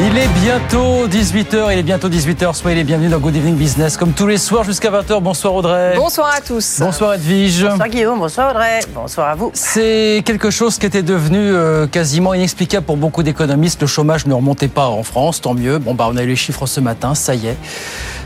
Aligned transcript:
Il 0.00 0.16
est 0.16 0.28
bientôt 0.44 1.08
18h, 1.08 1.72
il 1.72 1.78
est 1.80 1.82
bientôt 1.82 2.08
18h, 2.08 2.54
soyez 2.54 2.76
les 2.76 2.84
bienvenus 2.84 3.10
dans 3.10 3.18
Good 3.18 3.34
Evening 3.34 3.56
Business, 3.56 3.96
comme 3.96 4.12
tous 4.12 4.28
les 4.28 4.38
soirs 4.38 4.62
jusqu'à 4.62 4.90
20h. 4.92 5.20
Bonsoir 5.20 5.54
Audrey. 5.54 5.94
Bonsoir 5.96 6.32
à 6.36 6.40
tous. 6.40 6.76
Bonsoir 6.78 7.14
Edwige. 7.14 7.64
Bonsoir 7.64 7.88
Guillaume, 7.88 8.18
bonsoir 8.20 8.50
Audrey, 8.52 8.78
bonsoir 8.94 9.28
à 9.30 9.34
vous. 9.34 9.50
C'est 9.54 10.22
quelque 10.24 10.50
chose 10.50 10.78
qui 10.78 10.86
était 10.86 11.02
devenu 11.02 11.38
euh, 11.38 11.88
quasiment 11.88 12.32
inexplicable 12.32 12.86
pour 12.86 12.96
beaucoup 12.96 13.24
d'économistes. 13.24 13.80
Le 13.80 13.88
chômage 13.88 14.26
ne 14.26 14.34
remontait 14.34 14.68
pas 14.68 14.86
en 14.86 15.02
France, 15.02 15.40
tant 15.40 15.54
mieux. 15.54 15.78
Bon, 15.78 15.94
bah, 15.94 16.06
on 16.08 16.16
a 16.16 16.22
eu 16.22 16.28
les 16.28 16.36
chiffres 16.36 16.66
ce 16.66 16.78
matin, 16.78 17.16
ça 17.16 17.34
y 17.34 17.48
est. 17.48 17.56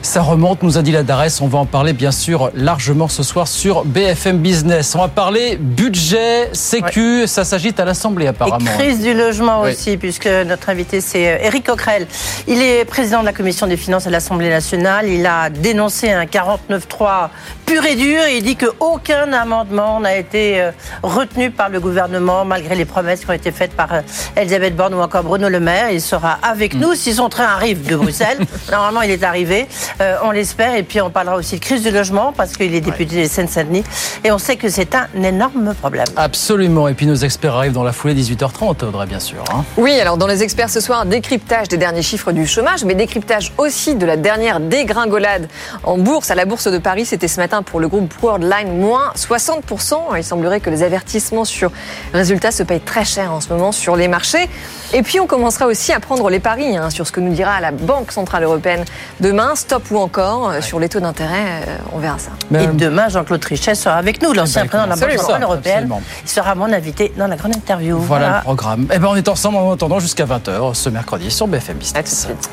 Ça 0.02 0.20
remonte, 0.20 0.64
nous 0.64 0.78
a 0.78 0.83
dit 0.83 0.91
la 0.91 1.05
DARES. 1.05 1.41
On 1.42 1.47
va 1.47 1.61
en 1.61 1.64
parler 1.66 1.92
bien 1.92 2.11
sûr 2.11 2.50
largement 2.55 3.06
ce 3.06 3.23
soir 3.23 3.47
sur 3.47 3.84
BFM 3.84 4.39
Business. 4.39 4.95
On 4.97 4.98
va 4.98 5.06
parler 5.09 5.56
budget, 5.56 6.50
sécu. 6.52 7.27
Ça 7.28 7.45
s'agite 7.45 7.78
à 7.78 7.84
l'Assemblée 7.84 8.27
apparemment. 8.27 8.69
Et 8.78 8.78
crise 8.83 9.00
du 9.00 9.14
logement 9.14 9.62
Oui. 9.62 9.70
aussi, 9.70 9.97
puisque 9.97 10.27
notre 10.27 10.69
invité 10.70 11.00
c'est 11.00 11.28
euh, 11.34 11.39
Éric 11.62 11.66
Coquerel. 11.66 12.07
Il 12.48 12.61
est 12.61 12.84
président 12.84 13.21
de 13.21 13.27
la 13.27 13.33
Commission 13.33 13.66
des 13.66 13.77
finances 13.77 14.07
à 14.07 14.11
l'Assemblée 14.11 14.51
nationale. 14.51 15.09
Il 15.09 15.25
a 15.27 15.48
dénoncé 15.51 16.11
un 16.11 16.25
49.3 16.25 17.29
pur 17.66 17.84
et 17.84 17.95
dur. 17.95 18.23
Et 18.25 18.39
il 18.39 18.43
dit 18.43 18.57
qu'aucun 18.57 19.33
amendement 19.33 20.01
n'a 20.01 20.17
été 20.17 20.61
euh, 20.61 20.70
retenu 21.03 21.51
par 21.51 21.69
le 21.69 21.80
gouvernement, 21.80 22.45
malgré 22.45 22.75
les 22.75 22.84
promesses 22.84 23.20
qui 23.20 23.30
ont 23.30 23.34
été 23.34 23.53
faites 23.53 23.73
par 23.75 23.93
euh, 23.95 24.01
Elisabeth 24.37 24.75
Borne 24.77 24.95
ou 24.95 25.01
encore 25.01 25.23
Bruno 25.23 25.48
Le 25.48 25.61
Maire. 25.61 25.91
Il 25.91 26.01
sera 26.01 26.39
avec 26.43 26.75
nous 26.75 26.95
si 26.95 27.15
son 27.15 27.29
train 27.29 27.45
arrive 27.45 27.87
de 27.87 27.97
Bruxelles. 27.97 28.39
Normalement, 28.70 29.03
il 29.03 29.11
est 29.11 29.23
arrivé. 29.23 29.67
Euh, 30.01 30.17
on 30.25 30.31
l'espère. 30.33 30.75
Et 30.75 30.83
puis, 30.83 31.01
on 31.01 31.11
parlera 31.11 31.36
aussi 31.36 31.56
de 31.56 31.61
crise 31.64 31.83
du 31.83 31.91
logement, 31.91 32.33
parce 32.36 32.56
qu'il 32.56 32.75
est 32.75 32.81
député 32.81 33.14
des 33.17 33.29
Seine-Saint-Denis. 33.29 33.84
Et 34.25 34.33
on 34.33 34.39
sait 34.39 34.56
que 34.56 34.69
c'est 34.69 34.95
un 34.95 35.06
énorme 35.23 35.75
problème. 35.75 36.06
Absolument. 36.17 36.89
Et 36.89 36.95
puis 36.95 37.06
nos 37.06 37.14
experts 37.14 37.55
arrivent 37.55 37.73
dans 37.73 37.84
la 37.84 37.92
foulée 37.92 38.14
18h30, 38.14 38.84
Audrey, 38.84 39.06
bien 39.06 39.20
sûr. 39.20 39.45
hein. 39.53 39.64
Oui, 39.77 39.92
alors 40.01 40.17
dans 40.17 40.27
les 40.27 40.42
experts 40.42 40.70
ce 40.70 40.81
soir, 40.81 41.06
décryptage 41.06 41.52
des 41.69 41.77
derniers 41.77 42.03
chiffres 42.03 42.33
du 42.33 42.47
chômage, 42.47 42.83
mais 42.83 42.95
décryptage 42.95 43.53
aussi 43.58 43.95
de 43.95 44.06
la 44.06 44.17
dernière 44.17 44.58
dégringolade 44.58 45.48
en 45.84 45.98
bourse. 45.98 46.31
À 46.31 46.34
la 46.34 46.47
bourse 46.47 46.67
de 46.67 46.78
Paris, 46.78 47.05
c'était 47.05 47.28
ce 47.28 47.39
matin 47.39 47.62
pour 47.62 47.78
le 47.78 47.89
groupe 47.89 48.11
Worldline, 48.22 48.81
moins 48.81 49.12
60%. 49.17 50.17
Il 50.17 50.25
semblerait 50.25 50.61
que 50.61 50.70
les 50.70 50.83
avertissements 50.83 51.45
sur 51.45 51.70
résultats 52.14 52.53
se 52.53 52.62
payent 52.62 52.80
très 52.80 53.05
cher 53.05 53.34
en 53.34 53.42
ce 53.42 53.50
moment 53.50 53.70
sur 53.70 53.97
les 53.97 54.08
marchés. 54.08 54.48
Et 54.95 55.03
puis 55.03 55.20
on 55.20 55.27
commencera 55.27 55.67
aussi 55.67 55.92
à 55.92 56.00
prendre 56.00 56.30
les 56.30 56.41
paris 56.41 56.75
hein, 56.77 56.89
sur 56.89 57.06
ce 57.06 57.12
que 57.12 57.20
nous 57.20 57.33
dira 57.33 57.61
la 57.61 57.70
Banque 57.70 58.12
Centrale 58.12 58.45
Européenne 58.45 58.84
demain, 59.20 59.55
stop 59.55 59.91
ou 59.91 59.98
encore, 59.98 60.50
euh, 60.50 60.61
sur 60.62 60.80
les 60.80 60.89
taux 60.89 61.00
d'intérêt, 61.00 61.62
euh, 61.69 61.77
on 61.92 61.98
verra 61.98 62.19
ça. 62.19 62.30
Mais, 62.50 62.64
Et 62.64 62.67
demain, 62.69 63.08
Jean-Claude 63.11 63.41
Trichet 63.41 63.75
sera 63.75 63.97
avec 63.97 64.23
nous, 64.23 64.33
l'ancien 64.33 64.62
ben, 64.62 64.69
président 64.69 64.84
de 64.84 64.91
la 64.91 64.97
Banque. 64.97 65.19
Centrale 65.19 65.42
Européenne. 65.42 65.75
Absolument. 65.75 66.03
Il 66.25 66.30
sera 66.30 66.55
mon 66.55 66.73
invité 66.73 67.12
dans 67.17 67.27
la 67.27 67.36
grande 67.36 67.56
interview. 67.56 67.98
Voilà, 67.98 68.39
le 68.39 68.42
programme. 68.42 68.86
Eh 68.91 68.98
ben, 68.98 69.08
on 69.11 69.17
est 69.17 69.28
ensemble 69.28 69.58
en 69.58 69.73
attendant 69.73 70.00
jusqu'à 70.00 70.25
20h 70.25 70.73
ce 70.75 70.89
mercredi 70.89 71.30
sur 71.30 71.42
BFM 71.47 71.79
Business. 71.79 71.95
À 71.97 72.03
tout 72.03 72.11
de 72.11 72.19
suite. 72.19 72.51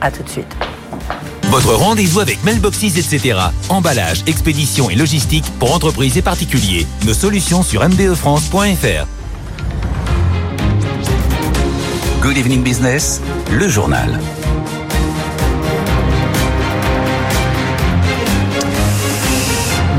À 0.00 0.10
tout 0.10 0.22
de 0.22 0.28
suite. 0.28 0.56
Votre 1.44 1.74
rendez-vous 1.74 2.20
avec 2.20 2.42
Mailboxes, 2.44 2.84
etc. 2.84 3.38
Emballage, 3.68 4.22
expédition 4.26 4.88
et 4.88 4.94
logistique 4.94 5.44
pour 5.58 5.74
entreprises 5.74 6.16
et 6.16 6.22
particuliers. 6.22 6.86
Nos 7.04 7.14
solutions 7.14 7.62
sur 7.62 7.86
mbefrance.fr. 7.86 9.06
Good 12.22 12.36
evening 12.38 12.62
business, 12.62 13.20
le 13.50 13.68
journal. 13.68 14.18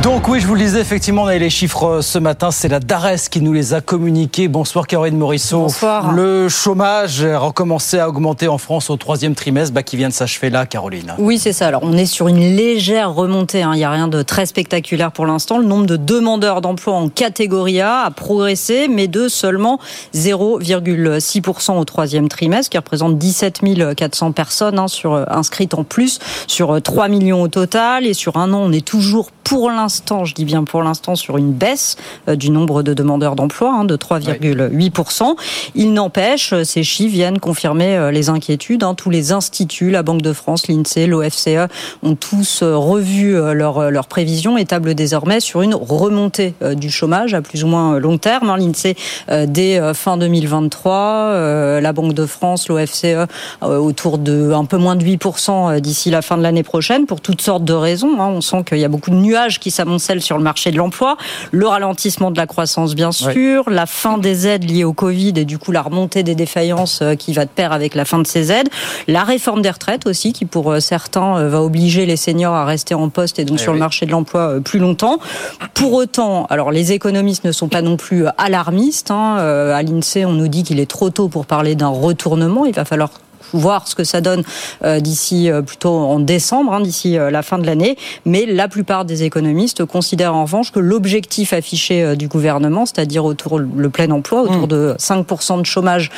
Donc 0.04 0.28
oui, 0.28 0.42
je 0.42 0.48
vous 0.48 0.56
le 0.56 0.60
disais, 0.60 0.82
effectivement, 0.82 1.24
on 1.24 1.28
a 1.28 1.36
eu 1.38 1.40
les 1.40 1.50
chiffres 1.50 1.86
euh, 1.86 2.02
ce 2.02 2.20
matin. 2.20 2.52
C'est 2.52 2.68
la 2.68 2.82
DARES 2.82 3.30
qui 3.32 3.40
nous 3.40 3.54
les 3.54 3.74
a 3.74 3.80
communiqués. 3.80 4.50
Bonsoir 4.50 4.86
Caroline 4.86 5.16
Morisseau. 5.16 5.62
Bonsoir. 5.62 6.12
Le 6.12 6.50
chômage 6.50 7.24
a 7.24 7.40
recommencé 7.40 8.00
à 8.00 8.10
augmenter 8.10 8.50
en 8.50 8.58
France 8.58 8.90
au 8.90 8.98
troisième 8.98 9.34
trimestre 9.34 9.74
bah, 9.74 9.82
qui 9.82 9.96
vient 9.96 10.10
de 10.10 10.14
s'achever 10.14 10.50
là, 10.50 10.66
Caroline. 10.66 11.14
Oui, 11.20 11.40
c'est 11.40 11.54
ça. 11.54 11.68
Alors, 11.68 11.84
on 11.86 11.94
est 11.94 12.06
sur 12.06 12.28
une 12.28 12.42
légère 12.42 13.14
remontée. 13.14 13.64
hein. 13.64 13.72
Il 13.76 13.78
n'y 13.78 13.86
a 13.86 13.92
rien 13.92 14.10
de 14.10 14.22
très 14.24 14.46
spectaculaire 14.46 15.14
pour 15.14 15.26
l'instant. 15.26 15.58
Le 15.58 15.66
nombre 15.66 15.86
de 15.86 15.96
demandeurs 15.96 16.60
d'emploi 16.60 16.96
en 16.96 17.08
catégorie 17.08 17.80
A 17.80 18.02
a 18.02 18.12
progressé, 18.12 18.90
mais 18.90 19.08
de 19.08 19.30
seulement 19.30 19.80
0,6% 20.14 21.80
au 21.80 21.86
troisième 21.86 22.28
trimestre, 22.28 22.72
qui 22.72 22.78
représente 22.78 23.18
17 23.18 23.62
400 23.96 24.34
personnes 24.34 24.80
hein, 24.80 24.90
sur, 24.90 25.14
euh, 25.14 25.24
inscrites 25.30 25.74
en 25.76 25.86
plus, 25.86 26.20
sur 26.48 26.76
euh, 26.76 26.82
3 26.82 27.08
millions 27.08 27.42
au 27.42 27.48
total. 27.48 28.06
Et 28.06 28.14
sur 28.14 28.36
un 28.36 28.52
an, 28.52 28.60
on 28.66 28.74
est 28.74 28.86
toujours 28.86 29.30
pour 29.44 29.70
l'instant, 29.70 29.93
je 30.24 30.34
dis 30.34 30.46
bien 30.46 30.64
pour 30.64 30.84
l'instant, 30.84 31.16
sur 31.16 31.38
une 31.38 31.52
baisse 31.52 31.96
euh, 32.28 32.36
du 32.36 32.50
nombre 32.50 32.84
de 32.84 32.94
demandeurs 32.94 33.36
d'emploi 33.36 33.74
hein, 33.74 33.86
de 33.86 33.96
3,8%. 33.96 35.36
Il 35.76 35.94
n'empêche, 35.94 36.54
euh, 36.54 36.64
ces 36.64 36.84
chiffres 36.84 37.14
viennent 37.14 37.40
confirmer 37.40 37.96
euh, 37.96 38.12
les 38.12 38.30
inquiétudes. 38.30 38.84
hein. 38.84 38.94
Tous 38.96 39.10
les 39.10 39.32
instituts, 39.32 39.92
la 39.92 40.04
Banque 40.04 40.22
de 40.22 40.34
France, 40.34 40.68
l'INSEE, 40.68 41.08
l'OFCE, 41.08 41.68
ont 42.04 42.16
tous 42.16 42.64
revu 42.64 43.34
leurs 43.54 43.92
leurs 43.92 44.08
prévisions 44.08 44.58
et 44.58 44.66
tablent 44.66 44.96
désormais 44.96 45.40
sur 45.40 45.62
une 45.62 45.76
remontée 45.76 46.54
du 46.76 46.90
chômage 46.90 47.34
à 47.34 47.42
plus 47.42 47.64
ou 47.64 47.68
moins 47.68 48.00
long 48.00 48.18
terme. 48.18 48.50
hein. 48.50 48.58
L'INSEE 48.58 48.96
dès 49.48 49.94
fin 49.94 50.18
2023, 50.18 50.94
euh, 50.94 51.82
la 51.82 51.94
Banque 51.94 52.14
de 52.14 52.26
France, 52.26 52.68
l'OFCE 52.68 53.28
autour 53.62 54.18
de 54.18 54.52
un 54.54 54.66
peu 54.66 54.78
moins 54.78 54.96
de 54.96 55.04
8% 55.04 55.80
d'ici 55.80 56.10
la 56.10 56.22
fin 56.22 56.38
de 56.38 56.44
l'année 56.44 56.64
prochaine 56.64 57.06
pour 57.06 57.22
toutes 57.22 57.42
sortes 57.42 57.64
de 57.66 57.74
raisons. 57.74 58.16
On 58.20 58.42
sent 58.42 58.64
qu'il 58.66 58.80
y 58.80 58.86
a 58.86 58.90
beaucoup 58.90 59.10
de 59.12 59.16
nuages 59.16 59.60
qui 59.60 59.72
s'amoncellent 59.84 60.22
sur 60.22 60.38
le 60.38 60.44
marché 60.44 60.72
de 60.72 60.78
l'emploi, 60.78 61.18
le 61.52 61.68
ralentissement 61.68 62.32
de 62.32 62.38
la 62.38 62.48
croissance 62.48 62.96
bien 62.96 63.12
sûr, 63.12 63.70
la 63.70 63.86
fin 63.86 64.18
des 64.18 64.48
aides 64.48 64.70
liées 64.70 64.84
au 64.86 64.94
Covid 64.94 65.34
et 65.36 65.46
du 65.46 65.58
coup 65.58 65.72
la 65.72 65.82
remontée 65.82 66.24
des 66.24 66.36
défaillances 66.36 67.02
euh, 67.02 67.16
qui 67.16 67.34
va 67.34 67.44
de 67.46 67.50
pair 67.50 67.72
avec 67.74 67.96
la 67.96 68.06
fin 68.06 68.20
de 68.20 68.28
ces 68.28 68.52
aides, 68.52 68.70
la 69.08 69.24
réforme 69.24 69.62
des 69.62 69.70
retraites 69.70 70.08
aussi 70.08 70.32
qui 70.32 70.46
pour 70.46 70.72
euh, 70.72 70.80
certains 70.80 71.38
euh, 71.38 71.50
va 71.50 71.62
obliger 71.62 72.06
les 72.06 72.16
seniors 72.16 72.54
à 72.54 72.66
rester 72.66 72.94
en 72.96 73.10
poste 73.10 73.40
et 73.40 73.46
donc 73.46 73.58
Eh 73.60 73.64
sur 73.64 73.72
oui. 73.74 73.78
le 73.78 73.84
marché 73.84 74.06
de 74.06 74.12
l'emploi 74.12 74.60
plus 74.64 74.80
longtemps. 74.80 75.20
Pour 75.74 75.94
autant, 75.94 76.46
alors 76.50 76.72
les 76.72 76.92
économistes 76.94 77.44
ne 77.44 77.52
sont 77.52 77.68
pas 77.68 77.82
non 77.82 77.98
plus 77.98 78.26
alarmistes. 78.38 79.12
hein. 79.12 79.36
À 79.38 79.82
l'INSEE, 79.84 80.26
on 80.26 80.34
nous 80.34 80.48
dit 80.48 80.64
qu'il 80.64 80.80
est 80.80 80.90
trop 80.90 81.10
tôt 81.10 81.28
pour 81.28 81.46
parler 81.46 81.76
d'un 81.76 81.88
retournement. 81.90 82.66
Il 82.66 82.74
va 82.74 82.86
falloir 82.86 83.10
voir 83.54 83.88
ce 83.88 83.96
que 83.96 84.04
ça 84.04 84.22
donne 84.22 84.44
euh, 84.84 85.00
d'ici 85.00 85.50
euh, 85.50 85.62
plutôt 85.62 85.94
en 85.94 86.20
décembre, 86.20 86.74
hein, 86.74 86.82
d'ici 86.82 87.18
euh, 87.18 87.32
la 87.32 87.42
fin 87.42 87.58
de 87.58 87.66
l'année. 87.66 87.98
Mais 88.26 88.46
la 88.46 88.68
plupart 88.68 89.06
des 89.06 89.24
économistes 89.24 89.86
considèrent 89.86 90.36
en 90.36 90.44
revanche 90.44 90.72
que 90.72 90.80
l'objectif 90.80 91.54
affiché 91.54 92.16
du 92.16 92.28
gouvernement, 92.28 92.86
c'est-à-dire 92.86 93.26
autour 93.26 93.60
le 93.60 93.90
plein 93.90 94.10
emploi, 94.12 94.42
autour 94.42 94.68
de 94.68 94.96
5% 94.98 95.60
de 95.60 95.66
chômage 95.66 96.12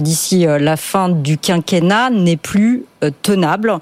d'ici 0.00 0.46
la 0.46 0.76
fin 0.76 1.08
du 1.08 1.38
quinquennat, 1.38 2.10
n'est 2.10 2.36
plus 2.36 2.84
tenable. 3.22 3.78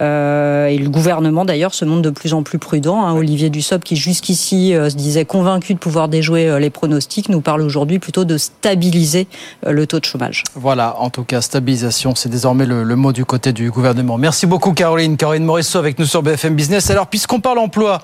Euh, 0.00 0.66
et 0.66 0.78
le 0.78 0.88
gouvernement 0.88 1.44
d'ailleurs 1.44 1.74
se 1.74 1.84
montre 1.84 2.02
de 2.02 2.10
plus 2.10 2.34
en 2.34 2.42
plus 2.42 2.58
prudent. 2.58 3.04
hein. 3.04 3.14
Olivier 3.14 3.50
Dussopt, 3.50 3.84
qui 3.84 3.96
jusqu'ici 3.96 4.74
euh, 4.74 4.90
se 4.90 4.96
disait 4.96 5.24
convaincu 5.24 5.74
de 5.74 5.78
pouvoir 5.78 6.08
déjouer 6.08 6.48
euh, 6.48 6.58
les 6.58 6.70
pronostics, 6.70 7.28
nous 7.28 7.40
parle 7.40 7.62
aujourd'hui 7.62 7.98
plutôt 7.98 8.24
de 8.24 8.36
stabiliser 8.36 9.26
le 9.66 9.86
taux 9.86 10.00
de 10.00 10.04
chômage. 10.04 10.42
Voilà, 10.54 10.96
en 10.98 11.10
tout 11.10 11.24
cas, 11.24 11.40
stabilisation, 11.40 12.14
c'est 12.14 12.25
désormais 12.28 12.66
le, 12.66 12.84
mot 12.96 13.12
du 13.12 13.24
côté 13.24 13.52
du 13.52 13.70
gouvernement. 13.70 14.18
Merci 14.18 14.46
beaucoup 14.46 14.72
Caroline. 14.72 15.16
Caroline 15.16 15.44
Morisseau 15.44 15.78
avec 15.78 15.98
nous 15.98 16.06
sur 16.06 16.22
BFM 16.22 16.54
Business. 16.54 16.90
Alors, 16.90 17.06
puisqu'on 17.06 17.40
parle 17.40 17.58
emploi, 17.58 18.02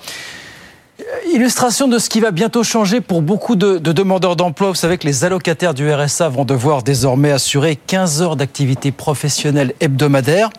euh, 1.01 1.05
illustration 1.33 1.89
de 1.89 1.99
ce 1.99 2.09
qui 2.09 2.21
va 2.21 2.31
bientôt 2.31 2.63
changer 2.63 3.01
pour 3.01 3.23
beaucoup 3.23 3.57
de, 3.57 3.79
de 3.79 3.93
demandeurs 3.93 4.37
d'emploi. 4.37 4.69
Vous 4.69 4.75
savez 4.75 4.99
que 4.99 5.07
les 5.07 5.25
allocataires 5.25 5.75
du 5.75 5.93
RSA 5.93 6.29
vont 6.29 6.45
devoir 6.45 6.83
désormais 6.83 7.31
assurer 7.31 7.77
15 7.77 8.23
heures 8.23 8.37
d'activité 8.37 8.93
professionnelle 8.93 9.75
hebdomadaire. 9.81 10.51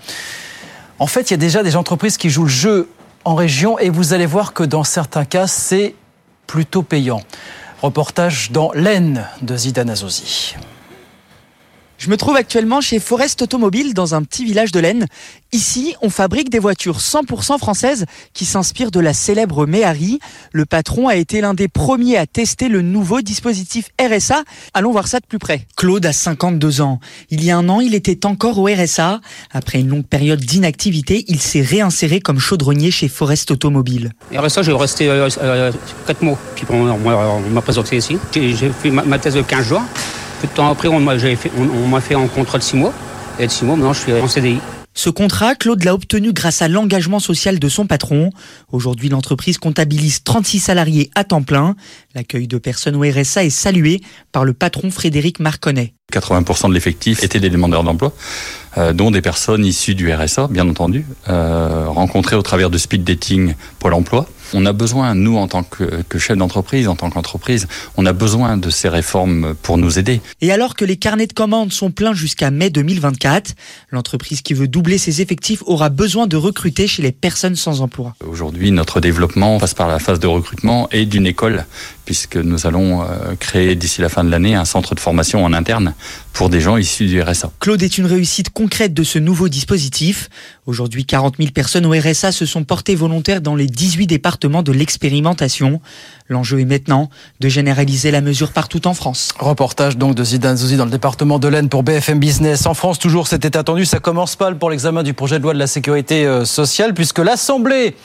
En 1.00 1.08
fait, 1.08 1.30
il 1.30 1.32
y 1.32 1.34
a 1.36 1.38
déjà 1.38 1.64
des 1.64 1.76
entreprises 1.76 2.18
qui 2.18 2.30
jouent 2.30 2.44
le 2.44 2.50
jeu 2.50 2.90
en 3.26 3.36
région 3.36 3.80
et 3.80 3.90
vous 3.90 4.14
allez 4.14 4.26
voir 4.26 4.54
que 4.54 4.64
dans 4.64 4.84
certains 4.84 5.26
cas, 5.26 5.48
c'est 5.48 5.96
plutôt 6.48 6.84
payant. 6.84 7.22
Reportage 7.82 8.52
dans 8.52 8.72
l'Aisne 8.74 9.28
de 9.42 9.58
Zidane 9.58 9.90
Azozi. 9.90 10.56
Je 12.04 12.10
me 12.10 12.18
trouve 12.18 12.36
actuellement 12.36 12.82
chez 12.82 13.00
Forest 13.00 13.44
Automobile 13.44 13.94
dans 13.94 14.14
un 14.14 14.24
petit 14.24 14.44
village 14.44 14.74
de 14.74 14.82
l'Aisne. 14.82 15.06
Ici, 15.54 15.96
on 16.02 16.10
fabrique 16.10 16.50
des 16.50 16.60
voitures 16.60 17.00
100% 17.00 17.58
françaises 17.60 18.06
qui 18.34 18.44
s'inspirent 18.44 18.92
de 18.92 19.00
la 19.00 19.14
célèbre 19.14 19.66
Méhari. 19.66 20.20
Le 20.52 20.66
patron 20.66 21.08
a 21.08 21.16
été 21.16 21.40
l'un 21.40 21.54
des 21.54 21.70
premiers 21.70 22.18
à 22.18 22.26
tester 22.26 22.68
le 22.68 22.82
nouveau 22.82 23.22
dispositif 23.22 23.88
RSA. 24.02 24.44
Allons 24.74 24.92
voir 24.92 25.08
ça 25.08 25.22
de 25.22 25.26
plus 25.26 25.40
près. 25.40 25.66
Claude 25.78 26.06
a 26.06 26.12
52 26.12 26.82
ans. 26.82 27.00
Il 27.30 27.42
y 27.42 27.52
a 27.52 27.58
un 27.58 27.70
an, 27.70 27.80
il 27.80 27.96
était 27.96 28.26
encore 28.26 28.58
au 28.60 28.66
RSA. 28.68 29.22
Après 29.54 29.80
une 29.80 29.88
longue 29.88 30.06
période 30.06 30.42
d'inactivité, 30.42 31.24
il 31.30 31.40
s'est 31.40 31.62
réinséré 31.62 32.20
comme 32.20 32.38
chaudronnier 32.40 32.92
chez 32.92 33.08
Forest 33.08 33.50
Automobile. 33.52 34.12
Après 34.36 34.50
ça, 34.50 34.62
j'ai 34.62 34.74
resté 34.74 35.06
4 35.06 36.22
mois. 36.22 36.38
Puis 36.56 36.66
on 36.70 36.84
m'a- 36.98 37.16
on 37.16 37.40
m'a 37.50 37.62
présenté 37.62 37.96
ici. 37.96 38.18
J'ai 38.34 38.54
j'ai 38.54 38.72
fait 38.72 38.90
ma, 38.92 39.04
ma 39.04 39.18
thèse 39.20 39.36
de 39.36 39.42
15 39.42 39.66
jours. 39.66 39.84
Peu 40.44 40.50
de 40.50 40.54
temps 40.56 40.70
après, 40.70 40.90
on 40.90 41.00
m'a 41.00 41.18
fait, 41.18 41.52
on, 41.58 42.02
fait 42.02 42.16
un 42.16 42.28
contrat 42.28 42.58
de 42.58 42.64
6 42.64 42.76
mois. 42.76 42.92
Et 43.40 43.48
de 43.48 43.52
6 43.52 43.64
mois, 43.64 43.78
maintenant, 43.78 43.94
je 43.94 44.02
suis 44.02 44.12
en 44.12 44.28
CDI. 44.28 44.60
Ce 44.94 45.10
contrat, 45.10 45.56
Claude 45.56 45.86
l'a 45.86 45.94
obtenu 45.94 46.34
grâce 46.34 46.62
à 46.62 46.68
l'engagement 46.68 47.20
social 47.20 47.60
de 47.60 47.70
son 47.70 47.88
patron. 47.88 48.30
Aujourd'hui, 48.70 49.08
l'entreprise 49.08 49.58
comptabilise 49.58 50.22
36 50.26 50.60
salariés 50.60 51.10
à 51.16 51.24
temps 51.24 51.44
plein. 51.44 51.78
L'accueil 52.14 52.50
de 52.50 52.58
personnes 52.58 52.98
au 52.98 53.10
RSA 53.10 53.46
est 53.46 53.50
salué 53.50 54.02
par 54.34 54.44
le 54.44 54.52
patron 54.52 54.92
Frédéric 54.92 55.40
Marconnet. 55.40 55.94
80% 56.12 56.68
de 56.68 56.74
l'effectif 56.74 57.24
étaient 57.24 57.40
des 57.40 57.50
demandeurs 57.50 57.86
d'emploi, 57.86 58.12
euh, 58.78 58.92
dont 58.92 59.12
des 59.12 59.22
personnes 59.22 59.64
issues 59.64 59.96
du 59.96 60.14
RSA, 60.14 60.50
bien 60.50 60.68
entendu, 60.68 61.06
euh, 61.30 61.86
rencontrées 61.88 62.36
au 62.36 62.42
travers 62.42 62.70
de 62.70 62.78
speed 62.78 63.06
dating 63.06 63.54
Pôle 63.80 63.94
emploi. 63.94 64.28
On 64.54 64.66
a 64.66 64.74
besoin, 64.74 65.16
nous, 65.16 65.38
en 65.38 65.48
tant 65.48 65.64
que, 65.64 66.04
que 66.08 66.20
chef 66.20 66.38
d'entreprise, 66.38 66.88
en 66.88 66.96
tant 66.96 67.10
qu'entreprise, 67.10 67.68
on 67.98 68.06
a 68.06 68.14
besoin 68.14 68.58
de 68.58 68.70
ces 68.70 68.90
réformes 68.90 69.56
pour 69.62 69.78
nous 69.78 70.00
aider. 70.00 70.22
Et 70.42 70.52
alors 70.52 70.76
que 70.76 70.86
les 70.86 70.98
carnets 70.98 71.28
de 71.28 71.34
commandes 71.34 71.74
sont 71.74 71.92
pleins 71.92 72.14
jusqu'à 72.14 72.52
mai 72.52 72.70
2024, 72.70 73.56
l'entreprise 73.92 74.42
qui 74.42 74.54
veut 74.54 74.68
doubler 74.68 74.98
ses 74.98 75.22
effectifs 75.22 75.64
aura 75.66 75.90
besoin 75.90 76.28
de 76.28 76.38
recruter 76.38 76.88
chez 76.88 77.02
les 77.02 77.12
personnes 77.12 77.56
sans 77.56 77.82
emploi. 77.82 78.16
Aujourd'hui, 78.28 78.72
notre 78.72 79.00
développement 79.00 79.60
passe 79.60 79.74
par 79.74 79.88
la 79.88 80.00
phase 80.00 80.20
de 80.20 80.28
recrutement 80.28 80.88
et 80.92 81.06
d'une 81.06 81.28
école, 81.28 81.66
puisque 82.06 82.38
nous 82.38 82.68
allons 82.68 83.02
euh, 83.02 83.36
créer 83.40 83.76
d'ici 83.76 84.02
la 84.02 84.10
fin 84.10 84.24
de 84.24 84.30
l'année 84.30 84.56
un 84.56 84.66
centre 84.66 84.96
de 84.96 85.00
formation 85.00 85.44
en 85.44 85.54
interne 85.54 85.94
pour 86.34 86.50
des 86.50 86.62
gens 86.62 86.78
issus 86.78 87.06
du 87.06 87.22
RSA. 87.22 87.52
Claude 87.60 87.82
est 87.84 87.98
une 87.98 88.06
réussite 88.06 88.50
concrète 88.50 88.94
de 88.94 89.04
ce 89.04 89.20
nouveau 89.20 89.50
dispositif. 89.50 90.30
Aujourd'hui, 90.66 91.06
40 91.06 91.36
000 91.38 91.52
personnes 91.52 91.86
au 91.86 91.92
RSA 91.92 92.32
se 92.32 92.46
sont 92.46 92.64
portées 92.64 92.96
volontaires 92.96 93.42
dans 93.42 93.56
les 93.56 93.68
18 93.68 94.08
départements 94.08 94.64
de 94.64 94.72
l'expérimentation. 94.72 95.80
L'enjeu 96.30 96.60
est 96.60 96.66
maintenant 96.66 97.10
de 97.40 97.50
généraliser 97.50 98.12
la 98.12 98.22
mesure 98.22 98.52
partout 98.52 98.88
en 98.88 98.94
France. 98.94 99.30
Reportage 99.38 99.98
donc 99.98 100.16
de 100.16 100.24
Zidane 100.24 100.58
Zouzi 100.58 100.78
dans 100.78 100.86
le 100.86 100.92
département 100.92 101.40
de 101.40 101.48
l'Aisne 101.48 101.70
pour 101.70 101.84
BFM 101.84 102.20
Business. 102.20 102.66
En 102.66 102.74
France, 102.74 102.98
toujours, 102.98 103.28
c'était 103.28 103.56
attendu. 103.56 103.86
Ça 103.86 104.00
commence 104.00 104.36
pas 104.36 104.52
pour 104.54 104.70
l'examen 104.70 105.04
du 105.04 105.14
projet 105.14 105.38
de 105.38 105.44
loi 105.44 105.54
de 105.54 105.60
la 105.60 105.68
sécurité 105.68 106.26
euh, 106.26 106.46
sociale 106.46 106.94
puisque 106.94 107.20
l'Assemblée 107.20 107.96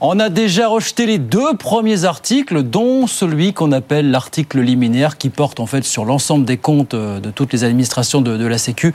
on 0.00 0.20
a 0.20 0.28
déjà 0.28 0.68
rejeté 0.68 1.06
les 1.06 1.18
deux 1.18 1.54
premiers 1.54 2.04
articles, 2.04 2.62
dont 2.62 3.06
celui 3.06 3.52
qu'on 3.52 3.72
appelle 3.72 4.10
l'article 4.10 4.60
liminaire, 4.60 5.18
qui 5.18 5.28
porte 5.30 5.60
en 5.60 5.66
fait 5.66 5.84
sur 5.84 6.04
l'ensemble 6.04 6.44
des 6.44 6.56
comptes 6.56 6.94
euh, 6.94 7.20
de 7.20 7.30
toutes 7.30 7.52
les 7.52 7.64
administrations 7.64 8.20
de, 8.20 8.46
la 8.46 8.58
Sécu. 8.58 8.94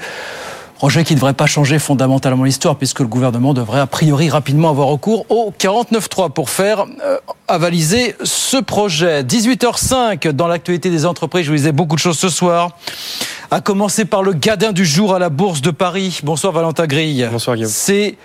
Rejet 0.79 1.03
qui 1.03 1.13
ne 1.13 1.19
devrait 1.19 1.33
pas 1.33 1.45
changer 1.45 1.79
fondamentalement 1.79 2.43
l'histoire, 2.43 2.75
puisque 2.75 2.99
le 2.99 3.07
gouvernement 3.07 3.53
devrait 3.53 3.79
a 3.79 3.87
priori 3.87 4.29
rapidement 4.29 4.69
avoir 4.69 4.87
recours 4.87 5.25
au 5.29 5.53
49.3 5.57 6.31
pour 6.31 6.49
faire 6.49 6.85
euh, 7.03 7.17
avaliser 7.47 8.15
ce 8.23 8.57
projet. 8.57 9.23
18h05 9.23 10.29
dans 10.29 10.47
l'actualité 10.47 10.89
des 10.89 11.05
entreprises, 11.05 11.45
je 11.45 11.51
vous 11.51 11.57
disais 11.57 11.71
beaucoup 11.71 11.95
de 11.95 12.01
choses 12.01 12.17
ce 12.17 12.29
soir. 12.29 12.77
À 13.51 13.61
commencer 13.61 14.05
par 14.05 14.23
le 14.23 14.33
gadin 14.33 14.71
du 14.71 14.85
jour 14.85 15.13
à 15.13 15.19
la 15.19 15.29
Bourse 15.29 15.61
de 15.61 15.71
Paris. 15.71 16.19
Bonsoir 16.23 16.53
Valentin 16.53 16.87
Grille. 16.87 17.29
Bonsoir 17.31 17.55
Guillaume. 17.55 17.71
C'est 17.71 18.17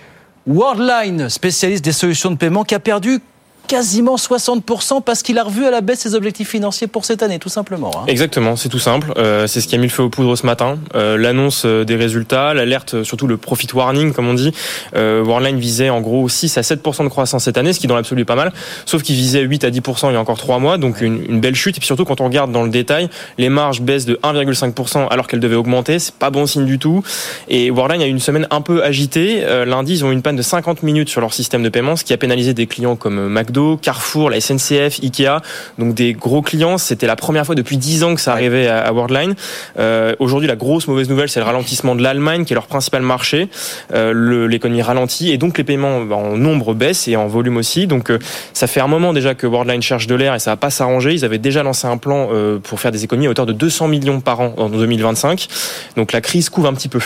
Worldline, 0.49 1.29
spécialiste 1.29 1.85
des 1.85 1.93
solutions 1.93 2.31
de 2.31 2.37
paiement, 2.37 2.65
qui 2.65 2.75
a 2.75 2.81
perdu 2.81 3.21
quasiment 3.69 4.17
60% 4.17 5.03
parce 5.03 5.23
qu'il 5.23 5.39
a 5.39 5.45
revu 5.45 5.65
à 5.67 5.71
la 5.71 5.83
baisse 5.83 6.01
ses 6.01 6.15
objectifs 6.15 6.49
financiers 6.49 6.87
pour 6.87 7.05
cette 7.05 7.23
année, 7.23 7.39
tout 7.39 7.51
simplement. 7.51 7.91
Hein. 7.95 8.05
Exactement, 8.09 8.57
c'est 8.57 8.71
tout 8.71 8.79
simple. 8.79 9.13
Euh, 9.19 9.47
c'est 9.47 9.61
ce 9.61 9.69
qui 9.69 9.75
a 9.75 9.79
mis 9.79 9.87
le 9.87 9.93
feu 9.93 10.03
aux 10.03 10.09
poudres 10.09 10.37
ce 10.37 10.47
matin. 10.47 10.79
Euh, 10.95 11.17
L'annonce 11.19 11.63
euh, 11.67 11.85
des 11.85 11.95
résultats, 11.95 12.55
l'alerte, 12.55 13.05
surtout 13.05 13.27
le 13.27 13.37
profit 13.37 13.69
warning, 13.73 14.13
comme 14.13 14.27
on 14.27 14.35
dit. 14.35 14.53
Euh, 14.97 15.23
Worldline 15.23 15.59
visait 15.59 15.91
en 15.91 16.01
gros 16.01 16.29
6 16.29 16.57
à 16.57 16.63
7% 16.63 17.05
de 17.05 17.09
croissance 17.09 17.45
cette 17.45 17.59
année, 17.59 17.73
ce 17.73 17.79
qui 17.79 17.87
dans 17.87 17.95
l'absolu 17.95 18.23
est 18.23 18.25
pas 18.25 18.37
mal. 18.37 18.53
Sauf 18.87 19.03
qu'il 19.03 19.15
visait 19.15 19.43
8 19.43 19.65
à 19.65 19.71
10% 19.71 20.09
il 20.09 20.15
y 20.15 20.17
a 20.17 20.21
encore 20.21 20.39
3 20.39 20.59
mois, 20.59 20.79
donc 20.79 21.03
une, 21.03 21.23
une, 21.29 21.41
belle 21.41 21.55
chute. 21.55 21.77
Et 21.77 21.81
puis 21.81 21.87
surtout, 21.87 22.07
quand 22.07 22.23
on 22.23 22.25
regarde 22.25 22.51
dans 22.51 22.65
le 22.65 22.71
détail, 22.71 23.11
les 23.37 23.51
marges 23.51 23.83
baissent 23.83 24.07
de 24.07 24.19
1,5% 24.23 25.09
alors 25.11 25.27
qu'elles 25.27 25.41
devaient 25.41 25.57
augmenter. 25.57 25.99
C'est 25.99 26.15
pas 26.15 26.31
bon 26.31 26.47
signe 26.47 26.65
du 26.65 26.79
tout. 26.79 27.03
Et 27.49 27.71
Worldline 27.71 28.03
a 28.03 28.07
eu 28.07 28.11
une 28.11 28.19
semaine 28.19 28.47
un 28.51 28.63
peu 28.63 28.83
agitée. 28.83 29.45
lundi, 29.67 29.93
ils 29.93 30.05
ont 30.05 30.11
eu 30.11 30.15
une 30.15 30.23
panne 30.23 30.37
de 30.37 30.43
50 30.43 30.83
minutes 30.83 31.11
sur 31.11 31.21
leur 31.21 31.35
système 31.35 31.63
de 31.63 31.69
paiement, 31.69 31.97
ce 31.97 32.05
qui 32.05 32.15
a 32.15 32.17
pénalisé 32.17 32.55
des 32.55 32.67
clients 32.67 32.97
comme 32.97 33.29
McDo 33.29 33.58
Carrefour, 33.81 34.31
la 34.31 34.41
SNCF, 34.41 35.01
Ikea, 35.03 35.41
donc 35.79 35.95
des 35.95 36.13
gros 36.13 36.43
clients. 36.43 36.79
C'était 36.79 37.07
la 37.07 37.17
première 37.17 37.47
fois 37.47 37.55
depuis 37.55 37.77
10 37.77 38.05
ans 38.05 38.15
que 38.15 38.21
ça 38.21 38.33
arrivait 38.33 38.69
à, 38.69 38.93
Worldline. 38.93 39.35
Euh, 39.79 40.15
Aujourd'hui, 40.19 40.49
la 40.49 40.57
grosse 40.57 40.89
mauvaise 40.89 41.09
nouvelle, 41.09 41.29
c'est 41.29 41.41
le 41.41 41.47
ralentissement 41.47 41.95
de 41.95 42.03
l'Allemagne, 42.03 42.45
qui 42.45 42.53
est 42.53 42.55
leur 42.55 42.67
principal 42.67 43.03
marché. 43.03 43.49
Euh, 43.95 44.47
L'économie 44.49 44.83
ralentit 44.83 45.31
et 45.31 45.39
donc 45.39 45.59
les 45.59 45.65
paiements 45.65 46.03
bah, 46.03 46.17
en 46.17 46.37
nombre 46.37 46.75
baissent 46.75 47.09
et 47.09 47.17
en 47.17 47.27
volume 47.27 47.57
aussi. 47.57 47.87
Donc 47.87 48.11
euh, 48.11 48.19
ça 48.53 48.67
fait 48.67 48.81
un 48.81 48.87
moment 48.87 49.13
déjà 49.13 49.35
que 49.35 49.47
Worldline 49.47 49.83
cherche 49.83 50.07
de 50.07 50.15
l'air 50.15 50.35
et 50.35 50.39
ça 50.39 50.53
va 50.53 50.57
pas 50.57 50.71
s'arranger. 50.71 51.13
Ils 51.13 51.25
avaient 51.25 51.39
déjà 51.39 51.63
lancé 51.63 51.87
un 51.87 51.97
plan 51.97 52.29
pour 52.63 52.81
faire 52.81 52.93
des 52.93 53.05
économies 53.05 53.27
à 53.27 53.31
hauteur 53.31 53.47
de 53.47 53.53
200 53.53 53.89
millions 53.89 54.21
par 54.21 54.41
an 54.41 54.55
en 54.57 54.69
2025. 54.69 55.49
Donc 55.97 56.13
la 56.13 56.21
crise 56.21 56.49
couvre 56.51 56.69
un 56.69 56.75
petit 56.75 56.89
peu. 56.89 57.01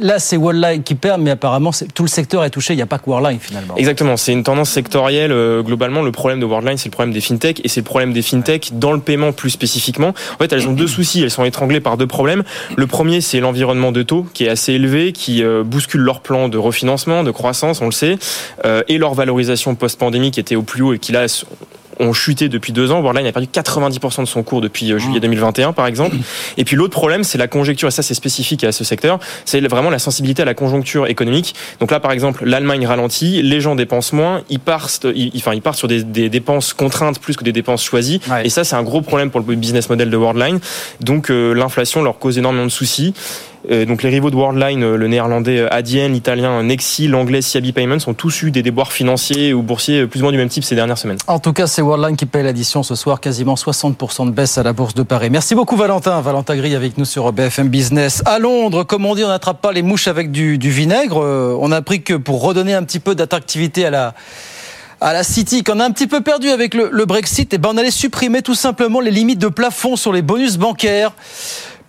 là, 0.00 0.18
c'est 0.18 0.36
Worldline 0.36 0.82
qui 0.82 0.94
perd, 0.94 1.20
mais 1.20 1.30
apparemment 1.30 1.70
tout 1.94 2.02
le 2.02 2.08
secteur 2.08 2.44
est 2.44 2.50
touché. 2.50 2.74
Il 2.74 2.76
n'y 2.76 2.82
a 2.82 2.86
pas 2.86 2.98
que 2.98 3.08
Worldline 3.08 3.38
finalement. 3.40 3.76
Exactement. 3.76 4.16
C'est 4.16 4.32
une 4.32 4.44
tendance 4.44 4.70
sectorielle 4.70 5.32
globalement, 5.70 6.02
le 6.02 6.10
problème 6.10 6.40
de 6.40 6.44
Worldline, 6.44 6.76
c'est 6.76 6.88
le 6.88 6.92
problème 6.92 7.14
des 7.14 7.20
fintech 7.20 7.60
et 7.62 7.68
c'est 7.68 7.80
le 7.80 7.84
problème 7.84 8.12
des 8.12 8.22
fintech 8.22 8.70
dans 8.72 8.92
le 8.92 8.98
paiement 8.98 9.32
plus 9.32 9.50
spécifiquement. 9.50 10.08
En 10.34 10.38
fait, 10.38 10.52
elles 10.52 10.66
ont 10.66 10.72
deux 10.72 10.88
soucis. 10.88 11.22
Elles 11.22 11.30
sont 11.30 11.44
étranglées 11.44 11.80
par 11.80 11.96
deux 11.96 12.08
problèmes. 12.08 12.42
Le 12.76 12.86
premier, 12.88 13.20
c'est 13.20 13.38
l'environnement 13.38 13.92
de 13.92 14.02
taux 14.02 14.26
qui 14.34 14.46
est 14.46 14.48
assez 14.48 14.72
élevé, 14.72 15.12
qui 15.12 15.44
euh, 15.44 15.62
bouscule 15.62 16.00
leur 16.00 16.22
plan 16.22 16.48
de 16.48 16.58
refinancement, 16.58 17.22
de 17.22 17.30
croissance, 17.30 17.80
on 17.80 17.86
le 17.86 17.92
sait, 17.92 18.18
euh, 18.64 18.82
et 18.88 18.98
leur 18.98 19.14
valorisation 19.14 19.76
post-pandémie 19.76 20.32
qui 20.32 20.40
était 20.40 20.56
au 20.56 20.62
plus 20.62 20.82
haut 20.82 20.92
et 20.92 20.98
qui 20.98 21.12
là 21.12 21.26
ont 22.00 22.12
chuté 22.12 22.48
depuis 22.48 22.72
deux 22.72 22.90
ans. 22.90 23.00
Worldline 23.00 23.26
a 23.26 23.32
perdu 23.32 23.48
90% 23.52 24.22
de 24.22 24.26
son 24.26 24.42
cours 24.42 24.60
depuis 24.60 24.92
euh, 24.92 24.98
juillet 24.98 25.20
2021, 25.20 25.72
par 25.72 25.86
exemple. 25.86 26.16
Et 26.56 26.64
puis 26.64 26.76
l'autre 26.76 26.92
problème, 26.92 27.24
c'est 27.24 27.38
la 27.38 27.48
conjecture, 27.48 27.88
et 27.88 27.92
ça 27.92 28.02
c'est 28.02 28.14
spécifique 28.14 28.64
à 28.64 28.72
ce 28.72 28.84
secteur, 28.84 29.18
c'est 29.44 29.60
vraiment 29.60 29.90
la 29.90 29.98
sensibilité 29.98 30.42
à 30.42 30.44
la 30.44 30.54
conjoncture 30.54 31.06
économique. 31.06 31.54
Donc 31.78 31.90
là, 31.90 32.00
par 32.00 32.12
exemple, 32.12 32.44
l'Allemagne 32.44 32.86
ralentit, 32.86 33.42
les 33.42 33.60
gens 33.60 33.74
dépensent 33.74 34.16
moins, 34.16 34.42
ils 34.48 34.60
partent, 34.60 35.06
ils, 35.14 35.32
enfin, 35.36 35.54
ils 35.54 35.62
partent 35.62 35.78
sur 35.78 35.88
des, 35.88 36.02
des, 36.02 36.28
dépenses 36.28 36.72
contraintes 36.72 37.18
plus 37.18 37.36
que 37.36 37.44
des 37.44 37.52
dépenses 37.52 37.84
choisies. 37.84 38.20
Et 38.44 38.48
ça, 38.48 38.64
c'est 38.64 38.76
un 38.76 38.82
gros 38.82 39.02
problème 39.02 39.30
pour 39.30 39.40
le 39.40 39.56
business 39.56 39.88
model 39.88 40.10
de 40.10 40.16
Worldline. 40.16 40.60
Donc 41.00 41.30
euh, 41.30 41.52
l'inflation 41.52 42.02
leur 42.02 42.18
cause 42.18 42.38
énormément 42.38 42.64
de 42.66 42.70
soucis. 42.70 43.14
Euh, 43.70 43.84
donc 43.84 44.02
les 44.02 44.08
rivaux 44.08 44.30
de 44.30 44.36
Worldline, 44.36 44.82
euh, 44.82 44.96
le 44.96 45.08
néerlandais 45.08 45.58
euh, 45.58 45.72
Adyen, 45.72 46.08
l'italien 46.08 46.62
Nexi, 46.62 47.08
l'anglais 47.08 47.42
Siabi 47.42 47.72
Payments 47.72 47.98
ont 48.06 48.14
tous 48.14 48.42
eu 48.42 48.50
des 48.50 48.62
déboires 48.62 48.92
financiers 48.92 49.52
ou 49.52 49.62
boursiers 49.62 50.06
plus 50.06 50.20
ou 50.20 50.24
moins 50.24 50.32
du 50.32 50.38
même 50.38 50.48
type 50.48 50.64
ces 50.64 50.74
dernières 50.74 50.98
semaines. 50.98 51.18
En 51.26 51.38
tout 51.38 51.52
cas, 51.52 51.66
c'est 51.66 51.82
Worldline 51.82 52.16
qui 52.16 52.26
paye 52.26 52.42
l'addition 52.42 52.82
ce 52.82 52.94
soir, 52.94 53.20
quasiment 53.20 53.54
60% 53.54 54.26
de 54.26 54.30
baisse 54.30 54.56
à 54.56 54.62
la 54.62 54.72
bourse 54.72 54.94
de 54.94 55.02
Paris. 55.02 55.28
Merci 55.30 55.54
beaucoup 55.54 55.76
Valentin. 55.76 56.20
Valentin 56.20 56.56
Gris 56.56 56.74
avec 56.74 56.96
nous 56.96 57.04
sur 57.04 57.32
BFM 57.32 57.68
Business. 57.68 58.22
À 58.24 58.38
Londres, 58.38 58.84
comme 58.84 59.04
on 59.04 59.14
dit, 59.14 59.24
on 59.24 59.28
n'attrape 59.28 59.60
pas 59.60 59.72
les 59.72 59.82
mouches 59.82 60.08
avec 60.08 60.30
du, 60.30 60.56
vinaigre. 60.58 61.16
On 61.16 61.72
a 61.72 61.76
appris 61.76 62.02
que 62.02 62.14
pour 62.14 62.42
redonner 62.42 62.74
un 62.74 62.82
petit 62.82 63.00
peu 63.00 63.14
d'attractivité 63.14 63.84
à 63.84 63.90
la 63.90 64.14
à 65.00 65.14
la 65.14 65.22
City, 65.22 65.64
qu'on 65.64 65.80
a 65.80 65.84
un 65.84 65.92
petit 65.92 66.06
peu 66.06 66.20
perdu 66.20 66.50
avec 66.50 66.74
le, 66.74 67.04
Brexit, 67.06 67.52
et 67.52 67.56
eh 67.56 67.58
ben 67.58 67.70
on 67.72 67.78
allait 67.78 67.90
supprimer 67.90 68.42
tout 68.42 68.54
simplement 68.54 69.00
les 69.00 69.10
limites 69.10 69.38
de 69.38 69.48
plafond 69.48 69.96
sur 69.96 70.12
les 70.12 70.20
bonus 70.20 70.58
bancaires. 70.58 71.12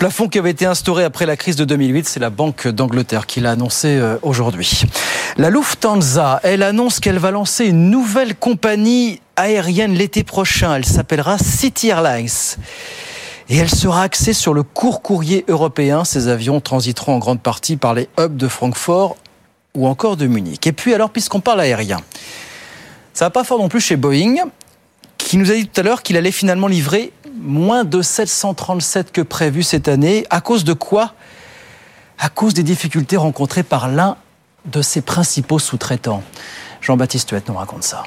Plafond 0.01 0.29
qui 0.29 0.39
avait 0.39 0.50
été 0.50 0.65
instauré 0.65 1.03
après 1.03 1.27
la 1.27 1.38
crise 1.38 1.55
de 1.55 1.63
2008, 1.63 2.10
c'est 2.10 2.20
la 2.20 2.31
Banque 2.31 2.67
d'Angleterre 2.67 3.27
qui 3.27 3.39
l'a 3.39 3.51
annoncé 3.51 3.88
euh, 3.88 4.17
aujourd'hui. 4.24 4.81
La 5.38 5.51
Lufthansa, 5.51 6.39
elle 6.41 6.63
annonce 6.63 7.00
qu'elle 7.00 7.20
va 7.20 7.29
lancer 7.29 7.67
une 7.67 7.91
nouvelle 7.91 8.36
compagnie 8.36 9.22
aérienne 9.36 9.93
l'été 9.93 10.24
prochain. 10.24 10.74
Elle 10.75 10.86
s'appellera 10.86 11.38
City 11.38 11.89
Airlines. 11.89 12.58
Et 13.48 13.58
elle 13.58 13.70
sera 13.70 14.01
axée 14.01 14.34
sur 14.34 14.55
le 14.55 14.63
court 14.63 15.03
courrier 15.03 15.46
européen. 15.48 16.03
Ces 16.03 16.29
avions 16.29 16.62
transiteront 16.62 17.13
en 17.13 17.20
grande 17.20 17.41
partie 17.41 17.77
par 17.77 17.93
les 17.93 18.10
hubs 18.20 18.38
de 18.38 18.48
Francfort 18.48 19.17
ou 19.75 19.86
encore 19.86 20.17
de 20.17 20.25
Munich. 20.25 20.65
Et 20.65 20.72
puis 20.72 20.96
alors, 20.96 21.12
puisqu'on 21.12 21.41
parle 21.41 21.60
aérien, 21.60 22.00
ça 23.13 23.25
va 23.25 23.29
pas 23.29 23.43
fort 23.43 23.60
non 23.60 23.70
plus 23.70 23.81
chez 23.81 23.98
Boeing, 23.98 24.50
qui 25.20 25.38
nous 25.38 25.51
a 25.51 25.53
dit 25.53 25.67
tout 25.67 25.79
à 25.79 25.84
l'heure 25.84 26.01
qu'il 26.01 26.17
allait 26.17 26.31
finalement 26.31 26.65
livrer 26.65 27.12
moins 27.39 27.83
de 27.83 28.01
737 28.01 29.11
que 29.11 29.21
prévu 29.21 29.63
cette 29.63 29.88
année. 29.88 30.25
À 30.29 30.41
cause 30.41 30.63
de 30.63 30.73
quoi? 30.73 31.13
À 32.19 32.29
cause 32.29 32.53
des 32.53 32.63
difficultés 32.63 33.17
rencontrées 33.17 33.63
par 33.63 33.89
l'un 33.89 34.17
de 34.65 34.81
ses 34.81 35.01
principaux 35.01 35.59
sous-traitants. 35.59 36.23
Jean-Baptiste 36.81 37.31
Huette 37.31 37.47
nous 37.47 37.55
raconte 37.55 37.83
ça. 37.83 38.03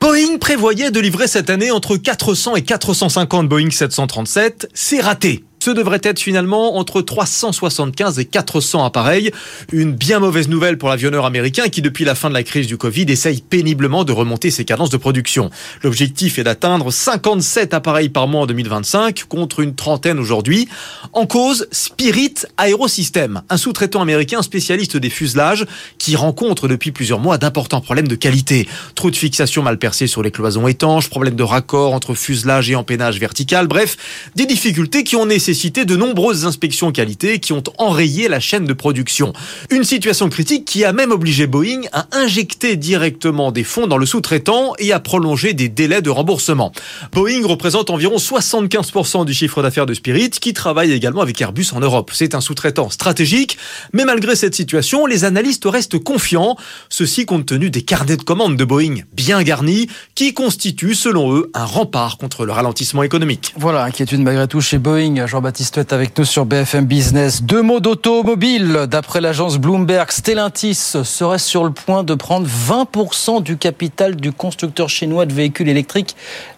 Boeing 0.00 0.38
prévoyait 0.38 0.90
de 0.90 0.98
livrer 0.98 1.28
cette 1.28 1.48
année 1.48 1.70
entre 1.70 1.96
400 1.96 2.56
et 2.56 2.62
450 2.62 3.48
Boeing 3.48 3.70
737. 3.70 4.68
C'est 4.74 5.00
raté. 5.00 5.44
Ce 5.62 5.70
devrait 5.70 6.00
être 6.02 6.18
finalement 6.18 6.76
entre 6.76 7.02
375 7.02 8.18
et 8.18 8.24
400 8.24 8.84
appareils. 8.84 9.30
Une 9.70 9.92
bien 9.92 10.18
mauvaise 10.18 10.48
nouvelle 10.48 10.76
pour 10.76 10.88
l'avionneur 10.88 11.24
américain 11.24 11.68
qui, 11.68 11.82
depuis 11.82 12.04
la 12.04 12.16
fin 12.16 12.28
de 12.28 12.34
la 12.34 12.42
crise 12.42 12.66
du 12.66 12.76
Covid, 12.76 13.02
essaye 13.02 13.42
péniblement 13.42 14.02
de 14.02 14.10
remonter 14.10 14.50
ses 14.50 14.64
cadences 14.64 14.90
de 14.90 14.96
production. 14.96 15.50
L'objectif 15.84 16.40
est 16.40 16.42
d'atteindre 16.42 16.90
57 16.90 17.74
appareils 17.74 18.08
par 18.08 18.26
mois 18.26 18.40
en 18.40 18.46
2025 18.46 19.26
contre 19.28 19.60
une 19.60 19.76
trentaine 19.76 20.18
aujourd'hui. 20.18 20.68
En 21.12 21.26
cause, 21.26 21.68
Spirit 21.70 22.34
Aerosystem, 22.58 23.42
un 23.48 23.56
sous-traitant 23.56 24.02
américain 24.02 24.42
spécialiste 24.42 24.96
des 24.96 25.10
fuselages 25.10 25.64
qui 25.96 26.16
rencontre 26.16 26.66
depuis 26.66 26.90
plusieurs 26.90 27.20
mois 27.20 27.38
d'importants 27.38 27.80
problèmes 27.80 28.08
de 28.08 28.16
qualité. 28.16 28.66
Trop 28.96 29.12
de 29.12 29.16
fixations 29.16 29.62
mal 29.62 29.78
percées 29.78 30.08
sur 30.08 30.24
les 30.24 30.32
cloisons 30.32 30.66
étanches, 30.66 31.08
problèmes 31.08 31.36
de 31.36 31.44
raccord 31.44 31.94
entre 31.94 32.14
fuselage 32.14 32.68
et 32.68 32.74
empennage 32.74 33.20
vertical, 33.20 33.68
bref, 33.68 33.96
des 34.34 34.46
difficultés 34.46 35.04
qui 35.04 35.14
ont 35.14 35.24
nécessité 35.24 35.51
cité 35.54 35.84
de 35.84 35.96
nombreuses 35.96 36.44
inspections 36.46 36.92
qualité 36.92 37.38
qui 37.38 37.52
ont 37.52 37.62
enrayé 37.78 38.28
la 38.28 38.40
chaîne 38.40 38.64
de 38.64 38.72
production. 38.72 39.32
Une 39.70 39.84
situation 39.84 40.28
critique 40.28 40.64
qui 40.64 40.84
a 40.84 40.92
même 40.92 41.10
obligé 41.10 41.46
Boeing 41.46 41.82
à 41.92 42.06
injecter 42.12 42.76
directement 42.76 43.52
des 43.52 43.64
fonds 43.64 43.86
dans 43.86 43.98
le 43.98 44.06
sous-traitant 44.06 44.72
et 44.78 44.92
à 44.92 45.00
prolonger 45.00 45.54
des 45.54 45.68
délais 45.68 46.02
de 46.02 46.10
remboursement. 46.10 46.72
Boeing 47.12 47.46
représente 47.46 47.90
environ 47.90 48.16
75% 48.16 49.24
du 49.24 49.34
chiffre 49.34 49.62
d'affaires 49.62 49.86
de 49.86 49.94
Spirit 49.94 50.30
qui 50.30 50.52
travaille 50.52 50.92
également 50.92 51.22
avec 51.22 51.40
Airbus 51.40 51.66
en 51.72 51.80
Europe. 51.80 52.10
C'est 52.14 52.34
un 52.34 52.40
sous-traitant 52.40 52.90
stratégique, 52.90 53.58
mais 53.92 54.04
malgré 54.04 54.36
cette 54.36 54.54
situation, 54.54 55.06
les 55.06 55.24
analystes 55.24 55.64
restent 55.66 55.98
confiants, 55.98 56.56
ceci 56.88 57.26
compte 57.26 57.46
tenu 57.46 57.70
des 57.70 57.82
carnets 57.82 58.16
de 58.16 58.22
commandes 58.22 58.56
de 58.56 58.64
Boeing 58.64 59.02
bien 59.12 59.42
garnis 59.42 59.88
qui 60.14 60.34
constituent 60.34 60.94
selon 60.94 61.34
eux 61.34 61.50
un 61.54 61.64
rempart 61.64 62.18
contre 62.18 62.44
le 62.44 62.52
ralentissement 62.52 63.02
économique. 63.02 63.54
Voilà, 63.56 63.84
inquiétude 63.84 64.20
malgré 64.20 64.48
tout 64.48 64.60
chez 64.60 64.78
Boeing. 64.78 65.26
Jean-Baptiste 65.42 65.78
est 65.78 65.92
avec 65.92 66.16
nous 66.16 66.24
sur 66.24 66.46
BFM 66.46 66.84
Business. 66.84 67.42
Deux 67.42 67.62
mots 67.62 67.80
d'automobile. 67.80 68.86
D'après 68.88 69.20
l'agence 69.20 69.58
Bloomberg, 69.58 70.08
Stellantis 70.12 70.76
serait 71.02 71.40
sur 71.40 71.64
le 71.64 71.72
point 71.72 72.04
de 72.04 72.14
prendre 72.14 72.46
20% 72.46 73.42
du 73.42 73.56
capital 73.56 74.14
du 74.14 74.30
constructeur 74.30 74.88
chinois 74.88 75.26
de 75.26 75.32
véhicules 75.32 75.68
électriques 75.68 76.14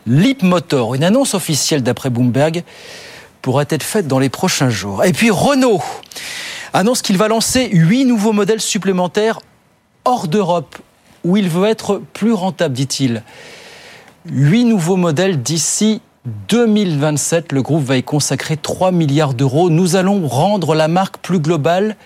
Motor. 0.07 0.97
Une 0.97 1.03
annonce 1.03 1.33
officielle 1.33 1.83
d'après 1.83 2.11
Bloomberg 2.11 2.63
pourrait 3.41 3.65
être 3.71 3.83
faite 3.83 4.07
dans 4.07 4.19
les 4.19 4.29
prochains 4.29 4.69
jours. 4.69 5.03
Et 5.03 5.15
puis 5.15 5.31
Renault 5.31 5.83
annonce 6.75 7.01
qu'il 7.01 7.17
va 7.17 7.29
lancer 7.29 7.71
huit 7.73 8.05
nouveaux 8.05 8.33
modèles 8.35 8.61
supplémentaires 8.61 9.41
hors 10.05 10.29
d'Europe, 10.29 10.77
où 11.25 11.39
il 11.39 11.49
veut 11.49 11.69
être 11.69 12.03
plus 12.13 12.35
rentable, 12.35 12.75
dit-il. 12.75 13.23
Huit 14.27 14.67
nouveaux 14.67 14.97
modèles 14.97 15.41
d'ici 15.41 16.03
2027, 16.49 17.53
le 17.53 17.61
groupe 17.63 17.85
va 17.85 17.97
y 17.97 18.03
consacrer 18.03 18.57
3 18.57 18.93
milliards 18.93 19.35
d'euros. 19.35 19.69
Nous 19.69 19.97
allons 19.97 20.27
rendre 20.27 20.75
la 20.75 20.89
marque 20.89 21.19
plus 21.19 21.39
globale 21.39 21.97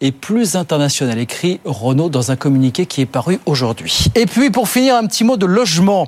et 0.00 0.12
plus 0.12 0.54
internationale, 0.54 1.18
écrit 1.18 1.60
Renault 1.64 2.08
dans 2.08 2.30
un 2.30 2.36
communiqué 2.36 2.86
qui 2.86 3.00
est 3.00 3.06
paru 3.06 3.40
aujourd'hui. 3.44 4.06
Et 4.14 4.26
puis 4.26 4.50
pour 4.50 4.68
finir, 4.68 4.94
un 4.94 5.06
petit 5.06 5.24
mot 5.24 5.36
de 5.36 5.46
logement. 5.46 6.06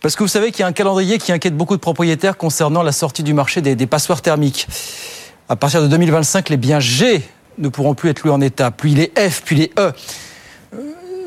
Parce 0.00 0.14
que 0.14 0.22
vous 0.22 0.28
savez 0.28 0.52
qu'il 0.52 0.60
y 0.60 0.62
a 0.62 0.68
un 0.68 0.72
calendrier 0.72 1.18
qui 1.18 1.32
inquiète 1.32 1.56
beaucoup 1.56 1.74
de 1.74 1.80
propriétaires 1.80 2.36
concernant 2.36 2.82
la 2.82 2.92
sortie 2.92 3.22
du 3.22 3.34
marché 3.34 3.60
des, 3.60 3.86
passoires 3.86 4.22
thermiques. 4.22 4.68
À 5.48 5.56
partir 5.56 5.82
de 5.82 5.88
2025, 5.88 6.48
les 6.48 6.56
biens 6.56 6.80
G 6.80 7.22
ne 7.58 7.68
pourront 7.68 7.94
plus 7.94 8.08
être 8.10 8.22
loués 8.22 8.32
en 8.32 8.40
état, 8.40 8.70
puis 8.70 8.94
les 8.94 9.12
F, 9.18 9.42
puis 9.44 9.56
les 9.56 9.72
E 9.78 9.92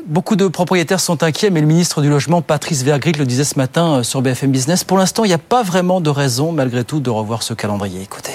beaucoup 0.06 0.36
de 0.36 0.46
propriétaires 0.46 1.00
sont 1.00 1.22
inquiets, 1.22 1.50
mais 1.50 1.60
le 1.60 1.66
ministre 1.66 2.02
du 2.02 2.08
Logement, 2.08 2.42
Patrice 2.42 2.82
Vergrit, 2.82 3.12
le 3.12 3.26
disait 3.26 3.44
ce 3.44 3.56
matin 3.56 3.98
euh, 3.98 4.02
sur 4.02 4.22
BFM 4.22 4.50
Business. 4.50 4.84
Pour 4.84 4.98
l'instant, 4.98 5.24
il 5.24 5.28
n'y 5.28 5.34
a 5.34 5.38
pas 5.38 5.62
vraiment 5.62 6.00
de 6.00 6.10
raison, 6.10 6.52
malgré 6.52 6.84
tout, 6.84 7.00
de 7.00 7.10
revoir 7.10 7.42
ce 7.42 7.54
calendrier. 7.54 8.02
Écoutez. 8.02 8.32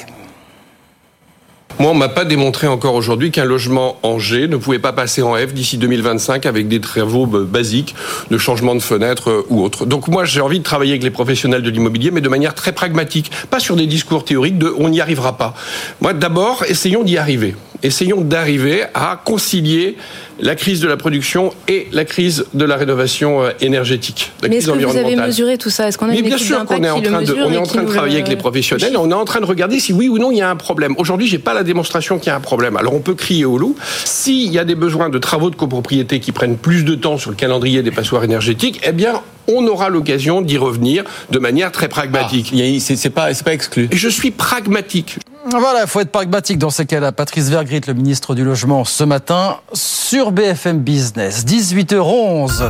Moi, 1.80 1.92
on 1.92 1.94
m'a 1.94 2.10
pas 2.10 2.26
démontré 2.26 2.66
encore 2.66 2.96
aujourd'hui 2.96 3.30
qu'un 3.30 3.46
logement 3.46 3.98
en 4.02 4.18
G 4.18 4.48
ne 4.48 4.58
pouvait 4.58 4.80
pas 4.80 4.94
passer 4.94 5.22
en 5.22 5.36
F 5.36 5.54
d'ici 5.54 5.78
2025 5.78 6.48
avec 6.48 6.68
des 6.68 6.82
travaux 6.82 7.28
basiques 7.28 7.94
de 8.32 8.38
changement 8.40 8.74
de 8.74 8.80
fenêtre 8.80 9.30
euh, 9.30 9.46
ou 9.50 9.62
autre. 9.62 9.86
Donc 9.86 10.08
moi, 10.08 10.26
j'ai 10.26 10.42
envie 10.42 10.58
de 10.58 10.64
travailler 10.64 10.94
avec 10.94 11.04
les 11.04 11.12
professionnels 11.12 11.62
de 11.62 11.70
l'immobilier, 11.70 12.10
mais 12.10 12.22
de 12.22 12.30
manière 12.30 12.56
très 12.56 12.72
pragmatique, 12.72 13.32
pas 13.52 13.60
sur 13.60 13.76
des 13.76 13.86
discours 13.86 14.26
théoriques 14.26 14.58
de 14.58 14.74
on 14.80 14.90
n'y 14.90 15.02
arrivera 15.02 15.38
pas. 15.38 15.54
Moi, 16.02 16.14
d'abord, 16.14 16.64
essayons 16.68 17.04
d'y 17.04 17.18
arriver. 17.18 17.56
Essayons 17.84 18.22
d'arriver 18.22 18.84
à 18.94 19.20
concilier 19.24 19.98
la 20.40 20.56
crise 20.56 20.82
de 20.82 20.88
la 20.88 20.98
production 20.98 21.54
et 21.68 21.88
la 21.92 22.06
crise 22.06 22.46
de 22.54 22.66
la 22.66 22.76
rénovation 22.76 23.44
euh, 23.44 23.52
énergétique. 23.62 24.32
La 24.42 24.50
Mais 24.50 24.58
est-ce 24.58 24.72
que 24.72 24.86
vous 24.86 24.98
avez 24.98 25.16
mesuré 25.16 25.58
tout 25.58 25.70
ça? 25.70 25.88
Est-ce 25.88 25.98
qu'on 25.98 26.10
a 26.10 26.12
Mais 26.12 26.22
bien 26.22 26.38
sûr 26.38 26.64
qu'on 26.66 26.84
est 26.84 26.90
en 26.90 27.02
train 27.02 27.22
de, 27.22 27.34
on 27.34 27.52
est 27.52 27.58
en 27.58 27.64
train 27.64 27.84
de 27.84 27.88
travailler 27.90 28.16
avec 28.16 28.28
les 28.28 28.36
professionnels. 28.36 28.96
On 28.98 29.10
est 29.10 29.16
en 29.16 29.26
train 29.26 29.40
de 29.40 29.46
regarder 29.46 29.80
si 29.80 29.94
oui 29.94 30.10
ou 30.10 30.18
non 30.18 30.32
il 30.32 30.38
y 30.38 30.42
a 30.42 30.50
un 30.50 30.56
problème. 30.56 30.96
Aujourd'hui, 30.98 31.28
j'ai 31.28 31.40
pas 31.40 31.54
la 31.54 31.64
démonstration 31.64 32.20
qu'il 32.20 32.28
y 32.28 32.32
a 32.32 32.36
un 32.36 32.42
problème. 32.42 32.78
Alors 32.78 32.94
on 32.94 33.00
peut 33.00 33.16
crier 33.16 33.46
au 33.46 33.58
loup. 33.58 33.76
S'il 34.06 34.52
y 34.52 34.60
a 34.60 34.66
des 34.66 34.76
besoins 34.76 35.10
de 35.10 35.18
travaux 35.18 35.50
de 35.50 35.56
copropriété 35.56 36.20
qui 36.20 36.32
prennent 36.32 36.58
plus 36.58 36.84
de 36.84 36.96
temps 36.96 37.18
sur 37.18 37.32
le 37.32 37.36
calendrier 37.36 37.84
des 37.84 37.92
passoires 37.92 38.24
énergétiques, 38.24 38.82
eh 38.84 38.92
bien 38.92 39.22
on 39.48 39.66
aura 39.66 39.90
l'occasion 39.90 40.42
d'y 40.42 40.58
revenir 40.58 41.04
de 41.32 41.40
manière 41.40 41.72
très 41.72 41.88
pragmatique. 41.88 42.54
Ah, 42.54 42.80
c'est 42.80 43.10
pas, 43.10 43.34
pas 43.34 43.54
exclu. 43.54 43.88
Et 43.92 43.98
je 43.98 44.10
suis 44.10 44.32
pragmatique. 44.32 45.20
Voilà, 45.50 45.82
il 45.84 45.88
faut 45.88 46.02
être 46.02 46.12
pragmatique 46.12 46.58
dans 46.58 46.70
ces 46.70 46.86
cas-là. 46.86 47.12
Patrice 47.12 47.50
Vergrit, 47.50 47.82
le 47.88 47.94
ministre 47.94 48.36
du 48.36 48.44
Logement, 48.44 48.84
ce 48.84 49.04
matin 49.04 49.58
sur 49.74 50.32
BFM 50.32 50.80
Business, 50.80 51.46
18h11. 51.46 52.70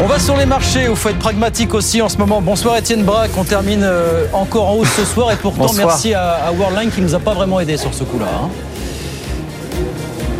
On 0.00 0.06
va 0.06 0.18
sur 0.20 0.36
les 0.36 0.46
marchés, 0.46 0.86
il 0.88 0.94
faut 0.94 1.08
être 1.08 1.18
pragmatique 1.18 1.74
aussi 1.74 2.00
en 2.02 2.08
ce 2.08 2.18
moment. 2.18 2.40
Bonsoir 2.40 2.76
Étienne 2.76 3.02
Braque, 3.02 3.30
on 3.36 3.44
termine 3.44 3.82
euh, 3.82 4.26
encore 4.32 4.68
en 4.68 4.74
haut 4.76 4.84
ce 4.84 5.04
soir 5.04 5.32
et 5.32 5.36
pourtant 5.36 5.72
merci 5.76 6.14
à, 6.14 6.52
Worldline 6.56 6.90
qui 6.90 7.00
nous 7.00 7.14
a 7.14 7.18
pas 7.18 7.34
vraiment 7.34 7.58
aidé 7.58 7.76
sur 7.76 7.92
ce 7.92 8.04
coup-là. 8.04 8.26
Hein. 8.26 8.48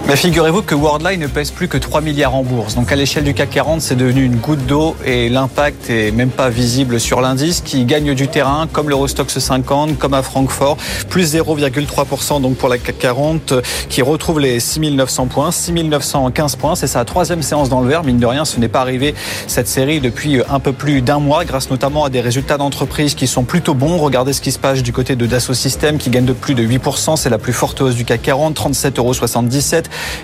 Mais 0.09 0.15
figurez-vous 0.15 0.63
que 0.63 0.77
Worldline 0.77 1.19
ne 1.19 1.27
pèse 1.27 1.51
plus 1.51 1.67
que 1.67 1.77
3 1.77 2.01
milliards 2.01 2.37
en 2.37 2.45
bourse. 2.45 2.77
Donc 2.77 2.93
à 2.93 2.95
l'échelle 2.95 3.25
du 3.25 3.35
CAC 3.35 3.51
40, 3.51 3.81
c'est 3.81 3.97
devenu 3.97 4.23
une 4.23 4.37
goutte 4.37 4.65
d'eau 4.65 4.95
et 5.05 5.29
l'impact 5.29 5.91
est 5.91 6.13
même 6.13 6.31
pas 6.31 6.49
visible 6.49 7.01
sur 7.01 7.21
l'indice 7.21 7.61
qui 7.61 7.85
gagne 7.85 8.15
du 8.15 8.29
terrain 8.29 8.69
comme 8.71 8.89
l'Eurostox 8.89 9.37
50, 9.37 9.99
comme 9.99 10.15
à 10.15 10.23
Francfort, 10.23 10.77
plus 11.11 11.35
0,3% 11.35 12.41
donc 12.41 12.55
pour 12.57 12.69
la 12.69 12.79
CAC 12.79 12.99
40 13.01 13.55
qui 13.89 14.01
retrouve 14.01 14.39
les 14.39 14.61
6900 14.61 15.27
points, 15.27 15.51
6915 15.51 16.55
points. 16.55 16.77
C'est 16.77 16.87
sa 16.87 17.05
troisième 17.05 17.43
séance 17.43 17.69
dans 17.69 17.81
le 17.81 17.89
vert. 17.89 18.05
Mine 18.05 18.21
de 18.21 18.27
rien, 18.27 18.45
ce 18.45 18.61
n'est 18.61 18.69
pas 18.69 18.83
arrivé 18.83 19.13
cette 19.49 19.67
série 19.67 19.99
depuis 19.99 20.41
un 20.49 20.61
peu 20.61 20.73
plus 20.73 21.03
d'un 21.03 21.19
mois 21.19 21.45
grâce 21.45 21.69
notamment 21.69 22.05
à 22.05 22.11
des 22.11 22.21
résultats 22.21 22.59
d'entreprise 22.59 23.17
qui 23.17 23.27
sont 23.27 23.43
plutôt 23.43 23.75
bons. 23.75 23.99
Regardez 23.99 24.35
ce 24.35 24.41
qui 24.41 24.53
se 24.53 24.61
passe 24.61 24.85
du 24.85 24.93
côté 24.93 25.17
de 25.17 25.27
Dassault 25.27 25.55
Systèmes 25.55 25.99
qui 25.99 26.11
gagne 26.11 26.27
de 26.27 26.33
plus 26.33 26.55
de 26.55 26.65
8%. 26.65 27.17
C'est 27.17 27.29
la 27.29 27.39
plus 27.39 27.53
forte 27.53 27.81
hausse 27.81 27.97
du 27.97 28.05
CAC 28.05 28.23
40, 28.23 28.57
37,77 28.57 28.99
euros. 28.99 29.13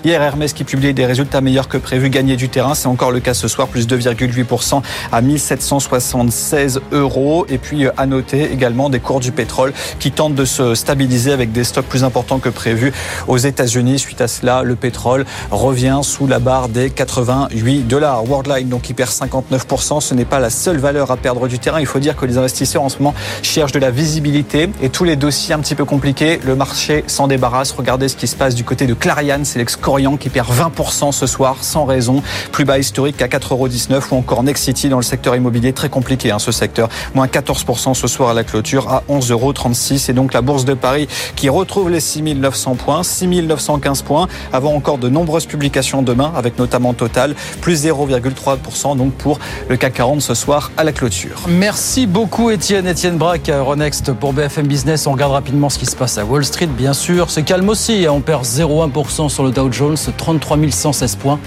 Hier, 0.03 0.21
Hermès 0.21 0.53
qui 0.53 0.63
publie 0.63 0.93
des 0.93 1.05
résultats 1.05 1.41
meilleurs 1.41 1.67
que 1.67 1.77
prévu, 1.77 2.09
gagner 2.09 2.35
du 2.35 2.49
terrain. 2.49 2.75
C'est 2.75 2.87
encore 2.87 3.11
le 3.11 3.19
cas 3.19 3.33
ce 3.33 3.47
soir, 3.47 3.67
plus 3.67 3.87
2,8% 3.87 4.81
à 5.11 5.21
1776 5.21 6.81
euros. 6.91 7.45
Et 7.49 7.57
puis, 7.57 7.87
à 7.97 8.05
noter 8.05 8.51
également 8.51 8.89
des 8.89 8.99
cours 8.99 9.19
du 9.19 9.31
pétrole 9.31 9.73
qui 9.99 10.11
tentent 10.11 10.35
de 10.35 10.45
se 10.45 10.75
stabiliser 10.75 11.31
avec 11.31 11.51
des 11.51 11.63
stocks 11.63 11.85
plus 11.85 12.03
importants 12.03 12.39
que 12.39 12.49
prévu 12.49 12.93
aux 13.27 13.37
États-Unis. 13.37 13.99
Suite 13.99 14.21
à 14.21 14.27
cela, 14.27 14.63
le 14.63 14.75
pétrole 14.75 15.25
revient 15.51 15.99
sous 16.03 16.27
la 16.27 16.39
barre 16.39 16.69
des 16.69 16.89
88 16.89 17.87
dollars. 17.87 18.23
Worldline, 18.25 18.69
donc, 18.69 18.83
qui 18.83 18.93
perd 18.93 19.09
59%. 19.09 20.01
Ce 20.01 20.13
n'est 20.13 20.25
pas 20.25 20.39
la 20.39 20.49
seule 20.49 20.77
valeur 20.77 21.11
à 21.11 21.17
perdre 21.17 21.47
du 21.47 21.59
terrain. 21.59 21.79
Il 21.79 21.85
faut 21.85 21.99
dire 21.99 22.15
que 22.15 22.25
les 22.25 22.37
investisseurs 22.37 22.83
en 22.83 22.89
ce 22.89 22.97
moment 22.97 23.13
cherchent 23.41 23.71
de 23.71 23.79
la 23.79 23.91
visibilité 23.91 24.69
et 24.81 24.89
tous 24.89 25.03
les 25.03 25.15
dossiers 25.15 25.53
un 25.53 25.59
petit 25.59 25.75
peu 25.75 25.85
compliqués. 25.85 26.39
Le 26.45 26.55
marché 26.55 27.03
s'en 27.07 27.27
débarrasse. 27.27 27.71
Regardez 27.71 28.07
ce 28.07 28.15
qui 28.15 28.27
se 28.27 28.35
passe 28.35 28.55
du 28.55 28.63
côté 28.63 28.85
de 28.85 28.93
Clariane. 28.93 29.45
C'est 29.45 29.59
Corian 29.81 30.17
qui 30.17 30.29
perd 30.29 30.49
20% 30.49 31.11
ce 31.11 31.27
soir 31.27 31.57
sans 31.61 31.85
raison, 31.85 32.21
plus 32.51 32.65
bas 32.65 32.77
historique 32.77 33.17
qu'à 33.17 33.27
4,19€ 33.27 34.01
ou 34.11 34.15
encore 34.15 34.43
Nexity 34.43 34.89
dans 34.89 34.97
le 34.97 35.03
secteur 35.03 35.35
immobilier, 35.35 35.73
très 35.73 35.89
compliqué 35.89 36.31
hein, 36.31 36.39
ce 36.39 36.51
secteur, 36.51 36.89
moins 37.13 37.27
14% 37.27 37.93
ce 37.93 38.07
soir 38.07 38.29
à 38.29 38.33
la 38.33 38.43
clôture 38.43 38.89
à 38.89 39.03
11,36€ 39.09 40.09
et 40.09 40.13
donc 40.13 40.33
la 40.33 40.41
bourse 40.41 40.65
de 40.65 40.73
Paris 40.73 41.07
qui 41.35 41.49
retrouve 41.49 41.89
les 41.89 41.99
6900 41.99 42.75
points, 42.75 43.03
6915 43.03 44.01
points, 44.01 44.27
avant 44.51 44.73
encore 44.73 44.97
de 44.97 45.09
nombreuses 45.09 45.45
publications 45.45 46.01
demain 46.01 46.31
avec 46.35 46.59
notamment 46.59 46.93
Total, 46.93 47.35
plus 47.61 47.85
0,3% 47.85 48.97
donc 48.97 49.13
pour 49.13 49.39
le 49.69 49.77
CAC 49.77 49.93
40 49.93 50.21
ce 50.21 50.33
soir 50.33 50.71
à 50.77 50.83
la 50.83 50.91
clôture. 50.91 51.41
Merci 51.47 52.07
beaucoup 52.07 52.49
Étienne, 52.49 52.87
Étienne 52.87 53.17
Braque, 53.17 53.49
Euronext 53.49 54.11
pour 54.13 54.33
BFM 54.33 54.67
Business. 54.67 55.07
On 55.07 55.13
regarde 55.13 55.33
rapidement 55.33 55.69
ce 55.69 55.79
qui 55.79 55.85
se 55.85 55.95
passe 55.95 56.17
à 56.17 56.25
Wall 56.25 56.43
Street, 56.43 56.67
bien 56.67 56.93
sûr. 56.93 57.29
C'est 57.29 57.43
calme 57.43 57.69
aussi, 57.69 58.05
hein. 58.05 58.11
on 58.11 58.21
perd 58.21 58.43
0,1% 58.43 59.29
sur 59.29 59.43
le 59.43 59.51
Dow 59.53 59.71
Jones, 59.71 59.97
33 60.17 60.57
116 60.69 61.15
points. 61.15 61.39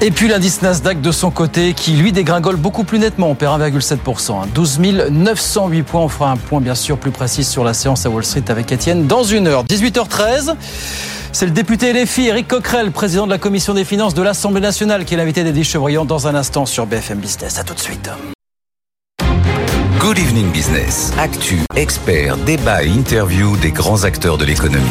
Et 0.00 0.10
puis 0.10 0.28
l'indice 0.28 0.60
Nasdaq 0.60 1.00
de 1.00 1.12
son 1.12 1.30
côté 1.30 1.72
qui 1.72 1.92
lui 1.92 2.12
dégringole 2.12 2.56
beaucoup 2.56 2.84
plus 2.84 2.98
nettement, 2.98 3.30
on 3.30 3.34
perd 3.34 3.60
1,7%. 3.60 4.48
12 4.54 4.80
908 5.10 5.82
points, 5.82 6.00
on 6.02 6.08
fera 6.08 6.30
un 6.30 6.36
point 6.36 6.60
bien 6.60 6.74
sûr 6.74 6.98
plus 6.98 7.10
précis 7.10 7.44
sur 7.44 7.64
la 7.64 7.74
séance 7.74 8.04
à 8.04 8.10
Wall 8.10 8.24
Street 8.24 8.44
avec 8.48 8.70
Étienne 8.70 9.06
dans 9.06 9.22
une 9.22 9.46
heure. 9.46 9.64
18h13. 9.64 10.54
C'est 11.32 11.46
le 11.46 11.52
député 11.52 11.92
LFI, 11.92 12.28
Eric 12.28 12.48
Coquerel, 12.48 12.92
président 12.92 13.24
de 13.26 13.30
la 13.30 13.38
commission 13.38 13.74
des 13.74 13.84
finances 13.84 14.14
de 14.14 14.22
l'Assemblée 14.22 14.60
nationale, 14.60 15.04
qui 15.04 15.14
est 15.14 15.16
l'invité 15.16 15.42
des 15.42 15.64
Chevrillon 15.64 16.04
dans 16.04 16.28
un 16.28 16.34
instant 16.34 16.64
sur 16.64 16.86
BFM 16.86 17.18
Business. 17.18 17.58
A 17.58 17.64
tout 17.64 17.74
de 17.74 17.80
suite. 17.80 18.08
Good 19.98 20.18
Evening 20.18 20.52
Business. 20.52 21.12
Actu, 21.18 21.60
experts, 21.76 22.36
débat 22.36 22.84
et 22.84 22.88
interview 22.88 23.56
des 23.56 23.72
grands 23.72 24.04
acteurs 24.04 24.36
de 24.36 24.44
l'économie. 24.44 24.84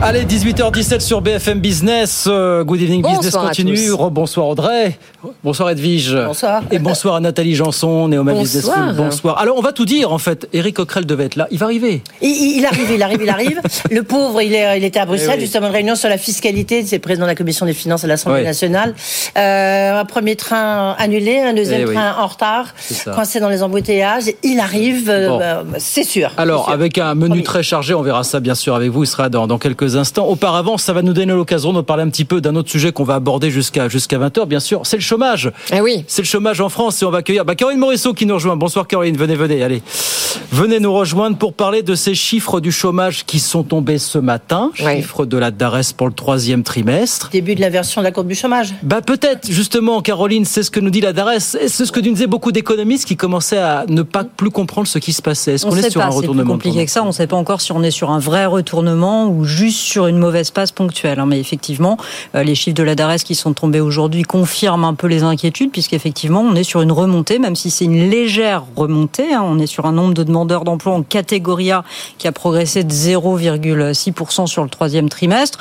Allez, 0.00 0.24
18h17 0.24 1.00
sur 1.00 1.20
BFM 1.20 1.58
Business. 1.58 2.26
Euh, 2.28 2.62
Good 2.62 2.80
Evening 2.82 3.02
Business 3.02 3.34
continue. 3.34 3.90
Bonsoir 4.12 4.46
Audrey. 4.46 4.96
Bonsoir 5.42 5.70
Edwige. 5.70 6.14
Bonsoir. 6.14 6.62
Et 6.70 6.78
bonsoir 6.78 7.16
à 7.16 7.20
Nathalie 7.20 7.56
Janson, 7.56 8.06
Néoma 8.06 8.32
Business 8.34 8.64
School. 8.64 8.94
Bonsoir. 8.94 9.38
Alors, 9.38 9.58
on 9.58 9.60
va 9.60 9.72
tout 9.72 9.84
dire 9.84 10.12
en 10.12 10.18
fait. 10.18 10.48
Eric 10.52 10.76
Coquerel 10.76 11.04
devait 11.04 11.24
être 11.24 11.34
là. 11.34 11.48
Il 11.50 11.58
va 11.58 11.66
arriver. 11.66 12.02
Il, 12.22 12.64
arrive, 12.64 12.92
il 12.92 13.02
arrive, 13.02 13.22
il 13.22 13.28
arrive. 13.28 13.60
Le 13.90 14.04
pauvre, 14.04 14.40
il, 14.40 14.54
est, 14.54 14.78
il 14.78 14.84
était 14.84 15.00
à 15.00 15.04
Bruxelles, 15.04 15.34
eh 15.38 15.40
justement, 15.40 15.66
une 15.66 15.72
réunion 15.72 15.96
sur 15.96 16.08
la 16.08 16.16
fiscalité. 16.16 16.84
C'est 16.86 17.00
président 17.00 17.24
de 17.24 17.30
la 17.30 17.34
commission 17.34 17.66
des 17.66 17.74
finances 17.74 18.04
à 18.04 18.06
l'Assemblée 18.06 18.44
nationale. 18.44 18.94
Euh, 19.36 20.00
un 20.00 20.04
premier 20.04 20.36
train 20.36 20.92
annulé, 20.92 21.40
un 21.40 21.54
deuxième 21.54 21.88
eh 21.88 21.92
train 21.92 22.14
en 22.20 22.26
retard, 22.28 22.72
coincé 23.04 23.40
dans 23.40 23.48
les 23.48 23.64
embouteillages. 23.64 24.30
Il 24.44 24.60
arrive, 24.60 25.10
euh, 25.10 25.38
bah, 25.64 25.78
c'est 25.78 26.04
sûr. 26.04 26.30
Alors, 26.36 26.70
avec 26.70 26.98
un 26.98 27.16
menu 27.16 27.42
très 27.42 27.64
chargé, 27.64 27.94
on 27.94 28.02
verra 28.02 28.22
ça 28.22 28.38
bien 28.38 28.54
sûr 28.54 28.76
avec 28.76 28.90
vous. 28.90 29.02
Il 29.02 29.08
sera 29.08 29.28
dans, 29.28 29.48
dans 29.48 29.58
quelques 29.58 29.87
instants. 29.96 30.26
Auparavant, 30.26 30.78
ça 30.78 30.92
va 30.92 31.02
nous 31.02 31.12
donner 31.12 31.32
l'occasion 31.32 31.72
de 31.72 31.80
parler 31.80 32.02
un 32.02 32.08
petit 32.08 32.24
peu 32.24 32.40
d'un 32.40 32.54
autre 32.56 32.70
sujet 32.70 32.92
qu'on 32.92 33.04
va 33.04 33.14
aborder 33.14 33.50
jusqu'à 33.50 33.88
jusqu'à 33.88 34.18
20h, 34.18 34.46
bien 34.46 34.60
sûr. 34.60 34.82
C'est 34.84 34.96
le 34.96 35.02
chômage. 35.02 35.52
Eh 35.72 35.80
oui. 35.80 36.04
C'est 36.06 36.22
le 36.22 36.26
chômage 36.26 36.60
en 36.60 36.68
France 36.68 37.02
et 37.02 37.04
on 37.04 37.10
va 37.10 37.18
accueillir 37.18 37.44
bah, 37.44 37.54
Caroline 37.54 37.80
Morisseau 37.80 38.14
qui 38.14 38.26
nous 38.26 38.34
rejoint. 38.34 38.56
Bonsoir 38.56 38.86
Caroline, 38.86 39.16
venez, 39.16 39.34
venez, 39.34 39.62
allez. 39.62 39.82
Venez 40.52 40.80
nous 40.80 40.92
rejoindre 40.92 41.36
pour 41.36 41.52
parler 41.52 41.82
de 41.82 41.94
ces 41.94 42.14
chiffres 42.14 42.60
du 42.60 42.72
chômage 42.72 43.24
qui 43.24 43.38
sont 43.38 43.62
tombés 43.62 43.98
ce 43.98 44.18
matin. 44.18 44.70
Chiffres 44.74 45.26
de 45.26 45.36
la 45.36 45.50
DARES 45.50 45.92
pour 45.96 46.06
le 46.06 46.12
troisième 46.12 46.62
trimestre. 46.62 47.30
Début 47.30 47.54
de 47.54 47.60
l'inversion 47.60 48.00
de 48.00 48.04
la 48.04 48.12
courbe 48.12 48.28
du 48.28 48.34
chômage. 48.34 48.74
Bah 48.82 49.00
peut-être, 49.00 49.50
justement, 49.50 50.00
Caroline, 50.02 50.44
c'est 50.44 50.62
ce 50.62 50.70
que 50.70 50.80
nous 50.80 50.90
dit 50.90 51.00
la 51.00 51.12
DARES. 51.12 51.40
C'est 51.40 51.68
ce 51.68 51.92
que 51.92 52.00
nous 52.00 52.12
disaient 52.12 52.26
beaucoup 52.26 52.52
d'économistes 52.52 53.06
qui 53.06 53.16
commençaient 53.16 53.58
à 53.58 53.84
ne 53.88 54.02
pas 54.02 54.24
plus 54.24 54.50
comprendre 54.50 54.86
ce 54.88 54.98
qui 54.98 55.12
se 55.12 55.22
passait. 55.22 55.54
Est-ce 55.54 55.66
qu'on 55.66 55.76
est, 55.76 55.90
sur 55.90 56.00
un 56.00 56.08
retournement 56.08 56.44
C'est 56.44 56.50
compliqué 56.50 56.84
que 56.84 56.90
ça. 56.90 57.02
On 57.02 57.08
ne 57.08 57.12
sait 57.12 57.26
pas 57.26 57.36
encore 57.36 57.60
si 57.60 57.72
on 57.72 57.82
est 57.82 57.90
sur 57.90 58.10
un 58.10 58.18
vrai 58.18 58.46
retournement 58.46 59.28
ou 59.28 59.44
juste 59.44 59.77
sur 59.78 60.06
une 60.06 60.18
mauvaise 60.18 60.50
passe 60.50 60.72
ponctuelle. 60.72 61.20
Hein. 61.20 61.26
Mais 61.26 61.40
effectivement, 61.40 61.96
euh, 62.34 62.42
les 62.42 62.54
chiffres 62.54 62.76
de 62.76 62.82
la 62.82 62.94
DARES 62.94 63.18
qui 63.18 63.34
sont 63.34 63.52
tombés 63.52 63.80
aujourd'hui 63.80 64.22
confirment 64.22 64.84
un 64.84 64.94
peu 64.94 65.06
les 65.06 65.22
inquiétudes, 65.22 65.70
puisqu'effectivement, 65.70 66.40
on 66.40 66.54
est 66.54 66.64
sur 66.64 66.82
une 66.82 66.92
remontée, 66.92 67.38
même 67.38 67.56
si 67.56 67.70
c'est 67.70 67.84
une 67.84 68.10
légère 68.10 68.64
remontée. 68.76 69.34
Hein. 69.34 69.42
On 69.44 69.58
est 69.58 69.66
sur 69.66 69.86
un 69.86 69.92
nombre 69.92 70.14
de 70.14 70.22
demandeurs 70.22 70.64
d'emploi 70.64 70.92
en 70.92 71.02
catégorie 71.02 71.70
A 71.70 71.84
qui 72.18 72.28
a 72.28 72.32
progressé 72.32 72.84
de 72.84 72.92
0,6% 72.92 74.46
sur 74.46 74.62
le 74.62 74.70
troisième 74.70 75.08
trimestre 75.08 75.58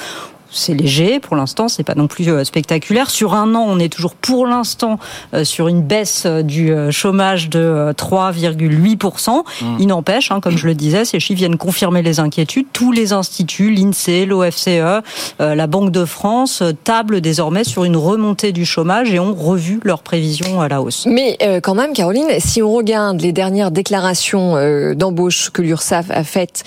c'est 0.58 0.74
léger 0.74 1.20
pour 1.20 1.36
l'instant, 1.36 1.68
c'est 1.68 1.84
pas 1.84 1.96
non 1.96 2.08
plus 2.08 2.30
euh, 2.30 2.44
spectaculaire. 2.44 3.10
Sur 3.10 3.34
un 3.34 3.56
an, 3.56 3.66
on 3.68 3.80
est 3.80 3.92
toujours 3.92 4.16
pour 4.16 4.48
l'instant 4.48 5.00
euh, 5.34 5.44
sur 5.44 5.68
une 5.68 5.82
baisse 5.82 6.24
euh, 6.26 6.42
du 6.42 6.72
chômage 6.92 7.50
de 7.50 7.94
3,8%. 7.98 9.30
Mmh. 9.30 9.66
Il 9.80 9.88
n'empêche, 9.88 10.32
hein, 10.32 10.40
comme 10.40 10.58
je 10.58 10.68
le 10.68 10.76
disais, 10.76 11.06
ces 11.06 11.20
chiffres 11.20 11.38
viennent 11.38 11.58
confirmer 11.58 12.02
les 12.02 12.20
inquiétudes. 12.20 12.68
Tous 12.74 12.92
les 12.92 13.14
instituts, 13.14 13.72
l'INSEE, 13.72 14.26
l'OFCE, 14.26 15.04
la 15.40 15.68
Banque 15.68 15.92
de 15.92 16.06
France, 16.06 16.64
tablent 16.84 17.22
désormais 17.22 17.64
sur 17.64 17.84
une 17.84 17.96
remontée 17.96 18.52
du 18.52 18.66
chômage 18.66 19.14
et 19.14 19.20
ont 19.20 19.34
revu 19.34 19.80
leurs 19.84 20.02
prévisions 20.02 20.62
à 20.62 20.68
la 20.68 20.82
hausse. 20.82 21.06
Mais 21.06 21.38
quand 21.64 21.76
même, 21.76 21.94
Caroline, 21.94 22.28
si 22.40 22.62
on 22.62 22.72
regarde 22.72 23.22
les 23.22 23.32
dernières 23.32 23.72
déclarations 23.72 24.56
d'embauche 24.94 25.50
que 25.50 25.62
l'URSSAF 25.62 26.12
a 26.12 26.24
faites 26.24 26.64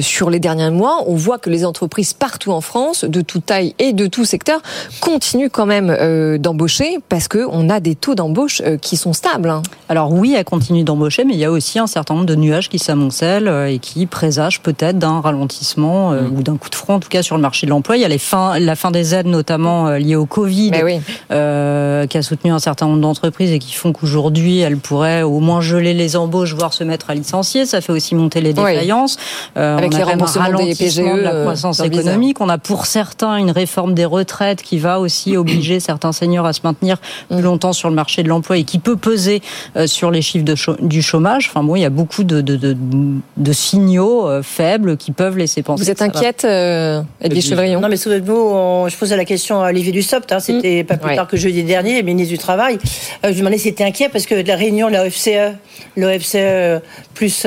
sur 0.00 0.30
les 0.30 0.40
derniers 0.40 0.70
mois, 0.70 1.04
on 1.06 1.16
voit 1.16 1.38
que 1.38 1.50
les 1.50 1.64
entreprises 1.64 2.12
partout 2.12 2.52
en 2.52 2.60
France 2.60 3.04
de 3.04 3.20
toute 3.24 3.46
taille 3.46 3.74
et 3.78 3.92
de 3.92 4.06
tout 4.06 4.24
secteur 4.24 4.60
continuent 5.00 5.48
quand 5.50 5.66
même 5.66 5.94
euh, 5.98 6.38
d'embaucher 6.38 6.98
parce 7.08 7.28
qu'on 7.28 7.68
a 7.68 7.80
des 7.80 7.94
taux 7.94 8.14
d'embauche 8.14 8.62
euh, 8.64 8.76
qui 8.76 8.96
sont 8.96 9.12
stables. 9.12 9.48
Hein. 9.48 9.62
Alors 9.88 10.12
oui, 10.12 10.34
elle 10.36 10.44
continue 10.44 10.84
d'embaucher, 10.84 11.24
mais 11.24 11.34
il 11.34 11.38
y 11.38 11.44
a 11.44 11.50
aussi 11.50 11.78
un 11.78 11.86
certain 11.86 12.14
nombre 12.14 12.26
de 12.26 12.34
nuages 12.34 12.68
qui 12.68 12.78
s'amoncellent 12.78 13.48
euh, 13.48 13.66
et 13.66 13.78
qui 13.78 14.06
présagent 14.06 14.60
peut-être 14.60 14.98
d'un 14.98 15.20
ralentissement 15.20 16.12
mm. 16.12 16.36
ou 16.36 16.42
d'un 16.42 16.56
coup 16.56 16.70
de 16.70 16.74
front, 16.74 16.94
en 16.94 17.00
tout 17.00 17.08
cas 17.08 17.22
sur 17.22 17.36
le 17.36 17.42
marché 17.42 17.66
de 17.66 17.70
l'emploi. 17.70 17.96
Il 17.96 18.02
y 18.02 18.04
a 18.04 18.08
les 18.08 18.18
fins, 18.18 18.58
la 18.58 18.76
fin 18.76 18.90
des 18.90 19.14
aides, 19.14 19.26
notamment 19.26 19.90
liées 19.90 20.16
au 20.16 20.26
Covid, 20.26 20.70
qui 20.70 21.34
a 21.34 22.22
soutenu 22.22 22.52
un 22.52 22.58
certain 22.58 22.86
nombre 22.86 23.00
d'entreprises 23.00 23.52
et 23.52 23.58
qui 23.58 23.72
font 23.72 23.92
qu'aujourd'hui, 23.92 24.60
elles 24.60 24.76
pourraient 24.76 25.22
au 25.22 25.40
moins 25.40 25.60
geler 25.60 25.94
les 25.94 26.16
embauches, 26.16 26.54
voire 26.54 26.72
se 26.72 26.84
mettre 26.84 27.10
à 27.10 27.14
licencier. 27.14 27.66
Ça 27.66 27.80
fait 27.80 27.92
aussi 27.92 28.14
monter 28.14 28.40
les 28.40 28.52
défaillances. 28.52 29.16
Avec 29.54 29.94
les 29.94 30.02
remboursements 30.02 30.52
des 30.52 30.74
PGE, 30.74 30.96
de 30.96 31.20
la 31.20 31.40
croissance 31.42 31.80
économique. 31.80 32.40
On 32.40 32.48
a 32.48 32.58
pour 32.58 32.86
certains 32.86 33.03
une 33.22 33.50
réforme 33.50 33.94
des 33.94 34.04
retraites 34.04 34.62
qui 34.62 34.78
va 34.78 35.00
aussi 35.00 35.36
obliger 35.36 35.80
certains 35.80 36.12
seniors 36.12 36.46
à 36.46 36.52
se 36.52 36.60
maintenir 36.64 36.98
plus 37.28 37.42
longtemps 37.42 37.72
sur 37.72 37.88
le 37.88 37.94
marché 37.94 38.22
de 38.22 38.28
l'emploi 38.28 38.58
et 38.58 38.64
qui 38.64 38.78
peut 38.78 38.96
peser 38.96 39.42
euh, 39.76 39.86
sur 39.86 40.10
les 40.10 40.22
chiffres 40.22 40.44
de 40.44 40.54
du 40.80 41.02
chômage. 41.02 41.48
Enfin 41.48 41.62
bon, 41.62 41.76
il 41.76 41.82
y 41.82 41.84
a 41.84 41.90
beaucoup 41.90 42.24
de, 42.24 42.40
de, 42.40 43.52
signaux 43.52 44.28
euh, 44.28 44.42
faibles 44.42 44.96
qui 44.96 45.12
peuvent 45.12 45.36
laisser 45.36 45.62
penser. 45.62 45.82
Vous 45.82 45.90
êtes 45.90 46.02
inquiète, 46.02 46.44
euh, 46.44 47.02
Edwige 47.20 47.48
Chevrillon? 47.48 47.80
Non, 47.80 47.88
mais 47.88 47.96
souvenez-vous, 47.96 48.88
je 48.88 48.96
posais 48.96 49.16
la 49.16 49.24
question 49.24 49.62
à 49.62 49.68
Olivier 49.68 49.92
Dussopt, 49.92 50.30
hein, 50.32 50.40
c'était 50.40 50.82
mm. 50.82 50.86
pas 50.86 50.96
plus 50.96 51.14
tard 51.14 51.26
que 51.26 51.36
jeudi 51.36 51.62
dernier, 51.64 52.02
ministre 52.02 52.32
du 52.32 52.38
Travail. 52.38 52.78
je 53.22 53.28
lui 53.28 53.38
demandais 53.38 53.58
si 53.58 53.64
c'était 53.64 53.84
inquiet 53.84 54.08
parce 54.08 54.26
que 54.26 54.34
la 54.34 54.56
réunion 54.56 54.88
de 54.88 54.92
la 54.92 55.04
OFCE, 55.06 55.56
l'OFCE 55.96 56.82
plus 57.14 57.46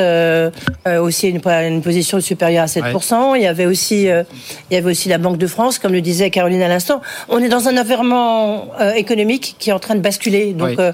aussi 1.02 1.30
une, 1.30 1.42
une, 1.46 1.82
position 1.82 2.20
supérieure 2.22 2.64
à 2.64 2.68
7%, 2.68 3.36
il 3.36 3.42
y 3.42 3.48
avait 3.48 3.66
aussi 3.66 4.08
il 4.08 4.74
y 4.74 4.76
avait 4.76 4.92
aussi 4.92 5.10
la 5.10 5.18
Banque 5.18 5.38
de 5.38 5.48
France, 5.48 5.80
comme 5.80 5.94
le 5.94 6.02
disait 6.02 6.30
Caroline 6.30 6.62
à 6.62 6.68
l'instant, 6.68 7.02
on 7.30 7.40
est 7.40 7.50
dans 7.50 7.68
un 7.68 7.78
environnement 7.78 8.72
euh, 8.80 8.94
économique 8.94 9.56
qui 9.60 9.70
est 9.70 9.74
en 9.74 9.80
train 9.80 9.96
de 9.96 10.02
basculer. 10.02 10.54
Donc, 10.54 10.80
euh, 10.80 10.92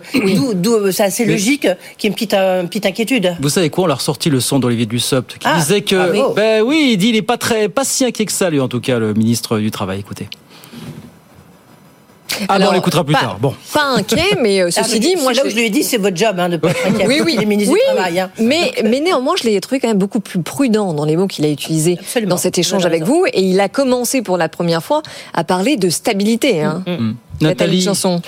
d'où, 0.55 0.73
euh, 0.73 0.91
c'est 0.91 1.03
assez 1.03 1.25
logique 1.25 1.67
qu'il 1.97 2.03
y 2.03 2.05
ait 2.05 2.09
une 2.09 2.13
petite, 2.13 2.33
une 2.33 2.67
petite 2.67 2.85
inquiétude. 2.85 3.35
Vous 3.41 3.49
savez 3.49 3.69
quoi 3.69 3.85
On 3.85 3.89
a 3.89 3.95
ressorti 3.95 4.29
le 4.29 4.39
son 4.39 4.59
d'Olivier 4.59 4.85
Dussopt 4.85 5.37
qui 5.37 5.47
ah, 5.47 5.57
disait 5.57 5.81
que, 5.81 6.33
ben 6.33 6.63
oui, 6.63 6.89
il 6.93 6.97
dit 6.97 7.09
il 7.09 7.15
n'est 7.15 7.21
pas 7.21 7.37
très, 7.37 7.69
pas 7.69 7.83
si 7.83 8.05
inquiet 8.05 8.25
que 8.25 8.31
ça, 8.31 8.49
lui 8.49 8.59
en 8.59 8.67
tout 8.67 8.79
cas, 8.79 8.99
le 8.99 9.13
ministre 9.13 9.59
du 9.59 9.71
Travail. 9.71 9.99
Écoutez. 9.99 10.27
Ah 12.47 12.59
bon, 12.59 12.67
on 12.69 12.71
l'écoutera 12.71 13.03
plus 13.03 13.13
tard. 13.13 13.37
Bon. 13.39 13.53
Pas 13.73 13.85
inquiet, 13.97 14.37
mais 14.39 14.61
euh, 14.61 14.71
ceci 14.71 14.99
dit, 14.99 15.15
moi, 15.15 15.33
là 15.33 15.41
je... 15.43 15.47
où 15.47 15.49
je 15.51 15.55
lui 15.55 15.65
ai 15.65 15.69
dit, 15.69 15.83
c'est 15.83 15.97
votre 15.97 16.17
job 16.17 16.39
hein, 16.39 16.49
de 16.49 16.57
pas 16.57 16.69
être 16.69 16.87
inquiet. 16.87 17.07
oui, 17.07 17.21
oui, 17.23 17.35
les 17.37 17.45
ministres 17.45 17.73
du 17.73 17.79
travail. 17.93 18.19
Hein. 18.19 18.29
Mais, 18.39 18.73
mais 18.83 18.99
néanmoins, 18.99 19.35
je 19.37 19.43
l'ai 19.43 19.59
trouvé 19.61 19.79
quand 19.79 19.87
même 19.87 19.97
beaucoup 19.97 20.19
plus 20.19 20.41
prudent 20.41 20.93
dans 20.93 21.05
les 21.05 21.15
mots 21.15 21.27
qu'il 21.27 21.45
a 21.45 21.49
utilisés 21.49 21.97
dans 22.25 22.37
cet 22.37 22.57
échange 22.57 22.85
avec 22.85 23.03
vous, 23.03 23.25
et 23.31 23.41
il 23.41 23.59
a 23.59 23.69
commencé 23.69 24.21
pour 24.21 24.37
la 24.37 24.49
première 24.49 24.83
fois 24.83 25.01
à 25.33 25.43
parler 25.43 25.77
de 25.77 25.89
stabilité. 25.89 26.61
Hein. 26.61 26.83
Mm, 26.87 26.91
mm. 26.91 26.95
Mm. 26.97 27.15
Nathalie 27.41 27.81
Chanson. 27.81 28.21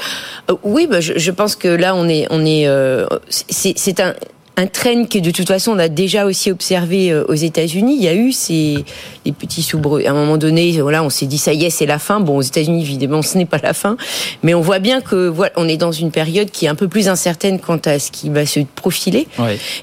Euh, 0.50 0.56
oui, 0.64 0.88
bah, 0.88 1.00
je, 1.00 1.14
je, 1.18 1.32
pense 1.32 1.56
que 1.56 1.68
là, 1.68 1.96
on 1.96 2.08
est, 2.08 2.28
on 2.30 2.46
est, 2.46 2.68
euh, 2.68 3.06
c'est 3.30 4.00
un, 4.00 4.14
un 4.58 4.68
trend 4.68 5.06
que 5.06 5.20
de 5.20 5.32
toute 5.32 5.48
façon 5.48 5.72
on 5.72 5.80
a 5.80 5.90
déjà 5.90 6.26
aussi 6.26 6.52
observé 6.52 7.12
euh, 7.12 7.26
aux 7.28 7.34
États-Unis. 7.34 7.96
Il 7.98 8.04
y 8.04 8.08
a 8.08 8.16
eu 8.16 8.32
ces 8.32 8.86
les 9.26 9.32
petits 9.32 9.64
soubresauts. 9.64 10.06
À 10.06 10.12
un 10.12 10.14
moment 10.14 10.38
donné, 10.38 10.80
voilà, 10.82 11.04
on 11.04 11.10
s'est 11.10 11.26
dit 11.26 11.38
ça 11.38 11.54
y 11.54 11.66
est, 11.66 11.70
c'est 11.70 11.86
la 11.86 12.00
fin. 12.00 12.20
Bon, 12.20 12.38
aux 12.38 12.42
États-Unis, 12.42 12.82
évidemment, 12.82 13.22
ce 13.22 13.38
n'est 13.38 13.46
pas 13.46 13.58
la 13.62 13.74
fin, 13.74 13.98
mais 14.44 14.54
on 14.54 14.62
voit 14.62 14.80
bien 14.80 15.02
que 15.02 15.28
voilà, 15.28 15.52
on 15.56 15.68
est 15.68 15.78
dans 15.78 15.92
une 15.92 16.12
période 16.12 16.52
qui 16.52 16.66
est 16.66 16.70
un 16.70 16.76
peu 16.76 16.88
plus 16.88 17.10
incertaine 17.10 17.60
quant 17.60 17.80
à 17.86 18.00
ce 18.00 18.12
qui 18.12 18.30
va 18.30 18.46
se 18.46 18.62
profiler. 18.76 19.28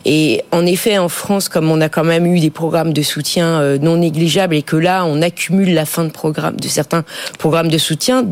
Et 0.04 0.42
en 0.52 0.64
effet, 0.64 0.98
en 0.98 1.08
France, 1.08 1.48
comme 1.48 1.70
on 1.70 1.80
a 1.80 1.88
quand 1.88 2.04
même 2.04 2.26
eu 2.26 2.40
des 2.40 2.50
programmes 2.50 2.92
de 2.92 3.02
soutien 3.02 3.60
euh, 3.60 3.78
non 3.78 3.96
négligeables 3.96 4.54
et 4.54 4.62
que 4.62 4.76
là, 4.76 5.04
on 5.04 5.20
accumule 5.22 5.74
la 5.74 5.84
fin 5.84 6.04
de 6.04 6.10
programme 6.10 6.56
de 6.56 6.68
certains 6.68 7.04
programmes 7.38 7.68
de 7.68 7.78
soutien, 7.78 8.24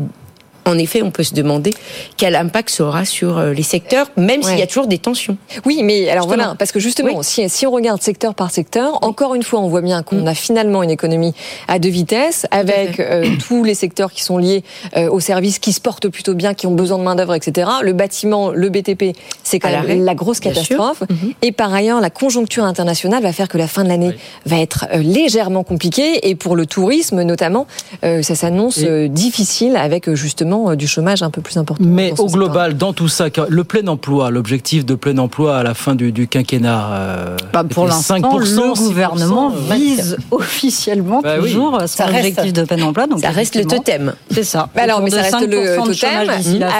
en 0.65 0.77
effet, 0.77 1.01
on 1.01 1.11
peut 1.11 1.23
se 1.23 1.33
demander 1.33 1.71
quel 2.17 2.35
impact 2.35 2.69
ça 2.69 2.83
aura 2.83 3.05
sur 3.05 3.37
euh, 3.37 3.53
les 3.53 3.63
secteurs, 3.63 4.07
même 4.15 4.43
s'il 4.43 4.59
y 4.59 4.61
a 4.61 4.67
toujours 4.67 4.87
des 4.87 4.99
tensions. 4.99 5.37
Oui, 5.65 5.81
mais 5.83 6.09
alors 6.09 6.27
voilà, 6.27 6.55
parce 6.57 6.71
que 6.71 6.79
justement, 6.79 7.23
si, 7.23 7.49
si, 7.49 7.65
on 7.65 7.71
regarde 7.71 8.01
secteur 8.01 8.35
par 8.35 8.51
secteur, 8.51 8.99
encore 9.03 9.33
une 9.33 9.43
fois, 9.43 9.59
on 9.59 9.69
voit 9.69 9.81
bien 9.81 10.03
qu'on 10.03 10.23
mm. 10.23 10.27
a 10.27 10.35
finalement 10.35 10.83
une 10.83 10.91
économie 10.91 11.33
à 11.67 11.79
deux 11.79 11.89
vitesses, 11.89 12.45
avec 12.51 12.99
euh, 12.99 13.25
tous 13.47 13.63
les 13.63 13.73
secteurs 13.73 14.11
qui 14.11 14.23
sont 14.23 14.37
liés 14.37 14.63
euh, 14.95 15.09
aux 15.09 15.19
services 15.19 15.57
qui 15.57 15.73
se 15.73 15.81
portent 15.81 16.09
plutôt 16.09 16.35
bien, 16.35 16.53
qui 16.53 16.67
ont 16.67 16.75
besoin 16.75 16.99
de 16.99 17.03
main-d'œuvre, 17.03 17.33
etc. 17.33 17.69
Le 17.81 17.93
bâtiment, 17.93 18.51
le 18.51 18.69
BTP, 18.69 19.15
c'est 19.43 19.59
quand 19.59 19.69
même 19.69 20.05
la 20.05 20.15
grosse 20.15 20.39
catastrophe. 20.39 21.01
Mm-hmm. 21.01 21.35
Et 21.41 21.51
par 21.51 21.73
ailleurs, 21.73 22.01
la 22.01 22.09
conjoncture 22.09 22.65
internationale 22.65 23.23
va 23.23 23.33
faire 23.33 23.47
que 23.47 23.57
la 23.57 23.67
fin 23.67 23.83
de 23.83 23.89
l'année 23.89 24.15
va 24.45 24.59
être 24.59 24.85
légèrement 24.93 25.63
compliquée. 25.63 26.29
Et 26.29 26.35
pour 26.35 26.55
le 26.55 26.65
tourisme, 26.65 27.23
notamment, 27.23 27.65
ça 28.03 28.35
s'annonce 28.35 28.79
difficile 28.79 29.75
avec 29.75 30.13
justement 30.13 30.50
euh, 30.51 30.75
du 30.75 30.87
chômage 30.87 31.23
un 31.23 31.29
peu 31.29 31.41
plus 31.41 31.57
important. 31.57 31.83
Mais 31.85 32.13
au 32.19 32.27
global, 32.27 32.77
dans 32.77 32.93
tout 32.93 33.07
ça, 33.07 33.25
le 33.47 33.63
plein 33.63 33.87
emploi, 33.87 34.29
l'objectif 34.31 34.85
de 34.85 34.95
plein 34.95 35.17
emploi 35.17 35.57
à 35.57 35.63
la 35.63 35.73
fin 35.73 35.95
du, 35.95 36.27
quinquennat, 36.27 36.89
euh, 36.91 37.37
bah, 37.53 37.63
pour 37.63 37.85
l'instant, 37.85 38.37
le 38.37 38.73
gouvernement 38.73 39.49
vise 39.49 40.17
officiellement 40.31 41.21
bah 41.21 41.37
toujours 41.37 41.81
son 41.87 42.03
objectif 42.03 42.53
de 42.53 42.63
plein 42.63 42.81
emploi. 42.83 43.07
Donc 43.07 43.19
ça 43.19 43.29
reste 43.29 43.55
le 43.55 43.65
totem. 43.65 44.13
C'est 44.29 44.43
ça. 44.43 44.69
Bah 44.75 44.83
alors, 44.83 45.01
mais 45.01 45.09
ça 45.09 45.21
reste 45.21 45.47
le 45.47 45.77
totem 45.77 46.29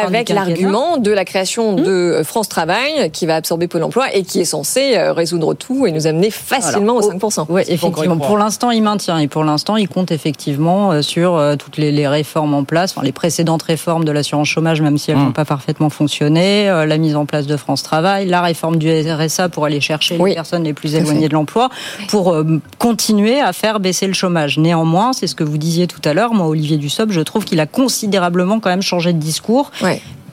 avec 0.04 0.30
l'argument 0.30 0.98
de 0.98 1.12
la 1.12 1.26
création 1.26 1.74
mmh. 1.74 1.84
de 1.84 2.22
France 2.24 2.50
Travail 2.50 3.12
qui 3.12 3.26
va 3.26 3.36
absorber 3.36 3.68
Pôle 3.68 3.84
emploi 3.84 4.14
et 4.14 4.24
qui 4.24 4.42
est 4.42 4.46
censé 4.46 4.98
euh, 4.98 5.14
résoudre 5.14 5.54
tout 5.54 5.86
et 5.86 5.92
nous 5.92 6.08
amener 6.08 6.32
facilement 6.32 6.96
aux 6.96 7.12
5%. 7.12 7.46
Oui, 7.50 7.62
effectivement. 7.68 8.18
Pour 8.18 8.38
l'instant, 8.38 8.72
il 8.72 8.84
maintient 8.84 9.18
et 9.18 9.28
pour 9.28 9.44
l'instant, 9.44 9.78
il 9.78 9.88
compte 9.88 10.12
effectivement 10.12 11.02
sur 11.02 11.42
toutes 11.58 11.78
les 11.78 12.08
réformes 12.08 12.54
en 12.54 12.64
place, 12.64 12.92
enfin 12.92 13.04
les 13.04 13.12
précédentes 13.12 13.61
différentes 13.62 13.82
réformes 13.82 14.06
de 14.06 14.12
l'assurance 14.12 14.48
chômage, 14.48 14.82
même 14.82 14.98
si 14.98 15.12
elles 15.12 15.18
n'ont 15.18 15.32
Mmh. 15.32 15.34
pas 15.34 15.46
parfaitement 15.46 15.90
fonctionné, 15.90 16.70
euh, 16.70 16.86
la 16.86 16.98
mise 16.98 17.16
en 17.16 17.26
place 17.26 17.48
de 17.48 17.56
France 17.58 17.84
Travail, 17.84 18.28
la 18.28 18.42
réforme 18.42 18.78
du 18.78 18.90
RSA 18.90 19.50
pour 19.50 19.66
aller 19.66 19.80
chercher 19.80 20.18
les 20.18 20.34
personnes 20.34 20.64
les 20.64 20.74
plus 20.74 20.96
éloignées 20.96 21.28
de 21.30 21.34
l'emploi, 21.34 21.70
pour 22.10 22.34
euh, 22.34 22.60
continuer 22.80 23.40
à 23.40 23.54
faire 23.54 23.80
baisser 23.80 24.08
le 24.08 24.14
chômage. 24.14 24.58
Néanmoins, 24.58 25.14
c'est 25.14 25.28
ce 25.28 25.36
que 25.36 25.44
vous 25.44 25.58
disiez 25.58 25.88
tout 25.88 26.02
à 26.04 26.14
l'heure, 26.14 26.34
moi, 26.34 26.48
Olivier 26.48 26.78
Dussopt, 26.78 27.12
je 27.12 27.22
trouve 27.22 27.46
qu'il 27.46 27.60
a 27.60 27.66
considérablement 27.66 28.60
quand 28.60 28.70
même 28.70 28.82
changé 28.82 29.14
de 29.14 29.20
discours. 29.20 29.72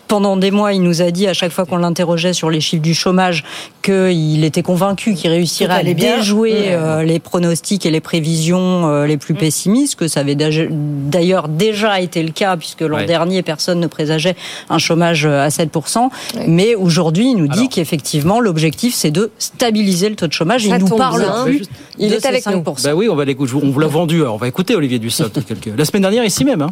Pendant 0.09 0.39
des 0.39 0.51
mois, 0.51 0.73
il 0.73 0.83
nous 0.83 1.03
a 1.03 1.11
dit 1.11 1.27
à 1.27 1.35
chaque 1.35 1.53
fois 1.53 1.67
qu'on 1.67 1.77
l'interrogeait 1.77 2.33
sur 2.33 2.49
les 2.49 2.61
chiffres 2.63 2.83
du 2.83 2.95
chômage 2.95 3.45
qu'il 3.83 4.43
était 4.43 4.63
convaincu 4.63 5.15
qu'il 5.15 5.31
réussirait 5.31 5.75
à 5.81 5.83
déjouer 5.95 6.69
euh, 6.71 7.03
les 7.03 7.19
pronostics 7.19 7.85
et 7.85 7.91
les 7.91 8.01
prévisions 8.01 8.89
euh, 8.89 9.07
les 9.07 9.19
plus 9.19 9.35
pessimistes, 9.35 9.97
que 9.97 10.09
ça 10.09 10.21
avait 10.21 10.35
d'ailleurs 10.35 11.49
déjà 11.49 12.01
été 12.01 12.23
le 12.23 12.31
cas, 12.33 12.57
puisque 12.57 12.81
l'an 12.81 12.97
Ouais. 12.99 13.05
dernier, 13.07 13.43
personne 13.43 13.81
ne 13.81 13.87
présageait 13.87 14.35
un 14.71 14.79
chômage 14.79 15.27
euh, 15.27 15.43
à 15.45 15.49
7%. 15.49 16.09
Mais 16.47 16.75
aujourd'hui, 16.75 17.31
il 17.33 17.37
nous 17.37 17.47
dit 17.49 17.69
qu'effectivement, 17.69 18.41
l'objectif, 18.41 18.95
c'est 18.95 19.11
de 19.11 19.31
stabiliser 19.39 20.09
le 20.09 20.17
taux 20.17 20.27
de 20.27 20.33
chômage. 20.33 20.67
Ça 20.67 20.77
il 20.79 20.85
nous 20.85 20.97
parle 20.97 21.21
bien. 21.21 21.45
plus 21.45 21.63
Il 21.99 22.11
de 22.11 22.15
est 22.17 22.27
avec 22.27 22.47
nous. 22.47 22.63
5%. 22.63 22.83
Bah 22.85 22.95
oui, 22.95 23.09
on 23.11 23.15
va 23.15 23.25
l'écouter. 23.27 23.53
On 23.63 23.71
vous 23.71 23.79
l'a 23.81 23.87
vendu. 23.87 24.23
Alors, 24.23 24.35
on 24.35 24.39
va 24.39 24.49
écouter 24.49 24.75
Olivier 24.75 24.99
Dussopt. 24.99 25.45
quelques- 25.47 25.77
La 25.79 25.85
semaine 25.85 26.03
dernière, 26.03 26.25
ici 26.25 26.45
même. 26.47 26.63
hein. 26.63 26.71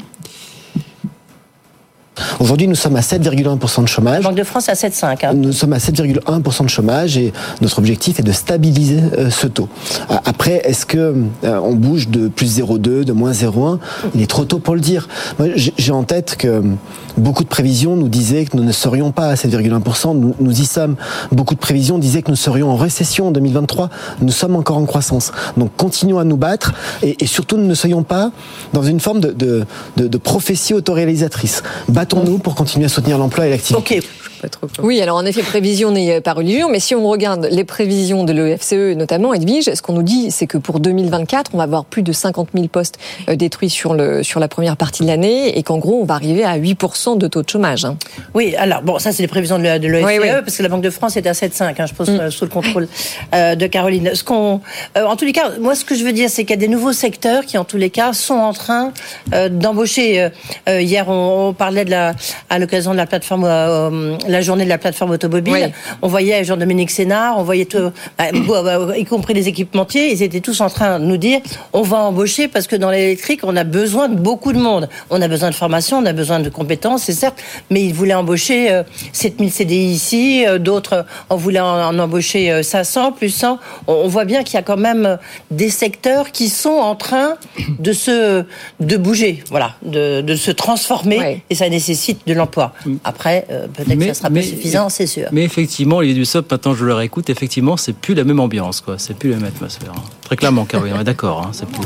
Aujourd'hui, 2.41 2.69
nous 2.69 2.75
sommes 2.75 2.97
à 2.97 3.01
7,1% 3.01 3.83
de 3.83 3.89
chômage. 3.89 4.23
Banque 4.25 4.35
de 4.37 4.45
France 4.45 4.69
à 4.69 4.75
7,5. 4.75 5.27
hein. 5.27 5.35
Nous 5.35 5.53
sommes 5.53 5.73
à 5.73 5.79
7,1% 5.79 6.65
de 6.65 6.69
chômage 6.69 7.17
et 7.17 7.33
notre 7.61 7.79
objectif 7.79 8.19
est 8.21 8.23
de 8.23 8.33
stabiliser 8.33 9.01
euh, 9.19 9.31
ce 9.31 9.47
taux. 9.47 9.69
Après, 10.25 10.61
est-ce 10.65 10.87
que 10.87 11.15
euh, 11.45 11.61
on 11.63 11.75
bouge 11.75 12.09
de 12.09 12.29
plus 12.29 12.59
0,2, 12.59 13.05
de 13.05 13.13
moins 13.13 13.33
0,1 13.33 13.79
Il 14.15 14.23
est 14.23 14.27
trop 14.27 14.45
tôt 14.45 14.59
pour 14.59 14.75
le 14.75 14.81
dire. 14.81 15.09
J'ai 15.55 15.93
en 15.93 16.05
tête 16.05 16.37
que 16.39 16.63
beaucoup 17.17 17.45
de 17.45 17.49
prévisions 17.49 17.97
nous 17.97 18.09
disaient 18.09 18.45
que 18.45 18.57
nous 18.57 18.65
ne 18.65 18.73
serions 18.73 19.13
pas 19.13 19.29
à 19.29 19.35
7,1%. 19.35 20.17
Nous, 20.17 20.35
nous 20.39 20.61
y 20.61 20.65
sommes. 20.67 20.97
Beaucoup 21.33 21.55
de 21.55 21.61
prévisions 21.61 21.99
disaient 21.99 22.23
que 22.23 22.31
nous 22.31 22.37
serions 22.37 22.71
en 22.71 22.77
récession 22.77 23.29
en 23.29 23.31
2023. 23.31 23.91
Nous 24.23 24.33
sommes 24.33 24.57
encore 24.57 24.77
en 24.79 24.85
croissance. 24.87 25.33
Donc, 25.57 25.71
continuons 25.77 26.19
à 26.19 26.25
nous 26.25 26.37
battre 26.37 26.73
et, 27.03 27.17
et 27.23 27.27
surtout 27.27 27.57
ne 27.57 27.75
soyons 27.75 28.03
pas 28.03 28.31
dans 28.73 28.83
une 28.83 29.01
forme 29.01 29.21
de, 29.21 29.31
de, 29.33 29.65
de, 29.97 30.07
de 30.09 30.19
prophétie 30.19 30.75
autoréalisatrice. 30.75 31.63
Battons-nous 32.09 32.39
pour 32.39 32.55
continuer 32.55 32.85
à 32.85 32.89
soutenir 32.89 33.19
l'emploi 33.19 33.49
et 33.49 33.51
l'activité. 33.51 34.01
Oui, 34.83 35.01
alors 35.01 35.17
en 35.17 35.25
effet, 35.25 35.43
prévision 35.43 35.91
n'est 35.91 36.21
pas 36.21 36.33
religion, 36.33 36.69
mais 36.71 36.81
si 36.81 36.95
on 36.95 37.07
regarde 37.09 37.49
les 37.51 37.65
prévisions 37.65 38.25
de 38.25 38.33
l'EFCE 38.33 38.97
notamment, 38.97 39.35
Edwige, 39.35 39.73
ce 39.75 39.83
qu'on 39.83 39.93
nous 39.95 40.03
dit, 40.03 40.31
c'est 40.31 40.47
que 40.47 40.59
pour 40.59 40.81
2024, 40.81 41.51
on 41.55 41.59
va 41.59 41.65
avoir 41.65 41.85
plus 41.85 42.03
de 42.03 42.13
50 42.13 42.49
000 42.55 42.69
postes 42.69 42.99
euh, 43.29 43.37
détruits 43.37 43.71
sur, 43.71 43.95
le, 43.95 44.23
sur 44.23 44.41
la 44.41 44.49
première 44.49 44.77
partie 44.77 45.03
de 45.03 45.09
l'année 45.09 45.57
et 45.59 45.63
qu'en 45.63 45.79
gros, 45.79 46.01
on 46.03 46.05
va 46.05 46.15
arriver 46.15 46.45
à 46.45 46.59
8% 46.59 47.19
de 47.19 47.27
taux 47.29 47.43
de 47.43 47.49
chômage. 47.49 47.85
hein. 47.85 47.97
Oui, 48.35 48.55
alors 48.57 48.83
bon, 48.83 48.99
ça 48.99 49.13
c'est 49.13 49.23
les 49.23 49.29
prévisions 49.29 49.59
de 49.59 49.65
l'OFCE, 49.65 49.87
l'OFCE, 49.89 50.05
Oui, 50.07 50.19
oui. 50.21 50.29
parce 50.45 50.57
que 50.57 50.63
la 50.63 50.69
Banque 50.69 50.83
de 50.83 50.91
France 50.91 51.17
est 51.17 51.27
à 51.27 51.33
7,5, 51.33 51.75
hein, 51.79 51.87
je 51.87 51.95
pense, 51.95 52.09
euh, 52.09 52.31
sous 52.31 52.45
le 52.45 52.51
contrôle 52.51 52.89
euh, 53.35 53.55
de 53.55 53.67
Caroline. 53.67 54.11
Ce 54.15 54.23
qu'on, 54.25 54.61
euh, 54.97 55.05
en 55.05 55.17
tous 55.17 55.25
les 55.25 55.33
cas, 55.33 55.51
moi 55.61 55.75
ce 55.75 55.85
que 55.85 55.95
je 55.95 56.05
veux 56.05 56.13
dire, 56.13 56.29
c'est 56.31 56.43
qu'il 56.45 56.51
y 56.51 56.59
a 56.59 56.61
des 56.61 56.69
nouveaux 56.69 56.93
secteurs 56.93 57.45
qui, 57.45 57.59
en 57.59 57.65
tous 57.65 57.77
les 57.77 57.91
cas, 57.91 58.13
sont 58.13 58.35
en 58.35 58.53
train 58.53 58.93
euh, 59.35 59.49
d'embaucher. 59.49 60.21
Euh, 60.23 60.29
euh, 60.69 60.81
hier, 60.83 61.09
on, 61.09 61.49
on 61.49 61.53
parlait 61.55 61.85
de 61.85 61.91
la, 61.91 62.15
à 62.51 62.59
l'occasion 62.59 62.93
de 62.93 62.97
la 62.97 63.07
plateforme, 63.07 63.45
euh, 63.45 63.91
euh, 63.91 64.17
la 64.29 64.41
journée 64.41 64.65
de 64.65 64.69
la 64.69 64.79
plateforme 64.79 65.13
automobile, 65.13 65.53
Oui. 65.53 65.97
on 66.03 66.09
voyait 66.09 66.45
Jean-Dominique 66.45 66.91
Sénard, 66.91 67.39
on 67.39 67.43
voyait 67.43 67.65
tout, 67.65 67.91
bah, 68.19 68.25
bon, 68.35 68.63
bah, 68.63 68.97
y 68.97 69.05
compris 69.05 69.35
les 69.35 69.49
équipementiers, 69.49 70.13
ils 70.13 70.23
étaient 70.23 70.41
tous 70.41 70.61
en 70.61 70.71
train 70.71 70.99
de 70.99 71.05
nous 71.05 71.17
dire, 71.17 71.41
on 71.73 71.83
va 71.83 71.99
embaucher 71.99 72.49
parce 72.49 72.67
que 72.67 72.77
dans 72.77 72.91
l'électrique, 72.91 73.41
on 73.43 73.57
a 73.57 73.65
besoin 73.65 74.09
de 74.09 74.17
beaucoup 74.17 74.53
de 74.53 74.59
monde. 74.59 74.89
On 75.11 75.21
a 75.23 75.29
besoin 75.29 75.51
de 75.51 75.55
formation, 75.55 75.99
on 75.99 76.07
a 76.07 76.13
besoin 76.13 76.41
de 76.41 76.49
compétences, 76.49 77.05
c'est 77.05 77.13
certes, 77.13 77.39
mais 77.71 77.83
ils 77.85 77.95
voulaient 77.95 78.15
embaucher 78.15 78.71
euh, 78.71 78.83
7000 79.13 79.51
CDI 79.51 79.77
ici, 79.93 80.45
euh, 80.47 80.59
d'autres 80.59 80.93
euh, 80.95 81.03
en 81.29 81.37
voulaient 81.37 81.61
en, 81.61 81.99
embaucher 81.99 82.51
euh, 82.51 82.63
500, 82.63 83.13
plus 83.13 83.31
100. 83.31 83.59
On, 83.87 84.09
voit 84.09 84.25
bien 84.25 84.43
qu'il 84.43 84.55
y 84.55 84.59
a 84.59 84.63
quand 84.63 84.77
même 84.77 85.07
euh, 85.07 85.17
des 85.51 85.71
secteurs 85.71 86.33
qui 86.33 86.49
sont 86.49 86.71
en 86.71 86.95
train 86.95 87.37
de 87.79 87.93
se, 87.93 88.45
de 88.81 88.97
bouger, 88.97 89.43
voilà, 89.51 89.73
de, 89.83 90.21
de 90.21 90.35
se 90.37 90.51
transformer, 90.51 91.43
et 91.51 91.55
ça 91.55 91.69
nécessite 91.69 92.27
de 92.27 92.35
l'emploi. 92.35 92.73
Après, 93.05 93.47
euh, 93.51 93.67
peut-être 93.69 93.99
que 93.99 94.15
ça 94.15 94.15
sera 94.17 94.31
pas 94.31 94.43
suffisant, 94.43 94.89
c'est 94.89 95.07
sûr. 95.07 95.29
Mais 95.33 95.43
effectivement, 95.45 95.97
Olivier 95.97 96.15
Dussopt, 96.17 96.51
maintenant 96.51 96.75
je 96.75 96.85
le 96.85 96.95
réécoute, 96.95 97.31
effectivement, 97.31 97.77
c'est 97.77 97.93
plus 97.95 98.15
la 98.15 98.25
même 98.25 98.41
ambiance, 98.41 98.81
quoi. 98.81 98.97
C'est 98.99 99.15
plus 99.17 99.31
la 99.31 99.37
même 99.37 99.47
atmosphère. 99.47 99.93
hein. 99.97 100.03
Très 100.25 100.37
clairement, 100.37 100.65
Caroline, 100.65 100.95
on 100.97 101.01
est 101.01 101.05
d'accord. 101.05 101.43
hein, 101.47 101.51
c'est 101.53 101.67
plus- 101.69 101.83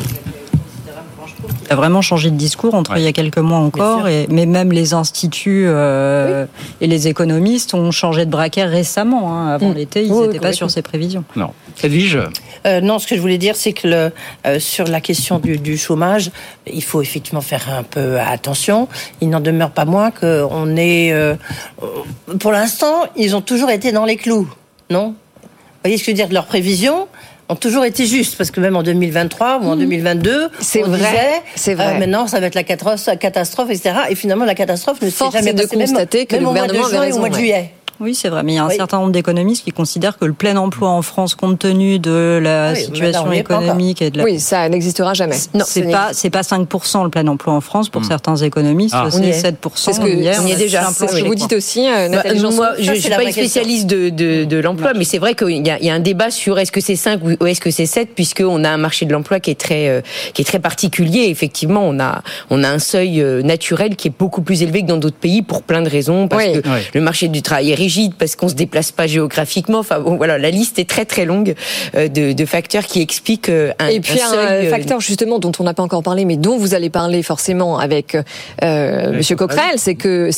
Il 1.66 1.72
a 1.72 1.76
vraiment 1.76 2.02
changé 2.02 2.30
de 2.30 2.36
discours 2.36 2.74
entre 2.74 2.96
il 2.96 3.02
y 3.04 3.06
a 3.06 3.12
quelques 3.12 3.38
mois 3.38 3.58
encore, 3.58 4.08
et, 4.08 4.26
mais 4.28 4.44
même 4.44 4.72
les 4.72 4.92
instituts 4.92 5.64
euh, 5.66 6.44
et 6.80 6.88
les 6.88 7.06
économistes 7.06 7.74
ont 7.74 7.92
changé 7.92 8.26
de 8.26 8.30
braquet 8.30 8.64
récemment. 8.64 9.32
hein. 9.38 9.48
Avant 9.54 9.70
Mm. 9.70 9.74
l'été, 9.74 10.04
ils 10.04 10.10
Oui, 10.12 10.26
n'étaient 10.26 10.40
pas 10.40 10.52
sur 10.52 10.68
ces 10.70 10.82
prévisions. 10.82 11.22
Non. 11.36 11.50
Edwige? 11.82 12.18
Euh, 12.66 12.80
non, 12.80 12.98
ce 12.98 13.06
que 13.06 13.16
je 13.16 13.20
voulais 13.20 13.38
dire, 13.38 13.56
c'est 13.56 13.72
que 13.72 13.88
le, 13.88 14.12
euh, 14.46 14.58
sur 14.60 14.86
la 14.86 15.00
question 15.00 15.38
du, 15.38 15.56
du 15.58 15.78
chômage, 15.78 16.30
il 16.70 16.82
faut 16.82 17.00
effectivement 17.02 17.40
faire 17.40 17.68
un 17.72 17.82
peu 17.82 18.18
attention. 18.20 18.88
Il 19.20 19.30
n'en 19.30 19.40
demeure 19.40 19.70
pas 19.70 19.84
moins 19.84 20.10
qu'on 20.10 20.76
est... 20.76 21.12
euh, 21.12 21.34
pour 22.38 22.52
l'instant, 22.52 23.04
ils 23.16 23.34
ont 23.36 23.40
toujours 23.40 23.70
été 23.70 23.92
dans 23.92 24.04
les 24.04 24.16
clous, 24.16 24.48
non? 24.90 25.14
Vous 25.42 25.48
voyez 25.84 25.96
ce 25.96 26.02
que 26.02 26.06
je 26.06 26.10
veux 26.10 26.16
dire? 26.16 26.28
Leurs 26.32 26.46
prévisions 26.46 27.08
ont 27.48 27.56
toujours 27.56 27.84
été 27.84 28.06
justes, 28.06 28.36
parce 28.36 28.50
que 28.52 28.60
même 28.60 28.76
en 28.76 28.82
2023 28.84 29.60
ou 29.62 29.68
en 29.70 29.74
2022, 29.76 30.50
C'est 30.60 30.84
on 30.84 30.88
vrai, 30.88 30.98
disait, 30.98 31.42
c'est 31.56 31.74
vrai. 31.74 31.96
euh, 31.96 31.98
maintenant 31.98 32.26
ça 32.28 32.38
va 32.38 32.46
être 32.46 32.54
la 32.54 32.62
catastrophe, 32.62 33.70
etc. 33.70 33.92
Et 34.10 34.14
finalement, 34.14 34.44
la 34.44 34.54
catastrophe 34.54 35.00
ne 35.02 35.10
s'est 35.10 35.24
jamais 35.32 35.52
de 35.52 35.58
même- 35.58 35.68
constater 35.68 36.26
que 36.26 36.34
même 36.36 36.44
le 36.44 36.48
au 36.50 36.52
mois 36.52 36.66
de 36.68 36.72
gouvernement 36.74 37.00
avait 37.00 37.08
juin 37.08 37.14
et 37.14 37.16
au 37.16 37.18
mois 37.18 37.28
de 37.28 37.34
ouais. 37.34 37.40
juillet. 37.40 37.70
Oui, 38.00 38.14
c'est 38.14 38.30
vrai, 38.30 38.42
mais 38.42 38.52
il 38.52 38.56
y 38.56 38.58
a 38.58 38.64
un 38.64 38.68
Oui. 38.68 38.76
certain 38.76 38.98
nombre 38.98 39.12
d'économistes 39.12 39.62
qui 39.64 39.72
considèrent 39.72 40.16
que 40.16 40.24
le 40.24 40.32
plein 40.32 40.56
emploi 40.56 40.88
en 40.88 41.02
France, 41.02 41.34
compte 41.34 41.58
tenu 41.58 41.98
de 41.98 42.40
la 42.42 42.72
oui, 42.72 42.80
situation 42.84 43.30
économique 43.30 44.00
et 44.00 44.10
de 44.10 44.16
la... 44.16 44.24
Oui, 44.24 44.40
ça 44.40 44.66
n'existera 44.70 45.12
jamais. 45.12 45.36
Non, 45.52 45.64
c'est 45.66 45.82
pas 45.90 46.08
c'est 46.12 46.30
pas 46.30 46.40
5% 46.40 47.04
le 47.04 47.10
plein 47.10 47.26
emploi 47.26 47.52
en 47.52 47.60
France 47.60 47.90
pour 47.90 48.04
certains 48.06 48.36
économistes, 48.36 48.94
Ah. 48.96 49.08
C'est 49.10 49.22
est. 49.22 49.32
7%. 49.32 49.54
C'est 49.74 49.92
ce 49.92 50.00
que- 50.00 50.06
hier, 50.08 50.40
on 50.42 50.46
y 50.46 50.52
est 50.52 50.54
a 50.54 50.56
déjà. 50.56 50.88
C'est 50.92 51.08
ce 51.08 51.16
que 51.20 51.26
vous 51.26 51.34
dites 51.34 51.52
aussi, 51.52 51.86
euh, 51.86 52.08
Bah, 52.08 52.16
Nathalie 52.16 52.40
moi, 52.40 52.50
Ça, 52.76 52.82
je 52.82 52.90
ne 52.90 52.96
suis 52.96 53.10
pas 53.10 53.22
une 53.22 53.32
spécialiste 53.32 53.86
de, 53.86 54.08
de, 54.08 54.44
de 54.44 54.56
l'emploi, 54.58 54.92
mais 54.96 55.04
c'est 55.04 55.18
vrai 55.18 55.34
qu'il 55.34 55.66
y, 55.66 55.70
a- 55.70 55.78
il 55.78 55.84
y 55.84 55.90
a 55.90 55.94
un 55.94 56.00
débat 56.00 56.30
sur 56.30 56.58
est-ce 56.58 56.72
que 56.72 56.80
c'est 56.80 56.96
5 56.96 57.20
ou 57.40 57.46
est-ce 57.46 57.60
que 57.60 57.70
c'est 57.70 57.84
7, 57.86 58.14
puisqu'on 58.14 58.64
a 58.64 58.70
un 58.70 58.76
marché 58.78 59.04
de 59.04 59.12
l'emploi 59.12 59.40
qui 59.40 59.50
est 59.50 59.60
très 59.60 59.88
euh, 59.88 60.00
qui 60.32 60.40
est 60.40 60.46
très 60.46 60.58
particulier. 60.58 61.26
Effectivement, 61.28 61.82
on 61.84 62.00
a 62.00 62.22
on 62.48 62.64
a 62.64 62.68
un 62.70 62.78
seuil 62.78 63.20
euh, 63.20 63.42
naturel 63.42 63.96
qui 63.96 64.08
est 64.08 64.14
beaucoup 64.18 64.40
plus 64.40 64.62
élevé 64.62 64.80
que 64.82 64.86
dans 64.86 64.96
d'autres 64.96 65.16
pays 65.18 65.42
pour 65.42 65.62
plein 65.62 65.82
de 65.82 65.88
raisons, 65.90 66.28
parce 66.28 66.44
que 66.46 66.62
le 66.94 67.00
marché 67.02 67.28
du 67.28 67.42
travail 67.42 67.72
est 67.72 67.74
rigide, 67.90 68.14
parce 68.16 68.36
qu'on 68.36 68.48
se 68.48 68.54
déplace 68.54 68.92
pas 68.92 69.08
géographiquement. 69.08 69.78
Enfin 69.80 69.98
bon, 69.98 70.16
voilà, 70.16 70.38
la 70.38 70.50
liste 70.50 70.78
est 70.78 70.88
très 70.88 71.04
très 71.04 71.24
longue 71.24 71.54
euh, 71.96 72.06
de, 72.06 72.32
de 72.32 72.44
facteurs 72.44 72.84
qui 72.86 73.00
expliquent 73.02 73.48
euh, 73.48 73.72
un, 73.80 73.88
Et 73.88 73.98
puis 74.00 74.20
un 74.20 74.28
seuil, 74.30 74.66
euh, 74.66 74.70
facteur 74.70 75.00
justement 75.00 75.38
dont 75.40 75.50
on 75.58 75.64
n'a 75.64 75.74
pas 75.74 75.82
encore 75.82 76.04
parlé, 76.04 76.24
mais 76.24 76.36
dont 76.36 76.56
vous 76.56 76.74
allez 76.74 76.88
parler 76.90 77.22
forcément 77.24 77.78
avec 77.78 78.16
euh, 78.62 79.12
Monsieur 79.12 79.34
Coquerel, 79.34 79.74
c'est 79.76 79.96
que 79.96 80.30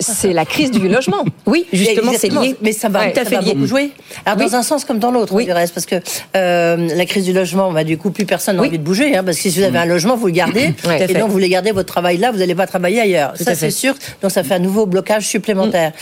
c'est 0.00 0.32
la 0.32 0.44
crise 0.46 0.70
du 0.70 0.88
logement. 0.88 1.24
Oui, 1.46 1.66
justement, 1.72 2.12
c'est 2.16 2.28
lié. 2.28 2.56
Mais 2.62 2.72
ça 2.72 2.88
va, 2.88 3.00
Ouais, 3.00 3.14
ça 3.14 3.24
va 3.24 3.42
beaucoup 3.42 3.66
jouer. 3.66 3.90
Alors, 4.24 4.38
Oui. 4.38 4.46
dans 4.50 4.56
un 4.56 4.62
sens 4.62 4.84
comme 4.86 4.98
dans 4.98 5.10
l'autre, 5.10 5.38
du 5.38 5.52
reste, 5.52 5.74
parce 5.74 5.84
que 5.84 5.96
euh, 6.36 6.76
la 6.94 7.04
crise 7.04 7.24
du 7.24 7.32
logement, 7.34 7.70
bah, 7.70 7.84
du 7.84 7.98
coup, 7.98 8.10
plus 8.10 8.24
personne 8.24 8.56
n'a 8.56 8.62
envie 8.62 8.78
de 8.78 8.82
bouger, 8.82 9.14
hein, 9.14 9.22
parce 9.24 9.36
que 9.36 9.42
si 9.50 9.58
vous 9.58 9.64
avez 9.64 9.78
un 9.78 9.84
logement, 9.84 10.16
vous 10.16 10.26
le 10.26 10.32
gardez, 10.32 10.72
Tout 10.82 10.88
à 10.88 10.96
et 11.00 11.06
fait. 11.06 11.14
donc 11.14 11.26
vous 11.26 11.32
voulez 11.32 11.48
garder 11.50 11.72
votre 11.72 11.88
travail 11.92 12.16
là, 12.16 12.30
vous 12.32 12.38
n'allez 12.38 12.54
pas 12.54 12.66
travailler 12.66 13.00
ailleurs. 13.00 13.34
Tout 13.36 13.44
ça, 13.44 13.50
à 13.50 13.54
fait. 13.54 13.66
c'est 13.66 13.76
sûr. 13.76 13.94
Donc, 14.22 14.30
ça 14.30 14.42
fait 14.42 14.54
un 14.54 14.58
nouveau 14.58 14.86
blocage 14.86 15.26
supplémentaire. 15.26 15.92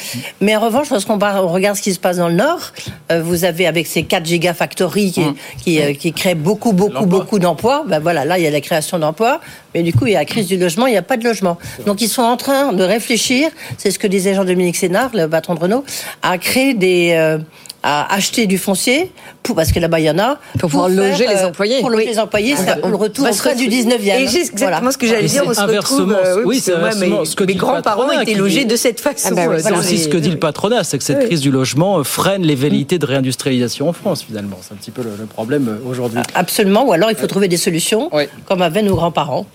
Mais 0.40 0.54
en 0.54 0.60
revanche, 0.60 0.91
lorsqu'on 0.92 1.18
regarde 1.18 1.76
ce 1.76 1.82
qui 1.82 1.92
se 1.92 1.98
passe 1.98 2.18
dans 2.18 2.28
le 2.28 2.34
Nord, 2.34 2.72
euh, 3.10 3.22
vous 3.22 3.44
avez 3.44 3.66
avec 3.66 3.86
ces 3.86 4.04
4 4.04 4.24
gigafactories 4.24 5.12
qui, 5.12 5.22
qui, 5.62 5.80
euh, 5.80 5.94
qui 5.94 6.12
créent 6.12 6.34
beaucoup, 6.34 6.72
beaucoup, 6.72 7.06
beaucoup 7.06 7.38
d'emplois, 7.38 7.84
ben 7.86 7.98
voilà, 7.98 8.24
là, 8.24 8.38
il 8.38 8.44
y 8.44 8.46
a 8.46 8.50
la 8.50 8.60
création 8.60 8.98
d'emplois, 8.98 9.40
mais 9.74 9.82
du 9.82 9.92
coup, 9.92 10.06
il 10.06 10.12
y 10.12 10.16
a 10.16 10.20
la 10.20 10.24
crise 10.24 10.46
du 10.46 10.56
logement, 10.56 10.86
il 10.86 10.92
n'y 10.92 10.96
a 10.96 11.02
pas 11.02 11.16
de 11.16 11.24
logement. 11.24 11.58
Donc, 11.86 12.00
ils 12.00 12.08
sont 12.08 12.22
en 12.22 12.36
train 12.36 12.72
de 12.72 12.82
réfléchir, 12.84 13.50
c'est 13.78 13.90
ce 13.90 13.98
que 13.98 14.06
disait 14.06 14.34
Jean-Dominique 14.34 14.76
Sénard, 14.76 15.10
le 15.14 15.28
patron 15.28 15.54
de 15.54 15.60
Renault, 15.60 15.84
à 16.22 16.38
créer 16.38 16.74
des... 16.74 17.12
euh, 17.14 17.38
à 17.82 18.14
acheter 18.14 18.46
du 18.46 18.58
foncier 18.58 19.10
pour 19.42 19.56
parce 19.56 19.72
que 19.72 19.80
là-bas 19.80 19.98
il 19.98 20.04
y 20.04 20.10
en 20.10 20.18
a 20.18 20.38
Pour 20.58 20.70
pouvoir 20.70 20.88
loger 20.88 21.26
les 21.26 21.44
employés. 21.44 21.80
pour 21.80 21.90
loger 21.90 22.06
les 22.06 22.18
employés 22.20 22.54
c'est 22.56 22.76
le 22.86 22.94
retour 22.94 23.26
au 23.28 23.30
train 23.34 23.54
du 23.54 23.66
19e 23.68 24.20
Et 24.20 24.28
c'est 24.28 24.40
exactement 24.52 24.90
ce 24.92 24.98
que 24.98 25.06
j'allais 25.06 25.26
dire. 25.26 25.42
On 25.46 25.52
se 25.52 25.60
retrouve, 25.60 26.02
inversement- 26.02 26.14
euh, 26.24 26.42
oui, 26.44 26.60
c'est 26.60 26.72
moi, 26.76 26.88
inversement 26.90 27.20
mes, 27.20 27.26
ce 27.26 27.34
que 27.36 27.44
mes 27.44 27.54
grands-parents 27.54 28.10
étaient 28.20 28.34
logés 28.34 28.60
dit- 28.60 28.66
de 28.66 28.76
cette 28.76 29.00
façon. 29.00 29.28
Ah 29.32 29.34
bah 29.34 29.46
ouais, 29.48 29.56
euh, 29.56 29.60
C'est 29.64 29.72
aussi 29.72 29.98
ce 29.98 30.08
que 30.08 30.16
dit 30.16 30.30
le 30.30 30.38
patronat, 30.38 30.84
c'est 30.84 30.98
que 30.98 31.04
cette 31.04 31.18
Oui. 31.18 31.26
crise 31.26 31.40
du 31.40 31.50
logement 31.50 31.98
euh, 31.98 32.04
freine 32.04 32.42
les 32.42 32.54
velléités 32.54 32.98
de 32.98 33.06
réindustrialisation 33.06 33.88
en 33.88 33.92
France, 33.92 34.22
finalement. 34.22 34.58
C'est 34.62 34.74
un 34.74 34.76
petit 34.76 34.90
peu 34.92 35.02
le, 35.02 35.10
le 35.18 35.26
problème 35.26 35.68
euh, 35.68 35.88
aujourd'hui. 35.90 36.20
Absolument, 36.34 36.84
ou 36.86 36.92
alors 36.92 37.10
il 37.10 37.16
faut 37.16 37.26
trouver 37.26 37.48
des 37.48 37.56
solutions, 37.56 38.10
comme 38.46 38.62
avaient 38.62 38.82
nos 38.82 38.94
grands-parents. 38.94 39.46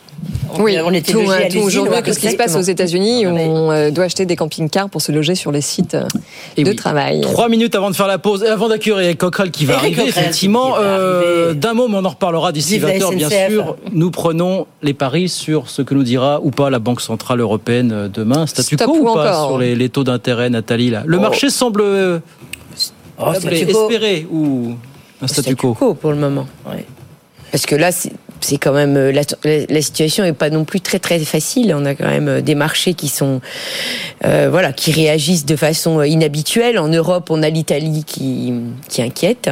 Oui, 0.59 0.77
on 0.83 0.91
était 0.93 1.11
tout, 1.11 1.19
euh, 1.19 1.39
tout 1.51 1.59
aujourd'hui 1.59 2.13
ce 2.13 2.19
qui 2.19 2.29
se 2.29 2.35
passe 2.35 2.55
aux. 2.55 2.61
États-Unis 2.61 3.27
où 3.27 3.29
on 3.31 3.71
euh, 3.71 3.91
doit 3.91 4.05
acheter 4.05 4.25
des 4.25 4.35
camping-cars 4.35 4.89
pour 4.89 5.01
se 5.01 5.11
loger 5.11 5.35
sur 5.35 5.51
les 5.51 5.61
sites 5.61 5.93
euh, 5.95 6.05
Et 6.55 6.63
de 6.63 6.69
oui. 6.71 6.75
travail. 6.75 7.21
Trois 7.21 7.49
minutes 7.49 7.75
avant 7.75 7.89
de 7.91 7.95
faire 7.95 8.07
la 8.07 8.17
pause, 8.17 8.43
et 8.43 8.47
avant 8.47 8.67
d'accueillir 8.69 9.15
Coquerel 9.17 9.51
qui 9.51 9.65
va 9.65 9.73
Eric 9.75 9.83
arriver, 9.85 9.95
Coquerel 10.05 10.23
effectivement. 10.23 10.75
euh, 10.79 11.53
D'un 11.53 11.73
mot, 11.73 11.87
mais 11.87 11.97
on 11.97 12.05
en 12.05 12.09
reparlera 12.09 12.51
d'ici 12.51 12.73
Vive 12.73 12.87
la 12.87 12.93
20h, 12.97 13.15
bien 13.15 13.29
sûr. 13.29 13.75
Nous 13.91 14.11
prenons 14.11 14.67
les 14.81 14.93
paris 14.93 15.29
sur 15.29 15.69
ce 15.69 15.81
que 15.81 15.93
nous 15.93 16.03
dira 16.03 16.39
ou 16.41 16.51
pas 16.51 16.69
la 16.69 16.79
Banque 16.79 17.01
Centrale 17.01 17.39
Européenne 17.41 18.09
demain. 18.13 18.47
Statu 18.47 18.77
quo 18.77 18.91
ou 18.95 19.01
ou 19.01 19.13
pas 19.13 19.37
encore 19.37 19.47
sur 19.49 19.57
les, 19.59 19.75
les 19.75 19.89
taux 19.89 20.03
d'intérêt, 20.03 20.49
Nathalie 20.49 20.89
là? 20.89 21.03
Le 21.05 21.17
Oh. 21.17 21.21
marché 21.21 21.49
semble 21.49 21.83
Oh, 23.19 23.33
semblait 23.33 23.57
statu 23.57 23.71
quo. 23.73 23.81
espérer 23.89 24.27
ou 24.31 24.73
un 25.21 25.27
statu 25.27 25.55
quo? 25.55 25.73
pour 25.99 26.11
le 26.11 26.17
moment. 26.17 26.45
Parce 27.51 27.65
que 27.65 27.75
là, 27.75 27.89
c'est 28.41 28.57
quand 28.57 28.73
même 28.73 28.97
euh, 28.97 29.11
la, 29.11 29.21
la- 29.43 29.65
la 29.67 29.81
situation 29.81 30.23
est 30.23 30.33
pas 30.33 30.49
non 30.49 30.63
plus 30.65 30.79
très 30.81 30.99
très 30.99 31.17
facile. 31.19 31.73
On 31.75 31.85
a 31.85 31.95
quand 31.95 32.07
même 32.07 32.27
euh, 32.27 32.41
des 32.41 32.53
marchés 32.55 32.93
qui 32.93 33.07
sont 33.07 33.41
euh, 34.25 34.47
voilà 34.51 34.73
qui 34.73 34.91
réagissent 34.91 35.45
de 35.45 35.55
façon 35.55 36.03
inhabituelle. 36.03 36.77
En 36.77 36.87
Europe, 36.87 37.29
on 37.31 37.41
a 37.41 37.49
l'Italie 37.49 38.03
qui 38.05 38.53
qui 38.89 39.01
inquiète. 39.01 39.49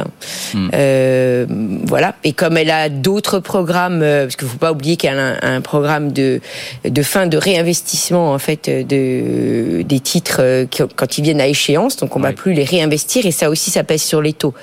Hmm. 0.54 0.68
Euh, 0.74 1.46
voilà. 1.84 2.14
Et 2.22 2.32
comme 2.32 2.56
elle 2.56 2.70
a 2.70 2.88
d'autres 2.88 3.40
programmes, 3.40 4.00
parce 4.00 4.36
qu'il 4.36 4.46
faut 4.46 4.58
pas 4.58 4.72
oublier 4.72 4.96
qu'elle 4.96 5.18
a 5.18 5.36
un, 5.42 5.56
un 5.56 5.60
programme 5.60 6.12
de 6.12 6.40
de 6.84 7.02
fin 7.02 7.26
de 7.26 7.36
réinvestissement 7.38 8.32
en 8.32 8.38
fait 8.38 8.68
de 8.70 9.82
des 9.82 10.00
titres 10.00 10.66
quand 10.96 11.18
ils 11.18 11.24
viennent 11.24 11.40
à 11.40 11.48
échéance. 11.48 11.96
Donc 11.96 12.14
on 12.14 12.20
va 12.20 12.32
plus 12.32 12.52
les 12.52 12.64
réinvestir 12.64 13.26
et 13.26 13.32
ça 13.32 13.50
aussi 13.50 13.70
ça 13.70 13.82
pèse 13.84 14.02
sur 14.02 14.22
les 14.22 14.32
taux. 14.32 14.54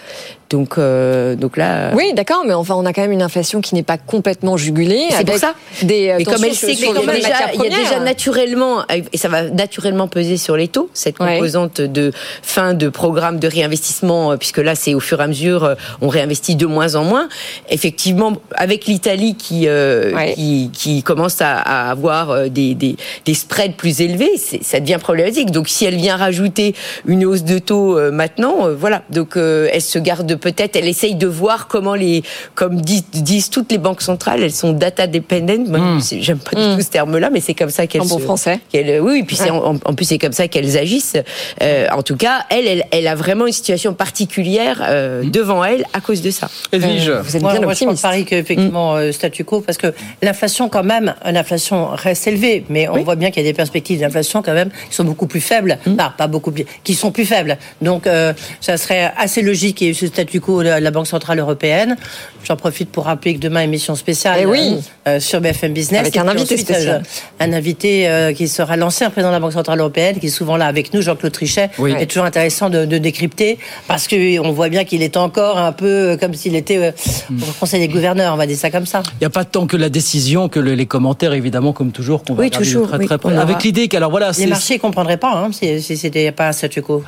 Donc 0.54 0.78
euh, 0.78 1.34
donc 1.36 1.58
là. 1.58 1.90
Oui, 1.96 2.14
d'accord, 2.14 2.44
mais 2.46 2.54
enfin, 2.54 2.76
on 2.78 2.86
a 2.86 2.94
quand 2.94 3.02
même 3.02 3.12
une 3.12 3.24
inflation 3.24 3.60
qui 3.60 3.74
n'est 3.74 3.82
pas 3.82 3.98
complètement 3.98 4.56
jugulée. 4.56 5.08
C'est 5.10 5.26
pour 5.26 5.30
avec 5.32 5.40
ça. 5.40 5.56
Des, 5.82 6.10
euh, 6.10 6.16
Mais 6.20 6.26
comme 6.26 6.44
elle 6.44 6.54
sait 6.54 6.76
qu'il 6.76 6.86
y, 6.86 6.90
a 6.90 6.94
déjà- 6.94 7.06
matières 7.06 7.50
il 7.56 7.60
y 7.64 7.66
a 7.66 7.70
déjà 7.70 7.82
premières. 7.86 8.04
naturellement, 8.04 8.84
et 9.12 9.18
ça 9.18 9.30
va 9.30 9.50
naturellement 9.50 10.08
peser 10.08 10.38
sur 10.38 10.56
les 10.56 10.68
taux, 10.68 10.92
cette 10.94 11.20
Ouais. 11.20 11.34
composante 11.38 11.82
de 11.82 12.12
fin 12.44 12.76
de 12.76 12.88
programme 12.90 13.40
de 13.40 13.48
réinvestissement, 13.48 14.32
euh, 14.34 14.38
puisque 14.38 14.60
là, 14.60 14.76
c'est 14.76 14.94
au 14.94 15.00
fur 15.00 15.20
et 15.22 15.24
à 15.24 15.28
mesure, 15.28 15.64
euh, 15.64 15.76
on 16.02 16.08
réinvestit 16.08 16.56
de 16.56 16.68
moins 16.68 16.94
en 16.94 17.04
moins. 17.04 17.30
Effectivement, 17.72 18.34
avec 18.56 18.86
l'Italie 18.86 19.34
qui, 19.36 19.68
euh, 19.68 20.14
qui, 20.36 20.70
qui 20.72 21.02
commence 21.02 21.42
à, 21.42 21.56
à 21.58 21.90
avoir 21.90 22.30
euh, 22.30 22.48
des, 22.50 22.76
des, 22.76 22.96
des 23.26 23.34
spreads 23.34 23.76
plus 23.76 24.02
élevés, 24.02 24.38
ça 24.62 24.80
devient 24.80 25.00
problématique. 25.02 25.50
Donc, 25.50 25.68
si 25.68 25.86
elle 25.86 25.96
vient 25.96 26.16
rajouter 26.16 26.76
une 27.08 27.26
hausse 27.26 27.44
de 27.44 27.58
taux 27.58 27.98
euh, 27.98 28.12
maintenant, 28.12 28.68
euh, 28.68 28.76
voilà. 28.76 29.02
Donc, 29.10 29.36
euh, 29.36 29.68
elle 29.72 29.82
se 29.82 29.98
garde 29.98 30.36
peut-être, 30.44 30.76
elle 30.76 30.88
essaye 30.88 31.16
de 31.16 31.26
voir 31.28 31.68
comment 31.68 31.96
les, 31.96 32.22
comme 32.54 32.82
disent, 32.82 33.06
disent 33.14 33.50
toutes 33.50 33.72
les 33.72 33.78
banques 33.78 34.02
centrales, 34.02 34.44
elles 34.44 34.52
sont 34.52 34.74
data 34.74 35.08
dependent. 35.08 35.68
Moi, 35.68 36.00
c'est- 36.02 36.22
J'aime 36.22 36.38
pas 36.40 36.52
du 36.52 36.76
tout 36.76 36.82
ce 36.82 36.90
terme-là, 36.90 37.30
mais 37.32 37.40
c'est 37.40 37.54
comme 37.54 37.70
ça 37.70 37.88
qu'elles 37.88 38.02
En 38.02 38.06
bon 38.06 38.20
se- 38.20 38.24
français. 38.24 38.60
qu'elles- 38.72 39.00
oui, 39.02 39.20
et 39.20 39.24
puis 39.24 39.36
c'est 39.38 39.46
Ouais. 39.46 39.52
en, 39.52 39.76
en 39.84 39.94
plus 39.94 40.06
c'est 40.06 40.18
comme 40.18 40.34
ça 40.34 40.48
qu'elles 40.48 40.78
agissent. 40.78 41.16
Euh, 41.62 41.88
en 41.92 42.04
tout 42.04 42.18
cas, 42.18 42.46
elle, 42.50 42.68
elle, 42.68 42.84
elle 42.92 43.08
a 43.08 43.16
vraiment 43.16 43.48
une 43.48 43.54
situation 43.54 43.94
particulière 43.94 44.82
euh, 44.88 45.24
devant 45.24 45.64
elle 45.64 45.86
à 45.94 46.02
cause 46.02 46.22
de 46.22 46.30
ça. 46.32 46.50
Edwige. 46.72 47.10
Euh, 47.10 47.22
moi, 47.42 47.60
moi, 47.62 47.74
je 47.74 48.02
parie 48.02 48.26
qu'effectivement, 48.26 48.96
euh, 48.96 49.12
statu 49.12 49.44
quo, 49.46 49.62
parce 49.62 49.78
que 49.78 49.94
l'inflation, 50.22 50.68
quand 50.70 50.84
même, 50.84 51.14
l'inflation 51.26 51.88
reste 51.94 52.28
élevée, 52.28 52.66
mais 52.70 52.88
on 52.90 53.02
voit 53.04 53.16
bien 53.16 53.32
qu'il 53.32 53.42
y 53.44 53.46
a 53.46 53.50
des 53.50 53.54
perspectives 53.56 54.00
d'inflation, 54.02 54.42
quand 54.42 54.54
même, 54.54 54.70
qui 54.90 54.96
sont 54.96 55.04
beaucoup 55.06 55.28
plus 55.28 55.42
faibles. 55.42 55.78
Non, 55.88 56.10
pas 56.18 56.28
beaucoup 56.28 56.52
plus, 56.52 56.66
qui 56.84 56.94
sont 56.96 57.12
plus 57.12 57.26
faibles. 57.26 57.58
Donc, 57.82 58.08
euh, 58.08 58.34
ça 58.62 58.78
serait 58.78 59.12
assez 59.18 59.42
logique 59.42 59.78
qu'il 59.78 59.88
y 59.88 59.90
ait 59.90 59.94
eu 59.94 59.96
ce 59.96 60.08
statu 60.08 60.33
quo 60.40 60.64
de 60.64 60.70
la 60.70 60.92
Banque 60.92 61.08
Centrale 61.08 61.40
Européenne. 61.40 61.96
J'en 62.44 62.56
profite 62.56 62.90
pour 62.92 63.06
rappeler 63.06 63.36
que 63.36 63.40
demain, 63.40 63.62
émission 63.62 63.96
spéciale 63.96 64.40
Eh 64.42 64.46
oui. 64.46 64.78
euh, 65.08 65.20
sur 65.20 65.40
BFM 65.42 65.74
Business. 65.74 66.02
Avec 66.02 66.16
Et 66.16 66.20
un 66.20 66.28
invité 66.28 66.56
ensuite, 66.56 66.60
spécial. 66.68 67.04
euh, 67.06 67.46
un 67.46 67.54
invité 67.54 68.08
euh, 68.10 68.34
qui 68.34 68.48
sera 68.48 68.76
l'ancien 68.76 69.10
président 69.10 69.30
de 69.30 69.34
la 69.36 69.40
Banque 69.40 69.54
Centrale 69.54 69.80
Européenne, 69.80 70.20
qui 70.20 70.28
est 70.28 70.30
souvent 70.30 70.58
là 70.58 70.66
avec 70.68 70.94
nous, 70.94 71.02
Jean-Claude 71.02 71.32
Trichet. 71.32 71.70
Oui. 71.78 71.96
C'est 71.98 72.06
toujours 72.08 72.26
intéressant 72.26 72.70
de, 72.70 72.86
de 72.86 72.98
décrypter, 72.98 73.58
parce 73.88 74.08
qu'on 74.08 74.52
voit 74.52 74.70
bien 74.70 74.84
qu'il 74.84 75.02
est 75.04 75.16
encore 75.18 75.58
un 75.58 75.72
peu 75.72 75.86
euh, 76.12 76.18
comme 76.18 76.34
s'il 76.34 76.56
était 76.56 76.78
euh, 76.78 76.92
au 77.32 77.52
Conseil 77.60 77.80
des 77.80 77.88
gouverneurs, 77.88 78.34
on 78.34 78.38
va 78.38 78.46
dire 78.48 78.58
ça 78.58 78.70
comme 78.72 78.86
ça. 78.86 79.04
Il 79.14 79.18
n'y 79.22 79.28
a 79.28 79.30
pas 79.30 79.46
tant 79.46 79.68
que 79.68 79.78
la 79.78 79.90
décision 79.90 80.50
que 80.50 80.60
le- 80.60 80.74
les 80.76 80.86
commentaires, 80.86 81.34
évidemment, 81.34 81.72
comme 81.74 81.92
toujours, 81.92 82.24
qu'on 82.24 82.34
va 82.34 82.44
Oui, 82.44 82.50
toujours, 82.50 82.88
très 82.90 82.98
oui, 82.98 83.08
très 83.08 83.38
Avec 83.38 83.64
l'idée 83.64 83.88
qu'alors 83.88 84.12
voilà, 84.12 84.32
Les 84.38 84.48
marchés 84.48 84.76
ne 84.76 84.80
comprendraient 84.80 85.18
pas 85.18 85.32
hein, 85.34 85.50
si, 85.52 85.82
si 85.82 85.96
c'était 85.98 86.32
pas 86.32 86.50
un 86.50 86.52
statu 86.52 86.82
quo. 86.82 87.04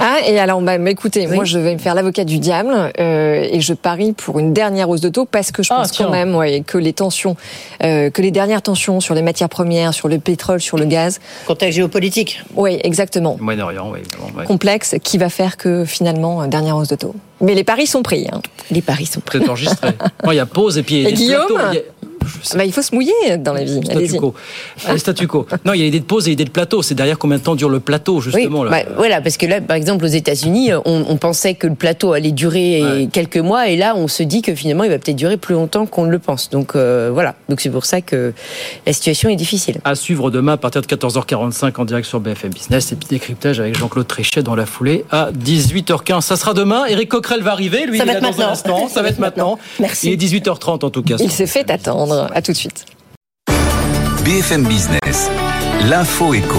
Ah, 0.00 0.18
et 0.26 0.38
alors, 0.38 0.60
bah, 0.60 0.78
bah, 0.78 0.90
écoutez, 0.90 1.26
moi, 1.26 1.44
je 1.44 1.58
vais 1.58 1.74
me 1.74 1.78
faire 1.78 1.94
l'avocat 1.94 2.24
du 2.24 2.38
diable 2.38 2.92
euh, 3.00 3.46
et 3.50 3.60
je 3.60 3.72
parie 3.72 4.12
pour 4.12 4.38
une 4.38 4.52
dernière 4.52 4.88
hausse 4.88 5.00
de 5.00 5.08
taux 5.08 5.24
parce 5.24 5.52
que 5.52 5.62
je 5.62 5.72
Ah, 5.72 5.78
pense 5.78 5.92
quand 5.92 6.10
même 6.10 6.34
ouais, 6.34 6.60
que 6.60 6.78
les 6.78 6.92
tensions, 6.92 7.36
euh, 7.82 8.10
que 8.10 8.22
les 8.22 8.30
dernières 8.30 8.62
tensions 8.62 9.00
sur 9.00 9.14
les 9.14 9.22
matières 9.22 9.48
premières, 9.48 9.94
sur 9.94 10.08
le 10.08 10.18
pétrole, 10.18 10.60
sur 10.60 10.76
le 10.76 10.84
gaz. 10.84 11.20
Contexte 11.46 11.76
géopolitique. 11.76 12.42
Oui, 12.54 12.78
exactement. 12.84 13.36
Moyen-Orient, 13.40 13.90
oui, 13.92 14.00
ouais. 14.36 14.44
Complexe 14.44 14.96
qui 15.02 15.18
va 15.18 15.28
faire 15.28 15.56
que 15.56 15.84
finalement, 15.84 16.42
euh, 16.42 16.46
dernière 16.46 16.76
hausse 16.76 16.88
de 16.88 16.96
taux. 16.96 17.14
Mais 17.40 17.54
les 17.54 17.64
paris 17.64 17.86
sont 17.86 18.02
pris. 18.02 18.26
Hein. 18.32 18.40
Les 18.70 18.82
paris 18.82 19.06
sont 19.06 19.20
C'est 19.30 19.48
enregistré. 19.48 19.88
Il 20.26 20.32
y 20.34 20.38
a 20.38 20.46
pause 20.46 20.78
et 20.78 20.82
puis 20.82 20.96
il 20.96 21.02
y 21.02 21.06
a 21.06 21.08
Et 21.08 21.12
des 21.12 21.16
Guillaume 21.18 21.46
plateaux. 21.46 21.68
Il 21.72 21.74
y 21.76 21.78
a- 21.78 21.82
Bah, 22.56 22.64
il 22.64 22.72
faut 22.72 22.82
se 22.82 22.92
mouiller 22.92 23.12
dans 23.38 23.52
la 23.52 23.62
vie. 23.62 23.80
Statu 23.84 24.16
quo. 24.18 24.34
Allez, 24.86 24.98
statu 24.98 25.28
quo. 25.28 25.46
Non, 25.64 25.74
il 25.74 25.78
y 25.78 25.82
a 25.82 25.84
l'idée 25.84 26.00
de 26.00 26.04
pause 26.04 26.26
et 26.26 26.30
l'idée 26.30 26.44
de 26.44 26.50
plateau. 26.50 26.82
C'est 26.82 26.94
derrière 26.96 27.18
combien 27.18 27.38
de 27.38 27.42
temps 27.42 27.54
dure 27.54 27.68
le 27.68 27.78
plateau, 27.78 28.20
justement. 28.20 28.60
Oui, 28.62 28.70
là. 28.70 28.82
bah, 28.84 28.90
voilà, 28.96 29.20
parce 29.20 29.36
que 29.36 29.46
là, 29.46 29.60
par 29.60 29.76
exemple, 29.76 30.04
aux 30.04 30.08
États-Unis, 30.08 30.72
on, 30.86 31.04
on 31.08 31.16
pensait 31.18 31.54
que 31.54 31.68
le 31.68 31.74
plateau 31.76 32.14
allait 32.14 32.32
durer 32.32 33.08
quelques 33.12 33.36
mois, 33.36 33.68
et 33.68 33.76
là, 33.76 33.94
on 33.96 34.08
se 34.08 34.24
dit 34.24 34.42
que 34.42 34.54
finalement, 34.56 34.82
il 34.82 34.90
va 34.90 34.98
peut-être 34.98 35.16
durer 35.16 35.36
plus 35.36 35.54
longtemps 35.54 35.86
qu'on 35.86 36.04
ne 36.06 36.10
le 36.10 36.18
pense. 36.18 36.50
Donc 36.50 36.74
euh, 36.74 37.10
voilà, 37.12 37.36
donc 37.48 37.60
c'est 37.60 37.70
pour 37.70 37.84
ça 37.86 38.00
que 38.00 38.32
la 38.86 38.92
situation 38.92 39.28
est 39.28 39.36
difficile. 39.36 39.78
À 39.84 39.94
suivre 39.94 40.30
demain 40.32 40.54
à 40.54 40.56
partir 40.56 40.80
de 40.82 40.86
14h45 40.88 41.72
en 41.80 41.84
direct 41.84 42.08
sur 42.08 42.18
BFM 42.18 42.50
Business 42.52 42.90
et 42.90 42.96
puis 42.96 43.06
décryptage 43.08 43.60
avec 43.60 43.78
Jean-Claude 43.78 44.06
Trichet 44.08 44.42
dans 44.42 44.56
la 44.56 44.66
foulée 44.66 45.04
à 45.12 45.30
18h15. 45.32 46.22
Ça 46.22 46.34
sera 46.36 46.54
demain. 46.54 46.86
Eric 46.86 47.08
Coquerel 47.10 47.25
va 47.42 47.52
arriver. 47.52 47.86
Lui, 47.86 47.98
Ça 47.98 48.04
il 48.04 48.10
va 48.10 48.18
est 48.18 48.20
dans 48.20 48.26
un 48.28 48.30
maintenant. 48.30 48.50
instant. 48.50 48.88
Ça 48.88 49.02
va 49.02 49.08
être 49.08 49.18
maintenant. 49.20 49.58
Merci. 49.80 50.10
Il 50.10 50.12
est 50.12 50.26
18h30 50.40 50.84
en 50.84 50.90
tout 50.90 51.02
cas. 51.02 51.16
Il 51.20 51.30
s'est 51.30 51.46
fait 51.46 51.70
attendre. 51.70 52.28
À 52.34 52.42
tout 52.42 52.52
de 52.52 52.56
suite. 52.56 52.84
BFM 54.24 54.64
Business, 54.64 55.30
l'info 55.88 56.34
éco. 56.34 56.58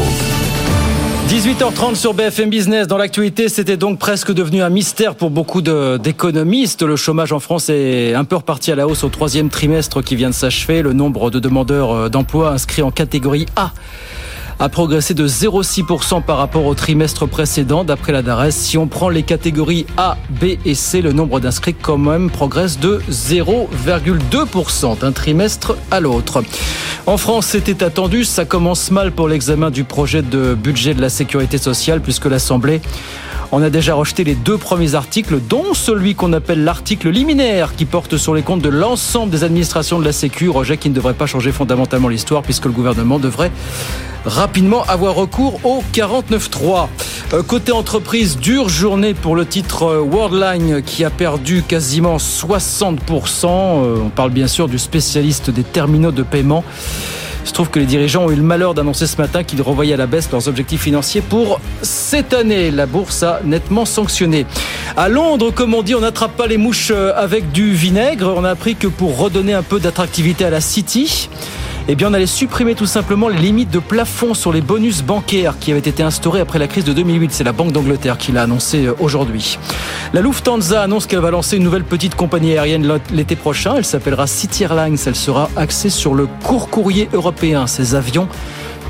18h30 1.30 1.96
sur 1.96 2.14
BFM 2.14 2.50
Business. 2.50 2.88
Dans 2.88 2.98
l'actualité, 2.98 3.50
c'était 3.50 3.76
donc 3.76 4.00
presque 4.00 4.32
devenu 4.32 4.62
un 4.62 4.70
mystère 4.70 5.16
pour 5.16 5.30
beaucoup 5.30 5.62
d'économistes. 5.62 6.84
Le 6.84 6.96
chômage 6.96 7.34
en 7.34 7.42
France 7.42 7.68
est 7.68 8.14
un 8.14 8.24
peu 8.24 8.38
reparti 8.38 8.72
à 8.72 8.76
la 8.76 8.88
hausse 8.88 9.04
au 9.04 9.10
troisième 9.10 9.50
trimestre 9.50 10.02
qui 10.02 10.16
vient 10.16 10.30
de 10.30 10.34
s'achever. 10.34 10.82
Le 10.82 10.94
nombre 10.94 11.30
de 11.30 11.40
demandeurs 11.40 11.92
euh, 11.92 12.08
d'emploi 12.10 12.52
inscrits 12.52 12.82
en 12.82 12.92
catégorie 12.92 13.46
A 13.58 13.72
a 14.60 14.70
progressé 14.70 15.14
de 15.14 15.28
0,6% 15.28 16.24
par 16.24 16.38
rapport 16.38 16.66
au 16.66 16.74
trimestre 16.74 17.28
précédent, 17.28 17.84
d'après 17.84 18.12
la 18.12 18.22
DARES. 18.22 18.52
Si 18.52 18.78
on 18.78 18.88
prend 18.88 19.10
les 19.10 19.24
catégories 19.24 19.86
A, 19.98 20.18
B 20.30 20.58
et 20.66 20.76
C, 20.76 21.02
le 21.02 21.14
nombre 21.14 21.40
d'inscrits 21.40 21.76
quand 21.76 21.98
même 21.98 22.30
progresse 22.30 22.80
de 22.80 23.02
0,2% 23.12 25.00
d'un 25.00 25.12
trimestre 25.12 25.78
à 25.92 26.00
l'autre. 26.00 26.44
En 27.06 27.18
France, 27.18 27.48
c'était 27.48 27.84
attendu, 27.84 28.26
ça 28.26 28.46
commence 28.46 28.92
mal 28.92 29.12
pour 29.12 29.28
l'examen 29.28 29.70
du 29.70 29.84
projet 29.84 30.22
de 30.22 30.56
budget 30.56 30.94
de 30.94 31.02
la 31.02 31.10
sécurité 31.10 31.58
sociale, 31.58 32.02
puisque 32.02 32.26
l'Assemblée 32.26 32.82
on 33.52 33.62
a 33.62 33.70
déjà 33.70 33.96
rejeté 33.96 34.24
les 34.24 34.36
deux 34.36 34.58
premiers 34.58 34.96
articles, 34.96 35.40
dont 35.40 35.74
celui 35.74 36.16
qu'on 36.16 36.34
appelle 36.34 36.64
l'article 36.64 37.10
liminaire, 37.10 37.76
qui 37.76 37.86
porte 37.86 38.18
sur 38.18 38.36
les 38.36 38.42
comptes 38.42 38.62
de 38.62 38.70
l'ensemble 38.70 39.32
des 39.32 39.44
administrations 39.44 40.00
de 40.00 40.06
la 40.06 40.12
Sécu, 40.12 40.50
rejet 40.50 40.78
qui 40.78 40.90
ne 40.90 40.96
devrait 40.96 41.14
pas 41.14 41.26
changer 41.26 41.52
fondamentalement 41.52 42.10
l'histoire, 42.10 42.44
puisque 42.44 42.66
le 42.66 42.72
gouvernement 42.72 43.20
devrait 43.20 43.52
rapidement 44.26 44.84
avoir 44.84 45.16
recours 45.16 45.60
au 45.64 45.84
49.3. 45.94 46.88
Euh, 47.34 47.44
côté 47.44 47.72
entreprise, 47.72 48.38
dure 48.38 48.70
journée 48.70 49.14
pour 49.14 49.36
le 49.36 49.46
titre 49.46 49.84
euh, 49.84 50.00
Worldline 50.02 50.82
qui 50.82 51.04
a 51.04 51.10
perdu 51.10 51.64
quasiment 51.64 52.18
60%. 52.18 53.46
Euh, 53.46 53.98
on 54.06 54.10
parle 54.10 54.32
bien 54.32 54.48
sûr 54.48 54.68
du 54.68 54.78
spécialiste 54.78 55.50
des 55.50 55.64
terminaux 55.64 56.12
de 56.12 56.24
paiement. 56.24 56.64
Se 57.48 57.54
trouve 57.54 57.70
que 57.70 57.80
les 57.80 57.86
dirigeants 57.86 58.26
ont 58.26 58.30
eu 58.30 58.36
le 58.36 58.44
malheur 58.44 58.74
d'annoncer 58.74 59.08
ce 59.08 59.16
matin 59.16 59.42
qu'ils 59.42 59.62
revoyaient 59.62 59.94
à 59.94 59.98
la 59.98 60.06
baisse 60.06 60.30
leurs 60.34 60.50
objectifs 60.50 60.82
financiers 60.82 61.22
pour 61.22 61.62
cette 61.82 62.34
année. 62.34 62.72
La 62.72 62.86
bourse 62.86 63.24
a 63.24 63.40
nettement 63.46 63.86
sanctionné. 63.86 64.46
À 64.98 65.08
Londres, 65.08 65.52
comme 65.52 65.74
on 65.74 65.82
dit, 65.82 65.96
on 65.96 66.02
n'attrape 66.02 66.36
pas 66.36 66.46
les 66.46 66.58
mouches 66.58 66.92
euh, 66.94 67.14
avec 67.16 67.54
du 67.54 67.72
vinaigre. 67.74 68.34
On 68.36 68.44
a 68.44 68.50
appris 68.50 68.76
que 68.76 68.88
pour 68.88 69.18
redonner 69.18 69.54
un 69.54 69.64
peu 69.64 69.80
d'attractivité 69.80 70.44
à 70.44 70.50
la 70.50 70.60
City, 70.60 71.30
eh 71.90 71.96
bien, 71.96 72.10
on 72.10 72.14
allait 72.14 72.26
supprimer 72.26 72.76
tout 72.76 72.86
simplement 72.86 73.30
les 73.30 73.38
limites 73.38 73.72
de 73.72 73.80
plafond 73.80 74.34
sur 74.34 74.52
les 74.52 74.60
bonus 74.60 75.04
bancaires 75.04 75.58
qui 75.58 75.72
avaient 75.72 75.80
été 75.80 76.04
instaurés 76.04 76.42
après 76.42 76.60
la 76.60 76.68
crise 76.68 76.84
de 76.84 76.92
2008. 76.92 77.32
C'est 77.32 77.46
la 77.46 77.54
Banque 77.54 77.72
d'Angleterre 77.72 78.18
qui 78.18 78.34
l'a 78.34 78.42
annoncé 78.44 78.88
euh, 78.88 78.94
aujourd'hui. 79.00 79.58
La 80.12 80.20
Lufthansa 80.20 80.82
annonce 80.82 81.06
qu'elle 81.06 81.20
va 81.20 81.32
lancer 81.32 81.56
une 81.56 81.64
nouvelle 81.64 81.86
petite 81.86 82.16
compagnie 82.16 82.58
aérienne 82.58 83.00
l'été 83.14 83.38
prochain. 83.38 83.76
Elle 83.78 83.86
s'appellera 83.86 84.28
City 84.28 84.64
Airlines. 84.64 84.98
Elle 85.06 85.16
sera 85.16 85.50
axée 85.56 85.90
sur 85.90 86.14
le 86.14 86.28
court 86.44 86.70
courrier 86.70 87.08
européen. 87.14 87.68
Ces 87.68 87.96
avions 87.96 88.28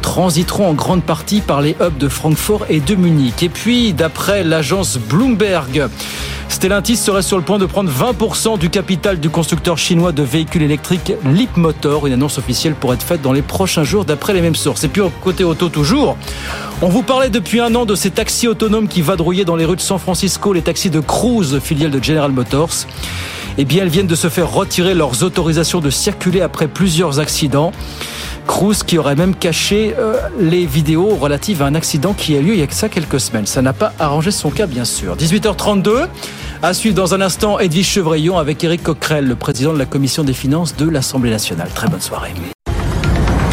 transiteront 0.01 0.69
en 0.69 0.73
grande 0.73 1.03
partie 1.03 1.41
par 1.41 1.61
les 1.61 1.75
hubs 1.81 1.97
de 1.97 2.07
Francfort 2.07 2.65
et 2.69 2.79
de 2.79 2.95
Munich. 2.95 3.43
Et 3.43 3.49
puis, 3.49 3.93
d'après 3.93 4.43
l'agence 4.43 4.97
Bloomberg, 4.97 5.87
Stellantis 6.49 6.97
serait 6.97 7.21
sur 7.21 7.37
le 7.37 7.43
point 7.43 7.59
de 7.59 7.65
prendre 7.65 7.91
20% 7.91 8.57
du 8.57 8.69
capital 8.69 9.19
du 9.19 9.29
constructeur 9.29 9.77
chinois 9.77 10.11
de 10.11 10.23
véhicules 10.23 10.63
électriques 10.63 11.13
Leapmotor. 11.25 12.07
Une 12.07 12.13
annonce 12.13 12.37
officielle 12.37 12.73
pourrait 12.73 12.95
être 12.95 13.03
faite 13.03 13.21
dans 13.21 13.33
les 13.33 13.41
prochains 13.41 13.83
jours 13.83 14.05
d'après 14.05 14.33
les 14.33 14.41
mêmes 14.41 14.55
sources. 14.55 14.83
Et 14.83 14.87
puis 14.87 15.01
côté 15.23 15.43
auto 15.43 15.69
toujours, 15.69 16.17
on 16.81 16.89
vous 16.89 17.03
parlait 17.03 17.29
depuis 17.29 17.59
un 17.59 17.75
an 17.75 17.85
de 17.85 17.95
ces 17.95 18.11
taxis 18.11 18.47
autonomes 18.47 18.87
qui 18.87 19.01
vadrouillaient 19.01 19.45
dans 19.45 19.55
les 19.55 19.65
rues 19.65 19.75
de 19.75 19.81
San 19.81 19.99
Francisco, 19.99 20.53
les 20.53 20.61
taxis 20.61 20.89
de 20.89 20.99
Cruise, 20.99 21.59
filiale 21.59 21.91
de 21.91 22.03
General 22.03 22.31
Motors. 22.31 22.87
Eh 23.59 23.65
bien, 23.65 23.83
elles 23.83 23.89
viennent 23.89 24.07
de 24.07 24.15
se 24.15 24.29
faire 24.29 24.51
retirer 24.51 24.93
leurs 24.93 25.23
autorisations 25.23 25.79
de 25.79 25.89
circuler 25.89 26.41
après 26.41 26.67
plusieurs 26.67 27.19
accidents. 27.19 27.71
Cruz 28.47 28.83
qui 28.85 28.97
aurait 28.97 29.15
même 29.15 29.35
caché 29.35 29.86
euh, 29.97 30.17
les 30.39 30.65
vidéos 30.65 31.15
relatives 31.15 31.61
à 31.61 31.65
un 31.65 31.75
accident 31.75 32.13
qui 32.13 32.35
a 32.35 32.41
lieu 32.41 32.53
il 32.53 32.59
y 32.59 32.63
a 32.63 32.67
que 32.67 32.73
ça 32.73 32.89
quelques 32.89 33.19
semaines. 33.19 33.45
Ça 33.45 33.61
n'a 33.61 33.73
pas 33.73 33.93
arrangé 33.99 34.31
son 34.31 34.49
cas, 34.49 34.65
bien 34.65 34.85
sûr. 34.85 35.15
18h32. 35.15 36.07
À 36.63 36.73
suivre 36.73 36.95
dans 36.95 37.13
un 37.13 37.21
instant 37.21 37.59
Edwige 37.59 37.87
Chevrillon 37.87 38.37
avec 38.37 38.63
Éric 38.63 38.83
Coquerel, 38.83 39.27
le 39.27 39.35
président 39.35 39.73
de 39.73 39.79
la 39.79 39.85
commission 39.85 40.23
des 40.23 40.33
finances 40.33 40.75
de 40.75 40.89
l'Assemblée 40.89 41.29
nationale. 41.29 41.69
Très 41.73 41.87
bonne 41.87 42.01
soirée. 42.01 42.33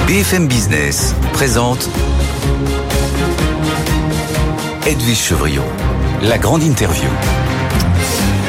BFM 0.07 0.49
Business 0.49 1.15
présente 1.33 1.89
Edwige 4.87 5.19
Chevrillon, 5.19 5.65
la 6.23 6.39
grande 6.39 6.63
interview. 6.63 7.09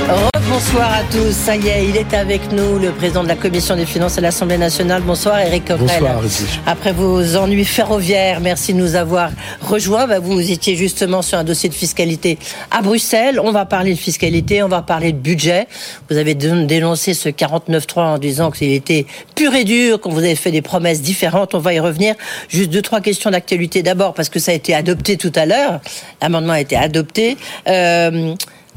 Bonsoir 0.08 0.94
à 0.94 1.04
tous. 1.12 1.32
Ça 1.32 1.56
y 1.56 1.68
est, 1.68 1.90
il 1.90 1.98
est 1.98 2.14
avec 2.14 2.52
nous, 2.52 2.78
le 2.78 2.92
président 2.92 3.24
de 3.24 3.28
la 3.28 3.36
Commission 3.36 3.76
des 3.76 3.86
finances 3.86 4.18
à 4.18 4.22
l'Assemblée 4.22 4.58
nationale. 4.58 5.02
Bonsoir, 5.02 5.40
Eric 5.40 5.66
Coquerel. 5.66 6.00
Bonsoir, 6.22 6.22
Après 6.66 6.94
vos 6.94 7.36
ennuis 7.36 7.66
ferroviaires, 7.66 8.40
merci 8.40 8.74
de 8.74 8.78
nous 8.78 8.96
avoir 8.96 9.32
rejoints. 9.62 10.08
Bah, 10.08 10.20
vous 10.20 10.52
étiez 10.52 10.76
justement 10.76 11.22
sur 11.22 11.38
un 11.38 11.44
dossier 11.44 11.70
de 11.70 11.74
fiscalité 11.74 12.38
à 12.72 12.82
Bruxelles. 12.82 13.40
On 13.44 13.52
va 13.52 13.66
parler 13.66 13.94
de 13.94 14.00
fiscalité, 14.00 14.62
on 14.64 14.68
va 14.68 14.82
parler 14.82 15.12
de 15.12 15.18
budget. 15.18 15.68
Vous 16.10 16.18
avez 16.18 16.36
dénoncé 16.36 17.14
ce 17.14 17.28
49.3 17.28 18.00
en 18.00 18.18
disant 18.18 18.52
qu'il 18.52 18.72
était 18.72 19.08
pur 19.36 19.54
et 19.56 19.64
dur, 19.64 20.00
qu'on 20.00 20.12
vous 20.12 20.20
avez 20.20 20.36
fait 20.36 20.52
des 20.52 20.62
promesses 20.62 21.02
différentes. 21.02 21.56
On 21.56 21.60
va 21.60 21.74
y 21.74 21.80
revenir. 21.80 22.16
Juste 22.48 22.70
deux, 22.70 22.82
trois 22.82 23.02
questions 23.02 23.32
d'actualité. 23.32 23.84
D'abord, 23.84 24.14
parce 24.14 24.30
que 24.30 24.40
ça 24.40 24.52
a 24.52 24.56
été 24.56 24.76
adopté 24.76 25.18
tout 25.18 25.34
à 25.36 25.46
l'heure. 25.46 25.82
L'amendement 26.22 26.54
a 26.54 26.62
été 26.62 26.78
adopté. 26.78 27.38
Euh, 27.68 28.36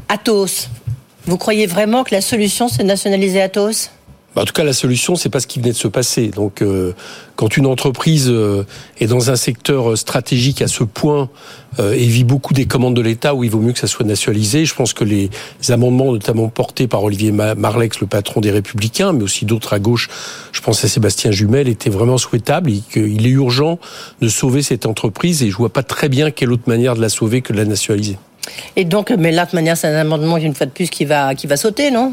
Athos, 0.08 0.68
vous 1.28 1.38
croyez 1.38 1.66
vraiment 1.66 2.04
que 2.04 2.14
la 2.14 2.20
solution, 2.20 2.68
c'est 2.68 2.82
de 2.82 2.88
nationaliser 2.88 3.40
Atos? 3.40 3.90
Bah, 4.34 4.42
en 4.42 4.44
tout 4.44 4.52
cas, 4.52 4.64
la 4.64 4.72
solution, 4.72 5.14
c'est 5.14 5.28
pas 5.28 5.40
ce 5.40 5.46
qui 5.46 5.58
venait 5.58 5.72
de 5.72 5.76
se 5.76 5.88
passer. 5.88 6.28
Donc, 6.28 6.62
euh, 6.62 6.94
quand 7.36 7.56
une 7.56 7.66
entreprise 7.66 8.28
euh, 8.28 8.64
est 8.98 9.06
dans 9.06 9.30
un 9.30 9.36
secteur 9.36 9.90
euh, 9.90 9.96
stratégique 9.96 10.62
à 10.62 10.68
ce 10.68 10.84
point 10.84 11.28
et 11.78 12.06
vit 12.06 12.24
beaucoup 12.24 12.54
des 12.54 12.64
commandes 12.64 12.96
de 12.96 13.00
l'État, 13.00 13.34
où 13.34 13.44
il 13.44 13.50
vaut 13.50 13.60
mieux 13.60 13.72
que 13.72 13.78
ça 13.78 13.86
soit 13.86 14.04
nationalisé, 14.04 14.64
je 14.64 14.74
pense 14.74 14.94
que 14.94 15.04
les 15.04 15.30
amendements, 15.68 16.10
notamment 16.10 16.48
portés 16.48 16.88
par 16.88 17.04
Olivier 17.04 17.30
Marlex, 17.30 18.00
le 18.00 18.08
patron 18.08 18.40
des 18.40 18.50
Républicains, 18.50 19.12
mais 19.12 19.22
aussi 19.22 19.44
d'autres 19.44 19.74
à 19.74 19.78
gauche, 19.78 20.08
je 20.50 20.60
pense 20.60 20.82
à 20.84 20.88
Sébastien 20.88 21.30
Jumel, 21.30 21.68
étaient 21.68 21.90
vraiment 21.90 22.18
souhaitables 22.18 22.70
et 22.70 22.82
qu'il 22.92 23.24
est 23.26 23.30
urgent 23.30 23.78
de 24.20 24.28
sauver 24.28 24.62
cette 24.62 24.86
entreprise. 24.86 25.44
Et 25.44 25.50
je 25.50 25.56
vois 25.56 25.72
pas 25.72 25.84
très 25.84 26.08
bien 26.08 26.32
quelle 26.32 26.50
autre 26.50 26.64
manière 26.66 26.96
de 26.96 27.00
la 27.00 27.10
sauver 27.10 27.42
que 27.42 27.52
de 27.52 27.58
la 27.58 27.64
nationaliser. 27.64 28.16
Et 28.76 28.84
donc, 28.84 29.10
mais 29.10 29.32
là, 29.32 29.46
de 29.46 29.54
manière, 29.54 29.76
c'est 29.76 29.88
un 29.88 29.94
amendement, 29.94 30.36
une 30.36 30.54
fois 30.54 30.66
de 30.66 30.72
plus, 30.72 30.90
qui 30.90 31.04
va, 31.04 31.34
qui 31.34 31.46
va 31.46 31.56
sauter, 31.56 31.90
non? 31.90 32.12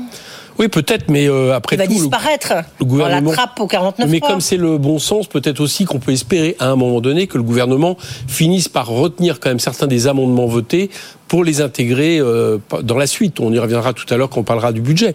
Oui, 0.57 0.69
peut-être, 0.69 1.09
mais 1.09 1.27
euh, 1.27 1.53
après 1.53 1.75
Il 1.75 1.79
va 1.79 1.87
disparaître. 1.87 2.53
Le, 2.79 2.85
gouvernement. 2.85 3.27
On 3.27 3.31
l'attrape 3.31 3.59
au 3.59 3.67
49 3.67 4.09
Mais 4.09 4.21
comme 4.21 4.39
c'est 4.39 4.57
le 4.57 4.77
bon 4.77 4.99
sens, 4.99 5.27
peut-être 5.27 5.59
aussi 5.59 5.85
qu'on 5.85 5.99
peut 5.99 6.13
espérer 6.13 6.55
à 6.59 6.69
un 6.69 6.75
moment 6.75 7.01
donné 7.01 7.27
que 7.27 7.37
le 7.37 7.43
gouvernement 7.43 7.97
finisse 8.27 8.69
par 8.69 8.87
retenir 8.87 9.39
quand 9.39 9.49
même 9.49 9.59
certains 9.59 9.87
des 9.87 10.07
amendements 10.07 10.45
votés 10.45 10.89
pour 11.27 11.43
les 11.43 11.59
intégrer 11.59 12.19
euh, 12.19 12.57
dans 12.83 12.97
la 12.97 13.07
suite. 13.07 13.39
On 13.41 13.51
y 13.51 13.59
reviendra 13.59 13.91
tout 13.91 14.05
à 14.13 14.17
l'heure 14.17 14.29
quand 14.29 14.41
on 14.41 14.43
parlera 14.43 14.71
du 14.71 14.81
budget. 14.81 15.13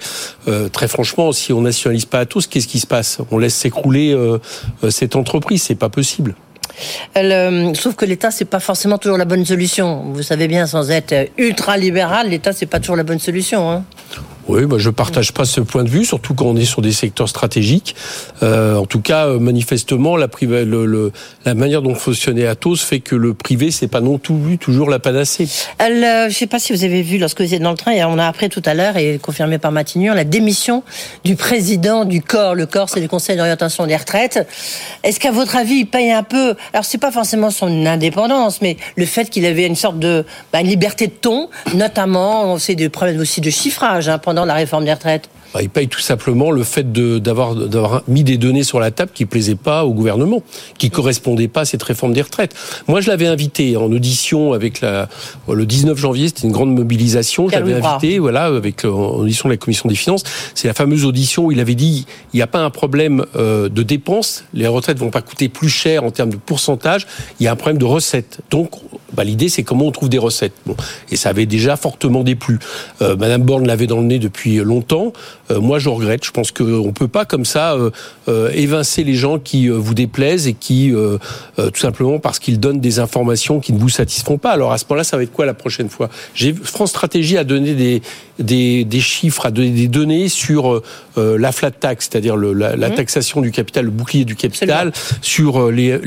Euh, 0.49 0.69
très 0.69 0.89
franchement, 0.89 1.33
si 1.33 1.53
on 1.53 1.63
nationalise 1.63 2.05
pas 2.05 2.19
à 2.19 2.27
tous, 2.27 2.47
qu'est-ce 2.47 2.69
qui 2.69 2.81
se 2.81 2.87
passe? 2.87 3.19
On 3.31 3.39
laisse 3.39 3.55
s'écrouler 3.55 4.17
cette 4.91 5.17
entreprise, 5.17 5.63
c'est 5.63 5.75
pas 5.75 5.89
possible. 5.89 6.35
Euh, 7.17 7.75
sauf 7.75 7.95
que 7.95 8.05
l'État, 8.05 8.31
c'est 8.31 8.45
pas 8.45 8.61
forcément 8.61 8.99
toujours 8.99 9.19
la 9.19 9.25
bonne 9.25 9.45
solution. 9.45 10.05
Vous 10.13 10.23
savez 10.23 10.49
bien, 10.49 10.67
sans 10.67 10.91
être 10.91 11.31
ultra 11.39 11.77
libéral, 11.77 12.29
l'État, 12.29 12.53
c'est 12.53 12.67
pas 12.67 12.81
toujours 12.81 12.97
la 12.97 13.05
bonne 13.05 13.19
solution. 13.19 13.71
Hein. 13.71 13.85
Oui, 14.51 14.67
bah, 14.67 14.79
je 14.79 14.91
partage 14.91 15.33
pas 15.33 15.45
ce 15.45 15.61
point 15.61 15.85
de 15.85 15.89
vue, 15.89 16.05
surtout 16.05 16.35
quand 16.35 16.47
on 16.47 16.57
est 16.57 16.65
sur 16.65 16.83
des 16.83 16.91
secteurs 16.91 17.29
stratégiques. 17.29 17.95
Euh, 18.43 18.75
en 18.75 18.85
tout 18.85 19.01
cas, 19.01 19.29
euh, 19.29 19.39
manifestement, 19.39 20.17
la, 20.17 20.27
manière 21.55 21.83
dont 21.83 21.95
fonctionnait 21.95 22.49
Atos 22.49 22.83
fait 22.83 22.99
que 22.99 23.15
le 23.15 23.33
privé, 23.33 23.71
c'est 23.71 23.87
pas 23.87 24.01
non 24.01 24.19
plus 24.19 24.59
toujours 24.59 24.91
la 24.91 24.99
panacée. 24.99 25.47
Euh, 25.81 26.29
je 26.29 26.35
sais 26.35 26.49
pas 26.49 26.59
si 26.59 26.73
vous 26.73 26.83
avez 26.83 27.03
vu 27.03 27.19
lorsque 27.19 27.39
vous 27.39 27.45
étiez 27.45 27.61
dans 27.61 27.71
le 27.71 27.77
train, 27.77 27.93
on 28.09 28.19
a 28.19 28.27
appris 28.27 28.49
tout 28.49 28.63
à 28.67 28.75
l'heure 28.75 28.97
et 28.97 29.21
confirmé 29.23 29.59
par 29.59 29.71
Matignon 29.71 30.15
la 30.15 30.25
démission 30.25 30.83
du 31.25 31.37
président 31.37 32.05
du 32.05 32.21
corps. 32.21 32.57
Le 32.57 32.67
corps, 32.67 32.89
c'est 32.89 33.01
le 33.01 33.07
Conseil 33.07 33.37
d'orientation 33.37 33.87
des 33.87 33.97
retraites. 33.97 34.49
Est-ce 35.05 35.21
qu'à 35.21 35.31
votre 35.31 35.55
avis, 35.55 35.75
il 35.77 35.87
paye 35.87 36.11
un 36.11 36.25
peu? 36.25 36.57
Alors, 36.73 36.85
c'est 36.85 36.99
pas 36.99 37.13
forcément 37.13 37.51
son 37.51 37.87
indépendance, 37.87 38.63
mais 38.63 38.79
le 38.97 39.07
fait 39.07 39.31
qu'il 39.31 39.47
avait 39.47 39.67
une 39.67 39.77
sorte 39.77 40.01
de 40.01 40.25
bah, 40.53 40.63
liberté 40.63 41.07
de 41.07 41.13
ton, 41.13 41.51
notamment, 41.75 42.59
c'est 42.59 42.75
des 42.75 42.89
problèmes 42.89 43.21
aussi 43.21 43.41
de 43.41 43.51
chiffrage 43.51 44.09
hein, 44.09 44.19
pendant 44.19 44.40
la 44.45 44.55
réforme 44.55 44.85
des 44.85 44.93
retraites 44.93 45.29
bah, 45.53 45.63
il 45.63 45.69
paye 45.69 45.89
tout 45.89 46.01
simplement 46.01 46.51
le 46.51 46.63
fait 46.63 46.93
d'avoir 46.93 48.03
mis 48.07 48.23
des 48.23 48.39
données 48.39 48.63
sur 48.63 48.79
la 48.79 48.91
table 48.91 49.11
qui 49.13 49.27
plaisaient 49.27 49.57
pas 49.57 49.85
au 49.85 49.93
gouvernement, 49.93 50.43
qui 50.79 50.91
correspondaient 50.91 51.49
pas 51.49 51.63
à 51.63 51.65
cette 51.65 51.83
réforme 51.83 52.13
des 52.13 52.23
retraites. 52.23 52.55
Moi, 52.87 53.01
je 53.01 53.09
l'avais 53.09 53.27
invité 53.27 53.77
en 53.77 53.91
audition 53.91 54.53
avec 54.53 54.81
la 54.81 55.09
le 55.49 55.67
19 55.67 55.99
janvier, 55.99 56.29
c'était 56.29 56.47
une 56.47 56.53
grande 56.53 56.75
mobilisation. 56.75 57.49
Je 57.49 57.55
l'avais 57.55 57.75
invité, 57.75 58.19
voilà, 58.19 58.45
avec 58.45 58.85
en 58.85 59.17
audition 59.19 59.49
de 59.49 59.55
la 59.55 59.57
commission 59.57 59.89
des 59.89 59.95
finances. 59.95 60.23
C'est 60.55 60.69
la 60.69 60.75
fameuse 60.75 61.05
audition 61.05 61.47
où 61.47 61.53
il 61.53 61.61
avait 61.61 61.75
dit 61.75 62.07
il 62.33 62.37
n'y 62.37 62.43
a 62.43 62.47
pas 62.47 62.61
un 62.61 62.71
problème 62.71 63.25
euh, 63.37 63.69
de 63.69 63.83
dépenses, 63.83 64.45
les 64.55 64.67
retraites 64.67 64.99
vont 64.99 65.11
pas 65.11 65.23
coûter 65.23 65.49
plus 65.49 65.69
cher 65.69 66.05
en 66.05 66.11
termes 66.11 66.31
de 66.31 66.37
pourcentage, 66.37 67.07
il 67.41 67.45
y 67.45 67.49
a 67.49 67.53
un 67.53 67.57
problème 67.57 67.79
de 67.79 67.85
recettes. 67.85 68.41
Donc, 68.51 68.71
bah, 69.15 69.25
l'idée 69.25 69.49
c'est 69.49 69.65
comment 69.65 69.87
on 69.87 69.91
trouve 69.91 70.09
des 70.09 70.19
recettes. 70.19 70.55
Bon, 70.67 70.77
et 71.11 71.17
ça 71.17 71.31
avait 71.31 71.47
déjà 71.47 71.77
fortement 71.77 72.23
déplu. 72.23 72.59
Euh, 73.03 73.17
Madame 73.17 73.43
Borne 73.43 73.67
l'avait 73.67 73.89
dans 73.89 73.99
le 73.99 74.07
nez 74.07 74.19
depuis 74.19 74.30
longtemps. 74.65 75.13
Euh, 75.51 75.61
moi, 75.61 75.79
je 75.79 75.89
regrette. 75.89 76.25
Je 76.25 76.31
pense 76.31 76.53
qu'on 76.53 76.65
ne 76.65 76.91
peut 76.91 77.09
pas 77.09 77.25
comme 77.25 77.45
ça 77.45 77.75
euh, 77.75 77.91
euh, 78.29 78.51
évincer 78.55 79.05
les 79.05 79.15
gens 79.15 79.39
qui 79.39 79.69
vous 79.69 79.95
déplaisent 79.95 80.47
et 80.47 80.55
qui, 80.55 80.93
tout 81.57 81.81
simplement 81.81 82.19
parce 82.19 82.39
qu'ils 82.39 82.61
donnent 82.61 82.81
des 82.81 82.99
informations 82.99 83.61
qui 83.61 83.73
ne 83.73 83.79
vous 83.79 83.89
satisfont 83.89 84.39
pas. 84.39 84.51
Alors 84.51 84.73
à 84.73 84.79
ce 84.79 84.85
moment-là, 84.89 85.05
ça 85.05 85.17
va 85.17 85.23
être 85.23 85.33
quoi 85.33 85.47
la 85.47 85.55
prochaine 85.55 85.89
fois? 85.89 86.09
France 86.63 86.91
Stratégie 86.91 87.37
a 87.37 87.45
donné 87.45 87.75
des, 87.75 88.03
des, 88.39 88.85
des, 88.85 89.01
chiffres, 89.01 89.47
a 89.47 89.51
donné 89.51 89.71
des 89.71 89.89
données 89.89 90.29
sur 90.29 90.83
la 91.17 91.53
flat 91.53 91.71
tax, 91.71 92.09
c'est-à-dire 92.11 92.37
la, 92.37 92.77
la, 92.77 92.89
mmh. 92.89 92.95
taxation 92.95 93.41
du 93.41 93.51
capital, 93.51 93.85
le 93.85 93.91
bouclier 93.91 94.25
du 94.25 94.37
capital, 94.37 94.93
sur 95.23 95.71
les, 95.71 95.99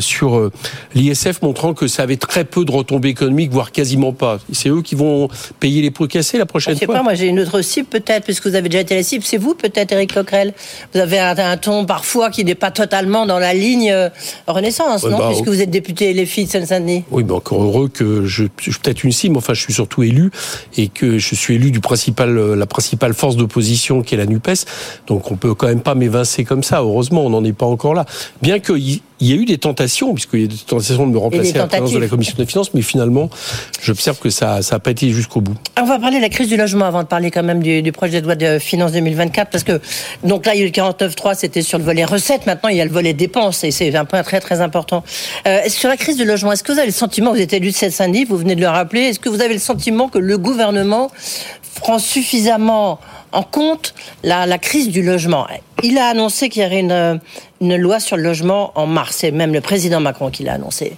sur 0.00 0.50
l'ISF, 0.94 1.42
montrant 1.42 1.74
que 1.74 1.86
ça 1.86 2.02
avait 2.02 2.16
très 2.16 2.44
peu 2.44 2.64
de 2.64 2.70
retombées 2.70 3.10
économiques, 3.10 3.50
voire 3.50 3.72
quasiment 3.72 4.12
pas. 4.12 4.38
C'est 4.52 4.68
eux 4.68 4.82
qui 4.82 4.94
vont 4.94 5.28
payer 5.58 5.82
les 5.82 5.90
pots 5.90 6.06
cassés 6.06 6.38
la 6.38 6.46
prochaine 6.46 6.74
je 6.74 6.80
sais 6.80 6.86
fois? 6.86 6.96
Pas, 6.96 7.02
moi 7.02 7.14
j'ai 7.14 7.26
une 7.26 7.40
autre 7.40 7.49
cible 7.62 7.88
peut-être, 7.88 8.24
puisque 8.24 8.46
vous 8.46 8.54
avez 8.54 8.68
déjà 8.68 8.80
été 8.80 8.94
la 8.94 9.02
cible. 9.02 9.24
C'est 9.24 9.36
vous 9.36 9.54
peut-être, 9.54 9.92
Eric 9.92 10.14
Coquerel. 10.14 10.54
Vous 10.94 11.00
avez 11.00 11.18
un, 11.18 11.56
ton 11.56 11.84
parfois 11.84 12.30
qui 12.30 12.44
n'est 12.44 12.54
pas 12.54 12.70
totalement 12.70 13.26
dans 13.26 13.38
la 13.38 13.54
ligne 13.54 13.90
euh, 13.90 14.08
Renaissance, 14.46 15.04
non 15.04 15.18
bah, 15.18 15.28
Puisque 15.28 15.48
vous 15.48 15.60
êtes 15.60 15.70
député 15.70 16.12
les 16.12 16.26
filles 16.26 16.46
de 16.46 16.50
Seine-Saint-Denis. 16.50 17.04
Oui, 17.10 17.24
mais 17.24 17.32
encore 17.32 17.62
heureux 17.62 17.88
que 17.88 18.24
je, 18.24 18.44
je 18.58 18.70
suis 18.70 18.80
peut-être 18.80 19.04
une 19.04 19.12
cible, 19.12 19.36
enfin 19.36 19.54
je 19.54 19.60
suis 19.60 19.72
surtout 19.72 20.02
élu 20.02 20.30
et 20.76 20.88
que 20.88 21.18
je 21.18 21.34
suis 21.34 21.54
élu 21.54 21.70
du 21.70 21.80
principal, 21.80 22.36
euh, 22.36 22.54
la 22.54 22.66
principale 22.66 23.14
force 23.14 23.36
d'opposition 23.36 24.02
qui 24.02 24.14
est 24.14 24.18
la 24.18 24.26
Nupes. 24.26 24.66
Donc 25.06 25.30
on 25.30 25.36
peut 25.36 25.54
quand 25.54 25.66
même 25.66 25.82
pas 25.82 25.94
m'évincer 25.94 26.44
comme 26.44 26.62
ça. 26.62 26.80
Heureusement, 26.80 27.24
on 27.24 27.30
n'en 27.30 27.44
est 27.44 27.52
pas 27.52 27.66
encore 27.66 27.94
là. 27.94 28.06
Bien 28.42 28.58
qu'il 28.58 29.00
il 29.20 29.28
y 29.28 29.32
a 29.32 29.36
eu 29.36 29.44
des 29.44 29.58
tentations, 29.58 30.14
puisqu'il 30.14 30.38
y 30.38 30.42
a 30.42 30.44
eu 30.46 30.48
des 30.48 30.56
tentations 30.56 31.06
de 31.06 31.12
me 31.12 31.18
remplacer 31.18 31.54
à 31.54 31.58
la 31.58 31.66
présidence 31.66 31.92
de 31.92 31.98
la 31.98 32.08
commission 32.08 32.34
des 32.38 32.46
finances, 32.46 32.72
mais 32.72 32.82
finalement, 32.82 33.28
j'observe 33.82 34.18
que 34.18 34.30
ça 34.30 34.60
n'a 34.70 34.78
pas 34.78 34.90
été 34.90 35.10
jusqu'au 35.10 35.40
bout. 35.40 35.54
On 35.80 35.84
va 35.84 35.98
parler 35.98 36.16
de 36.16 36.22
la 36.22 36.28
crise 36.28 36.48
du 36.48 36.56
logement 36.56 36.86
avant 36.86 37.02
de 37.02 37.08
parler 37.08 37.30
quand 37.30 37.42
même 37.42 37.62
du, 37.62 37.92
projet 37.92 38.20
de 38.20 38.26
loi 38.26 38.34
de 38.34 38.58
finances 38.58 38.92
2024, 38.92 39.50
parce 39.50 39.64
que 39.64 39.80
donc 40.24 40.46
là, 40.46 40.54
il 40.54 40.60
y 40.60 40.62
a 40.62 40.66
eu 40.66 40.68
le 40.68 40.72
49.3, 40.72 41.34
c'était 41.36 41.62
sur 41.62 41.78
le 41.78 41.84
volet 41.84 42.04
recettes, 42.04 42.46
maintenant 42.46 42.70
il 42.70 42.76
y 42.76 42.80
a 42.80 42.84
le 42.84 42.90
volet 42.90 43.12
dépenses, 43.12 43.64
et 43.64 43.70
c'est 43.70 43.94
un 43.94 44.04
point 44.04 44.22
très 44.22 44.40
très 44.40 44.60
important. 44.60 45.04
Euh, 45.46 45.60
sur 45.68 45.88
la 45.88 45.96
crise 45.96 46.16
du 46.16 46.24
logement, 46.24 46.52
est-ce 46.52 46.62
que 46.62 46.72
vous 46.72 46.78
avez 46.78 46.88
le 46.88 46.92
sentiment, 46.92 47.32
vous 47.32 47.40
êtes 47.40 47.52
élu 47.52 47.70
de 47.70 47.76
cette 47.76 47.92
samedi, 47.92 48.24
vous 48.24 48.36
venez 48.36 48.54
de 48.54 48.60
le 48.60 48.68
rappeler, 48.68 49.02
est-ce 49.02 49.20
que 49.20 49.28
vous 49.28 49.42
avez 49.42 49.54
le 49.54 49.60
sentiment 49.60 50.08
que 50.08 50.18
le 50.18 50.38
gouvernement 50.38 51.10
prend 51.74 51.98
suffisamment 51.98 53.00
en 53.32 53.42
compte 53.42 53.94
la, 54.22 54.46
la 54.46 54.58
crise 54.58 54.88
du 54.88 55.02
logement 55.02 55.46
il 55.82 55.98
a 55.98 56.06
annoncé 56.06 56.48
qu'il 56.48 56.62
y 56.62 56.66
aurait 56.66 56.80
une, 56.80 57.20
une, 57.60 57.76
loi 57.76 58.00
sur 58.00 58.16
le 58.16 58.22
logement 58.22 58.72
en 58.74 58.86
mars. 58.86 59.16
C'est 59.20 59.30
même 59.30 59.52
le 59.52 59.60
président 59.60 60.00
Macron 60.00 60.30
qui 60.30 60.42
l'a 60.42 60.54
annoncé. 60.54 60.96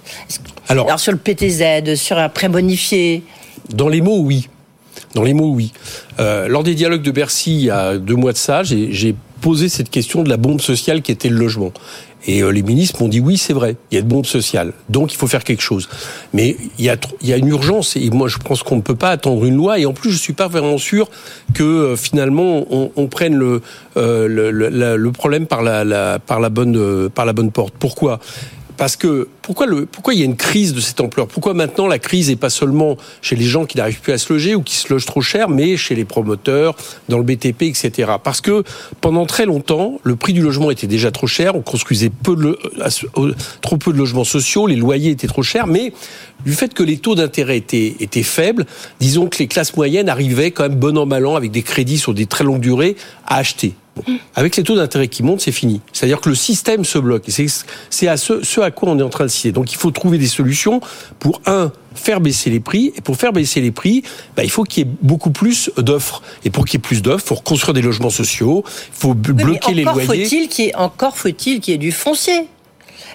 Alors, 0.68 0.87
Alors, 0.87 1.01
sur 1.01 1.12
le 1.12 1.18
PTZ, 1.18 1.95
sur 1.97 2.18
un 2.18 2.29
prêt 2.29 2.49
bonifié. 2.49 3.23
Dans 3.71 3.88
les 3.88 4.01
mots, 4.01 4.21
oui. 4.21 4.49
Dans 5.14 5.23
les 5.23 5.35
mots, 5.35 5.51
oui. 5.51 5.73
Euh, 6.21 6.49
lors 6.49 6.62
des 6.62 6.75
dialogues 6.75 7.03
de 7.03 7.11
Bercy, 7.11 7.53
il 7.53 7.64
y 7.64 7.71
a 7.71 7.99
deux 7.99 8.16
mois 8.16 8.33
de 8.33 8.38
ça, 8.38 8.62
j'ai 8.62 9.14
posé 9.40 9.68
cette 9.68 9.90
question 9.90 10.23
de 10.23 10.29
la 10.29 10.37
bombe 10.37 10.61
sociale 10.61 11.03
qui 11.03 11.11
était 11.12 11.29
le 11.29 11.37
logement. 11.37 11.73
Et 12.26 12.42
euh, 12.42 12.50
les 12.50 12.62
ministres 12.62 13.02
m'ont 13.02 13.08
dit 13.08 13.20
oui, 13.20 13.37
c'est 13.37 13.52
vrai, 13.52 13.76
il 13.90 13.96
y 13.96 13.98
a 13.98 14.02
de 14.02 14.08
bombes 14.08 14.26
sociales, 14.26 14.72
donc 14.88 15.12
il 15.12 15.16
faut 15.16 15.26
faire 15.26 15.44
quelque 15.44 15.62
chose. 15.62 15.88
Mais 16.32 16.56
il 16.78 16.85
y 16.85 16.90
a, 16.90 16.96
il 17.20 17.28
y 17.28 17.32
a 17.32 17.37
une 17.37 17.48
urgence 17.48 17.96
et 17.96 18.08
moi 18.11 18.28
je 18.28 18.38
pense 18.38 18.62
qu'on 18.62 18.76
ne 18.76 18.82
peut 18.82 18.94
pas 18.94 19.11
attendre 19.11 19.44
une 19.44 19.56
loi. 19.56 19.78
Et 19.78 19.87
en 19.87 19.92
plus, 19.92 20.11
je 20.11 20.18
suis 20.18 20.32
pas 20.32 20.48
vraiment 20.48 20.78
sûr 20.78 21.11
que 21.54 21.62
euh, 21.62 21.96
finalement 21.96 22.64
on, 22.70 23.06
prenne 23.08 23.35
le, 23.35 23.61
problème 25.12 25.46
par 25.46 25.62
la 25.62 26.18
bonne 26.50 27.50
porte. 27.52 27.74
Pourquoi? 27.78 28.20
Parce 28.76 28.96
que 28.96 29.28
pourquoi, 29.42 29.66
pourquoi 29.90 30.14
il 30.14 30.20
y 30.20 30.22
a 30.22 30.24
une 30.24 30.37
crise 30.37 30.72
de 30.72 30.80
cette 30.80 31.00
ampleur? 31.00 31.26
Pourquoi 31.26 31.54
maintenant 31.54 31.87
la 31.87 31.98
crise 31.98 32.28
n'est 32.28 32.37
pas 32.37 32.50
seulement 32.50 32.96
chez 33.20 33.37
les 33.37 33.44
gens 33.44 33.66
qui 33.66 33.77
n'arrivent 33.77 34.00
plus 34.00 34.12
à 34.12 34.18
se 34.18 34.33
loger 34.33 34.54
ou 34.54 34.62
qui 34.62 34.77
se 34.77 34.92
logent 34.92 35.06
trop 35.06 35.20
cher, 35.20 35.48
mais 35.48 35.77
chez 35.77 35.94
les 35.94 36.04
promoteurs, 36.04 36.75
dans 37.08 37.18
le 37.18 37.25
BTP, 37.25 37.62
etc. 37.62 38.12
Parce 38.23 38.40
que 38.40 38.64
pendant 39.00 39.27
très 39.27 39.46
longtemps, 39.46 40.00
le 40.02 40.16
prix 40.16 40.33
du 40.33 40.42
logement 40.42 40.70
était 40.70 40.87
déjà 40.87 41.10
trop 41.10 41.27
cher, 41.27 41.56
on 41.56 41.62
construisait 41.62 42.10
peu 42.10 42.37
de, 42.37 42.58
trop 43.60 43.77
peu 43.77 43.92
de 43.92 43.98
logements 43.98 44.25
sociaux, 44.25 44.66
les 44.66 44.77
loyers 44.77 45.10
étaient 45.10 45.27
trop 45.27 45.42
chers, 45.42 45.66
mais 45.66 45.92
du 46.44 46.52
fait 46.52 46.75
que 46.75 46.83
les 46.83 46.98
taux 46.98 47.14
d'intérêt 47.14 47.56
étaient, 47.56 47.96
étaient 48.00 48.23
faibles, 48.23 48.66
disons 49.00 49.29
que 49.29 49.38
les 49.38 49.48
classes 49.48 49.77
moyennes 49.77 50.08
arrivaient 50.08 50.50
quand 50.50 50.64
même 50.64 50.77
bon 50.77 50.96
an 50.98 51.06
mal 51.06 51.27
an 51.27 51.37
avec 51.37 51.50
des 51.50 51.62
crédits 51.62 51.98
sur 51.98 52.14
des 52.14 52.27
très 52.27 52.44
longues 52.44 52.60
durées 52.60 52.96
à 53.27 53.37
acheter. 53.37 53.75
Avec 54.35 54.57
les 54.57 54.63
taux 54.63 54.77
d'intérêt 54.77 55.09
qui 55.09 55.23
montent, 55.23 55.40
c'est 55.40 55.53
fini. 55.53 55.81
C'est-à-dire 55.93 56.21
que 56.21 56.29
le 56.29 56.35
système 56.35 56.85
se 56.85 56.99
bloque. 56.99 57.25
C'est 57.90 58.09
à 58.09 58.17
ce, 58.17 58.43
ce, 58.43 58.61
à 58.61 58.71
quoi 58.71 58.90
on 58.90 58.99
est 58.99 59.03
en 59.03 59.11
train 59.11 59.25
de 59.25 59.31
citer. 59.31 59.53
Donc 59.53 59.73
il 59.73 59.77
faut 59.77 59.90
trouver 59.90 60.19
des 60.19 60.27
solutions 60.27 60.81
pour, 61.19 61.40
un, 61.47 61.73
faire 61.95 62.21
baisser 62.21 62.51
les 62.51 62.61
prix. 62.61 62.93
Et 62.97 63.01
pour 63.01 63.17
faire 63.17 63.33
baisser 63.33 63.61
les 63.61 63.71
prix, 63.71 64.03
bah, 64.37 64.45
il 64.45 64.51
faut 64.51 64.65
qu'il 64.65 64.87
y 64.87 64.88
ait 64.88 64.93
beaucoup 65.03 65.31
plus 65.31 65.71
d'offres. 65.77 66.23
Et 66.45 66.51
pour 66.51 66.65
qu'il 66.65 66.79
y 66.79 66.81
ait 66.81 66.87
plus 66.87 67.03
d'offres, 67.03 67.25
il 67.25 67.29
faut 67.29 67.35
reconstruire 67.37 67.75
des 67.75 67.83
logements 67.83 68.11
sociaux, 68.11 68.65
il 68.67 68.99
faut 68.99 69.15
bloquer 69.15 69.75
les 69.75 69.85
loyers. 69.85 70.07
Faut-il 70.07 70.49
qu'il 70.49 70.67
y 70.67 70.69
ait, 70.69 70.75
encore 70.75 71.17
faut-il 71.17 71.61
qu'il 71.61 71.73
y 71.73 71.75
ait 71.75 71.79
du 71.79 71.93
foncier 71.93 72.49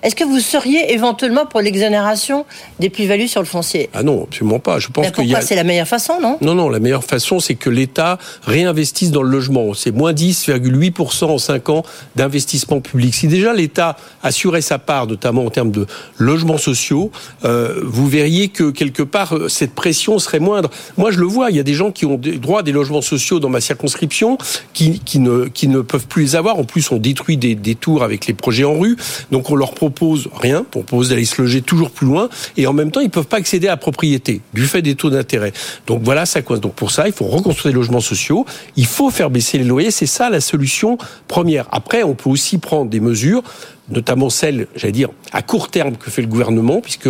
est-ce 0.03 0.15
que 0.15 0.23
vous 0.23 0.39
seriez 0.39 0.93
éventuellement 0.93 1.45
pour 1.45 1.61
l'exonération 1.61 2.45
des 2.79 2.89
plus-values 2.89 3.27
sur 3.27 3.41
le 3.41 3.47
foncier? 3.47 3.89
Ah 3.93 4.03
non, 4.03 4.23
absolument 4.23 4.59
pas. 4.59 4.79
Je 4.79 4.89
pense 4.89 5.09
que 5.11 5.35
a... 5.35 5.41
c'est 5.41 5.55
la 5.55 5.63
meilleure 5.63 5.87
façon, 5.87 6.19
non? 6.21 6.37
Non, 6.41 6.55
non, 6.55 6.69
la 6.69 6.79
meilleure 6.79 7.03
façon, 7.03 7.39
c'est 7.39 7.55
que 7.55 7.69
l'État 7.69 8.17
réinvestisse 8.43 9.11
dans 9.11 9.23
le 9.23 9.29
logement. 9.29 9.73
C'est 9.73 9.91
moins 9.91 10.13
10,8% 10.13 11.25
en 11.25 11.37
5 11.37 11.69
ans 11.69 11.83
d'investissement 12.15 12.79
public. 12.79 13.15
Si 13.15 13.27
déjà 13.27 13.53
l'État 13.53 13.97
assurait 14.23 14.61
sa 14.61 14.77
part, 14.77 15.07
notamment 15.07 15.45
en 15.45 15.49
termes 15.49 15.71
de 15.71 15.87
logements 16.17 16.57
sociaux, 16.57 17.11
euh, 17.45 17.81
vous 17.83 18.07
verriez 18.07 18.49
que 18.49 18.69
quelque 18.69 19.03
part, 19.03 19.35
euh, 19.35 19.49
cette 19.49 19.73
pression 19.73 20.19
serait 20.19 20.39
moindre. 20.39 20.69
Moi, 20.97 21.11
je 21.11 21.19
le 21.19 21.25
vois, 21.25 21.49
il 21.49 21.57
y 21.57 21.59
a 21.59 21.63
des 21.63 21.73
gens 21.73 21.91
qui 21.91 22.05
ont 22.05 22.17
droit 22.17 22.59
à 22.59 22.63
des 22.63 22.71
logements 22.71 23.01
sociaux 23.01 23.39
dans 23.39 23.49
ma 23.49 23.61
circonscription 23.61 24.37
qui, 24.73 24.99
qui, 24.99 25.19
ne, 25.19 25.45
qui 25.45 25.67
ne 25.67 25.81
peuvent 25.81 26.07
plus 26.07 26.23
les 26.23 26.35
avoir. 26.35 26.57
En 26.59 26.63
plus, 26.63 26.91
on 26.91 26.97
détruit 26.97 27.37
des, 27.37 27.55
des 27.55 27.75
tours 27.75 28.03
avec 28.03 28.27
les 28.27 28.33
projets 28.33 28.63
en 28.63 28.77
rue. 28.77 28.95
Donc, 29.31 29.49
on 29.49 29.55
leur 29.55 29.71
propose 29.71 29.86
propose 29.89 30.29
rien, 30.33 30.63
propose 30.63 31.09
d'aller 31.09 31.25
se 31.25 31.41
loger 31.41 31.61
toujours 31.61 31.91
plus 31.91 32.07
loin, 32.07 32.29
et 32.57 32.67
en 32.67 32.73
même 32.73 32.91
temps, 32.91 32.99
ils 32.99 33.05
ne 33.05 33.09
peuvent 33.09 33.27
pas 33.27 33.37
accéder 33.37 33.67
à 33.67 33.71
la 33.71 33.77
propriété 33.77 34.41
du 34.53 34.65
fait 34.65 34.81
des 34.81 34.95
taux 34.95 35.09
d'intérêt. 35.09 35.53
Donc 35.85 36.01
voilà, 36.03 36.25
ça 36.25 36.41
coince. 36.41 36.59
Donc 36.59 36.73
pour 36.73 36.91
ça, 36.91 37.07
il 37.07 37.13
faut 37.13 37.25
reconstruire 37.25 37.73
des 37.73 37.77
logements 37.77 38.01
sociaux, 38.01 38.45
il 38.75 38.85
faut 38.85 39.09
faire 39.09 39.29
baisser 39.29 39.57
les 39.57 39.63
loyers, 39.63 39.91
c'est 39.91 40.05
ça 40.05 40.29
la 40.29 40.41
solution 40.41 40.97
première. 41.27 41.67
Après, 41.71 42.03
on 42.03 42.15
peut 42.15 42.29
aussi 42.29 42.57
prendre 42.57 42.89
des 42.89 42.99
mesures 42.99 43.43
notamment 43.89 44.29
celles, 44.29 44.67
j'allais 44.75 44.91
dire, 44.91 45.09
à 45.31 45.41
court 45.41 45.69
terme 45.69 45.95
que 45.95 46.11
fait 46.11 46.21
le 46.21 46.27
gouvernement, 46.27 46.81
puisque 46.81 47.07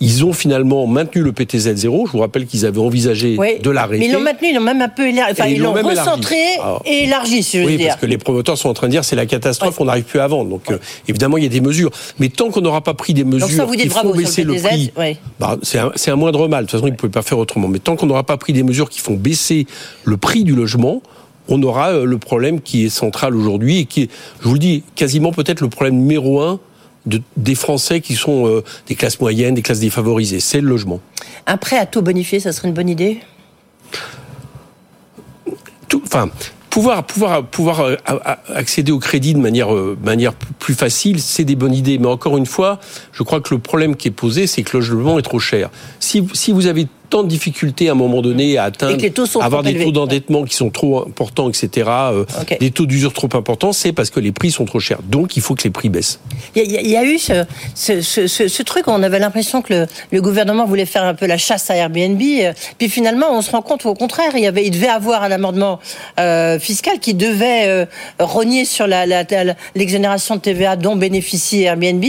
ils 0.00 0.24
ont 0.24 0.32
finalement 0.32 0.86
maintenu 0.86 1.22
le 1.22 1.32
PTZ 1.32 1.74
0. 1.74 2.06
Je 2.06 2.12
vous 2.12 2.18
rappelle 2.18 2.46
qu'ils 2.46 2.64
avaient 2.64 2.80
envisagé 2.80 3.36
de 3.36 3.70
l'arrêter. 3.70 4.00
Mais 4.00 4.06
ils 4.06 4.12
l'ont 4.12 4.20
maintenu, 4.20 4.48
ils 4.48 4.54
l'ont 4.54 4.62
même 4.62 4.80
un 4.80 4.88
peu 4.88 5.06
élargi. 5.06 5.32
Enfin, 5.32 5.48
ils 5.48 5.60
l'ont 5.60 5.74
recentré 5.74 6.36
et 6.86 7.04
élargi, 7.04 7.42
si 7.42 7.58
je 7.58 7.64
oui, 7.64 7.72
veux 7.72 7.78
dire. 7.78 7.88
parce 7.88 8.00
que 8.00 8.06
les 8.06 8.16
promoteurs 8.16 8.56
sont 8.56 8.70
en 8.70 8.74
train 8.74 8.86
de 8.86 8.92
dire 8.92 9.04
c'est 9.04 9.16
la 9.16 9.26
catastrophe, 9.26 9.78
on 9.80 9.84
n'arrive 9.84 10.04
plus 10.04 10.20
à 10.20 10.26
vendre. 10.26 10.48
Donc, 10.48 10.70
euh, 10.70 10.78
évidemment, 11.06 11.36
il 11.36 11.42
y 11.42 11.46
a 11.46 11.50
des 11.50 11.60
mesures. 11.60 11.90
Mais 12.18 12.30
tant 12.30 12.50
qu'on 12.50 12.62
n'aura 12.62 12.80
pas 12.80 12.94
pris 12.94 13.12
des 13.12 13.24
mesures 13.24 13.66
vous 13.66 13.74
qui 13.74 13.88
font 13.88 14.14
baisser 14.14 14.42
le, 14.42 14.54
le 14.54 14.60
prix, 14.60 14.92
bah, 15.38 15.58
c'est 15.62 15.78
un, 15.78 15.92
un, 16.06 16.16
moindre 16.16 16.48
mal. 16.48 16.64
De 16.64 16.70
toute 16.70 16.78
façon, 16.78 16.88
ils 16.88 16.92
ne 16.92 16.96
pouvaient 16.96 17.10
pas 17.10 17.22
faire 17.22 17.38
autrement. 17.38 17.68
Mais 17.68 17.78
tant 17.78 17.96
qu'on 17.96 18.06
n'aura 18.06 18.24
pas 18.24 18.38
pris 18.38 18.54
des 18.54 18.62
mesures 18.62 18.88
qui 18.88 19.00
font 19.00 19.14
baisser 19.14 19.66
le 20.04 20.16
prix 20.16 20.44
du 20.44 20.54
logement, 20.54 21.02
on 21.48 21.62
aura 21.62 21.90
euh, 21.90 22.04
le 22.06 22.16
problème 22.16 22.60
qui 22.60 22.86
est 22.86 22.88
central 22.88 23.36
aujourd'hui 23.36 23.80
et 23.80 23.84
qui 23.84 24.02
est, 24.02 24.10
je 24.40 24.48
vous 24.48 24.54
le 24.54 24.60
dis, 24.60 24.82
quasiment 24.94 25.32
peut-être 25.32 25.60
le 25.60 25.68
problème 25.68 25.96
numéro 25.96 26.40
un 26.40 26.58
de, 27.06 27.20
des 27.36 27.54
Français 27.54 28.00
qui 28.00 28.14
sont 28.14 28.46
euh, 28.46 28.64
des 28.86 28.94
classes 28.94 29.20
moyennes, 29.20 29.54
des 29.54 29.62
classes 29.62 29.80
défavorisées. 29.80 30.40
C'est 30.40 30.60
le 30.60 30.68
logement. 30.68 31.00
Un 31.46 31.56
prêt 31.56 31.78
à 31.78 31.86
taux 31.86 32.02
bonifié, 32.02 32.40
ça 32.40 32.52
serait 32.52 32.68
une 32.68 32.74
bonne 32.74 32.88
idée? 32.88 33.20
Tout, 35.88 36.02
Enfin, 36.04 36.30
pouvoir, 36.70 37.04
pouvoir, 37.04 37.44
pouvoir 37.44 37.80
euh, 37.80 37.96
accéder 38.54 38.92
au 38.92 38.98
crédit 38.98 39.34
de 39.34 39.38
manière, 39.38 39.74
euh, 39.74 39.98
manière 40.02 40.34
plus 40.34 40.74
facile, 40.74 41.20
c'est 41.20 41.44
des 41.44 41.56
bonnes 41.56 41.74
idées. 41.74 41.98
Mais 41.98 42.06
encore 42.06 42.38
une 42.38 42.46
fois, 42.46 42.78
je 43.12 43.22
crois 43.22 43.40
que 43.40 43.52
le 43.52 43.60
problème 43.60 43.96
qui 43.96 44.08
est 44.08 44.12
posé, 44.12 44.46
c'est 44.46 44.62
que 44.62 44.76
le 44.76 44.84
logement 44.84 45.18
est 45.18 45.22
trop 45.22 45.40
cher. 45.40 45.70
Si, 45.98 46.26
si 46.32 46.52
vous 46.52 46.66
avez 46.66 46.86
tant 47.10 47.22
de 47.22 47.28
difficultés 47.28 47.88
à 47.88 47.92
un 47.92 47.96
moment 47.96 48.22
donné 48.22 48.56
à 48.56 48.64
atteindre, 48.64 48.96
avoir 49.40 49.62
des 49.62 49.84
taux 49.84 49.92
d'endettement 49.92 50.44
qui 50.44 50.54
sont 50.54 50.70
trop 50.70 51.06
importants, 51.06 51.48
etc., 51.48 51.90
euh, 51.90 52.24
okay. 52.40 52.56
des 52.58 52.70
taux 52.70 52.86
d'usure 52.86 53.12
trop 53.12 53.28
importants, 53.34 53.72
c'est 53.72 53.92
parce 53.92 54.10
que 54.10 54.20
les 54.20 54.32
prix 54.32 54.50
sont 54.50 54.64
trop 54.64 54.80
chers. 54.80 55.02
Donc, 55.02 55.36
il 55.36 55.42
faut 55.42 55.54
que 55.54 55.64
les 55.64 55.70
prix 55.70 55.88
baissent. 55.88 56.20
Il 56.54 56.62
y, 56.62 56.88
y, 56.88 56.96
a 56.96 57.04
eu 57.04 57.18
ce, 57.18 57.44
ce, 57.74 58.00
ce, 58.00 58.26
ce 58.26 58.62
truc, 58.62 58.88
on 58.88 59.02
avait 59.02 59.18
l'impression 59.18 59.60
que 59.60 59.74
le, 59.74 59.86
le, 60.12 60.22
gouvernement 60.22 60.64
voulait 60.64 60.86
faire 60.86 61.04
un 61.04 61.14
peu 61.14 61.26
la 61.26 61.36
chasse 61.36 61.68
à 61.70 61.76
Airbnb, 61.76 62.22
puis 62.78 62.88
finalement, 62.88 63.26
on 63.32 63.42
se 63.42 63.50
rend 63.50 63.62
compte 63.62 63.84
au 63.84 63.94
contraire, 63.94 64.30
il, 64.34 64.42
y 64.42 64.46
avait, 64.46 64.64
il 64.64 64.70
devait 64.70 64.88
avoir 64.88 65.22
un 65.22 65.32
amendement 65.32 65.80
euh, 66.18 66.58
fiscal 66.58 66.98
qui 67.00 67.14
devait 67.14 67.66
euh, 67.66 67.86
rogner 68.18 68.64
sur 68.64 68.86
l'exonération 69.74 70.36
de 70.36 70.40
TVA 70.40 70.76
dont 70.76 70.96
bénéficie 70.96 71.62
Airbnb. 71.62 72.04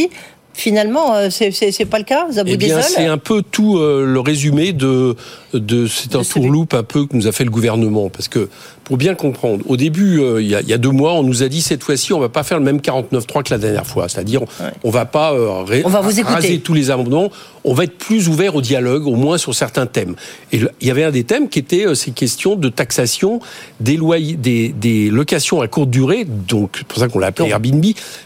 Finalement, 0.53 1.15
euh, 1.15 1.29
c'est 1.29 1.85
pas 1.85 1.97
le 1.97 2.03
cas, 2.03 2.27
eh 2.45 2.57
bien, 2.57 2.81
c'est 2.81 3.05
un 3.05 3.17
peu 3.17 3.41
tout 3.41 3.77
euh, 3.77 4.05
le 4.05 4.19
résumé 4.19 4.73
de, 4.73 5.15
de 5.53 5.87
c'est 5.87 6.15
un 6.15 6.23
tourloupe 6.23 6.73
un 6.73 6.83
peu 6.83 7.05
que 7.05 7.15
nous 7.15 7.27
a 7.27 7.31
fait 7.31 7.45
le 7.45 7.49
gouvernement, 7.49 8.09
parce 8.09 8.27
que 8.27 8.49
pour 8.91 8.97
bien 8.97 9.15
comprendre, 9.15 9.63
au 9.69 9.77
début, 9.77 10.19
euh, 10.19 10.41
il, 10.41 10.49
y 10.49 10.53
a, 10.53 10.59
il, 10.59 10.67
y 10.67 10.73
a, 10.73 10.77
deux 10.77 10.89
mois, 10.89 11.13
on 11.13 11.23
nous 11.23 11.43
a 11.43 11.47
dit 11.47 11.61
cette 11.61 11.81
fois-ci, 11.81 12.11
on 12.11 12.19
va 12.19 12.27
pas 12.27 12.43
faire 12.43 12.59
le 12.59 12.65
même 12.65 12.79
49.3 12.79 13.43
que 13.43 13.53
la 13.53 13.57
dernière 13.57 13.87
fois, 13.87 14.09
c'est-à-dire 14.09 14.41
ouais. 14.41 14.67
on 14.83 14.89
va 14.89 15.05
pas 15.05 15.31
euh, 15.31 15.63
ré, 15.63 15.81
on 15.85 15.89
va 15.89 16.01
vous 16.01 16.11
raser 16.25 16.59
tous 16.59 16.73
les 16.73 16.91
amendements, 16.91 17.31
on 17.63 17.73
va 17.73 17.85
être 17.85 17.97
plus 17.97 18.27
ouvert 18.27 18.53
au 18.53 18.61
dialogue, 18.61 19.07
au 19.07 19.15
moins 19.15 19.37
sur 19.37 19.55
certains 19.55 19.85
thèmes. 19.85 20.15
Et 20.51 20.57
le, 20.57 20.71
il 20.81 20.89
y 20.89 20.91
avait 20.91 21.05
un 21.05 21.11
des 21.11 21.23
thèmes 21.23 21.47
qui 21.47 21.59
était 21.59 21.87
euh, 21.87 21.95
ces 21.95 22.11
questions 22.11 22.57
de 22.57 22.67
taxation 22.67 23.39
des 23.79 23.95
loyers, 23.95 24.33
des, 24.33 24.69
des 24.69 25.09
locations 25.09 25.61
à 25.61 25.69
courte 25.69 25.89
durée, 25.89 26.25
donc 26.25 26.75
c'est 26.79 26.87
pour 26.87 26.99
ça 26.99 27.07
qu'on 27.07 27.19
l'a 27.19 27.27
appelé 27.27 27.47
Airbnb. 27.47 27.85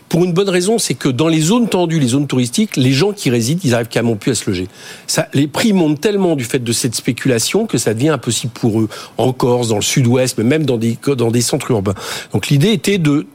Pour 0.09 0.23
une 0.23 0.33
bonne 0.33 0.49
raison, 0.49 0.79
c'est 0.79 0.93
que 0.93 1.09
dans 1.09 1.27
les 1.27 1.41
zones 1.41 1.67
tendues, 1.67 1.99
les 1.99 2.07
zones 2.07 2.25
touristiques, 2.25 2.77
les 2.77 2.91
gens 2.91 3.11
qui 3.11 3.29
résident, 3.29 3.59
ils 3.63 3.75
arrivent 3.75 3.87
carrément 3.87 4.15
plus 4.15 4.31
à 4.31 4.35
se 4.35 4.49
loger. 4.49 4.67
Ça, 5.07 5.27
les 5.33 5.47
prix 5.47 5.73
montent 5.73 5.99
tellement 5.99 6.35
du 6.35 6.43
fait 6.43 6.63
de 6.63 6.71
cette 6.71 6.95
spéculation 6.95 7.65
que 7.65 7.77
ça 7.77 7.93
devient 7.93 8.09
impossible 8.09 8.53
pour 8.53 8.79
eux, 8.79 8.89
en 9.17 9.33
Corse, 9.33 9.67
dans 9.67 9.75
le 9.75 9.81
sud-ouest, 9.81 10.37
mais 10.37 10.43
même 10.43 10.54
dans 10.63 10.77
des, 10.77 11.41
centres 11.41 11.71
urbains. 11.71 11.95
Donc 12.31 12.47
l'idée 12.47 12.71
était 12.71 12.97
de, 12.97 13.25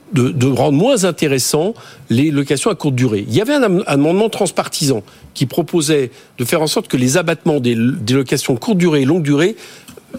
rendre 0.52 0.78
moins 0.78 1.04
intéressant 1.04 1.74
les 2.08 2.30
locations 2.30 2.70
à 2.70 2.74
courte 2.74 2.94
durée. 2.94 3.24
Il 3.28 3.34
y 3.34 3.40
avait 3.40 3.54
un, 3.54 3.80
amendement 3.86 4.28
transpartisan 4.28 5.02
qui 5.34 5.46
proposait 5.46 6.10
de 6.38 6.44
faire 6.44 6.62
en 6.62 6.66
sorte 6.66 6.88
que 6.88 6.96
les 6.96 7.16
abattements 7.16 7.60
des, 7.60 7.74
locations 7.74 8.56
courte 8.56 8.78
durée 8.78 9.02
et 9.02 9.04
longue 9.04 9.22
durée 9.22 9.56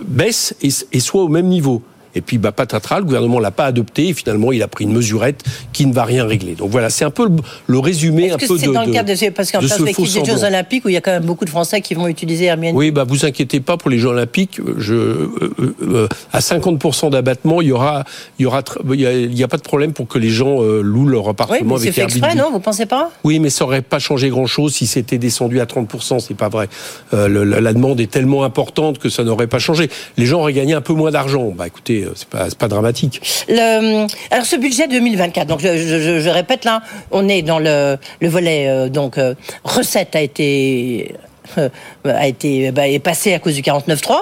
baissent 0.06 0.56
et 0.62 1.00
soient 1.00 1.24
au 1.24 1.30
même 1.30 1.48
niveau. 1.48 1.82
Et 2.16 2.22
puis, 2.22 2.38
bah, 2.38 2.52
patatras, 2.52 3.00
le 3.00 3.06
gouvernement 3.06 3.40
l'a 3.40 3.52
pas 3.52 3.66
adopté 3.66 4.10
et 4.10 4.14
finalement, 4.14 4.52
il 4.52 4.62
a 4.64 4.68
pris 4.68 4.86
une 4.86 4.94
mesurette 4.94 5.44
qui 5.74 5.86
ne 5.86 5.94
va 5.94 6.04
rien 6.04 6.26
régler. 6.26 6.56
Donc 6.56 6.70
voilà, 6.70 6.90
c'est 6.90 7.06
un 7.06 7.12
peu 7.12 7.26
le, 7.26 7.36
le 7.68 7.80
résumé 7.80 8.32
un 8.32 8.38
que 8.38 8.48
peu 8.48 8.58
de. 8.58 8.72
dans 8.72 8.84
le 8.84 8.92
cadre 8.92 9.10
de 9.10 9.30
parce 9.30 9.52
qu'en 9.52 9.60
perspective 9.60 10.14
des 10.14 10.26
Jeux 10.26 10.44
Olympiques 10.44 10.86
où 10.86 10.90
il 10.90 10.94
y 10.94 10.98
a 10.98 11.02
quand 11.02 11.12
même 11.12 11.26
beaucoup 11.26 11.46
de 11.46 11.50
Français 11.50 11.82
qui 11.82 11.94
vont 11.94 12.08
utiliser 12.08 12.46
Airbnb. 12.46 12.76
Oui, 12.76 12.92
bah 12.92 13.06
vous 13.08 13.26
inquiétez 13.26 13.60
pas 13.60 13.78
pour 13.78 13.90
les 13.90 13.98
Jeux 13.98 14.10
Olympiques. 14.10 14.60
Je, 14.78 14.94
euh, 14.94 15.30
euh, 15.82 16.08
à 16.34 16.40
50% 16.40 17.12
d'abattement, 17.12 17.62
il 17.62 17.70
y 17.70 17.72
aura, 17.72 18.04
il 18.40 18.44
y 18.44 18.46
aura, 18.46 18.62
il 18.94 19.38
y, 19.38 19.44
a, 19.44 19.48
pas 19.48 19.58
de 19.58 19.62
problème 19.62 19.94
pour 19.94 20.08
que 20.08 20.18
les 20.18 20.30
gens 20.30 20.62
euh, 20.62 20.82
louent 20.82 21.08
leur 21.08 21.28
appartement 21.28 21.76
oui, 21.76 21.82
avec 21.82 21.94
fait 21.94 22.02
Airbnb. 22.02 22.18
exprès, 22.18 22.36
non 22.36 22.52
Vous 22.52 22.60
pensez 22.60 22.86
pas? 22.86 23.12
Oui, 23.24 23.40
mais 23.40 23.50
ça 23.50 23.66
aurait 23.66 23.82
pas 23.82 24.00
changé 24.00 24.30
grand 24.30 24.46
chose 24.46 24.74
si 24.74 24.88
c'était 24.88 25.18
descendu 25.18 25.60
à 25.60 25.66
30%. 25.66 26.20
C'est 26.20 26.36
pas 26.36 26.50
vrai. 26.50 26.70
Euh, 27.14 27.28
le, 27.28 27.44
la 27.44 27.74
demande 27.74 28.00
est 28.00 28.12
tellement 28.12 28.44
importante 28.44 29.00
que 29.00 29.10
ça 29.10 29.24
n'aurait 29.24 29.48
pas 29.48 29.60
changé. 29.60 29.90
Les 30.18 30.26
gens 30.26 30.40
auraient 30.40 30.54
gagné 30.54 30.74
un 30.74 30.82
peu 30.82 30.94
moins 30.94 31.12
d'argent. 31.12 31.52
Bah 31.56 31.68
écoutez, 31.68 32.01
pas, 32.30 32.50
c'est 32.50 32.58
pas 32.58 32.68
dramatique. 32.68 33.22
Le, 33.48 34.08
alors 34.32 34.46
ce 34.46 34.56
budget 34.56 34.88
2024, 34.88 35.48
donc 35.48 35.62
je, 35.62 36.30
répète 36.30 36.66
là, 36.66 36.82
on 37.12 37.28
est 37.28 37.42
dans 37.42 37.60
le, 37.60 37.98
le 38.20 38.30
volet 38.30 38.68
euh, 38.68 38.90
donc 38.90 39.18
euh, 39.18 39.36
recette 39.64 40.16
a 40.16 40.22
été 40.22 41.16
euh, 41.58 41.70
a 42.06 42.28
été 42.28 42.72
bah, 42.72 42.88
est 42.88 43.00
passé 43.00 43.34
à 43.34 43.40
cause 43.40 43.56
du 43.56 43.62
49.3. 43.62 44.16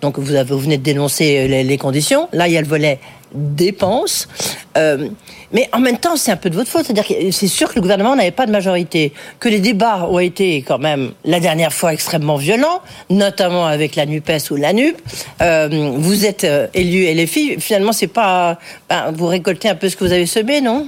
Donc 0.00 0.18
vous, 0.18 0.58
venez 0.58 0.78
de 0.78 0.82
dénoncer 0.82 1.48
les, 1.48 1.78
conditions. 1.78 2.28
Là, 2.32 2.48
il 2.48 2.54
y 2.54 2.56
a 2.56 2.60
le 2.60 2.66
volet 2.66 2.98
dépenses. 3.34 4.28
Euh, 4.76 5.08
mais 5.52 5.68
en 5.72 5.80
même 5.80 5.98
temps, 5.98 6.16
c'est 6.16 6.30
un 6.30 6.36
peu 6.36 6.50
de 6.50 6.54
votre 6.54 6.70
faute. 6.70 6.86
C'est-à-dire 6.86 7.06
que 7.06 7.30
c'est 7.30 7.46
sûr 7.46 7.68
que 7.68 7.76
le 7.76 7.80
gouvernement 7.80 8.16
n'avait 8.16 8.30
pas 8.30 8.46
de 8.46 8.52
majorité, 8.52 9.12
que 9.40 9.48
les 9.48 9.60
débats 9.60 10.06
ont 10.08 10.18
été 10.18 10.62
quand 10.62 10.78
même 10.78 11.12
la 11.24 11.40
dernière 11.40 11.72
fois 11.72 11.92
extrêmement 11.92 12.36
violents, 12.36 12.80
notamment 13.10 13.66
avec 13.66 13.96
la 13.96 14.06
Nupes 14.06 14.30
ou 14.50 14.56
la 14.56 14.72
Nup. 14.72 14.96
Euh, 15.40 15.92
vous 15.96 16.24
êtes 16.24 16.44
euh, 16.44 16.66
élu 16.74 17.04
LFI. 17.12 17.60
Finalement, 17.60 17.92
c'est 17.92 18.06
pas 18.06 18.58
ben, 18.88 19.12
vous 19.12 19.26
récoltez 19.26 19.68
un 19.68 19.74
peu 19.74 19.88
ce 19.88 19.96
que 19.96 20.04
vous 20.04 20.12
avez 20.12 20.26
semé, 20.26 20.60
non? 20.60 20.86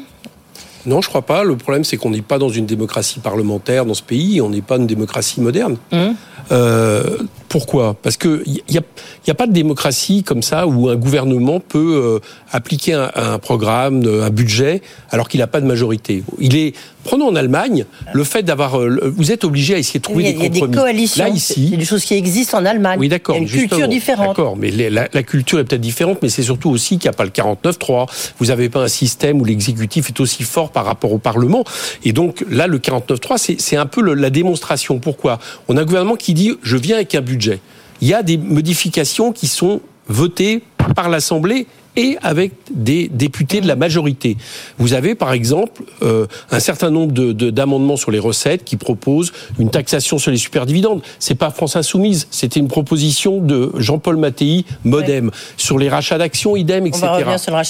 Non, 0.87 1.01
je 1.01 1.09
crois 1.09 1.23
pas. 1.23 1.45
Le 1.45 1.57
problème, 1.57 1.85
c'est 1.85 1.97
qu'on 1.97 2.11
n'est 2.11 2.23
pas 2.23 2.39
dans 2.39 2.51
une 2.51 2.67
démocratie 2.67 3.21
parlementaire 3.21 3.87
dans 3.87 3.95
ce 3.95 4.03
pays. 4.03 4.41
On 4.41 4.51
n'est 4.51 4.61
pas 4.61 4.77
une 4.77 4.87
démocratie 4.87 5.41
moderne. 5.41 5.77
Mmh. 5.93 6.11
Euh, 6.51 7.19
pourquoi? 7.49 7.95
Parce 8.03 8.17
que 8.17 8.43
il 8.47 8.61
n'y 8.69 8.79
a, 8.79 8.83
y 9.27 9.31
a, 9.31 9.35
pas 9.35 9.47
de 9.47 9.53
démocratie 9.53 10.23
comme 10.23 10.43
ça 10.43 10.67
où 10.67 10.89
un 10.89 10.97
gouvernement 10.97 11.61
peut 11.61 12.03
euh, 12.03 12.19
appliquer 12.53 12.95
un, 12.95 13.11
un, 13.15 13.39
programme, 13.39 14.03
un 14.07 14.31
budget, 14.31 14.83
alors 15.11 15.29
qu'il 15.29 15.41
n'a 15.41 15.47
pas 15.47 15.61
de 15.61 15.67
majorité. 15.67 16.25
Il 16.41 16.57
est 16.57 16.75
Prenons 17.05 17.29
en 17.29 17.37
Allemagne 17.37 17.85
le 18.13 18.25
fait 18.25 18.43
d'avoir. 18.43 18.81
Euh, 18.81 19.13
vous 19.15 19.31
êtes 19.31 19.45
obligé 19.45 19.75
à 19.75 19.79
essayer 19.79 20.01
de 20.01 20.05
trouver 20.05 20.25
des 20.25 20.33
compromis. 20.33 20.57
Il 20.57 20.61
y 20.61 20.65
a 20.65 20.67
des 20.67 20.75
coalitions. 20.75 21.25
Là 21.25 21.31
ici, 21.31 21.69
c'est 21.71 21.77
des 21.77 21.85
choses 21.85 22.05
qui 22.05 22.15
existent 22.15 22.59
en 22.59 22.65
Allemagne. 22.65 22.99
Oui, 22.99 23.09
d'accord. 23.09 23.37
Il 23.37 23.41
y 23.41 23.41
a 23.43 23.45
une 23.45 23.69
culture 23.69 23.89
différente. 23.89 24.29
D'accord, 24.29 24.57
mais 24.57 24.71
les, 24.71 24.89
la, 24.89 25.09
la, 25.13 25.23
culture 25.23 25.59
est 25.59 25.65
peut-être 25.65 25.83
différente, 25.83 26.19
mais 26.23 26.31
c'est 26.31 26.43
surtout 26.43 26.71
aussi 26.71 26.99
qu'il 26.99 27.09
n'y 27.09 27.15
a 27.15 27.17
pas 27.17 27.25
le 27.25 27.31
49-3. 27.31 28.09
Vous 28.39 28.47
n'avez 28.47 28.71
pas 28.71 28.81
un 28.81 28.89
système 28.89 29.41
où 29.41 29.45
l'exécutif 29.45 30.09
est 30.09 30.21
aussi 30.21 30.43
fort 30.45 30.71
par 30.71 30.87
rapport 30.87 31.13
au 31.13 31.19
Parlement. 31.19 31.65
Et 32.05 32.13
donc 32.13 32.45
là, 32.51 32.67
le 32.67 32.79
49-3, 32.79 33.55
c'est 33.59 33.77
un 33.77 33.87
peu 33.87 34.01
le, 34.01 34.15
la 34.15 34.31
démonstration. 34.31 34.99
Pourquoi? 34.99 35.39
On 35.69 35.77
a 35.77 35.83
un 35.83 35.85
gouvernement 35.85 36.17
qui 36.17 36.33
dit 36.35 36.53
je 36.63 36.77
viens 36.77 36.97
avec 36.97 37.15
un 37.15 37.21
budget. 37.21 37.61
Il 38.01 38.09
y 38.09 38.15
a 38.15 38.23
des 38.23 38.37
modifications 38.37 39.33
qui 39.33 39.47
sont 39.47 39.81
votées 40.09 40.63
par 40.95 41.09
l'Assemblée 41.09 41.67
et 41.97 42.17
avec 42.23 42.53
des 42.73 43.09
députés 43.09 43.61
de 43.61 43.69
la 43.69 43.77
majorité. 43.77 44.37
Vous 44.79 44.95
avez 44.95 45.15
par 45.15 45.33
exemple 45.33 45.83
euh, 46.03 46.27
un 46.51 46.61
certain 46.61 46.91
nombre 46.91 47.13
d'amendements 47.13 47.95
de, 47.95 47.99
sur 47.99 48.11
les 48.11 48.19
recettes 48.19 48.65
qui 48.65 48.77
proposent 48.77 49.33
une 49.59 49.71
taxation 49.71 50.19
sur 50.19 50.31
les 50.31 50.37
superdividendes. 50.37 51.03
C'est 51.19 51.35
pas 51.35 51.51
France 51.51 51.77
Insoumise, 51.77 52.27
c'était 52.31 52.61
une 52.61 52.69
proposition 52.69 53.41
de 53.41 53.71
Jean-Paul 53.77 54.17
Mattei, 54.17 54.65
Modem, 54.85 55.27
ouais. 55.27 55.33
sur 55.57 55.79
les 55.79 55.89
rachats 55.89 56.19
d'actions, 56.19 56.57
idem, 56.57 56.87
etc. 56.87 57.07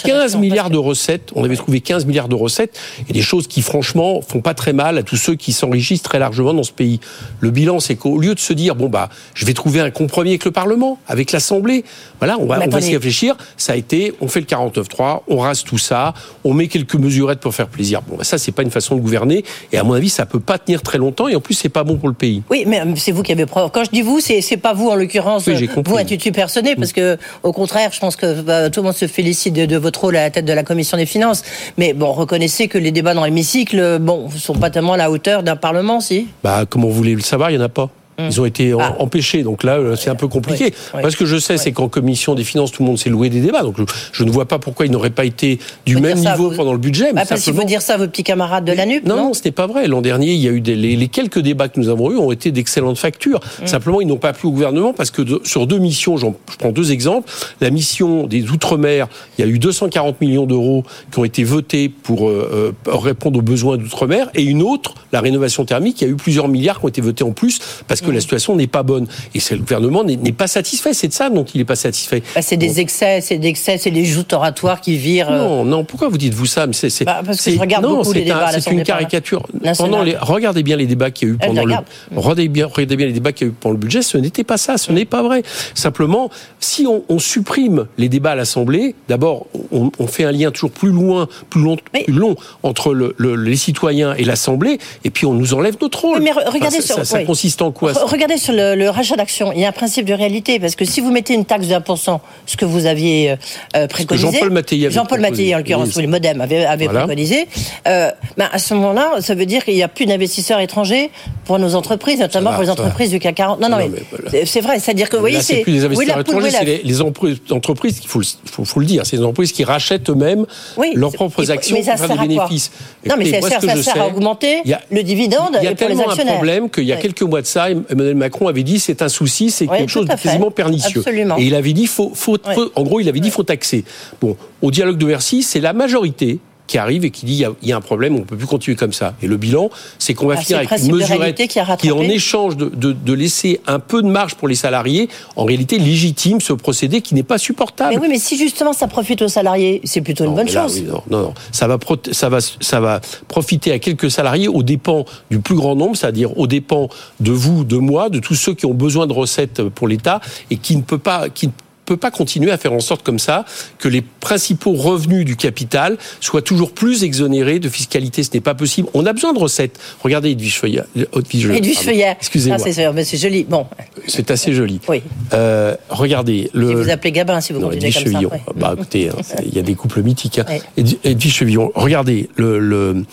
15 0.04 0.36
milliards 0.36 0.70
de 0.70 0.78
recettes, 0.78 1.30
on 1.34 1.44
avait 1.44 1.56
trouvé 1.56 1.80
15 1.80 2.06
milliards 2.06 2.28
de 2.28 2.34
recettes, 2.34 2.78
et 3.08 3.12
des 3.12 3.22
choses 3.22 3.46
qui 3.46 3.62
franchement 3.62 4.20
font 4.22 4.40
pas 4.40 4.54
très 4.54 4.72
mal 4.72 4.98
à 4.98 5.02
tous 5.02 5.16
ceux 5.16 5.34
qui 5.34 5.52
s'enrichissent 5.52 6.02
très 6.02 6.18
largement 6.18 6.54
dans 6.54 6.62
ce 6.62 6.72
pays. 6.72 7.00
Le 7.40 7.50
bilan, 7.50 7.80
c'est 7.80 7.96
qu'au 7.96 8.18
lieu 8.18 8.34
de 8.34 8.40
se 8.40 8.52
dire 8.52 8.74
bon 8.74 8.88
bah 8.88 9.08
je 9.34 9.44
vais 9.44 9.54
trouver 9.54 9.80
un 9.80 9.90
compromis 9.90 10.30
avec 10.30 10.44
le 10.44 10.50
Parlement, 10.50 10.98
avec 11.08 11.32
l'Assemblée, 11.32 11.84
voilà, 12.18 12.38
on 12.38 12.46
va, 12.46 12.60
on 12.64 12.70
va 12.70 12.80
s'y 12.80 12.94
réfléchir, 12.94 13.36
ça 13.56 13.74
a 13.74 13.76
été 13.76 14.13
on 14.20 14.28
fait 14.28 14.40
le 14.40 14.46
49-3, 14.46 15.20
on 15.28 15.38
rase 15.38 15.64
tout 15.64 15.78
ça, 15.78 16.14
on 16.44 16.54
met 16.54 16.68
quelques 16.68 16.94
mesurettes 16.94 17.40
pour 17.40 17.54
faire 17.54 17.68
plaisir. 17.68 18.02
Bon, 18.02 18.16
bah 18.16 18.24
ça, 18.24 18.38
c'est 18.38 18.52
pas 18.52 18.62
une 18.62 18.70
façon 18.70 18.96
de 18.96 19.00
gouverner, 19.00 19.44
et 19.72 19.78
à 19.78 19.84
mon 19.84 19.94
avis, 19.94 20.10
ça 20.10 20.26
peut 20.26 20.40
pas 20.40 20.58
tenir 20.58 20.82
très 20.82 20.98
longtemps, 20.98 21.28
et 21.28 21.36
en 21.36 21.40
plus, 21.40 21.54
c'est 21.54 21.68
pas 21.68 21.84
bon 21.84 21.96
pour 21.96 22.08
le 22.08 22.14
pays. 22.14 22.42
Oui, 22.50 22.64
mais 22.66 22.82
c'est 22.96 23.12
vous 23.12 23.22
qui 23.22 23.32
avez 23.32 23.46
preuve. 23.46 23.70
Quand 23.72 23.84
je 23.84 23.90
dis 23.90 24.02
vous, 24.02 24.20
c'est 24.20 24.56
pas 24.56 24.72
vous 24.72 24.88
en 24.88 24.94
l'occurrence, 24.94 25.46
oui, 25.46 25.68
vous 25.84 25.96
intitulé 25.96 26.32
personné, 26.32 26.76
parce 26.76 26.92
que 26.92 27.16
au 27.42 27.52
contraire, 27.52 27.90
je 27.92 28.00
pense 28.00 28.16
que 28.16 28.40
bah, 28.42 28.70
tout 28.70 28.80
le 28.80 28.86
monde 28.86 28.96
se 28.96 29.06
félicite 29.06 29.54
de, 29.54 29.66
de, 29.66 29.76
votre 29.76 30.00
rôle 30.00 30.16
à 30.16 30.22
la 30.22 30.30
tête 30.30 30.44
de 30.44 30.52
la 30.52 30.62
commission 30.62 30.96
des 30.96 31.06
finances. 31.06 31.42
Mais 31.78 31.92
bon, 31.92 32.12
reconnaissez 32.12 32.68
que 32.68 32.78
les 32.78 32.90
débats 32.90 33.14
dans 33.14 33.24
l'hémicycle, 33.24 33.98
bon, 34.00 34.28
sont 34.30 34.54
pas 34.54 34.70
tellement 34.70 34.94
à 34.94 34.96
la 34.96 35.10
hauteur 35.10 35.42
d'un 35.42 35.56
parlement, 35.56 36.00
si? 36.00 36.28
Bah, 36.42 36.64
comment 36.68 36.88
vous 36.88 36.94
voulez 36.94 37.14
le 37.14 37.20
savoir, 37.20 37.50
il 37.50 37.54
y 37.54 37.58
en 37.58 37.62
a 37.62 37.68
pas. 37.68 37.90
Ils 38.18 38.40
ont 38.40 38.44
été 38.44 38.72
ah. 38.78 38.96
empêchés, 38.98 39.42
donc 39.42 39.62
là, 39.62 39.78
c'est 39.96 40.10
un 40.10 40.14
peu 40.14 40.28
compliqué. 40.28 40.72
Oui, 40.94 41.00
Parce 41.02 41.16
que 41.16 41.26
je 41.26 41.36
sais, 41.36 41.54
oui. 41.54 41.60
c'est 41.62 41.72
qu'en 41.72 41.88
commission 41.88 42.34
des 42.34 42.44
finances, 42.44 42.72
tout 42.72 42.82
le 42.82 42.88
monde 42.88 42.98
s'est 42.98 43.10
loué 43.10 43.28
des 43.28 43.40
débats. 43.40 43.62
Donc 43.62 43.76
je, 43.78 43.84
je 44.12 44.24
ne 44.24 44.30
vois 44.30 44.46
pas 44.46 44.58
pourquoi 44.58 44.86
ils 44.86 44.92
n'auraient 44.92 45.10
pas 45.10 45.24
été 45.24 45.58
du 45.86 45.96
même 45.96 46.18
niveau 46.18 46.50
vous... 46.50 46.56
pendant 46.56 46.72
le 46.72 46.78
budget. 46.78 47.12
Parce 47.12 47.40
qu'il 47.42 47.54
faut 47.54 47.64
dire 47.64 47.82
ça 47.82 47.94
à 47.94 47.96
vos 47.96 48.06
petits 48.06 48.24
camarades 48.24 48.64
de 48.64 48.72
la 48.72 48.86
NUP. 48.86 49.04
Non, 49.04 49.16
non, 49.16 49.22
non, 49.24 49.34
ce 49.34 49.42
n'est 49.44 49.52
pas 49.52 49.66
vrai. 49.66 49.86
L'an 49.86 50.02
dernier, 50.02 50.32
il 50.32 50.40
y 50.40 50.48
a 50.48 50.52
eu 50.52 50.60
des, 50.60 50.74
les, 50.74 50.96
les, 50.96 51.08
quelques 51.08 51.38
débats 51.40 51.68
que 51.68 51.80
nous 51.80 51.88
avons 51.88 52.10
eus 52.10 52.18
ont 52.18 52.32
été 52.32 52.50
d'excellentes 52.50 52.98
factures. 52.98 53.40
Mmh. 53.62 53.66
Simplement, 53.66 54.00
ils 54.00 54.06
n'ont 54.06 54.16
pas 54.16 54.32
plu 54.32 54.48
au 54.48 54.52
gouvernement 54.52 54.92
parce 54.92 55.10
que 55.10 55.22
de, 55.22 55.40
sur 55.44 55.66
deux 55.66 55.78
missions, 55.78 56.16
je 56.16 56.26
prends 56.58 56.72
deux 56.72 56.92
exemples. 56.92 57.30
La 57.60 57.70
mission 57.70 58.26
des 58.26 58.44
Outre-mer, 58.50 59.08
il 59.38 59.44
y 59.44 59.48
a 59.48 59.50
eu 59.50 59.58
240 59.58 60.20
millions 60.20 60.46
d'euros 60.46 60.84
qui 61.10 61.18
ont 61.18 61.24
été 61.24 61.44
votés 61.44 61.88
pour 61.88 62.28
euh, 62.28 62.74
répondre 62.86 63.38
aux 63.38 63.42
besoins 63.42 63.76
d'Outre-mer. 63.76 64.30
Et 64.34 64.42
une 64.42 64.62
autre, 64.62 64.94
la 65.12 65.20
rénovation 65.20 65.64
thermique, 65.64 66.00
il 66.00 66.04
y 66.04 66.06
a 66.08 66.10
eu 66.10 66.16
plusieurs 66.16 66.48
milliards 66.48 66.78
qui 66.78 66.84
ont 66.84 66.88
été 66.88 67.00
votés 67.00 67.24
en 67.24 67.32
plus 67.32 67.58
parce 67.88 68.00
que 68.04 68.10
la 68.10 68.20
situation 68.20 68.56
n'est 68.56 68.66
pas 68.66 68.82
bonne. 68.82 69.06
Et 69.34 69.38
le 69.50 69.58
gouvernement 69.58 70.04
n'est 70.04 70.32
pas 70.32 70.46
satisfait. 70.46 70.92
C'est 70.94 71.08
de 71.08 71.12
ça 71.12 71.30
dont 71.30 71.44
il 71.44 71.58
n'est 71.58 71.64
pas 71.64 71.76
satisfait. 71.76 72.22
Bah, 72.34 72.42
c'est 72.42 72.56
des 72.56 72.80
excès, 72.80 73.20
c'est 73.20 73.38
des 73.38 73.48
excès, 73.48 73.78
c'est 73.78 73.90
des 73.90 74.04
joutes 74.04 74.32
oratoires 74.32 74.80
qui 74.80 74.96
virent. 74.96 75.30
euh, 75.30 75.38
Non, 75.38 75.64
non. 75.64 75.84
Pourquoi 75.84 76.08
vous 76.08 76.18
dites 76.18 76.34
vous 76.34 76.46
ça 76.46 76.66
Mais 76.66 76.72
c'est 76.72 77.04
bah, 77.04 77.22
parce 77.24 77.40
que 77.42 77.50
je 77.50 77.58
regarde 77.58 77.84
non, 77.84 77.96
beaucoup 77.98 78.12
les 78.12 78.22
débats. 78.24 78.50
C'est 78.60 78.70
une 78.70 78.82
caricature. 78.82 79.46
Pendant 79.78 80.02
les, 80.02 80.16
regardez 80.16 80.62
bien 80.62 80.76
les 80.76 80.86
débats 80.86 81.10
qu'il 81.10 81.28
y 81.28 81.30
a 81.30 81.34
eu 81.34 81.38
pendant 81.38 81.64
le. 81.64 81.74
Regardez 82.14 82.48
bien, 82.48 82.66
regardez 82.66 82.96
bien 82.96 83.06
les 83.06 83.12
débats 83.12 83.32
qu'il 83.32 83.46
y 83.46 83.50
a 83.50 83.52
eu 83.52 83.56
pendant 83.58 83.72
le 83.74 83.78
budget. 83.78 84.02
Ce 84.02 84.16
n'était 84.18 84.44
pas 84.44 84.56
ça. 84.56 84.76
Ce 84.78 84.92
n'est 84.92 85.04
pas 85.04 85.22
vrai. 85.22 85.42
Simplement, 85.74 86.30
si 86.60 86.86
on, 86.86 87.02
on 87.08 87.18
supprime 87.18 87.86
les 87.98 88.08
débats 88.08 88.32
à 88.32 88.34
l'Assemblée, 88.34 88.94
d'abord, 89.08 89.46
on, 89.72 89.90
on, 89.98 90.06
fait 90.06 90.24
un 90.24 90.32
lien 90.32 90.50
toujours 90.50 90.70
plus 90.70 90.90
loin, 90.90 91.28
plus 91.50 91.62
long, 91.62 91.76
plus 92.04 92.12
long 92.12 92.36
entre 92.62 92.92
le, 92.94 93.14
le, 93.18 93.36
les 93.36 93.56
citoyens 93.56 94.14
et 94.14 94.24
l'Assemblée, 94.24 94.78
et 95.04 95.10
puis 95.10 95.26
on 95.26 95.32
nous 95.34 95.54
enlève 95.54 95.76
notre 95.80 96.00
rôle. 96.02 96.20
Mais 96.22 96.32
regardez 96.32 96.78
enfin, 96.78 96.94
ça, 96.96 97.04
ça, 97.04 97.18
oui. 97.18 97.24
consiste 97.24 97.62
en 97.62 97.72
quoi? 97.72 97.93
Regardez 98.02 98.36
sur 98.38 98.52
le, 98.52 98.74
le 98.74 98.90
rachat 98.90 99.16
d'actions. 99.16 99.52
Il 99.52 99.60
y 99.60 99.64
a 99.64 99.68
un 99.68 99.72
principe 99.72 100.06
de 100.06 100.14
réalité 100.14 100.58
parce 100.58 100.76
que 100.76 100.84
si 100.84 101.00
vous 101.00 101.10
mettez 101.10 101.34
une 101.34 101.44
taxe 101.44 101.66
de 101.66 101.74
1%, 101.74 102.18
ce 102.46 102.56
que 102.56 102.64
vous 102.64 102.86
aviez 102.86 103.36
euh, 103.76 103.86
préconisé, 103.86 104.32
Jean-Paul 104.32 104.50
Mattei, 104.50 104.90
Jean-Paul 104.90 105.20
Mattei 105.20 105.54
en 105.54 105.58
l'occurrence, 105.58 105.96
oui, 105.96 106.02
le 106.02 106.08
MoDem 106.08 106.40
avait, 106.40 106.64
avait 106.64 106.84
voilà. 106.86 107.00
préconisé. 107.00 107.46
Euh, 107.86 108.10
ben 108.36 108.48
à 108.52 108.58
ce 108.58 108.74
moment-là, 108.74 109.20
ça 109.20 109.34
veut 109.34 109.46
dire 109.46 109.64
qu'il 109.64 109.74
n'y 109.74 109.82
a 109.82 109.88
plus 109.88 110.06
d'investisseurs 110.06 110.60
étrangers 110.60 111.10
pour 111.44 111.58
nos 111.58 111.74
entreprises, 111.74 112.20
notamment 112.20 112.50
va, 112.50 112.56
pour 112.56 112.64
les 112.64 112.70
entreprises 112.70 113.10
du 113.10 113.18
CAC 113.18 113.34
40. 113.34 113.60
Non, 113.60 113.68
non, 113.68 113.76
non 113.76 113.84
mais, 113.84 113.90
mais 113.90 114.02
voilà. 114.10 114.46
c'est 114.46 114.60
vrai. 114.60 114.78
C'est-à-dire 114.78 115.08
que 115.08 115.16
vous 115.16 115.22
voyez, 115.22 115.40
c'est 115.40 115.62
plus 115.62 115.72
les 115.72 115.84
investisseurs 115.84 116.20
étrangers, 116.20 116.50
c'est 116.50 116.64
les, 116.64 116.82
les, 116.82 117.00
entreprises, 117.02 118.00
il 118.02 118.08
faut, 118.08 118.22
faut, 118.44 118.64
faut, 118.64 118.80
le 118.80 118.86
dire, 118.86 119.04
c'est 119.06 119.16
les 119.16 119.22
entreprises 119.22 119.52
qui 119.52 119.64
rachètent 119.64 120.08
eux-mêmes 120.10 120.46
oui, 120.76 120.92
leurs 120.94 121.12
propres 121.12 121.50
actions 121.50 121.76
pour 121.76 121.84
faire 121.84 122.08
des 122.08 122.28
bénéfices. 122.28 122.70
Non, 123.06 123.16
mais 123.18 123.26
ça 123.26 123.48
sert, 123.48 123.62
ça 123.62 123.82
sert 123.82 124.02
à 124.02 124.06
augmenter 124.08 124.62
le 124.90 125.02
dividende 125.02 125.58
Il 125.60 125.64
y 125.64 125.68
a 125.68 125.74
tellement 125.74 126.10
un 126.10 126.16
problème 126.16 126.70
qu'il 126.70 126.84
y 126.84 126.92
a 126.92 126.96
quelques 126.96 127.22
mois 127.22 127.42
de 127.42 127.46
ça, 127.46 127.66
Emmanuel 127.88 128.14
Macron 128.14 128.48
avait 128.48 128.62
dit 128.62 128.78
c'est 128.78 129.02
un 129.02 129.08
souci, 129.08 129.50
c'est 129.50 129.66
quelque 129.66 129.90
chose 129.90 130.06
de 130.06 130.14
quasiment 130.14 130.50
pernicieux. 130.50 131.00
Absolument. 131.00 131.38
Et 131.38 131.44
il 131.44 131.54
avait 131.54 131.72
dit 131.72 131.86
faut, 131.86 132.12
faut, 132.14 132.36
faut 132.54 132.72
en 132.74 132.82
gros, 132.82 133.00
il 133.00 133.08
avait 133.08 133.20
dit 133.20 133.30
faut 133.30 133.42
taxer. 133.42 133.84
Bon, 134.20 134.36
au 134.62 134.70
dialogue 134.70 134.98
de 134.98 135.06
Bercy, 135.06 135.42
c'est 135.42 135.60
la 135.60 135.72
majorité 135.72 136.38
qui 136.66 136.78
arrive 136.78 137.04
et 137.04 137.10
qui 137.10 137.26
dit 137.26 137.34
il 137.34 137.66
y, 137.66 137.68
y, 137.68 137.72
a 137.72 137.76
un 137.76 137.80
problème, 137.80 138.16
on 138.16 138.20
ne 138.20 138.24
peut 138.24 138.36
plus 138.36 138.46
continuer 138.46 138.76
comme 138.76 138.92
ça. 138.92 139.14
Et 139.22 139.26
le 139.26 139.36
bilan, 139.36 139.70
c'est 139.98 140.14
qu'on 140.14 140.26
va 140.26 140.34
ah, 140.38 140.40
finir 140.40 140.58
avec 140.58 140.70
une 140.72 140.96
mesurette 140.96 141.36
qui, 141.36 141.48
qui, 141.78 141.92
en 141.92 142.00
échange 142.00 142.56
de, 142.56 142.66
de, 142.66 142.92
de, 142.92 143.12
laisser 143.12 143.60
un 143.66 143.78
peu 143.78 144.02
de 144.02 144.08
marge 144.08 144.34
pour 144.36 144.48
les 144.48 144.54
salariés, 144.54 145.08
en 145.36 145.44
réalité 145.44 145.78
légitime 145.78 146.40
ce 146.40 146.52
procédé 146.52 147.02
qui 147.02 147.14
n'est 147.14 147.22
pas 147.22 147.38
supportable. 147.38 147.94
Mais 147.94 148.00
oui, 148.00 148.08
mais 148.08 148.18
si 148.18 148.38
justement 148.38 148.72
ça 148.72 148.88
profite 148.88 149.22
aux 149.22 149.28
salariés, 149.28 149.80
c'est 149.84 150.00
plutôt 150.00 150.24
une 150.24 150.30
non, 150.30 150.36
bonne 150.36 150.46
là, 150.46 150.62
chose. 150.62 150.80
Oui, 150.80 150.86
non, 150.90 151.02
non, 151.10 151.22
non, 151.22 151.34
ça 151.52 151.68
va, 151.68 151.78
ça 152.12 152.28
va, 152.28 152.38
ça 152.40 152.80
va 152.80 153.00
profiter 153.28 153.72
à 153.72 153.78
quelques 153.78 154.10
salariés 154.10 154.48
aux 154.48 154.62
dépens 154.62 155.04
du 155.30 155.40
plus 155.40 155.54
grand 155.56 155.76
nombre, 155.76 155.96
c'est-à-dire 155.96 156.36
aux 156.38 156.46
dépens 156.46 156.88
de 157.20 157.32
vous, 157.32 157.64
de 157.64 157.76
moi, 157.76 158.08
de 158.08 158.20
tous 158.20 158.34
ceux 158.34 158.54
qui 158.54 158.66
ont 158.66 158.74
besoin 158.74 159.06
de 159.06 159.12
recettes 159.12 159.62
pour 159.62 159.86
l'État 159.86 160.20
et 160.50 160.56
qui 160.56 160.76
ne 160.76 160.82
peut 160.82 160.98
pas, 160.98 161.28
qui 161.28 161.50
peut 161.84 161.96
pas 161.96 162.10
continuer 162.10 162.50
à 162.50 162.58
faire 162.58 162.72
en 162.72 162.80
sorte 162.80 163.02
comme 163.02 163.18
ça 163.18 163.44
que 163.78 163.88
les 163.88 164.02
principaux 164.02 164.72
revenus 164.72 165.24
du 165.24 165.36
capital 165.36 165.96
soient 166.20 166.42
toujours 166.42 166.72
plus 166.72 167.04
exonérés 167.04 167.58
de 167.58 167.68
fiscalité. 167.68 168.22
Ce 168.22 168.30
n'est 168.34 168.40
pas 168.40 168.54
possible. 168.54 168.88
On 168.94 169.06
a 169.06 169.12
besoin 169.12 169.32
de 169.32 169.38
recettes. 169.38 169.78
Regardez 170.02 170.30
Edwige 170.30 170.58
Feuillard. 170.58 170.86
Edwige 170.96 171.78
Feuillard. 171.78 172.16
Excusez-moi. 172.18 172.58
Ah, 172.60 173.04
c'est 173.04 173.18
joli. 173.18 173.44
Bon. 173.44 173.66
C'est 174.06 174.30
assez 174.30 174.52
joli. 174.52 174.80
Oui. 174.88 175.02
Euh, 175.32 175.76
regardez. 175.88 176.50
Le... 176.54 176.68
Si 176.68 176.74
vous 176.74 176.90
appelez 176.90 177.12
Gabin, 177.12 177.40
si 177.40 177.52
vous 177.52 177.60
non, 177.60 177.68
continuez 177.68 177.88
Edwige 177.88 178.04
comme 178.04 178.12
Chevillon. 178.12 178.30
ça. 178.30 178.36
Ouais. 178.36 178.42
Bah, 178.56 178.74
écoutez, 178.76 179.10
il 179.46 179.54
y 179.54 179.58
a 179.58 179.62
des 179.62 179.74
couples 179.74 180.02
mythiques. 180.02 180.38
Hein. 180.38 180.46
Ouais. 180.48 180.62
Edwige 181.04 181.34
Chevillon. 181.34 181.70
Regardez, 181.74 182.28
le, 182.36 182.58
le, 182.58 183.04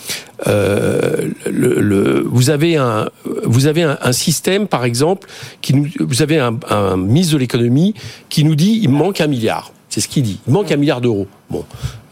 euh, 0.47 1.29
le, 1.49 1.79
le, 1.81 2.23
vous 2.25 2.49
avez 2.49 2.77
un, 2.77 3.09
vous 3.43 3.67
avez 3.67 3.83
un, 3.83 3.97
un, 4.01 4.11
système, 4.11 4.67
par 4.67 4.85
exemple, 4.85 5.27
qui 5.61 5.73
nous, 5.73 5.87
vous 5.99 6.21
avez 6.21 6.39
un, 6.39 6.57
un 6.69 6.97
ministre 6.97 7.33
de 7.33 7.39
l'économie 7.39 7.93
qui 8.29 8.43
nous 8.43 8.55
dit 8.55 8.60
il 8.65 8.89
me 8.89 8.95
manque 8.95 9.21
un 9.21 9.27
milliard. 9.27 9.71
C'est 9.89 10.01
ce 10.01 10.07
qu'il 10.07 10.23
dit. 10.23 10.39
Il 10.47 10.53
manque 10.53 10.71
un 10.71 10.77
milliard 10.77 11.01
d'euros. 11.01 11.27
Bon, 11.51 11.65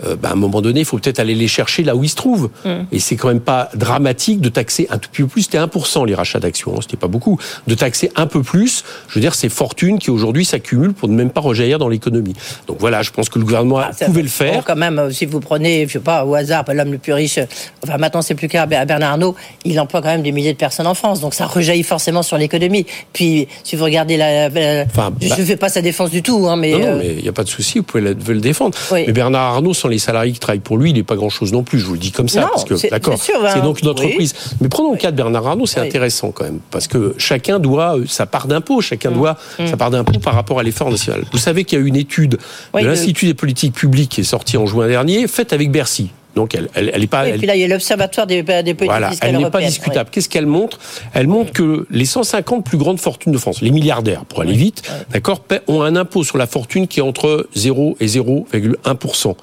euh, 0.06 0.16
bah, 0.16 0.30
à 0.30 0.32
un 0.34 0.36
moment 0.36 0.62
donné, 0.62 0.82
il 0.82 0.86
faut 0.86 0.98
peut-être 0.98 1.20
aller 1.20 1.36
les 1.36 1.48
chercher 1.48 1.84
là 1.84 1.96
où 1.96 2.04
ils 2.04 2.10
se 2.10 2.16
trouvent. 2.16 2.50
Mm. 2.66 2.70
Et 2.92 3.00
c'est 3.00 3.16
quand 3.16 3.30
même 3.30 3.40
pas 3.40 3.70
dramatique 3.74 4.42
de 4.42 4.50
taxer 4.50 4.88
un 4.90 4.98
tout 4.98 5.10
petit 5.10 5.22
peu 5.24 5.28
plus. 5.28 5.44
C'était 5.44 5.60
1% 5.60 6.06
les 6.06 6.16
rachats 6.16 6.40
d'actions, 6.40 6.74
hein, 6.76 6.80
c'était 6.82 6.98
pas 6.98 7.08
beaucoup. 7.08 7.40
De 7.68 7.76
taxer 7.76 8.12
un 8.16 8.28
peu 8.28 8.44
plus, 8.44 8.84
je 9.08 9.16
veux 9.16 9.22
dire, 9.22 9.36
ces 9.36 9.50
fortunes 9.50 10.00
qui 10.00 10.12
aujourd'hui 10.12 10.46
s'accumulent 10.46 10.94
pour 10.94 11.10
ne 11.10 11.16
même 11.16 11.30
pas 11.30 11.42
rejaillir 11.42 11.80
dans 11.80 11.90
l'économie. 11.90 12.34
Donc 12.68 12.78
voilà, 12.80 13.02
je 13.02 13.12
pense 13.12 13.30
que 13.30 13.40
le 13.40 13.46
gouvernement 13.46 13.80
ah, 13.80 13.92
pouvait 14.06 14.22
le 14.22 14.28
faire. 14.28 14.54
Bon, 14.56 14.64
quand 14.66 14.76
même, 14.76 15.12
si 15.12 15.26
vous 15.26 15.40
prenez, 15.40 15.88
je 15.88 15.94
sais 15.94 16.00
pas, 16.00 16.26
au 16.26 16.36
hasard, 16.36 16.66
l'homme 16.74 16.92
le 16.92 16.98
plus 16.98 17.14
riche, 17.14 17.40
enfin 17.84 17.98
maintenant 17.98 18.22
c'est 18.22 18.36
plus 18.36 18.48
qu'à 18.48 18.66
Bernard 18.66 19.12
Arnault, 19.12 19.36
il 19.66 19.80
emploie 19.80 20.02
quand 20.02 20.10
même 20.10 20.22
des 20.22 20.32
milliers 20.32 20.54
de 20.54 20.58
personnes 20.58 20.88
en 20.88 20.94
France. 20.94 21.22
Donc 21.22 21.34
ça 21.34 21.46
rejaillit 21.46 21.84
forcément 21.84 22.24
sur 22.24 22.38
l'économie. 22.38 22.86
Puis 23.14 23.48
si 23.64 23.76
vous 23.76 23.86
regardez 23.86 24.18
la, 24.18 24.50
la 24.50 24.86
enfin, 24.86 25.14
je 25.22 25.26
ne 25.26 25.30
bah, 25.30 25.36
fais 25.46 25.58
pas 25.58 25.70
sa 25.70 25.82
défense 25.82 26.10
du 26.10 26.22
tout, 26.22 26.48
hein, 26.48 26.56
mais 26.56 26.72
non, 26.72 26.80
non, 26.80 26.96
mais 26.98 27.16
il 27.18 27.24
n'y 27.24 27.30
a 27.30 27.34
pas 27.34 27.44
de 27.44 27.50
souci, 27.50 27.80
vous 27.80 27.84
pouvez 27.84 28.04
le, 28.04 28.14
le 28.14 28.42
défendre. 28.42 28.78
Oui. 28.92 29.04
Mais 29.08 29.14
Bernard 29.14 29.29
Bernard 29.30 29.54
Arnault, 29.54 29.74
sans 29.76 29.88
les 29.90 30.00
salariés 30.00 30.32
qui 30.34 30.40
travaillent 30.40 30.60
pour 30.60 30.78
lui, 30.78 30.90
il 30.90 30.94
n'est 30.94 31.04
pas 31.04 31.16
grand-chose 31.16 31.52
non 31.54 31.62
plus. 31.64 31.78
Je 31.80 31.86
vous 31.86 31.94
le 31.94 32.00
dis 32.00 32.12
comme 32.12 32.28
ça, 32.30 32.42
Non, 32.42 32.48
parce 32.48 32.66
que 32.66 32.76
c'est- 32.76 32.90
d'accord, 32.90 33.14
hein. 33.14 33.50
c'est 33.54 33.62
donc 33.62 33.80
une 33.82 33.88
Oui. 33.88 33.92
entreprise. 33.92 34.34
Mais 34.60 34.70
prenons 34.70 34.92
le 34.92 34.98
cas 34.98 35.12
de 35.12 35.16
Bernard 35.18 35.46
Arnault, 35.46 35.66
c'est 35.68 35.80
Oui. 35.80 35.88
intéressant 35.88 36.32
quand 36.32 36.46
même, 36.46 36.60
parce 36.72 36.88
que 36.88 37.14
chacun 37.20 37.60
doit 37.60 37.98
euh, 38.00 38.06
sa 38.08 38.26
part 38.26 38.48
d'impôt, 38.48 38.82
chacun 38.82 39.12
doit 39.12 39.38
sa 39.66 39.78
part 39.78 39.92
d'impôt 39.92 40.18
par 40.20 40.34
rapport 40.34 40.60
à 40.60 40.64
l'effort 40.64 40.90
national. 40.90 41.24
Vous 41.32 41.38
savez 41.38 41.64
qu'il 41.64 41.78
y 41.78 41.82
a 41.82 41.86
eu 41.86 41.88
une 41.88 41.96
étude 41.96 42.40
Oui, 42.74 42.82
de 42.84 42.88
l'Institut 42.88 43.28
des 43.28 43.34
politiques 43.36 43.74
publiques 43.74 44.10
qui 44.10 44.22
est 44.22 44.24
sortie 44.24 44.58
en 44.58 44.66
juin 44.66 44.88
dernier, 44.88 45.28
faite 45.28 45.54
avec 45.54 45.72
Bercy. 45.72 46.10
Donc 46.36 46.56
elle, 46.56 46.70
elle, 46.76 46.92
elle 46.94 47.04
est 47.04 47.08
pas. 47.08 47.28
Et 47.28 47.34
puis 47.34 47.48
là, 47.48 47.56
il 47.56 47.62
y 47.62 47.64
a 47.64 47.68
l'Observatoire 47.68 48.28
des, 48.28 48.44
des 48.44 48.74
politiques 48.74 48.86
voilà, 48.86 49.10
fiscales 49.10 49.30
elle 49.36 49.42
n'est 49.42 49.50
pas 49.50 49.62
discutable. 49.62 50.10
Qu'est-ce 50.12 50.30
qu'elle 50.30 50.46
montre? 50.46 50.80
Elle 51.14 51.28
montre 51.28 51.52
que 51.52 51.86
les 51.90 52.06
150 52.06 52.64
plus 52.64 52.78
grandes 52.78 53.00
fortunes 53.00 53.32
de 53.34 53.38
France, 53.38 53.62
les 53.62 53.72
milliardaires, 53.72 54.26
pour 54.26 54.42
aller 54.42 54.54
vite, 54.54 54.84
d'accord, 55.12 55.42
ont 55.68 55.82
un 55.82 55.96
impôt 55.96 56.24
sur 56.24 56.38
la 56.38 56.48
fortune 56.48 56.88
qui 56.88 57.00
est 57.00 57.04
entre 57.04 57.48
0 57.56 57.98
et 58.00 58.06
0,1% 58.08 59.36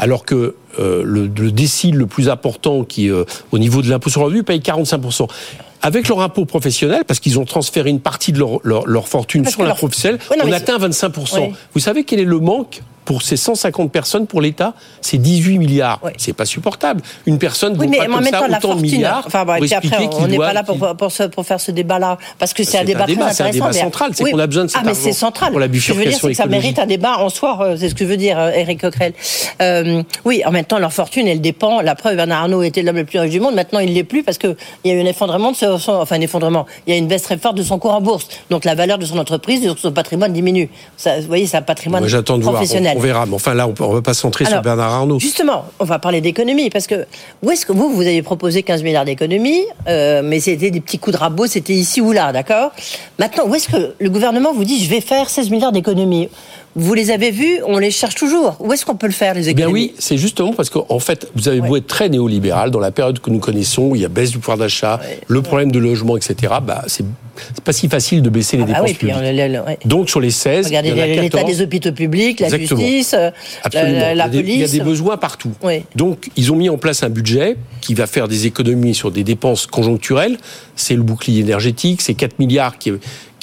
alors 0.00 0.24
que 0.24 0.54
euh, 0.78 1.02
le, 1.04 1.26
le 1.26 1.50
décile 1.50 1.96
le 1.96 2.06
plus 2.06 2.28
important, 2.28 2.84
qui 2.84 3.10
euh, 3.10 3.24
au 3.50 3.58
niveau 3.58 3.82
de 3.82 3.90
l'impôt 3.90 4.10
sur 4.10 4.20
le 4.20 4.26
revenu, 4.26 4.44
paye 4.44 4.60
45% 4.60 5.26
avec 5.82 6.08
leur 6.08 6.20
impôt 6.20 6.44
professionnel, 6.44 7.02
parce 7.06 7.18
qu'ils 7.18 7.38
ont 7.38 7.44
transféré 7.44 7.90
une 7.90 7.98
partie 8.00 8.30
de 8.32 8.38
leur, 8.38 8.60
leur, 8.62 8.86
leur 8.86 9.08
fortune 9.08 9.42
Parce 9.42 9.54
sur 9.54 9.62
la 9.62 9.68
leur- 9.70 9.76
professionnelle, 9.76 10.20
Ouais, 10.30 10.36
on 10.44 10.52
atteint 10.52 10.78
25 10.78 11.16
Ouais. 11.34 11.52
Vous 11.74 11.80
savez 11.80 12.04
quel 12.04 12.20
est 12.20 12.24
le 12.24 12.38
manque 12.38 12.82
pour 13.08 13.22
ces 13.22 13.38
150 13.38 13.90
personnes 13.90 14.26
pour 14.26 14.42
l'État 14.42 14.74
C'est 15.00 15.16
18 15.16 15.56
milliards. 15.58 15.98
C'est 16.18 16.34
pas 16.34 16.44
supportable. 16.44 17.00
Une 17.24 17.38
personne 17.38 17.74
Oui, 17.78 17.88
mais 17.88 17.96
pas 17.96 18.02
en 18.04 18.06
comme 18.08 18.14
même 18.24 18.32
ça 18.34 18.38
temps, 18.40 18.46
la 18.48 18.58
autant 18.58 18.74
de 18.74 18.82
milliards 18.82 19.22
Enfin, 19.26 19.46
puis 19.58 19.72
après, 19.72 20.08
qu'il 20.10 20.18
on 20.20 20.26
n'est 20.26 20.36
pas 20.36 20.52
là 20.52 20.62
pour, 20.62 20.76
pour, 20.94 21.10
ce- 21.10 21.22
pour 21.22 21.46
faire 21.46 21.58
ce 21.58 21.70
débat-là, 21.70 22.18
parce 22.38 22.52
que 22.52 22.62
c'est 22.64 22.76
un 22.76 22.80
C'est 22.80 22.86
débat 22.88 23.04
très 23.04 23.14
c'est 23.14 23.20
un 23.22 23.26
intéressant. 23.28 23.52
débat 23.54 23.68
mais- 23.72 23.80
central, 23.80 24.10
c'est 24.12 24.30
qu'on 24.30 24.38
a 24.38 24.46
besoin 24.46 24.64
de 24.64 24.68
cet 24.68 24.80
Ah, 24.82 24.84
mais 24.84 24.92
c'est 24.94 25.12
central. 25.14 25.50
pour 25.52 25.58
la 25.60 25.66
Ce 25.68 25.72
que 25.72 25.78
je 25.78 25.92
veux 25.94 26.04
dire, 26.04 26.18
c'est 26.20 26.28
que 26.28 26.34
ça 26.34 26.44
mérite 26.46 26.78
un 26.78 26.84
débat 26.86 27.16
en 27.18 27.30
soi. 27.30 27.58
euh, 27.62 27.76
C'est 27.78 27.88
ce 27.88 27.94
que 27.94 28.04
veut 28.04 28.18
dire 28.18 28.38
euh, 28.38 28.50
Eric 28.50 28.82
Coquerel. 28.82 29.14
Euh, 29.62 30.02
oui, 30.26 30.42
en 30.44 30.50
même 30.50 30.66
temps, 30.66 30.78
leur 30.78 30.92
fortune, 30.92 31.26
elle 31.26 31.40
dépend. 31.40 31.80
La 31.80 31.94
preuve, 31.94 32.16
Bernard 32.16 32.42
Arnault 32.42 32.62
était 32.62 32.82
l'homme 32.82 32.96
le 32.96 33.04
plus 33.06 33.18
riche 33.20 33.30
du 33.30 33.40
monde. 33.40 33.54
Maintenant, 33.54 33.78
il 33.78 33.94
l'est 33.94 34.04
plus 34.04 34.22
parce 34.22 34.36
que 34.36 34.54
il 34.84 34.92
y 34.92 34.94
a 34.94 34.98
eu 34.98 35.02
un 35.02 35.06
effondrement 35.06 35.52
de 35.52 35.56
son, 35.56 35.92
enfin 35.92 36.16
un 36.16 36.20
effondrement. 36.20 36.66
Il 36.86 36.92
y 36.92 36.94
a 36.94 36.98
une 36.98 37.06
baisse 37.08 37.22
très 37.22 37.38
forte 37.38 37.56
de 37.56 37.62
son 37.62 37.78
cours 37.78 37.94
en 37.94 38.02
bourse. 38.02 38.28
Donc 38.50 38.66
la 38.66 38.74
valeur 38.74 38.98
de 38.98 39.06
son 39.06 39.16
entreprise, 39.16 39.62
de 39.62 39.74
son 39.78 39.92
patrimoine 39.92 40.34
diminue. 40.34 40.68
Ça, 40.98 41.18
vous 41.20 41.26
voyez, 41.26 41.46
c'est 41.46 41.56
un 41.56 41.62
patrimoine 41.62 42.04
professionnel. 42.42 42.97
On, 42.98 43.00
verra. 43.00 43.26
Mais 43.26 43.34
enfin, 43.34 43.54
là, 43.54 43.66
on 43.68 43.88
ne 43.88 43.94
va 43.94 44.02
pas 44.02 44.14
se 44.14 44.20
centrer 44.20 44.44
sur 44.44 44.60
Bernard 44.62 44.92
Arnault. 44.92 45.18
Justement, 45.18 45.64
on 45.78 45.84
va 45.84 45.98
parler 45.98 46.20
d'économie, 46.20 46.70
parce 46.70 46.86
que 46.86 47.06
où 47.42 47.50
est-ce 47.50 47.64
que 47.64 47.72
vous, 47.72 47.90
vous 47.90 48.02
avez 48.02 48.22
proposé 48.22 48.62
15 48.62 48.82
milliards 48.82 49.04
d'économies, 49.04 49.64
euh, 49.88 50.22
mais 50.24 50.40
c'était 50.40 50.70
des 50.70 50.80
petits 50.80 50.98
coups 50.98 51.16
de 51.16 51.20
rabot, 51.20 51.46
c'était 51.46 51.74
ici 51.74 52.00
ou 52.00 52.12
là, 52.12 52.32
d'accord? 52.32 52.72
Maintenant, 53.18 53.44
où 53.46 53.54
est-ce 53.54 53.68
que 53.68 53.94
le 53.98 54.10
gouvernement 54.10 54.52
vous 54.52 54.64
dit, 54.64 54.82
je 54.82 54.90
vais 54.90 55.00
faire 55.00 55.30
16 55.30 55.50
milliards 55.50 55.72
d'économies 55.72 56.28
Vous 56.76 56.94
les 56.94 57.10
avez 57.10 57.30
vus, 57.32 57.58
on 57.66 57.78
les 57.78 57.90
cherche 57.90 58.14
toujours. 58.14 58.56
Où 58.60 58.72
est-ce 58.72 58.84
qu'on 58.86 58.94
peut 58.94 59.06
le 59.08 59.12
faire, 59.12 59.34
les 59.34 59.48
Eh 59.48 59.54
bien 59.54 59.66
économies 59.66 59.86
oui, 59.90 59.94
c'est 59.98 60.16
justement 60.16 60.52
parce 60.52 60.70
qu'en 60.70 60.98
fait, 61.00 61.28
vous 61.34 61.48
avez 61.48 61.60
beau 61.60 61.76
être 61.76 61.86
très 61.88 62.08
néolibéral, 62.08 62.70
dans 62.70 62.78
la 62.78 62.90
période 62.92 63.18
que 63.20 63.30
nous 63.30 63.40
connaissons, 63.40 63.82
où 63.88 63.96
il 63.96 64.02
y 64.02 64.04
a 64.04 64.08
baisse 64.08 64.30
du 64.30 64.38
pouvoir 64.38 64.58
d'achat, 64.58 65.00
le 65.26 65.42
problème 65.42 65.72
de 65.72 65.78
logement, 65.78 66.16
etc., 66.16 66.54
bah, 66.62 66.84
c'est 66.86 67.04
pas 67.64 67.72
si 67.72 67.88
facile 67.88 68.20
de 68.22 68.30
baisser 68.30 68.56
les 68.56 68.64
Ah 68.64 68.66
bah 68.66 68.72
dépenses 68.74 68.88
oui, 68.90 68.94
puis 68.98 69.08
on 69.12 69.16
publiques. 69.18 69.36
le- 69.36 69.48
le- 69.48 69.60
ouais. 69.62 69.78
Donc 69.84 70.10
sur 70.10 70.20
les 70.20 70.30
16, 70.32 70.66
Regardez 70.66 70.90
l'état 70.92 71.38
14. 71.38 71.46
des 71.56 71.62
hôpitaux 71.62 71.92
publics, 71.92 72.40
la 72.40 72.46
Exactement. 72.48 72.80
justice, 72.80 73.14
euh, 73.14 73.30
Absolument. 73.62 73.98
la, 73.98 74.14
la 74.14 74.14
il, 74.14 74.16
y 74.16 74.20
a 74.20 74.28
des, 74.28 74.38
police. 74.40 74.54
il 74.54 74.60
y 74.60 74.64
a 74.64 74.68
des 74.68 74.80
besoins 74.80 75.16
partout. 75.16 75.52
Oui. 75.62 75.82
Donc, 75.94 76.30
ils 76.36 76.52
ont 76.52 76.56
mis 76.56 76.68
en 76.68 76.78
place 76.78 77.02
un 77.04 77.10
budget 77.10 77.56
qui 77.80 77.94
va 77.94 78.06
faire 78.08 78.26
des 78.28 78.46
économies 78.46 78.94
sur 78.94 79.10
des 79.12 79.22
dépenses 79.24 79.66
conjoncturelles. 79.66 80.36
C'est 80.74 80.94
le 80.94 81.02
bouclier 81.02 81.40
énergétique, 81.40 82.02
c'est 82.02 82.14
4 82.14 82.38
milliards 82.40 82.76
qui, 82.78 82.92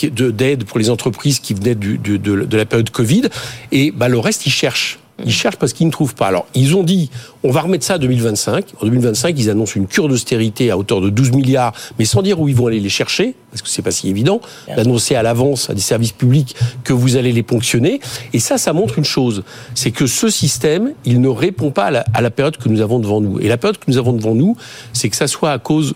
d'aide 0.04 0.64
pour 0.66 0.80
les 0.80 0.90
entreprises 0.90 1.40
qui 1.40 1.54
venaient 1.54 1.76
du- 1.76 1.98
du- 1.98 2.20
de, 2.20 2.44
de 2.44 2.58
la 2.58 2.66
période 2.66 2.90
Covid. 2.90 3.24
Et 3.72 3.92
bah, 3.92 4.08
le 4.10 4.20
reste, 4.20 4.46
ils 4.46 4.52
cherchent. 4.52 5.00
Ils 5.26 5.32
cherchent 5.32 5.56
parce 5.56 5.72
qu'ils 5.72 5.88
ne 5.88 5.92
trouvent 5.94 6.14
pas. 6.14 6.28
Alors, 6.28 6.46
ils 6.56 6.76
ont 6.76 6.84
dit, 6.84 7.10
on 7.42 7.50
va 7.50 7.62
remettre 7.62 7.86
ça 7.86 7.94
à 7.94 7.98
2025. 7.98 8.66
En 8.82 8.86
2025, 8.86 9.34
ils 9.40 9.50
annoncent 9.50 9.72
une 9.78 9.88
cure 9.88 10.10
d'austérité 10.10 10.72
à 10.72 10.78
hauteur 10.78 11.00
de 11.00 11.10
12 11.10 11.32
milliards, 11.32 11.72
mais 11.98 12.04
sans 12.04 12.22
dire 12.22 12.38
où 12.42 12.50
ils 12.50 12.56
vont 12.56 12.68
aller 12.68 12.82
les 12.82 12.90
chercher, 12.90 13.34
parce 13.50 13.62
que 13.62 13.70
c'est 13.70 13.82
pas 13.82 13.92
si 13.92 14.10
évident 14.10 14.42
d'annoncer 14.76 15.16
à 15.16 15.24
l'avance 15.24 15.70
à 15.70 15.74
des 15.74 15.80
services 15.80 16.12
publics 16.12 16.54
que 16.84 16.92
vous 16.92 17.16
allez 17.16 17.32
les 17.32 17.44
ponctionner. 17.44 18.02
Et 18.34 18.40
ça, 18.40 18.58
ça 18.58 18.74
montre 18.74 18.98
une 18.98 19.06
chose, 19.06 19.44
c'est 19.74 19.92
que 19.92 20.06
ce 20.06 20.28
système, 20.30 20.92
il 21.06 21.22
ne 21.22 21.30
répond 21.30 21.72
pas 21.72 21.86
à 21.86 21.92
la, 21.92 22.06
à 22.14 22.20
la 22.20 22.30
période 22.30 22.58
que 22.58 22.68
nous 22.68 22.82
avons 22.82 23.00
devant 23.00 23.22
nous. 23.22 23.40
Et 23.40 23.48
la 23.48 23.56
période 23.56 23.78
que 23.78 23.86
nous 23.88 23.98
avons 23.98 24.12
devant 24.12 24.36
nous, 24.36 24.58
c'est 24.92 25.08
que 25.08 25.16
ça 25.16 25.28
soit 25.28 25.54
à 25.54 25.60
cause 25.60 25.94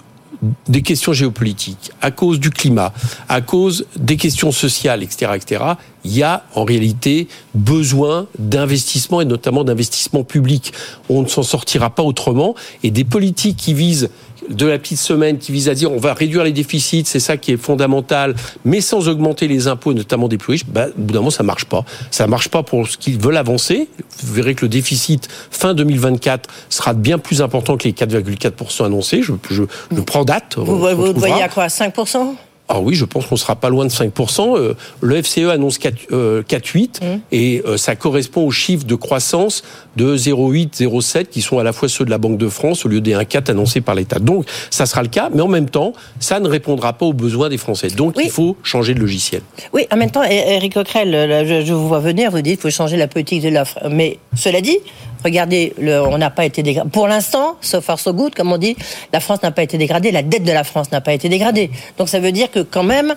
des 0.68 0.82
questions 0.82 1.14
géopolitiques, 1.14 1.92
à 2.02 2.12
cause 2.12 2.40
du 2.40 2.50
climat, 2.50 2.94
à 3.28 3.42
cause 3.42 3.86
des 3.98 4.16
questions 4.16 4.52
sociales, 4.52 5.04
etc., 5.04 5.34
etc., 5.36 5.64
il 6.06 6.16
y 6.16 6.24
a 6.24 6.46
en 6.56 6.64
réalité 6.64 7.28
besoin 7.54 8.28
d'investissement 8.38 9.20
et 9.20 9.26
notamment 9.26 9.66
d'investissement 9.66 10.24
public. 10.24 10.72
On 11.10 11.24
ne 11.24 11.28
s'en 11.28 11.44
sortira 11.44 11.90
pas 11.90 12.04
autrement. 12.04 12.56
Et 12.84 12.92
des 12.92 13.04
politiques 13.04 13.58
qui 13.58 13.74
visent 13.74 14.10
de 14.50 14.66
la 14.66 14.80
petite 14.80 15.00
semaine, 15.00 15.38
qui 15.38 15.52
visent 15.52 15.70
à 15.70 15.74
dire 15.76 15.92
on 15.92 15.98
va 15.98 16.14
réduire 16.14 16.44
les 16.44 16.52
déficits, 16.52 17.04
c'est 17.06 17.20
ça 17.20 17.38
qui 17.38 17.52
est 17.52 17.58
fondamental, 17.58 18.36
mais 18.66 18.82
sans 18.82 19.08
augmenter 19.08 19.48
les 19.48 19.68
impôts, 19.68 19.94
notamment 19.94 20.28
des 20.28 20.38
plus 20.38 20.52
riches, 20.52 20.66
bah, 20.66 20.88
au 20.88 21.02
bout 21.02 21.14
d'un 21.14 21.20
moment, 21.20 21.30
ça 21.30 21.44
marche 21.44 21.66
pas. 21.66 21.84
Ça 22.12 22.28
marche 22.28 22.50
pas 22.50 22.64
pour 22.64 22.88
ce 22.88 22.98
qu'ils 22.98 23.20
veulent 23.20 23.38
avancer. 23.38 23.90
Vous 24.24 24.34
verrez 24.34 24.56
que 24.56 24.66
le 24.66 24.70
déficit 24.70 25.28
fin 25.52 25.74
2024 25.74 26.50
sera 26.70 26.94
bien 26.94 27.18
plus 27.18 27.42
important 27.42 27.78
que 27.78 27.86
les 27.86 27.94
4,4% 27.94 28.86
annoncés. 28.86 29.22
Je, 29.22 29.34
je, 29.50 29.64
je 29.92 30.02
prends 30.02 30.26
date. 30.26 30.56
Vous, 30.58 30.78
vous 30.78 31.14
voyez 31.14 31.44
à 31.44 31.50
quoi 31.50 31.68
5% 31.68 32.36
Ah 32.72 32.80
oui, 32.80 32.94
je 32.94 33.04
pense 33.04 33.26
qu'on 33.26 33.36
sera 33.36 33.56
pas 33.56 33.70
loin 33.70 33.86
de 33.86 33.90
5%. 33.90 34.56
Euh, 34.56 34.76
Le 35.02 35.22
FCE 35.24 35.50
annonce 35.50 35.80
4, 35.80 35.96
euh, 36.12 36.44
4,8 36.44 37.02
et 37.32 37.64
euh, 37.66 37.78
ça 37.78 37.96
correspond 37.96 38.46
aux 38.46 38.52
chiffres 38.52 38.86
de 38.86 38.94
croissance 38.94 39.64
de 39.96 40.16
0,8, 40.16 40.78
0,7 40.78 41.26
qui 41.26 41.42
sont 41.42 41.58
à 41.58 41.64
la 41.64 41.74
fois 41.74 41.90
ceux 41.90 42.06
de 42.06 42.12
la 42.12 42.20
Banque 42.20 42.38
de 42.38 42.48
France 42.48 42.86
au 42.86 42.90
lieu 42.90 43.02
des 43.02 43.16
1,4 43.16 43.50
annoncés 43.50 43.82
par 43.82 43.96
l'État. 43.96 44.20
Donc 44.20 44.46
ça 44.70 44.86
sera 44.86 45.02
le 45.02 45.08
cas, 45.08 45.30
mais 45.34 45.42
en 45.42 45.48
même 45.48 45.68
temps, 45.68 45.94
ça 46.20 46.40
ne 46.40 46.48
répondra 46.48 46.94
pas 46.94 47.08
aux 47.08 47.14
besoins 47.14 47.50
des 47.50 47.58
Français. 47.58 47.88
Donc 47.88 48.16
il 48.24 48.30
faut 48.30 48.56
changer 48.62 48.94
de 48.94 49.00
logiciel. 49.00 49.42
Oui, 49.74 49.88
en 49.92 49.98
même 49.98 50.12
temps, 50.12 50.24
Eric 50.24 50.76
Coquerel, 50.76 51.66
je 51.66 51.74
vous 51.74 51.88
vois 51.88 52.00
venir, 52.00 52.30
vous 52.30 52.42
dites 52.42 52.62
qu'il 52.62 52.72
faut 52.72 52.78
changer 52.78 52.98
la 52.98 53.08
politique 53.08 53.42
de 53.42 53.50
l'offre. 53.50 53.80
Mais 53.90 54.20
cela 54.36 54.62
dit, 54.62 54.78
regardez, 55.24 55.74
le- 55.80 56.02
on 56.02 56.18
n'a 56.18 56.30
pas 56.30 56.46
été 56.46 56.64
dégradé. 56.64 56.90
Pour 56.90 57.08
l'instant, 57.08 57.58
so 57.62 57.82
far 57.82 58.00
so 58.00 58.14
good, 58.14 58.34
comme 58.36 58.52
on 58.52 58.58
dit, 58.58 58.76
la 59.14 59.20
France 59.20 59.42
n'a 59.44 59.52
pas 59.52 59.64
été 59.64 59.78
dégradée, 59.78 60.12
la 60.12 60.24
dette 60.24 60.44
de 60.44 60.52
la 60.52 60.64
France 60.64 60.92
n'a 60.92 61.02
pas 61.02 61.14
été 61.14 61.30
dégradée. 61.30 61.70
Donc 61.98 62.10
ça 62.10 62.20
veut 62.20 62.32
dire 62.32 62.50
que 62.52 62.60
quand 62.60 62.84
même, 62.84 63.16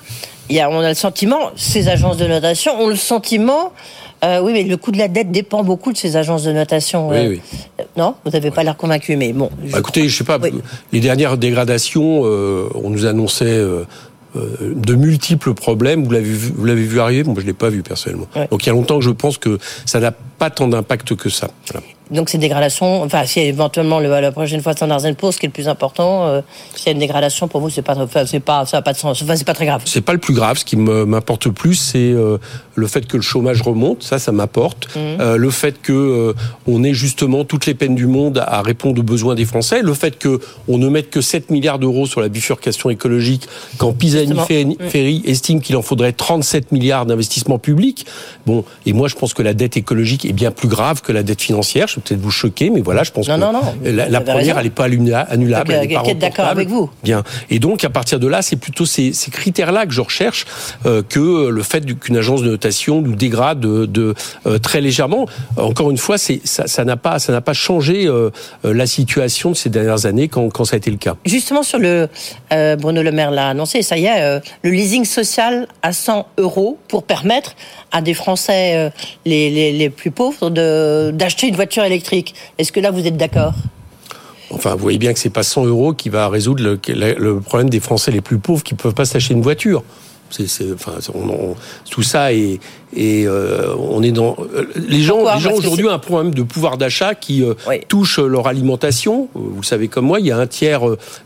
y 0.50 0.60
a, 0.60 0.68
on 0.70 0.80
a 0.80 0.88
le 0.88 0.94
sentiment, 0.94 1.50
ces 1.56 1.88
agences 1.88 2.16
de 2.16 2.26
notation 2.26 2.78
ont 2.80 2.88
le 2.88 2.96
sentiment, 2.96 3.72
euh, 4.24 4.40
oui, 4.40 4.52
mais 4.52 4.62
le 4.62 4.76
coût 4.76 4.92
de 4.92 4.98
la 4.98 5.08
dette 5.08 5.32
dépend 5.32 5.64
beaucoup 5.64 5.92
de 5.92 5.96
ces 5.96 6.16
agences 6.16 6.44
de 6.44 6.52
notation. 6.52 7.08
Oui, 7.08 7.16
euh, 7.16 7.28
oui. 7.30 7.40
Non, 7.96 8.14
vous 8.24 8.30
n'avez 8.30 8.50
pas 8.52 8.62
l'air 8.62 8.76
convaincu, 8.76 9.16
mais 9.16 9.32
bon. 9.32 9.50
Bah, 9.72 9.78
écoutez, 9.80 10.08
je 10.08 10.16
sais 10.16 10.22
pas, 10.24 10.38
les 10.92 11.00
dernières 11.00 11.36
dégradations, 11.36 12.22
euh, 12.24 12.68
on 12.74 12.90
nous 12.90 13.06
annonçait 13.06 13.46
euh, 13.46 13.84
de 14.34 14.94
multiples 14.94 15.54
problèmes. 15.54 16.04
Vous 16.04 16.10
l'avez 16.10 16.32
vu, 16.32 16.52
vous 16.56 16.64
l'avez 16.64 16.84
vu 16.84 17.00
arriver 17.00 17.24
Moi, 17.24 17.36
je 17.40 17.46
l'ai 17.46 17.52
pas 17.52 17.68
vu 17.68 17.82
personnellement. 17.82 18.28
Donc 18.50 18.64
il 18.64 18.66
y 18.66 18.70
a 18.70 18.72
longtemps 18.72 18.98
que 18.98 19.04
je 19.04 19.10
pense 19.10 19.38
que 19.38 19.58
ça 19.86 20.00
n'a 20.00 20.12
pas 20.12 20.50
tant 20.50 20.68
d'impact 20.68 21.14
que 21.16 21.28
ça. 21.28 21.50
Voilà. 21.70 21.86
Donc 22.12 22.28
ces 22.28 22.38
dégradations, 22.38 23.02
enfin 23.02 23.24
si 23.24 23.40
éventuellement 23.40 24.00
le, 24.00 24.08
la 24.08 24.32
prochaine 24.32 24.60
fois 24.60 24.72
Standard 24.72 25.00
Poor's, 25.16 25.34
ce 25.34 25.40
qui 25.40 25.46
est 25.46 25.48
le 25.48 25.52
plus 25.52 25.68
important, 25.68 26.26
euh, 26.26 26.40
s'il 26.74 26.86
y 26.86 26.88
a 26.90 26.92
une 26.92 26.98
dégradation 26.98 27.48
pour 27.48 27.60
vous, 27.60 27.70
c'est 27.70 27.82
pas, 27.82 27.96
enfin, 27.96 28.26
c'est 28.26 28.40
pas, 28.40 28.66
ça 28.66 28.78
n'a 28.78 28.82
pas 28.82 28.92
de 28.92 28.98
sens, 28.98 29.22
enfin 29.22 29.36
c'est 29.36 29.46
pas 29.46 29.54
très 29.54 29.66
grave. 29.66 29.82
C'est 29.84 30.00
pas 30.00 30.12
le 30.12 30.18
plus 30.18 30.34
grave. 30.34 30.58
Ce 30.58 30.64
qui 30.64 30.76
m'importe 30.76 31.46
le 31.46 31.52
plus, 31.52 31.74
c'est 31.74 31.98
euh, 31.98 32.38
le 32.74 32.86
fait 32.86 33.06
que 33.06 33.16
le 33.16 33.22
chômage 33.22 33.62
remonte. 33.62 34.02
Ça, 34.02 34.18
ça 34.18 34.32
m'apporte. 34.32 34.94
Mhm. 34.96 35.20
Euh, 35.20 35.36
le 35.36 35.50
fait 35.50 35.80
que 35.80 35.92
euh, 35.92 36.34
on 36.66 36.82
ait 36.84 36.94
justement 36.94 37.44
toutes 37.44 37.66
les 37.66 37.74
peines 37.74 37.94
du 37.94 38.06
monde 38.06 38.42
à 38.46 38.62
répondre 38.62 39.00
aux 39.00 39.04
besoins 39.04 39.34
des 39.34 39.44
Français. 39.44 39.82
Le 39.82 39.94
fait 39.94 40.18
que 40.18 40.40
on 40.68 40.78
ne 40.78 40.88
mette 40.88 41.10
que 41.10 41.20
7 41.20 41.50
milliards 41.50 41.78
d'euros 41.78 42.06
sur 42.06 42.20
la 42.20 42.28
bifurcation 42.28 42.90
écologique, 42.90 43.48
quand. 43.78 43.92
Pisani-Ferry 43.92 45.22
estime 45.26 45.60
qu'il 45.60 45.76
en 45.76 45.82
faudrait 45.82 46.12
37 46.12 46.72
milliards 46.72 47.06
d'investissements 47.06 47.58
publics. 47.58 48.06
Bon, 48.46 48.64
et 48.86 48.92
moi, 48.92 49.08
je 49.08 49.14
pense 49.14 49.34
que 49.34 49.42
la 49.42 49.54
dette 49.54 49.76
écologique 49.76 50.24
est 50.24 50.32
bien 50.32 50.50
plus 50.50 50.68
grave 50.68 51.02
que 51.02 51.12
la 51.12 51.22
dette 51.22 51.40
financière. 51.40 51.88
Je 51.88 52.00
peut-être 52.02 52.20
vous 52.20 52.30
choquer, 52.30 52.70
mais 52.70 52.80
voilà, 52.80 53.02
je 53.02 53.10
pense 53.10 53.28
Non, 53.28 53.36
que 53.36 53.40
non, 53.40 53.52
non, 53.52 53.60
la, 53.84 54.20
première, 54.20 54.36
raison. 54.36 54.54
elle 54.58 54.64
n'est 54.64 54.70
pas 54.70 54.88
annula- 54.88 55.26
annulable. 55.28 55.72
Donc, 55.72 55.82
elle 55.82 55.88
n'est 55.88 55.94
pas 55.94 56.14
d'accord 56.18 56.46
avec 56.46 56.68
vous. 56.68 56.90
Bien. 57.02 57.22
Et 57.50 57.58
donc, 57.58 57.84
à 57.84 57.90
partir 57.90 58.18
de 58.20 58.26
là, 58.26 58.42
c'est 58.42 58.56
plutôt 58.56 58.86
ces, 58.86 59.12
ces 59.12 59.30
critères-là 59.30 59.86
que 59.86 59.92
je 59.92 60.00
recherche 60.00 60.44
euh, 60.86 61.02
que 61.08 61.48
le 61.48 61.62
fait 61.62 61.84
qu'une 61.98 62.16
agence 62.16 62.42
de 62.42 62.48
notation 62.50 63.00
nous 63.02 63.14
dégrade 63.14 63.60
de, 63.60 63.86
de, 63.86 64.14
euh, 64.46 64.58
très 64.58 64.80
légèrement. 64.80 65.26
Encore 65.56 65.90
une 65.90 65.98
fois, 65.98 66.18
c'est, 66.18 66.40
ça, 66.44 66.66
ça 66.66 66.84
n'a 66.84 66.96
pas, 66.96 67.18
ça 67.18 67.32
n'a 67.32 67.40
pas 67.40 67.52
changé 67.52 68.06
euh, 68.06 68.30
la 68.64 68.86
situation 68.86 69.50
de 69.50 69.56
ces 69.56 69.70
dernières 69.70 70.06
années 70.06 70.28
quand, 70.28 70.48
quand 70.50 70.64
ça 70.64 70.74
a 70.74 70.78
été 70.78 70.90
le 70.90 70.96
cas. 70.96 71.16
Justement 71.24 71.62
sur 71.62 71.78
le, 71.78 72.08
Bruno 72.78 73.02
Le 73.02 73.12
Maire 73.12 73.30
l'a 73.30 73.48
annoncé, 73.48 73.82
ça 73.82 73.96
y 73.96 74.06
est, 74.06 74.40
le 74.62 74.70
leasing 74.70 75.04
social 75.04 75.66
à 75.82 75.92
100 75.92 76.26
euros 76.38 76.78
pour 76.88 77.02
permettre 77.04 77.54
à 77.92 78.00
des 78.02 78.14
Français 78.14 78.90
les, 79.24 79.50
les, 79.50 79.72
les 79.72 79.90
plus 79.90 80.10
pauvres 80.10 80.50
de, 80.50 81.10
d'acheter 81.12 81.48
une 81.48 81.56
voiture 81.56 81.84
électrique. 81.84 81.91
Est-ce 82.58 82.72
que 82.72 82.80
là 82.80 82.90
vous 82.90 83.06
êtes 83.06 83.16
d'accord? 83.16 83.54
Enfin, 84.50 84.72
vous 84.72 84.78
voyez 84.82 84.98
bien 84.98 85.12
que 85.12 85.18
c'est 85.18 85.30
pas 85.30 85.42
100 85.42 85.66
euros 85.66 85.94
qui 85.94 86.08
va 86.08 86.28
résoudre 86.28 86.62
le, 86.62 87.40
problème 87.40 87.70
des 87.70 87.80
Français 87.80 88.10
les 88.10 88.20
plus 88.20 88.38
pauvres 88.38 88.62
qui 88.62 88.74
ne 88.74 88.78
peuvent 88.78 88.94
pas 88.94 89.04
s'acheter 89.04 89.34
une 89.34 89.42
voiture. 89.42 89.82
Enfin, 90.74 90.92
on, 91.14 91.28
on- 91.28 91.56
tout 91.90 92.02
ça 92.02 92.32
et 92.32 92.58
euh, 92.96 93.74
on 93.78 94.02
est 94.02 94.12
dans 94.12 94.34
euh, 94.54 94.66
les 94.76 95.02
gens, 95.02 95.16
Pourquoi? 95.16 95.34
les 95.34 95.40
gens 95.42 95.52
aujourd'hui 95.52 95.86
ont 95.86 95.90
un 95.90 95.98
problème 95.98 96.32
de 96.32 96.42
pouvoir 96.42 96.78
d'achat 96.78 97.14
qui 97.14 97.42
euh, 97.42 97.52
touche 97.88 98.18
leur 98.18 98.46
alimentation. 98.46 99.28
Vous 99.34 99.60
le 99.60 99.66
savez 99.66 99.88
comme 99.88 100.06
moi, 100.06 100.20
il 100.20 100.26
y 100.26 100.30
a 100.30 100.38
un 100.38 100.46
tiers 100.46 100.80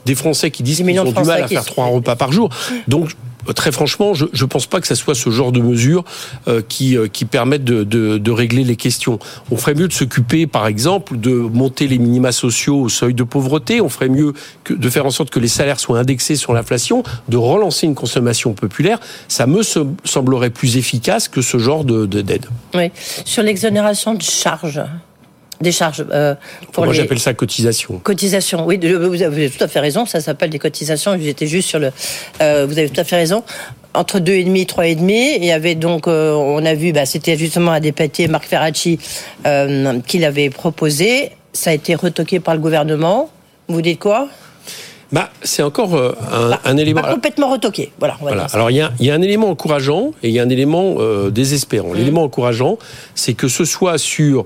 des 0.07 0.17
Français 0.17 0.51
qui 0.51 0.65
disent 0.65 0.83
qu'ils 0.83 1.01
ont 1.01 1.05
du 1.05 1.23
mal 1.23 1.43
à 1.43 1.49
faire 1.49 1.65
trois 1.65 1.87
repas 1.87 2.17
par 2.17 2.33
jour. 2.33 2.51
Donc 2.89 3.11
Très 3.55 3.73
franchement, 3.73 4.15
je 4.15 4.25
ne 4.25 4.45
pense 4.49 4.67
pas 4.67 4.81
que 4.81 4.87
ça 4.87 4.95
soit 4.95 5.15
ce 5.15 5.31
genre 5.31 5.53
de 5.53 5.61
mesures 5.61 6.05
euh, 6.49 6.63
qui, 6.67 6.97
euh, 6.97 7.07
qui 7.09 7.25
permettent 7.25 7.65
de, 7.65 8.31
régler 8.31 8.65
les 8.65 8.77
questions. 8.77 9.19
On 9.51 9.57
ferait 9.57 9.75
mieux 9.75 9.89
de 9.89 9.93
s'occuper, 9.93 10.47
par 10.47 10.67
exemple, 10.67 11.17
de 11.19 11.31
monter 11.33 11.87
les 11.89 11.99
minima 11.99 12.33
sociaux 12.33 12.81
au 12.83 12.89
seuil 12.89 13.15
de 13.15 13.23
pauvreté. 13.23 13.81
On 13.81 13.89
ferait 13.89 14.09
mieux 14.09 14.35
de 14.69 14.91
faire 14.91 15.07
en 15.07 15.11
sorte 15.11 15.31
que 15.31 15.39
les 15.41 15.49
salaires 15.49 15.81
soient 15.81 15.99
indexés 15.99 16.37
sur 16.37 16.53
l'inflation, 16.53 17.03
de 17.29 17.37
relancer 17.37 17.87
une 17.87 17.95
consommation 17.95 18.53
populaire. 18.53 18.99
Ça 19.29 19.47
me 19.47 19.63
se- 19.63 19.87
semblerait 20.05 20.51
plus 20.51 20.77
efficace 20.77 21.29
que 21.29 21.41
ce 21.43 21.59
genre 21.59 21.85
de 21.85 22.07
de- 22.07 22.21
d'aide. 22.21 22.47
Oui. 22.75 22.91
Sur 23.25 23.43
l'exonération 23.43 24.15
de 24.15 24.23
charges, 24.23 24.83
des 25.61 25.73
charges 25.73 26.05
euh, 26.13 26.35
pour 26.73 26.85
Moi, 26.85 26.93
les 26.93 27.01
j'appelle 27.01 27.19
ça 27.19 27.33
cotisation. 27.35 27.99
cotisations. 27.99 28.67
Oui, 28.67 28.79
vous 28.79 29.23
avez 29.23 29.49
tout 29.51 29.63
à 29.65 29.69
fait 29.69 29.81
raison. 29.81 30.05
Ça 30.07 30.21
s'appelle 30.21 30.51
des 30.51 30.59
cotisations. 30.59 31.17
J'étais 31.21 31.47
juste 31.47 31.69
sur 31.69 31.79
le. 31.79 31.91
euh, 32.43 32.67
vous 32.69 32.79
avez 32.79 32.89
tout 32.91 33.01
à 33.01 33.05
fait 33.05 33.17
raison. 33.17 33.43
Entre 33.95 34.19
2,5 34.19 34.57
et 34.57 34.65
3,5. 34.65 35.11
Et 35.11 35.37
il 35.39 35.45
y 35.47 35.53
avait 35.53 35.75
donc, 35.75 36.07
euh, 36.09 36.33
on 36.35 36.65
a 36.67 36.75
vu, 36.75 36.93
bah, 36.93 37.07
c'était 37.07 37.37
justement 37.39 37.73
à 37.73 37.81
dépater 37.81 38.29
Marc 38.29 38.45
Ferracci 38.45 38.99
qui 40.07 40.19
l'avait 40.19 40.51
proposé. 40.51 41.31
Ça 41.53 41.71
a 41.71 41.73
été 41.73 41.95
retoqué 41.95 42.41
par 42.41 42.55
le 42.55 42.61
gouvernement. 42.61 43.31
Vous 43.69 43.81
dites 43.81 43.99
quoi? 43.99 44.29
Bah, 45.13 45.31
c'est 45.43 45.63
encore 45.63 45.95
un, 45.95 46.59
un 46.65 46.77
élément. 46.77 47.01
Pas 47.01 47.15
complètement 47.15 47.49
retoqué. 47.51 47.93
Voilà. 48.01 48.17
on 48.21 48.25
va 48.25 48.31
Voilà. 48.33 48.47
Alors 48.53 48.71
il 48.73 48.77
y, 48.77 48.81
a, 48.81 48.93
il 48.99 49.07
y 49.07 49.11
a 49.11 49.15
un 49.15 49.23
élément 49.23 49.49
encourageant 49.49 50.11
et 50.25 50.29
il 50.29 50.35
y 50.35 50.41
a 50.41 50.43
un 50.43 50.49
élément 50.49 50.97
euh, 50.99 51.31
désespérant. 51.31 51.93
L'élément 51.93 52.25
encourageant, 52.25 52.77
c'est 53.15 53.33
que 53.35 53.47
ce 53.47 53.65
soit 53.65 53.99
sur 53.99 54.45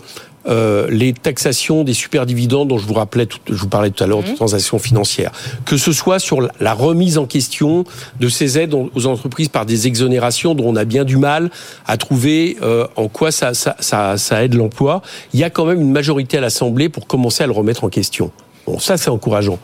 euh, 0.49 0.87
les 0.91 1.13
taxations 1.13 1.85
des 1.85 1.93
superdividendes 1.95 2.69
dont 2.69 2.79
je 2.79 2.87
vous 2.87 2.95
rappelais, 2.95 3.27
tout- 3.27 3.39
je 3.49 3.55
vous 3.55 3.69
parlais 3.69 3.91
tout 3.91 4.03
à 4.03 4.07
l'heure 4.07 4.23
de 4.23 4.35
transactions 4.35 4.79
financières, 4.79 5.33
que 5.67 5.77
ce 5.77 5.93
soit 5.93 6.19
sur 6.19 6.41
la- 6.41 6.51
la 6.61 6.73
remise 6.75 7.19
en 7.19 7.27
question 7.27 7.85
de 8.19 8.29
ces 8.29 8.59
aides 8.59 8.75
aux 8.75 9.07
entreprises 9.07 9.49
par 9.49 9.67
des 9.67 9.87
exonérations 9.87 10.55
dont 10.55 10.65
on 10.67 10.77
a 10.77 10.85
bien 10.85 11.05
du 11.05 11.17
mal 11.19 11.51
à 11.87 11.97
trouver 11.97 12.57
euh, 12.63 12.87
en 12.97 13.09
quoi 13.09 13.31
ça, 13.33 13.53
ça, 13.55 13.77
ça, 13.81 14.17
ça 14.17 14.43
aide 14.45 14.55
l'emploi. 14.55 15.03
Il 15.35 15.41
y 15.41 15.45
a 15.45 15.51
quand 15.51 15.67
même 15.67 15.81
une 15.81 15.93
majorité 15.93 16.39
à 16.39 16.41
l'Assemblée 16.41 16.89
pour 16.89 17.07
commencer 17.07 17.45
à 17.45 17.47
le 17.47 17.53
remettre 17.53 17.85
en 17.85 17.89
question. 17.89 18.31
Bon, 18.67 18.79
ça 18.79 18.97
c'est 18.97 19.11
encourageant. 19.11 19.59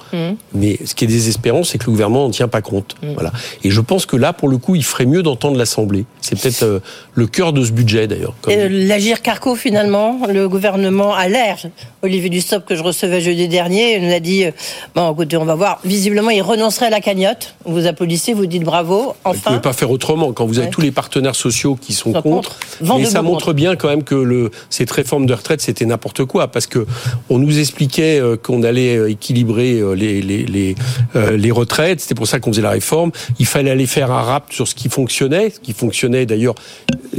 Mais 0.54 0.78
ce 0.84 0.94
qui 0.94 1.04
est 1.04 1.08
désespérant, 1.08 1.62
c'est 1.64 1.78
que 1.78 1.84
le 1.86 1.92
gouvernement 1.92 2.24
n'en 2.24 2.30
tient 2.30 2.48
pas 2.48 2.62
compte. 2.62 2.94
Voilà. 3.14 3.32
Et 3.64 3.70
je 3.70 3.80
pense 3.80 4.06
que 4.06 4.16
là, 4.16 4.32
pour 4.32 4.48
le 4.48 4.58
coup, 4.58 4.74
il 4.74 4.84
ferait 4.84 5.06
mieux 5.06 5.22
d'entendre 5.22 5.56
l'Assemblée. 5.58 6.04
C'est 6.20 6.38
peut-être 6.40 6.62
euh, 6.64 6.80
le 7.14 7.26
cœur 7.26 7.52
de 7.52 7.64
ce 7.64 7.70
budget, 7.72 8.06
d'ailleurs. 8.08 8.34
L'Agir 8.48 9.22
Carco, 9.22 9.54
finalement, 9.54 10.20
le 10.28 10.48
gouvernement 10.48 11.14
a 11.14 11.28
l'air. 11.28 11.58
Olivier 12.02 12.30
Dussopt, 12.30 12.66
que 12.66 12.74
je 12.74 12.82
recevais 12.82 13.20
jeudi 13.20 13.48
dernier, 13.48 13.98
nous 14.00 14.12
a 14.12 14.20
dit 14.20 14.44
euh, 14.44 14.50
Bon, 14.94 15.12
écoutez, 15.12 15.36
on 15.36 15.44
va 15.44 15.54
voir. 15.54 15.80
Visiblement, 15.84 16.30
il 16.30 16.42
renoncerait 16.42 16.86
à 16.86 16.90
la 16.90 17.00
cagnotte. 17.00 17.54
Vous 17.64 17.86
applaudissez, 17.86 18.32
vous 18.32 18.46
dites 18.46 18.64
bravo. 18.64 19.14
Vous 19.24 19.30
ne 19.30 19.36
Enfin. 19.36 19.50
pouvez 19.50 19.60
pas 19.60 19.72
faire 19.72 19.90
autrement 19.90 20.32
quand 20.32 20.46
vous 20.46 20.58
avez 20.58 20.66
Ouais. 20.66 20.72
tous 20.72 20.80
les 20.80 20.90
partenaires 20.90 21.36
sociaux 21.36 21.76
qui 21.80 21.92
sont 21.92 22.12
Sont 22.12 22.22
contre. 22.22 22.56
contre. 22.80 22.96
Mais 22.98 23.04
ça 23.04 23.22
montre 23.22 23.52
bien 23.52 23.76
quand 23.76 23.88
même 23.88 24.02
que 24.02 24.14
le, 24.16 24.50
cette 24.70 24.90
réforme 24.90 25.26
de 25.26 25.34
retraite 25.34 25.60
c'était 25.60 25.84
n'importe 25.84 26.24
quoi 26.24 26.48
parce 26.48 26.66
que 26.66 26.86
on 27.30 27.38
nous 27.38 27.58
expliquait 27.58 28.18
euh, 28.20 28.36
qu'on 28.36 28.62
allait 28.64 28.95
euh, 28.96 29.10
équilibrer 29.10 29.80
euh, 29.80 29.92
les 29.94 30.20
les 30.22 30.44
les, 30.46 30.74
euh, 31.14 31.36
les 31.36 31.50
retraites. 31.50 32.00
C'était 32.00 32.14
pour 32.14 32.26
ça 32.26 32.40
qu'on 32.40 32.50
faisait 32.52 32.62
la 32.62 32.70
réforme. 32.70 33.10
Il 33.38 33.46
fallait 33.46 33.70
aller 33.70 33.86
faire 33.86 34.10
un 34.10 34.22
rap 34.22 34.52
sur 34.52 34.66
ce 34.68 34.74
qui 34.74 34.88
fonctionnait, 34.88 35.50
ce 35.50 35.60
qui 35.60 35.72
fonctionnait 35.72 36.26
d'ailleurs. 36.26 36.54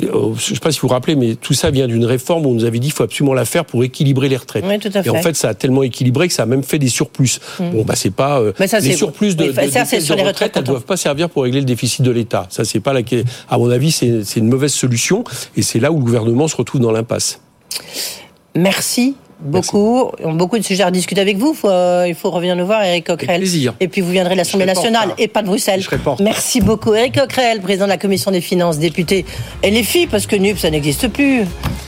euh, 0.03 0.34
Je 0.38 0.51
ne 0.51 0.55
sais 0.55 0.59
pas 0.61 0.71
si 0.71 0.80
vous 0.80 0.88
vous 0.88 0.93
rappelez, 0.93 1.15
mais 1.15 1.36
tout 1.36 1.53
ça 1.53 1.71
vient 1.71 1.88
d'une 1.88 2.05
réforme 2.05 2.45
où 2.45 2.49
on 2.49 2.53
nous 2.53 2.65
avait 2.65 2.80
dit 2.80 2.88
qu'il 2.88 2.95
faut 2.95 3.03
absolument 3.03 3.34
la 3.34 3.45
faire 3.45 3.65
pour 3.65 3.84
équilibrer 3.84 4.30
les 4.30 4.38
retraites. 4.38 4.65
Oui, 4.67 4.80
tout 4.80 4.89
à 4.93 5.05
Et 5.05 5.09
en 5.09 5.21
fait. 5.21 5.36
ça 5.36 5.49
a 5.49 5.53
tellement 5.53 5.84
équilibré 5.84 6.28
que 6.28 6.34
ça 6.34 6.43
a 6.43 6.45
même 6.45 6.63
fait 6.63 6.80
des 6.80 6.89
surplus. 6.89 7.39
Mm. 7.59 7.69
Bon, 7.71 7.84
bah 7.84 7.95
c'est 7.95 8.11
pas 8.13 8.39
euh, 8.39 8.53
Mais 8.59 8.67
ça, 8.67 8.80
les 8.80 8.93
surplus 8.95 9.36
de, 9.36 9.43
oui, 9.43 9.49
de, 9.49 9.53
ça, 9.55 9.61
de 9.65 9.69
c'est 9.69 9.97
caisses 9.97 10.05
sur 10.05 10.15
de 10.15 10.21
les 10.21 10.28
retraite, 10.28 10.49
retraites 10.49 10.57
elles 10.57 10.63
doivent 10.71 10.86
pas 10.86 10.97
servir 10.97 11.30
pour 11.30 11.43
régler 11.43 11.59
le 11.59 11.65
déficit 11.65 12.01
de 12.03 12.11
l'État. 12.11 12.47
Ça, 12.49 12.65
c'est 12.65 12.80
pas 12.80 12.93
la. 12.93 13.01
À 13.49 13.57
mon 13.57 13.69
avis, 13.69 13.91
c'est 13.91 14.23
une 14.38 14.49
mauvaise 14.49 14.73
solution, 14.73 15.23
et 15.55 15.61
c'est 15.61 15.80
là 15.80 15.91
où 15.91 15.97
le 15.97 16.03
gouvernement 16.03 16.47
se 16.47 16.55
retrouve 16.55 16.82
dans 16.82 16.91
l'impasse. 16.91 17.39
Merci 18.55 19.15
beaucoup. 19.39 20.11
On 20.23 20.31
a 20.31 20.33
beaucoup 20.33 20.57
de 20.57 20.63
sujets 20.63 20.83
à 20.83 20.91
discuter 20.91 21.21
avec 21.21 21.38
vous. 21.38 21.53
Faut, 21.53 21.69
euh, 21.69 22.05
il 22.07 22.15
faut 22.15 22.29
revenir 22.31 22.55
nous 22.55 22.65
voir, 22.65 22.83
Eric 22.83 23.07
Coquerel. 23.07 23.39
plaisir. 23.39 23.73
Et 23.79 23.88
puis 23.88 24.01
vous 24.01 24.11
viendrez 24.11 24.33
de 24.33 24.38
l'Assemblée 24.38 24.65
nationale 24.65 25.03
retard. 25.03 25.15
et 25.19 25.27
pas 25.27 25.41
de 25.41 25.47
Bruxelles. 25.47 25.83
Merci 26.19 26.61
beaucoup, 26.61 26.93
Eric 26.93 27.19
Coquerel, 27.19 27.61
président 27.61 27.85
de 27.85 27.89
la 27.91 27.97
Commission 27.97 28.31
des 28.31 28.41
finances, 28.41 28.77
député. 28.79 29.25
Et 29.63 29.71
les 29.71 29.83
filles, 29.83 30.07
parce 30.07 30.25
que 30.27 30.35
NUP, 30.35 30.57
ça 30.57 30.69
n'existe 30.69 31.07
plus. 31.09 31.43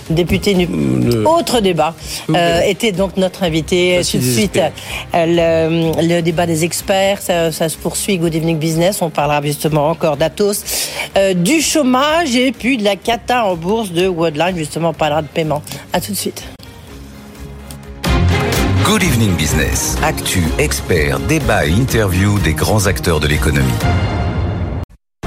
Député 0.09 0.55
NUP. 0.55 0.69
Euh, 0.71 1.23
Autre 1.25 1.59
débat. 1.61 1.93
Euh, 2.31 2.61
était 2.61 2.91
donc 2.91 3.15
notre 3.17 3.43
invité. 3.43 3.93
Merci, 3.97 4.17
Tout 4.17 4.25
de 4.25 4.31
suite, 4.31 4.59
euh, 5.13 5.25
le, 5.93 6.15
le 6.15 6.21
débat 6.21 6.47
des 6.47 6.63
experts, 6.63 7.21
ça, 7.21 7.51
ça 7.51 7.69
se 7.69 7.77
poursuit. 7.77 8.17
Good 8.17 8.33
Evening 8.33 8.57
Business. 8.57 9.01
On 9.03 9.09
parlera 9.11 9.41
justement 9.43 9.87
encore 9.89 10.17
d'Atos, 10.17 10.63
euh, 11.17 11.35
du 11.35 11.61
chômage 11.61 12.35
et 12.35 12.51
puis 12.51 12.77
de 12.77 12.83
la 12.83 12.95
cata 12.95 13.45
en 13.45 13.55
bourse 13.55 13.91
de 13.91 14.07
Worldline. 14.07 14.57
Justement, 14.57 14.89
on 14.89 14.93
parlera 14.93 15.21
de 15.21 15.27
paiement. 15.27 15.61
À 15.93 16.01
tout 16.01 16.11
de 16.11 16.17
suite. 16.17 16.43
Good 18.83 19.03
Evening 19.03 19.35
Business. 19.35 19.97
Actu, 20.01 20.43
experts, 20.57 21.19
débat 21.27 21.65
et 21.67 21.71
interview 21.71 22.39
des 22.39 22.53
grands 22.53 22.87
acteurs 22.87 23.19
de 23.19 23.27
l'économie. 23.27 23.67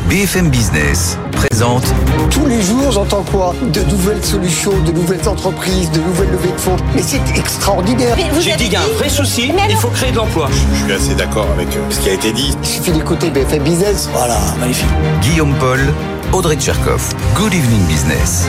BFM 0.09 0.51
Business 0.51 1.19
présente 1.33 1.85
Tous 2.31 2.47
les 2.47 2.61
jours, 2.61 2.91
j'entends 2.91 3.23
quoi? 3.23 3.55
De 3.73 3.83
nouvelles 3.83 4.25
solutions, 4.25 4.73
de 4.83 4.93
nouvelles 4.93 5.29
entreprises, 5.29 5.91
de 5.91 6.01
nouvelles 6.01 6.31
levées 6.31 6.53
de 6.53 6.59
fonds. 6.61 6.77
Mais 6.95 7.03
c'est 7.03 7.21
extraordinaire. 7.37 8.17
J'ai 8.41 8.57
dit 8.57 8.65
qu'il 8.65 8.73
y 8.73 8.77
a 8.77 8.83
un 8.83 8.99
vrai 8.99 9.09
souci, 9.09 9.53
il 9.69 9.77
faut 9.77 9.89
créer 9.89 10.11
de 10.11 10.17
l'emploi. 10.17 10.49
Je 10.51 10.85
suis 10.85 10.93
assez 10.93 11.15
d'accord 11.15 11.47
avec 11.53 11.69
euh, 11.77 11.91
ce 11.91 12.01
qui 12.01 12.11
a 12.11 12.15
été 12.15 12.33
dit. 12.33 12.55
Il 12.63 12.69
suffit 12.69 12.93
d'écouter 12.93 13.31
BFM 13.31 13.63
Business. 13.63 14.09
Voilà, 14.13 14.39
magnifique. 14.59 14.89
Guillaume 15.23 15.55
Paul, 15.61 15.81
Audrey 16.33 16.57
Tcherkov. 16.57 17.15
Good 17.35 17.53
Evening 17.53 17.87
Business. 17.87 18.49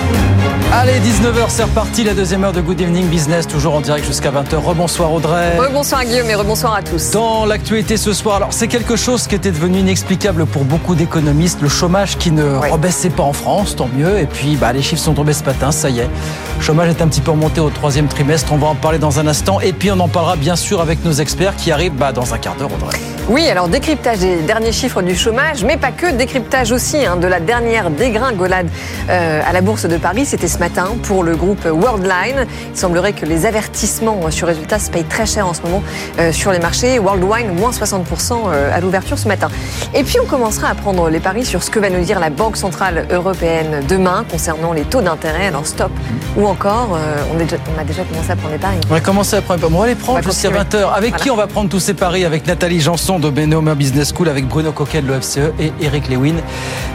Allez, 0.71 0.99
19h, 0.99 1.49
c'est 1.49 1.63
reparti, 1.63 2.05
la 2.05 2.13
deuxième 2.13 2.45
heure 2.45 2.53
de 2.53 2.61
Good 2.61 2.79
Evening 2.79 3.07
Business, 3.07 3.45
toujours 3.45 3.75
en 3.75 3.81
direct 3.81 4.07
jusqu'à 4.07 4.31
20h. 4.31 4.55
Rebonsoir 4.55 5.11
Audrey. 5.11 5.57
Rebonsoir 5.57 6.05
Guillaume 6.05 6.29
et 6.29 6.36
rebonsoir 6.36 6.75
à 6.75 6.81
tous. 6.81 7.11
Dans 7.11 7.45
l'actualité 7.45 7.97
ce 7.97 8.13
soir, 8.13 8.38
alors 8.38 8.53
c'est 8.53 8.69
quelque 8.69 8.95
chose 8.95 9.27
qui 9.27 9.36
était 9.36 9.51
devenu 9.51 9.79
inexplicable 9.79 10.45
pour 10.45 10.63
beaucoup 10.63 10.95
d'économistes, 10.95 11.61
le 11.61 11.67
chômage 11.67 12.17
qui 12.17 12.31
ne 12.31 12.55
rebaissait 12.55 13.09
pas 13.09 13.23
en 13.23 13.34
France, 13.34 13.75
tant 13.75 13.89
mieux. 13.93 14.17
Et 14.17 14.27
puis 14.27 14.55
bah, 14.55 14.71
les 14.71 14.81
chiffres 14.81 15.01
sont 15.01 15.13
tombés 15.13 15.34
ce 15.34 15.43
matin, 15.43 15.73
ça 15.73 15.89
y 15.89 15.99
est. 15.99 16.09
Le 16.57 16.63
chômage 16.63 16.89
est 16.89 17.01
un 17.01 17.07
petit 17.09 17.21
peu 17.21 17.31
remonté 17.31 17.59
au 17.59 17.69
troisième 17.69 18.07
trimestre, 18.07 18.53
on 18.53 18.57
va 18.57 18.67
en 18.67 18.75
parler 18.75 18.97
dans 18.97 19.19
un 19.19 19.27
instant. 19.27 19.59
Et 19.59 19.73
puis 19.73 19.91
on 19.91 19.99
en 19.99 20.07
parlera 20.07 20.38
bien 20.38 20.55
sûr 20.55 20.79
avec 20.79 21.03
nos 21.03 21.11
experts 21.11 21.57
qui 21.57 21.71
arrivent 21.71 21.95
bah, 21.95 22.13
dans 22.13 22.34
un 22.34 22.38
quart 22.38 22.55
d'heure 22.55 22.71
Audrey. 22.73 22.97
Oui, 23.29 23.47
alors 23.47 23.69
décryptage 23.69 24.19
des 24.19 24.41
derniers 24.41 24.73
chiffres 24.73 25.01
du 25.01 25.15
chômage, 25.15 25.63
mais 25.63 25.77
pas 25.77 25.91
que, 25.91 26.11
décryptage 26.11 26.73
aussi 26.73 27.05
hein, 27.05 27.15
de 27.15 27.25
la 27.25 27.39
dernière 27.39 27.72
dégringolade 27.82 28.69
euh, 29.09 29.41
à 29.45 29.51
la 29.51 29.61
Bourse 29.61 29.86
de 29.86 29.97
Paris. 29.97 30.26
C'était 30.26 30.47
ce 30.47 30.59
matin 30.59 30.88
pour 31.03 31.24
le 31.24 31.36
groupe 31.36 31.65
Worldline. 31.65 32.45
Il 32.71 32.78
semblerait 32.78 33.13
que 33.13 33.26
les 33.26 33.45
avertissements 33.45 34.30
sur 34.30 34.47
résultats 34.47 34.80
se 34.80 34.89
payent 34.91 35.03
très 35.05 35.26
cher 35.26 35.47
en 35.47 35.53
ce 35.53 35.61
moment 35.61 35.82
euh, 36.19 36.32
sur 36.32 36.51
les 36.51 36.59
marchés. 36.59 36.99
Worldwine, 36.99 37.53
moins 37.55 37.71
60% 37.71 38.03
euh, 38.47 38.71
à 38.76 38.80
l'ouverture 38.80 39.17
ce 39.17 39.28
matin. 39.28 39.49
Et 39.93 40.03
puis 40.03 40.17
on 40.24 40.26
commencera 40.28 40.69
à 40.69 40.76
prendre 40.76 41.09
les 41.09 41.19
paris 41.19 41.45
sur 41.45 41.63
ce 41.63 41.71
que 41.71 41.80
va 41.80 41.89
nous 41.89 42.03
dire 42.03 42.19
la 42.19 42.30
Banque 42.30 42.57
Centrale 42.57 43.07
Européenne 43.11 43.84
demain 43.88 44.24
concernant 44.30 44.74
les 44.74 44.84
taux 44.84 45.01
d'intérêt. 45.01 45.47
Alors 45.47 45.65
stop 45.65 45.91
ou 46.38 46.45
encore, 46.47 46.97
on, 47.34 47.39
est 47.39 47.43
déjà- 47.43 47.57
on 47.76 47.80
a 47.80 47.84
déjà 47.84 48.03
commencé 48.03 48.32
à 48.32 48.36
prendre 48.36 48.53
les 48.53 48.59
paris. 48.59 48.78
On 48.89 48.93
va 48.93 48.99
commencer 48.99 49.36
à 49.36 49.41
prendre. 49.41 49.67
On 49.71 49.80
va 49.80 49.88
les 49.88 49.95
prendre 49.95 50.21
jusqu'à 50.24 50.49
continuer. 50.49 50.84
20h. 50.84 50.93
Avec 50.93 51.09
Voilà. 51.11 51.24
qui 51.24 51.32
on 51.32 51.36
va 51.36 51.47
prendre 51.47 51.69
tous 51.69 51.80
ces 51.80 51.93
paris? 51.93 52.26
Avec 52.26 52.47
Nathalie 52.47 52.82
Janson 52.82 53.19
de 53.19 53.30
Benoma 53.30 53.76
Business 53.76 54.11
School, 54.15 54.28
avec 54.30 54.47
Bruno 54.47 54.71
Coquet 54.71 55.01
de 55.01 55.07
l'OFCE 55.07 55.38
et 55.59 55.71
Eric 55.82 56.09
Lewin 56.09 56.36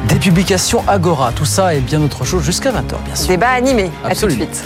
des 0.08 0.16
publications 0.16 0.67
Agora. 0.86 1.32
Tout 1.32 1.44
ça 1.44 1.74
et 1.74 1.80
bien 1.80 2.02
autre 2.02 2.24
chose 2.24 2.44
jusqu'à 2.44 2.70
20h, 2.70 3.02
bien 3.04 3.14
sûr. 3.14 3.28
Débat 3.28 3.50
animé. 3.50 3.84
À 3.84 3.86
tout 3.86 4.02
de 4.02 4.12
Absolument. 4.12 4.44
suite. 4.44 4.64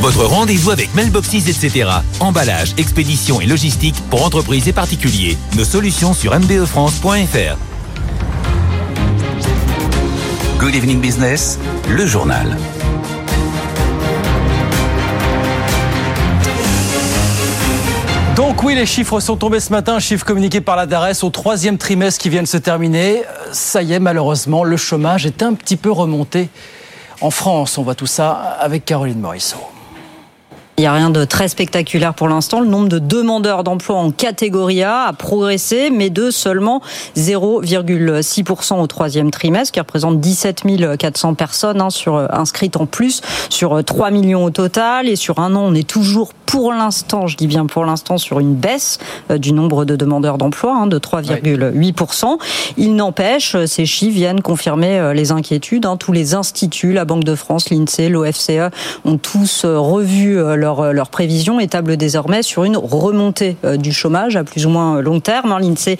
Votre 0.00 0.24
rendez-vous 0.26 0.70
avec 0.70 0.94
Mailboxes, 0.94 1.34
etc. 1.48 1.88
Emballage, 2.20 2.74
expédition 2.76 3.40
et 3.40 3.46
logistique 3.46 3.94
pour 4.10 4.24
entreprises 4.24 4.68
et 4.68 4.72
particuliers. 4.72 5.38
Nos 5.56 5.64
solutions 5.64 6.12
sur 6.12 6.38
mbefrance.fr. 6.38 7.56
Good 10.58 10.74
Evening 10.74 11.00
Business, 11.00 11.58
le 11.88 12.06
journal. 12.06 12.56
Donc 18.36 18.62
oui, 18.62 18.74
les 18.74 18.84
chiffres 18.84 19.18
sont 19.18 19.36
tombés 19.36 19.60
ce 19.60 19.72
matin, 19.72 19.98
chiffres 19.98 20.26
communiqués 20.26 20.60
par 20.60 20.76
la 20.76 20.84
DARES 20.84 21.22
au 21.24 21.30
troisième 21.30 21.78
trimestre 21.78 22.20
qui 22.20 22.28
vient 22.28 22.42
de 22.42 22.46
se 22.46 22.58
terminer. 22.58 23.24
Euh, 23.24 23.48
Ça 23.52 23.80
y 23.82 23.94
est, 23.94 23.98
malheureusement, 23.98 24.62
le 24.62 24.76
chômage 24.76 25.24
est 25.24 25.42
un 25.42 25.54
petit 25.54 25.76
peu 25.76 25.90
remonté 25.90 26.50
en 27.22 27.30
France. 27.30 27.78
On 27.78 27.82
voit 27.82 27.94
tout 27.94 28.06
ça 28.06 28.32
avec 28.32 28.84
Caroline 28.84 29.20
Morisseau. 29.20 29.56
Il 30.78 30.82
n'y 30.82 30.86
a 30.86 30.92
rien 30.92 31.08
de 31.08 31.24
très 31.24 31.48
spectaculaire 31.48 32.12
pour 32.12 32.28
l'instant. 32.28 32.60
Le 32.60 32.66
nombre 32.66 32.90
de 32.90 32.98
demandeurs 32.98 33.64
d'emploi 33.64 33.96
en 33.96 34.10
catégorie 34.10 34.82
A 34.82 35.04
a 35.04 35.12
progressé, 35.14 35.88
mais 35.90 36.10
de 36.10 36.30
seulement 36.30 36.82
0,6% 37.16 38.78
au 38.80 38.86
troisième 38.86 39.30
trimestre, 39.30 39.72
qui 39.72 39.80
représente 39.80 40.20
17 40.20 40.64
400 40.98 41.32
personnes 41.32 41.80
hein, 41.80 41.88
sur, 41.88 42.28
inscrites 42.30 42.76
en 42.76 42.84
plus 42.84 43.22
sur 43.48 43.82
3 43.82 44.10
millions 44.10 44.44
au 44.44 44.50
total. 44.50 45.08
Et 45.08 45.16
sur 45.16 45.38
un 45.38 45.54
an, 45.54 45.62
on 45.62 45.74
est 45.74 45.88
toujours 45.88 46.32
pour 46.46 46.72
l'instant, 46.72 47.26
je 47.26 47.36
dis 47.36 47.48
bien 47.48 47.66
pour 47.66 47.84
l'instant, 47.84 48.18
sur 48.18 48.38
une 48.38 48.54
baisse 48.54 48.98
euh, 49.30 49.38
du 49.38 49.52
nombre 49.52 49.84
de 49.84 49.96
demandeurs 49.96 50.38
d'emploi 50.38 50.74
hein, 50.74 50.86
de 50.86 50.98
3,8%. 50.98 52.38
Il 52.76 52.94
n'empêche, 52.94 53.56
ces 53.66 53.84
chiffres 53.84 54.14
viennent 54.14 54.40
confirmer 54.40 54.98
euh, 54.98 55.12
les 55.12 55.32
inquiétudes. 55.32 55.86
Hein. 55.86 55.96
Tous 55.96 56.12
les 56.12 56.34
instituts, 56.34 56.92
la 56.92 57.04
Banque 57.04 57.24
de 57.24 57.34
France, 57.34 57.70
l'INSEE, 57.70 58.08
l'OFCE, 58.08 58.70
ont 59.04 59.18
tous 59.18 59.64
euh, 59.64 59.78
revu 59.78 60.38
leurs 60.66 60.92
leur 60.92 61.08
prévisions 61.08 61.60
et 61.60 61.68
tablent 61.68 61.96
désormais 61.96 62.42
sur 62.42 62.64
une 62.64 62.76
remontée 62.76 63.56
du 63.78 63.92
chômage 63.92 64.36
à 64.36 64.44
plus 64.44 64.66
ou 64.66 64.70
moins 64.70 65.00
long 65.00 65.20
terme. 65.20 65.52
Hein. 65.52 65.58
L'INSEE 65.60 65.98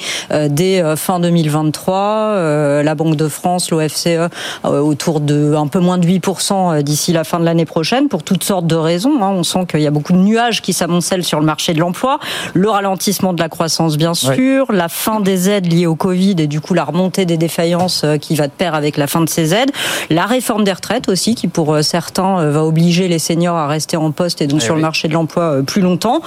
dès 0.48 0.82
fin 0.96 1.20
2023, 1.20 2.82
la 2.82 2.94
Banque 2.94 3.16
de 3.16 3.28
France, 3.28 3.70
l'OFCE 3.70 4.30
autour 4.64 5.20
de 5.20 5.54
un 5.54 5.66
peu 5.66 5.78
moins 5.78 5.98
de 5.98 6.06
8% 6.06 6.82
d'ici 6.82 7.12
la 7.12 7.24
fin 7.24 7.38
de 7.38 7.44
l'année 7.44 7.64
prochaine 7.64 8.08
pour 8.08 8.22
toutes 8.22 8.44
sortes 8.44 8.66
de 8.66 8.74
raisons. 8.74 9.12
On 9.20 9.42
sent 9.42 9.66
qu'il 9.68 9.80
y 9.80 9.86
a 9.86 9.90
beaucoup 9.90 10.12
de 10.12 10.18
nuages 10.18 10.62
qui 10.62 10.72
s'amoncellent 10.72 11.24
sur 11.24 11.40
le 11.40 11.46
marché 11.46 11.74
de 11.74 11.80
l'emploi, 11.80 12.18
le 12.54 12.68
ralentissement 12.68 13.32
de 13.32 13.40
la 13.40 13.48
croissance 13.48 13.96
bien 13.96 14.14
sûr, 14.14 14.72
la 14.72 14.88
fin 14.88 15.20
des 15.20 15.50
aides 15.50 15.72
liées 15.72 15.86
au 15.86 15.94
Covid 15.94 16.36
et 16.38 16.46
du 16.46 16.60
coup 16.60 16.74
la 16.74 16.84
remontée 16.84 17.24
des 17.24 17.36
défaillances 17.36 18.02
euh, 18.04 18.16
qui 18.16 18.34
va 18.34 18.46
de 18.46 18.52
pair 18.52 18.74
avec 18.74 18.96
la 18.96 19.06
fin 19.06 19.20
de 19.20 19.28
ces 19.28 19.54
aides, 19.54 19.70
la 20.10 20.26
réforme 20.26 20.64
des 20.64 20.72
retraites 20.72 21.08
aussi 21.08 21.34
qui 21.34 21.48
pour 21.48 21.74
euh, 21.74 21.82
certains 21.82 22.40
euh, 22.40 22.50
va 22.50 22.64
obliger 22.64 23.08
les 23.08 23.18
seniors 23.18 23.56
à 23.56 23.66
rester 23.66 23.96
en 23.96 24.10
poste 24.10 24.42
et 24.42 24.46
donc 24.46 24.55
eh 24.56 24.64
sur 24.64 24.74
le 24.74 24.80
marché 24.80 25.08
de 25.08 25.12
l'emploi 25.12 25.62
plus 25.66 25.80
longtemps. 25.80 26.20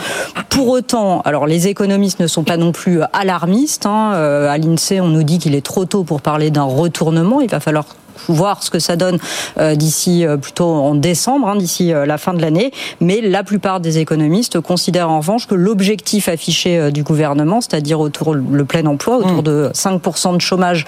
Pour 0.49 0.69
autant, 0.69 1.21
alors 1.21 1.47
les 1.47 1.67
économistes 1.67 2.19
ne 2.19 2.27
sont 2.27 2.43
pas 2.43 2.57
non 2.57 2.71
plus 2.71 3.01
alarmistes. 3.13 3.85
Hein. 3.85 4.11
À 4.11 4.57
l'INSEE, 4.57 5.01
on 5.01 5.07
nous 5.07 5.23
dit 5.23 5.39
qu'il 5.39 5.55
est 5.55 5.65
trop 5.65 5.85
tôt 5.85 6.03
pour 6.03 6.21
parler 6.21 6.51
d'un 6.51 6.63
retournement. 6.63 7.41
Il 7.41 7.49
va 7.49 7.59
falloir 7.59 7.85
voir 8.27 8.63
ce 8.63 8.69
que 8.69 8.79
ça 8.79 8.95
donne 8.95 9.19
euh, 9.57 9.75
d'ici 9.75 10.25
euh, 10.25 10.37
plutôt 10.37 10.65
en 10.65 10.95
décembre, 10.95 11.47
hein, 11.47 11.55
d'ici 11.55 11.93
euh, 11.93 12.05
la 12.05 12.17
fin 12.17 12.33
de 12.33 12.41
l'année. 12.41 12.71
Mais 12.99 13.21
la 13.21 13.43
plupart 13.43 13.79
des 13.79 13.97
économistes 13.99 14.59
considèrent 14.59 15.09
en 15.09 15.19
revanche 15.19 15.47
que 15.47 15.55
l'objectif 15.55 16.27
affiché 16.27 16.91
du 16.91 17.03
gouvernement, 17.03 17.61
c'est-à-dire 17.61 17.99
autour 17.99 18.33
le 18.33 18.65
plein 18.65 18.85
emploi, 18.85 19.17
autour 19.17 19.39
mmh. 19.39 19.43
de 19.43 19.71
5% 19.73 20.35
de 20.35 20.41
chômage 20.41 20.85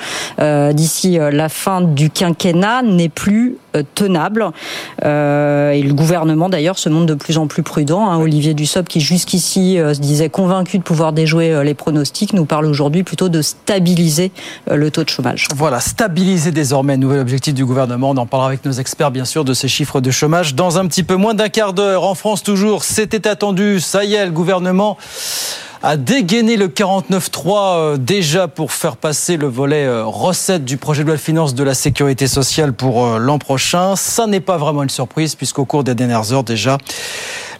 d'ici 0.73 1.17
la 1.19 1.49
fin 1.49 1.81
du 1.81 2.09
quinquennat, 2.09 2.81
n'est 2.81 3.09
plus 3.09 3.57
tenable. 3.95 4.45
et 5.01 5.05
le 5.83 5.93
gouvernement 5.93 6.49
d'ailleurs 6.49 6.77
se 6.77 6.89
montre 6.89 7.05
de 7.05 7.13
plus 7.13 7.37
en 7.37 7.47
plus 7.47 7.63
prudent. 7.63 8.09
Hein. 8.09 8.17
Olivier 8.17 8.53
Dussopt, 8.53 8.87
qui 8.87 9.01
jusqu'ici 9.01 9.77
se 9.77 9.99
disait 9.99 10.29
convaincu 10.29 10.77
de 10.77 10.83
pouvoir 10.83 11.13
déjouer 11.13 11.63
les 11.63 11.73
pronostics, 11.73 12.33
nous 12.33 12.45
parle 12.45 12.65
aujourd'hui 12.65 13.03
plutôt 13.03 13.29
de 13.29 13.41
stabiliser 13.41 14.31
le 14.69 14.91
taux 14.91 15.03
de 15.03 15.09
chômage. 15.09 15.47
Voilà, 15.55 15.79
stabiliser 15.79 16.51
désormais, 16.51 16.97
nouvelle 16.97 17.20
objectif 17.21 17.53
du 17.53 17.65
gouvernement. 17.65 18.09
On 18.09 18.17
en 18.17 18.25
parlera 18.25 18.49
avec 18.49 18.65
nos 18.65 18.71
experts, 18.71 19.11
bien 19.11 19.25
sûr, 19.25 19.45
de 19.45 19.53
ces 19.53 19.67
chiffres 19.67 20.01
de 20.01 20.11
chômage 20.11 20.55
dans 20.55 20.77
un 20.77 20.87
petit 20.87 21.03
peu 21.03 21.15
moins 21.15 21.33
d'un 21.33 21.49
quart 21.49 21.73
d'heure. 21.73 22.03
En 22.03 22.15
France, 22.15 22.43
toujours, 22.43 22.83
c'était 22.83 23.27
attendu. 23.27 23.79
Ça 23.79 24.03
y 24.03 24.15
est, 24.15 24.25
le 24.25 24.31
gouvernement 24.31 24.97
a 25.83 25.97
dégainé 25.97 26.57
le 26.57 26.67
49.3 26.67 27.75
euh, 27.75 27.97
déjà 27.97 28.47
pour 28.47 28.71
faire 28.71 28.97
passer 28.97 29.35
le 29.35 29.47
volet 29.47 29.85
euh, 29.85 30.05
recette 30.05 30.63
du 30.63 30.77
projet 30.77 31.01
de 31.01 31.07
loi 31.07 31.15
de 31.15 31.21
finances 31.21 31.55
de 31.55 31.63
la 31.63 31.73
sécurité 31.73 32.27
sociale 32.27 32.73
pour 32.73 33.03
euh, 33.03 33.17
l'an 33.17 33.39
prochain. 33.39 33.95
Ça 33.95 34.27
n'est 34.27 34.41
pas 34.41 34.57
vraiment 34.57 34.83
une 34.83 34.89
surprise 34.89 35.33
puisqu'au 35.33 35.65
cours 35.65 35.83
des 35.83 35.95
dernières 35.95 36.33
heures 36.33 36.43
déjà, 36.43 36.77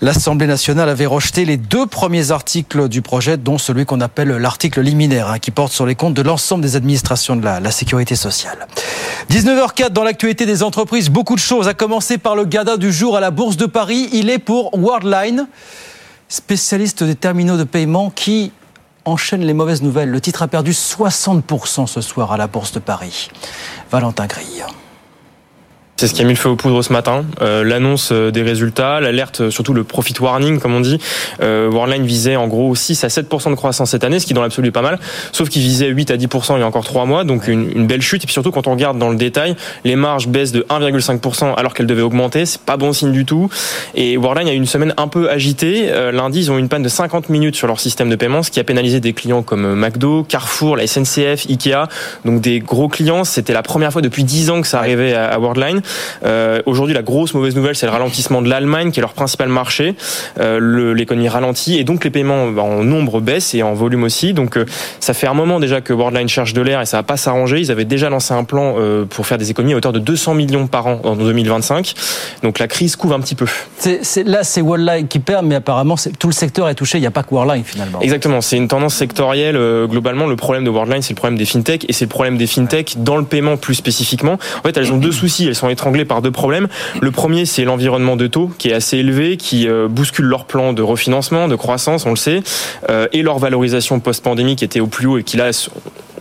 l'Assemblée 0.01 0.45
nationale 0.45 0.88
avait 0.88 1.07
rejeté 1.07 1.45
les 1.45 1.57
deux 1.57 1.88
premiers 1.88 2.30
articles 2.30 2.88
du 2.89 3.01
projet, 3.01 3.38
dont 3.38 3.57
celui 3.57 3.86
qu'on 3.86 4.01
appelle 4.01 4.30
l'article 4.30 4.82
liminaire, 4.82 5.30
hein, 5.30 5.39
qui 5.39 5.49
porte 5.49 5.74
sur 5.74 5.88
les 5.88 5.95
comptes 5.95 6.13
de 6.13 6.22
l'ensemble 6.22 6.61
des 6.61 6.76
administrations 6.76 7.36
de 7.36 7.43
la, 7.43 7.59
la 7.59 7.72
sécurité 7.72 8.15
sociale. 8.15 8.67
19h04 9.32 9.89
dans 9.89 10.03
l'actualité 10.03 10.45
des 10.45 10.61
entreprises, 10.61 11.09
beaucoup 11.09 11.36
de 11.36 11.39
choses, 11.39 11.67
à 11.67 11.74
commencer 11.74 12.19
par 12.19 12.36
le 12.36 12.45
GADA 12.45 12.78
du 12.78 12.91
jour 12.91 13.17
à 13.17 13.19
la 13.19 13.32
Bourse 13.32 13.57
de 13.57 13.65
Paris. 13.65 14.09
Il 14.13 14.30
est 14.30 14.39
pour 14.39 14.78
Worldline 14.78 15.47
spécialiste 16.32 17.04
des 17.04 17.16
terminaux 17.16 17.58
de 17.58 17.66
paiement 17.66 18.10
qui 18.10 18.54
enchaîne 19.04 19.42
les 19.42 19.54
mauvaises 19.54 19.82
nouvelles. 19.82 20.10
Le 20.10 20.22
titre 20.22 20.42
a 20.42 20.48
perdu 20.48 20.72
60% 20.72 21.88
ce 21.88 22.00
soir 22.00 22.32
à 22.32 22.38
la 22.38 22.48
Bourse 22.48 22.72
de 22.72 22.80
Paris. 22.80 23.30
Valentin 23.92 24.28
Grille. 24.28 24.64
C'est 26.02 26.08
ce 26.08 26.16
qui 26.16 26.24
a 26.24 26.26
mis 26.26 26.34
le 26.34 26.39
feu 26.39 26.49
aux 26.49 26.56
poudres 26.56 26.84
ce 26.84 26.91
matin. 26.91 27.26
Euh, 27.43 27.64
L'annonce 27.64 28.10
euh, 28.12 28.32
des 28.32 28.41
résultats, 28.41 28.99
l'alerte, 28.99 29.41
euh, 29.41 29.52
surtout 29.52 29.76
le 29.76 29.84
profit 29.84 30.16
warning, 30.20 30.60
comme 30.60 30.74
on 30.74 30.80
dit. 30.80 30.97
Euh, 31.43 31.70
Worldline 31.72 32.08
visait 32.08 32.36
en 32.36 32.47
gros 32.47 32.74
6 32.74 33.04
à 33.04 33.08
7% 33.08 33.52
de 33.52 33.56
croissance 33.56 33.91
cette 33.91 34.04
année, 34.04 34.20
ce 34.20 34.26
qui 34.26 34.34
dans 34.34 34.41
l'absolu 34.41 34.70
est 34.70 34.72
pas 34.72 34.82
mal. 34.82 34.97
Sauf 35.32 35.49
qu'il 35.49 35.62
visait 35.62 35.89
8 35.89 36.10
à 36.10 36.18
10% 36.18 36.56
il 36.56 36.62
y 36.62 36.64
a 36.64 36.66
encore 36.66 36.86
3 36.86 37.06
mois, 37.06 37.24
donc 37.24 37.47
une, 37.47 37.70
une, 37.76 37.86
belle 37.86 38.02
chute. 38.02 38.24
Et 38.24 38.26
puis 38.26 38.34
surtout 38.34 38.49
quand 38.49 38.66
on 38.66 38.72
regarde 38.72 38.97
dans 38.97 39.12
le 39.12 39.16
détail, 39.16 39.56
les 39.84 39.95
marges 39.95 40.28
baissent 40.28 40.52
de 40.52 40.66
1,5% 40.72 41.54
alors 41.54 41.76
qu'elles 41.76 41.86
devaient 41.86 42.02
augmenter. 42.02 42.47
C'est 42.47 42.62
pas 42.62 42.78
bon 42.78 42.93
signe 42.93 43.12
du 43.12 43.24
tout. 43.24 43.52
Et 43.93 44.18
Worldline 44.18 44.47
a 44.47 44.54
eu 44.54 44.58
une 44.58 44.66
semaine 44.66 44.95
un 44.97 45.08
peu 45.08 45.30
agitée. 45.30 45.91
Euh, 45.91 46.12
lundi, 46.12 46.39
ils 46.39 46.52
ont 46.52 46.58
eu 46.58 46.62
une 46.62 46.70
panne 46.70 46.82
de 46.82 46.89
50 46.89 47.30
minutes 47.30 47.56
sur 47.56 47.68
leur 47.68 47.80
système 47.80 48.10
de 48.10 48.16
paiement, 48.16 48.41
ce 48.41 48.49
qui 48.49 48.60
a 48.60 48.64
pénalisé 48.64 49.02
des 49.02 49.14
clients 49.14 49.43
comme 49.43 49.76
McDo, 49.76 50.24
Carrefour, 50.24 50.78
la 50.78 50.88
SNCF, 50.88 51.45
Ikea. 51.47 51.88
Donc 52.26 52.41
des 52.41 52.60
gros 52.60 52.88
clients. 52.88 53.24
C'était 53.24 53.54
la 53.54 53.62
première 53.62 53.91
fois 53.91 54.02
depuis 54.02 54.24
10 54.24 54.49
ans 54.49 54.62
que 54.62 54.68
ça 54.68 54.80
arrivait 54.80 55.14
à 55.14 55.38
Worldline. 55.38 55.84
Euh, 56.24 56.62
Aujourd'hui, 56.66 56.94
la 56.94 57.02
grosse 57.02 57.34
mauvaise 57.34 57.56
nouvelle, 57.56 57.76
c'est 57.76 57.86
le 57.86 57.92
ralentissement 57.92 58.42
de 58.42 58.50
l'Allemagne, 58.50 58.92
qui 58.92 59.00
est 59.00 59.02
leur 59.02 59.14
principal 59.14 59.50
marché. 59.50 59.96
Euh, 60.39 60.94
L'économie 60.94 61.30
ralentit 61.30 61.80
et 61.80 61.84
donc 61.84 62.04
les 62.04 62.10
paiements 62.10 62.48
bah, 62.48 62.62
en 62.62 62.84
nombre 62.84 63.22
baissent 63.22 63.54
et 63.54 63.64
en 63.64 63.74
volume 63.74 64.04
aussi. 64.04 64.34
Donc 64.34 64.58
euh, 64.58 64.66
ça 65.00 65.14
fait 65.14 65.28
un 65.28 65.34
moment 65.34 65.60
déjà 65.60 65.82
que 65.82 65.94
Worldline 65.94 66.30
cherche 66.30 66.54
de 66.54 66.62
l'air 66.62 66.82
et 66.82 66.86
ça 66.86 66.98
va 66.98 67.04
pas 67.04 67.18
s'arranger. 67.18 67.60
Ils 67.60 67.72
avaient 67.72 67.86
déjà 67.86 68.10
lancé 68.10 68.34
un 68.34 68.44
plan 68.44 68.76
pour 69.10 69.26
faire 69.26 69.38
des 69.38 69.52
économies 69.52 69.74
à 69.74 69.78
hauteur 69.78 69.94
de 69.94 70.00
200 70.00 70.34
millions 70.34 70.68
par 70.68 70.88
an 70.88 71.02
en 71.04 71.16
2025. 71.16 71.94
Donc 72.44 72.60
la 72.60 72.68
crise 72.68 72.96
couvre 72.96 73.16
un 73.16 73.20
petit 73.20 73.36
peu. 73.36 73.46
Là, 74.26 74.44
c'est 74.44 74.62
Worldline 74.62 75.08
qui 75.08 75.20
perd, 75.20 75.46
mais 75.46 75.56
apparemment 75.56 75.96
tout 76.20 76.28
le 76.28 76.34
secteur 76.34 76.70
est 76.70 76.76
touché. 76.76 76.98
Il 76.98 77.02
n'y 77.02 77.08
a 77.08 77.12
pas 77.12 77.24
que 77.24 77.34
Worldline 77.34 77.64
finalement. 77.64 78.02
Exactement. 78.02 78.42
C'est 78.42 78.58
une 78.58 78.68
tendance 78.68 78.96
sectorielle. 78.96 79.58
Globalement, 79.89 80.28
le 80.28 80.36
problème 80.36 80.64
de 80.64 80.70
Worldline, 80.70 81.02
c'est 81.02 81.14
le 81.14 81.18
problème 81.18 81.38
des 81.38 81.46
fintech 81.46 81.86
et 81.88 81.94
c'est 81.94 82.06
le 82.06 82.10
problème 82.10 82.38
des 82.38 82.48
fintech 82.48 82.96
dans 82.98 83.18
le 83.18 83.26
paiement 83.26 83.58
plus 83.58 83.76
spécifiquement. 83.76 84.34
En 84.34 84.62
fait, 84.68 84.78
elles 84.78 84.92
ont 84.92 84.98
deux 84.98 85.12
soucis. 85.12 85.48
Elles 85.48 85.56
sont 85.56 85.68
étranglées 85.82 86.06
par 86.06 86.22
deux 86.22 86.30
problèmes. 86.30 86.68
Le 87.02 87.10
premier, 87.10 87.48
c'est 87.48 87.64
l'environnement 87.64 88.16
de 88.16 88.28
taux 88.28 88.52
qui 88.60 88.70
est 88.70 88.74
assez 88.74 88.98
élevé, 88.98 89.36
qui 89.36 89.68
euh, 89.68 89.88
bouscule 89.88 90.26
leur 90.26 90.46
plan 90.46 90.74
de 90.74 90.84
refinancement, 90.84 91.48
de 91.48 91.56
croissance, 91.56 92.06
on 92.06 92.12
le 92.12 92.18
sait, 92.18 92.42
euh, 92.92 93.08
et 93.14 93.24
leur 93.24 93.40
valorisation 93.40 94.00
post-pandémie 94.00 94.56
qui 94.56 94.64
était 94.64 94.80
au 94.80 94.86
plus 94.86 95.08
haut 95.08 95.18
et 95.18 95.24
qui 95.24 95.38
là 95.38 95.50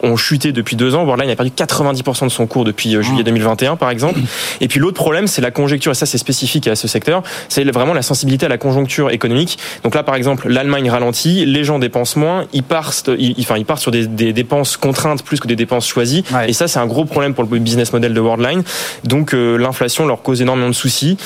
ont 0.02 0.16
chuté 0.16 0.52
depuis 0.52 0.76
deux 0.76 0.94
ans. 0.94 1.04
Worldline 1.04 1.30
a 1.30 1.36
perdu 1.36 1.52
90% 1.54 2.24
de 2.24 2.28
son 2.28 2.46
cours 2.46 2.64
depuis 2.64 2.96
euh, 2.96 3.02
juillet 3.02 3.22
2021, 3.22 3.76
par 3.76 3.90
exemple. 3.90 4.20
Et 4.60 4.68
puis 4.68 4.80
l'autre 4.80 4.96
problème, 4.96 5.26
c'est 5.26 5.42
la 5.42 5.50
conjoncture, 5.50 5.92
et 5.92 5.94
ça 5.94 6.06
c'est 6.06 6.18
spécifique 6.18 6.66
à 6.68 6.76
ce 6.76 6.88
secteur, 6.88 7.22
c'est 7.48 7.64
vraiment 7.70 7.94
la 7.94 8.02
sensibilité 8.02 8.46
à 8.46 8.48
la 8.48 8.58
conjoncture 8.58 9.10
économique. 9.10 9.58
Donc 9.84 9.94
là, 9.94 10.02
par 10.02 10.14
exemple, 10.14 10.48
l'Allemagne 10.48 10.90
ralentit, 10.90 11.44
les 11.46 11.64
gens 11.64 11.78
dépensent 11.78 12.18
moins, 12.18 12.46
ils 12.52 12.62
partent, 12.62 13.10
ils, 13.18 13.34
enfin, 13.40 13.56
ils 13.56 13.64
partent 13.64 13.82
sur 13.82 13.90
des, 13.90 14.06
des, 14.06 14.32
dépenses 14.32 14.76
contraintes 14.76 15.22
plus 15.22 15.40
que 15.40 15.48
des 15.48 15.56
dépenses 15.56 15.86
choisies. 15.86 16.24
Et 16.46 16.52
ça, 16.52 16.68
c'est 16.68 16.78
un 16.78 16.86
gros 16.86 17.04
problème 17.04 17.34
pour 17.34 17.44
le 17.44 17.58
business 17.58 17.92
model 17.92 18.14
de 18.14 18.20
Worldline. 18.20 18.62
Donc 19.04 19.34
euh, 19.34 19.56
l'inflation 19.56 20.06
leur 20.06 20.22
cause 20.22 20.42
énormément 20.42 20.68
de 20.68 20.74
soucis. 20.74 21.16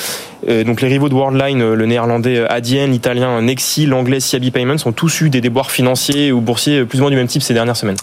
Euh, 0.49 0.63
donc 0.63 0.81
les 0.81 0.87
rivaux 0.87 1.09
de 1.09 1.13
Worldline, 1.13 1.73
le 1.73 1.85
néerlandais 1.85 2.45
Adyen, 2.47 2.87
l'italien 2.87 3.41
Nexi, 3.41 3.85
l'anglais 3.85 4.19
Siabi 4.19 4.51
Payments, 4.51 4.75
ont 4.85 4.91
tous 4.91 5.21
eu 5.21 5.29
des 5.29 5.41
déboires 5.41 5.71
financiers 5.71 6.31
ou 6.31 6.41
boursiers 6.41 6.85
plus 6.85 6.99
ou 6.99 7.01
moins 7.01 7.11
du 7.11 7.17
même 7.17 7.27
type 7.27 7.41
ces 7.41 7.53
dernières 7.53 7.77
semaines. 7.77 7.97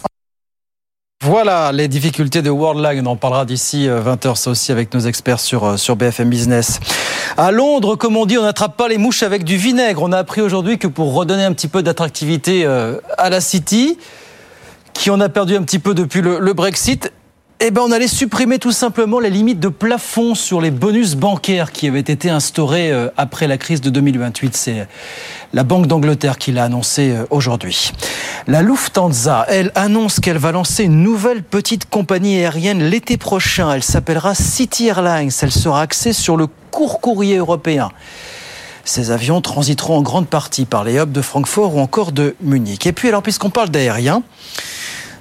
Voilà 1.25 1.71
les 1.71 1.87
difficultés 1.87 2.41
de 2.41 2.49
Worldline. 2.49 3.07
On 3.07 3.11
en 3.11 3.15
parlera 3.15 3.45
d'ici 3.45 3.87
20h, 3.87 4.27
euh, 4.27 4.35
ça 4.35 4.51
aussi 4.51 4.73
avec 4.73 4.93
nos 4.93 4.99
experts 4.99 5.39
sur, 5.39 5.63
euh, 5.63 5.95
BFM 5.95 6.29
Business. 6.29 6.81
À 7.37 7.51
Londres, 7.51 7.95
comme 7.95 8.17
on 8.17 8.25
dit, 8.25 8.37
on 8.37 8.41
n'attrape 8.41 8.75
pas 8.75 8.89
les 8.89 8.97
mouches 8.97 9.23
avec 9.23 9.45
du 9.45 9.55
vinaigre. 9.55 10.01
On 10.03 10.11
a 10.11 10.17
appris 10.17 10.41
aujourd'hui 10.41 10.77
que 10.77 10.87
pour 10.87 11.13
redonner 11.13 11.45
un 11.45 11.53
petit 11.53 11.69
peu 11.69 11.81
d'attractivité 11.81 12.65
euh, 12.65 12.97
à 13.17 13.29
la 13.29 13.39
City, 13.39 13.97
qui 14.91 15.11
en 15.11 15.21
a 15.21 15.29
perdu 15.29 15.55
un 15.55 15.63
petit 15.63 15.79
peu 15.79 15.93
depuis 15.93 16.21
le 16.21 16.53
Brexit, 16.53 17.13
eh 17.65 17.71
ben, 17.71 17.81
on 17.81 17.93
allait 17.93 18.09
supprimer 18.09 18.59
tout 18.59 18.73
simplement 18.73 19.21
les 19.21 19.29
limites 19.29 19.61
de 19.61 19.69
plafond 19.69 20.35
sur 20.35 20.59
les 20.59 20.69
bonus 20.69 21.15
bancaires 21.15 21.71
qui 21.71 21.87
avaient 21.87 22.01
été 22.01 22.29
instaurés 22.29 22.91
euh, 22.91 23.07
après 23.15 23.47
la 23.47 23.57
crise 23.57 23.79
de 23.79 23.89
2028. 23.89 24.53
C'est 24.53 24.85
la 25.53 25.63
Banque 25.63 25.87
d'Angleterre 25.87 26.37
qui 26.37 26.51
l'a 26.51 26.65
annoncé 26.65 27.11
euh, 27.11 27.25
aujourd'hui. 27.29 27.93
La 28.47 28.61
Lufthansa, 28.63 29.45
elle, 29.47 29.71
annonce 29.75 30.19
qu'elle 30.19 30.39
va 30.39 30.51
lancer 30.51 30.83
une 30.83 31.03
nouvelle 31.03 31.41
petite 31.41 31.89
compagnie 31.89 32.35
aérienne 32.35 32.83
l'été 32.83 33.15
prochain. 33.15 33.71
Elle 33.71 33.83
s'appellera 33.83 34.35
City 34.35 34.87
Airlines. 34.87 35.31
Elle 35.41 35.53
sera 35.53 35.83
axée 35.83 36.11
sur 36.11 36.35
le 36.35 36.47
court 36.69 36.99
courrier 36.99 37.37
européen. 37.37 37.91
Ces 38.83 39.09
avions 39.11 39.39
transiteront 39.39 39.99
en 39.99 40.01
grande 40.01 40.27
partie 40.27 40.65
par 40.65 40.83
les 40.83 40.97
hubs 40.97 41.13
de 41.13 41.21
Francfort 41.21 41.77
ou 41.77 41.79
encore 41.79 42.11
de 42.11 42.35
Munich. 42.41 42.85
Et 42.87 42.91
puis, 42.91 43.07
alors, 43.07 43.23
puisqu'on 43.23 43.51
parle 43.51 43.69
d'aérien, 43.69 44.21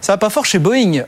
ça 0.01 0.15
va 0.15 0.19
pas 0.19 0.31
fort 0.31 0.45
chez 0.45 0.59
Boeing 0.59 1.05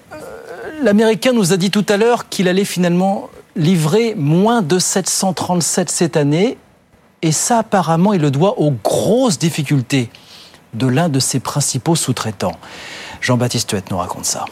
l'Américain 0.85 1.33
nous 1.33 1.53
a 1.53 1.57
dit 1.57 1.71
tout 1.71 1.87
à 1.89 1.97
l'heure 1.97 2.29
qu'il 2.29 2.47
allait 2.47 2.65
finalement 2.65 3.31
livrer 3.57 4.15
moins 4.17 4.61
de 4.61 4.79
737 4.79 5.91
cette 5.91 6.17
année 6.17 6.59
Et 7.23 7.33
ça, 7.33 7.61
apparemment, 7.61 8.13
il 8.13 8.21
le 8.21 8.31
doit 8.31 8.61
aux 8.61 8.71
grosses 8.71 9.39
difficultés 9.39 10.11
de 10.75 10.87
l'un 10.87 11.09
de 11.09 11.21
ses 11.21 11.41
principaux 11.41 11.97
sous-traitants. 11.97 12.57
Jean-Baptiste 13.23 13.71
Huette 13.73 13.91
nous 13.91 13.97
raconte 13.97 14.27
ça. 14.27 14.45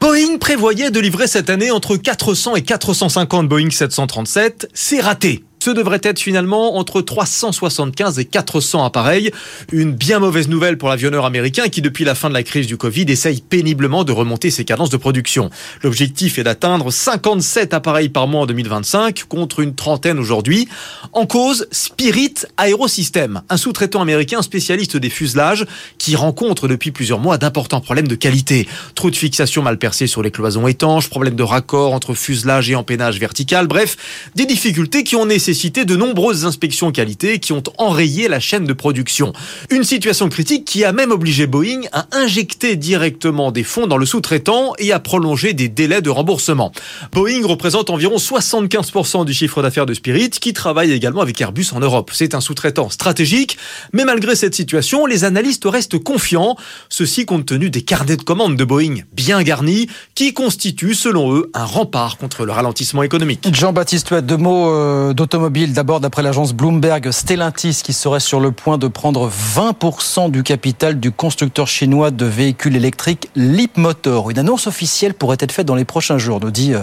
Boeing 0.00 0.38
prévoyait 0.38 0.90
de 0.90 1.00
livrer 1.00 1.26
cette 1.26 1.50
année 1.50 1.70
entre 1.70 1.96
400 1.96 2.56
et 2.56 2.62
450 2.62 3.48
Boeing 3.48 3.70
737. 3.70 4.68
C'est 4.72 5.00
raté. 5.00 5.44
Ce 5.66 5.72
devrait 5.72 5.98
être 6.04 6.20
finalement 6.20 6.76
entre 6.76 7.02
375 7.02 8.20
et 8.20 8.24
400 8.24 8.84
appareils. 8.84 9.32
Une 9.72 9.90
bien 9.90 10.20
mauvaise 10.20 10.46
nouvelle 10.46 10.78
pour 10.78 10.88
l'avionneur 10.88 11.24
américain 11.24 11.66
qui, 11.66 11.82
depuis 11.82 12.04
la 12.04 12.14
fin 12.14 12.28
de 12.28 12.34
la 12.34 12.44
crise 12.44 12.68
du 12.68 12.76
Covid, 12.76 13.06
essaye 13.08 13.40
péniblement 13.40 14.04
de 14.04 14.12
remonter 14.12 14.52
ses 14.52 14.64
cadences 14.64 14.90
de 14.90 14.96
production. 14.96 15.50
L'objectif 15.82 16.38
est 16.38 16.44
d'atteindre 16.44 16.92
57 16.92 17.74
appareils 17.74 18.10
par 18.10 18.28
mois 18.28 18.42
en 18.42 18.46
2025 18.46 19.24
contre 19.24 19.58
une 19.58 19.74
trentaine 19.74 20.20
aujourd'hui. 20.20 20.68
En 21.12 21.26
cause, 21.26 21.66
Spirit 21.72 22.34
Aerosystem, 22.58 23.42
un 23.48 23.56
sous-traitant 23.56 24.00
américain 24.00 24.42
spécialiste 24.42 24.96
des 24.96 25.10
fuselages 25.10 25.66
qui 25.98 26.14
rencontre 26.14 26.68
depuis 26.68 26.92
plusieurs 26.92 27.18
mois 27.18 27.38
d'importants 27.38 27.80
problèmes 27.80 28.06
de 28.06 28.14
qualité. 28.14 28.68
Trop 28.94 29.10
de 29.10 29.16
fixations 29.16 29.62
mal 29.62 29.78
percées 29.78 30.06
sur 30.06 30.22
les 30.22 30.30
cloisons 30.30 30.68
étanches, 30.68 31.10
problèmes 31.10 31.34
de 31.34 31.42
raccord 31.42 31.92
entre 31.92 32.14
fuselage 32.14 32.70
et 32.70 32.76
empennage 32.76 33.18
vertical, 33.18 33.66
bref, 33.66 33.96
des 34.36 34.46
difficultés 34.46 35.02
qui 35.02 35.16
ont 35.16 35.26
nécessité 35.26 35.55
de 35.56 35.96
nombreuses 35.96 36.44
inspections 36.44 36.92
qualité 36.92 37.38
qui 37.38 37.52
ont 37.52 37.62
enrayé 37.78 38.28
la 38.28 38.40
chaîne 38.40 38.66
de 38.66 38.72
production. 38.72 39.32
Une 39.70 39.84
situation 39.84 40.28
critique 40.28 40.64
qui 40.66 40.84
a 40.84 40.92
même 40.92 41.10
obligé 41.10 41.46
Boeing 41.46 41.80
à 41.92 42.06
injecter 42.12 42.76
directement 42.76 43.50
des 43.50 43.64
fonds 43.64 43.86
dans 43.86 43.96
le 43.96 44.04
sous-traitant 44.04 44.74
et 44.78 44.92
à 44.92 45.00
prolonger 45.00 45.54
des 45.54 45.68
délais 45.68 46.02
de 46.02 46.10
remboursement. 46.10 46.72
Boeing 47.12 47.46
représente 47.46 47.88
environ 47.88 48.16
75% 48.16 49.24
du 49.24 49.32
chiffre 49.32 49.62
d'affaires 49.62 49.86
de 49.86 49.94
Spirit 49.94 50.30
qui 50.30 50.52
travaille 50.52 50.92
également 50.92 51.22
avec 51.22 51.40
Airbus 51.40 51.68
en 51.72 51.80
Europe. 51.80 52.10
C'est 52.12 52.34
un 52.34 52.40
sous-traitant 52.40 52.90
stratégique, 52.90 53.56
mais 53.92 54.04
malgré 54.04 54.36
cette 54.36 54.54
situation, 54.54 55.06
les 55.06 55.24
analystes 55.24 55.64
restent 55.64 55.98
confiants, 55.98 56.56
ceci 56.90 57.24
compte 57.24 57.46
tenu 57.46 57.70
des 57.70 57.82
carnets 57.82 58.16
de 58.16 58.22
commandes 58.22 58.56
de 58.56 58.64
Boeing 58.64 58.96
bien 59.12 59.42
garnis 59.42 59.88
qui 60.14 60.34
constituent 60.34 60.94
selon 60.94 61.34
eux 61.34 61.50
un 61.54 61.64
rempart 61.64 62.18
contre 62.18 62.44
le 62.44 62.52
ralentissement 62.52 63.02
économique. 63.02 63.48
Jean-Baptiste 63.52 64.12
deux 64.22 64.36
mots 64.36 64.70
euh, 64.70 65.14
D'abord, 65.48 66.00
d'après 66.00 66.22
l'agence 66.22 66.52
Bloomberg, 66.52 67.12
Stellantis 67.12 67.80
qui 67.84 67.92
serait 67.92 68.18
sur 68.18 68.40
le 68.40 68.50
point 68.50 68.78
de 68.78 68.88
prendre 68.88 69.30
20% 69.30 70.28
du 70.28 70.42
capital 70.42 70.98
du 70.98 71.12
constructeur 71.12 71.68
chinois 71.68 72.10
de 72.10 72.24
véhicules 72.26 72.74
électriques 72.74 73.30
Leapmotor. 73.36 74.30
Une 74.30 74.40
annonce 74.40 74.66
officielle 74.66 75.14
pourrait 75.14 75.36
être 75.38 75.52
faite 75.52 75.66
dans 75.66 75.76
les 75.76 75.84
prochains 75.84 76.18
jours, 76.18 76.40
nous 76.40 76.50
dit 76.50 76.74
euh, 76.74 76.80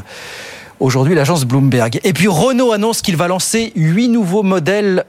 aujourd'hui 0.80 1.14
l'agence 1.14 1.43
Bloomberg. 1.43 1.99
Et 2.05 2.14
puis 2.14 2.30
Renault 2.30 2.72
annonce 2.72 3.01
qu'il 3.01 3.18
va 3.18 3.28
lancer 3.28 3.74
huit 3.76 4.07
nouveaux 4.07 4.43
modèles 4.43 5.03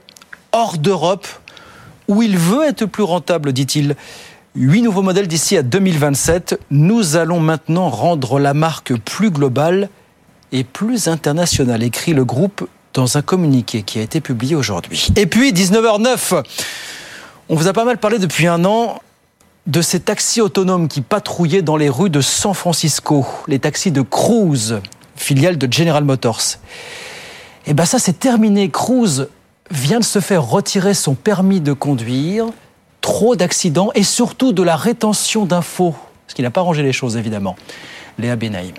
hors 0.51 0.77
d'Europe 0.77 1.25
où 2.09 2.21
il 2.21 2.37
veut 2.37 2.65
être 2.65 2.85
plus 2.85 3.03
rentable, 3.03 3.53
dit-il. 3.53 3.95
Huit 4.55 4.81
nouveaux 4.81 5.01
modèles 5.01 5.27
d'ici 5.27 5.55
à 5.55 5.63
2027. 5.63 6.59
Nous 6.71 7.15
allons 7.15 7.39
maintenant 7.39 7.89
rendre 7.89 8.37
la 8.37 8.53
marque 8.53 8.93
plus 8.97 9.31
globale 9.31 9.87
et 10.51 10.65
plus 10.65 11.07
internationale, 11.07 11.83
écrit 11.83 12.13
le 12.13 12.25
groupe 12.25 12.67
dans 12.95 13.17
un 13.17 13.21
communiqué 13.21 13.83
qui 13.83 13.99
a 13.99 14.01
été 14.01 14.21
publié 14.21 14.55
aujourd'hui. 14.55 15.09
Et 15.15 15.27
puis, 15.27 15.51
19h09, 15.51 16.43
on 17.49 17.55
vous 17.55 17.67
a 17.67 17.73
pas 17.73 17.85
mal 17.85 17.99
parlé 17.99 18.17
depuis 18.17 18.47
un 18.47 18.65
an 18.65 19.01
de 19.67 19.81
ces 19.81 19.99
taxis 19.99 20.41
autonomes 20.41 20.87
qui 20.87 21.01
patrouillaient 21.01 21.61
dans 21.61 21.75
les 21.75 21.89
rues 21.89 22.09
de 22.09 22.21
San 22.21 22.53
Francisco, 22.53 23.25
les 23.47 23.59
taxis 23.59 23.91
de 23.91 24.01
Cruise, 24.01 24.79
filiale 25.15 25.57
de 25.57 25.71
General 25.71 26.03
Motors. 26.03 26.57
Et 27.67 27.73
bien 27.73 27.85
ça, 27.85 27.99
c'est 27.99 28.17
terminé. 28.19 28.69
Cruise 28.69 29.27
vient 29.71 29.99
de 29.99 30.05
se 30.05 30.19
faire 30.19 30.43
retirer 30.43 30.93
son 30.93 31.15
permis 31.15 31.61
de 31.61 31.73
conduire, 31.73 32.45
trop 33.01 33.35
d'accidents 33.35 33.89
et 33.95 34.03
surtout 34.03 34.53
de 34.53 34.63
la 34.63 34.75
rétention 34.75 35.45
d'infos, 35.45 35.95
ce 36.27 36.35
qui 36.35 36.43
n'a 36.43 36.51
pas 36.51 36.61
rangé 36.61 36.83
les 36.83 36.93
choses 36.93 37.17
évidemment. 37.17 37.55
Léa 38.19 38.35
Benaïm. 38.35 38.75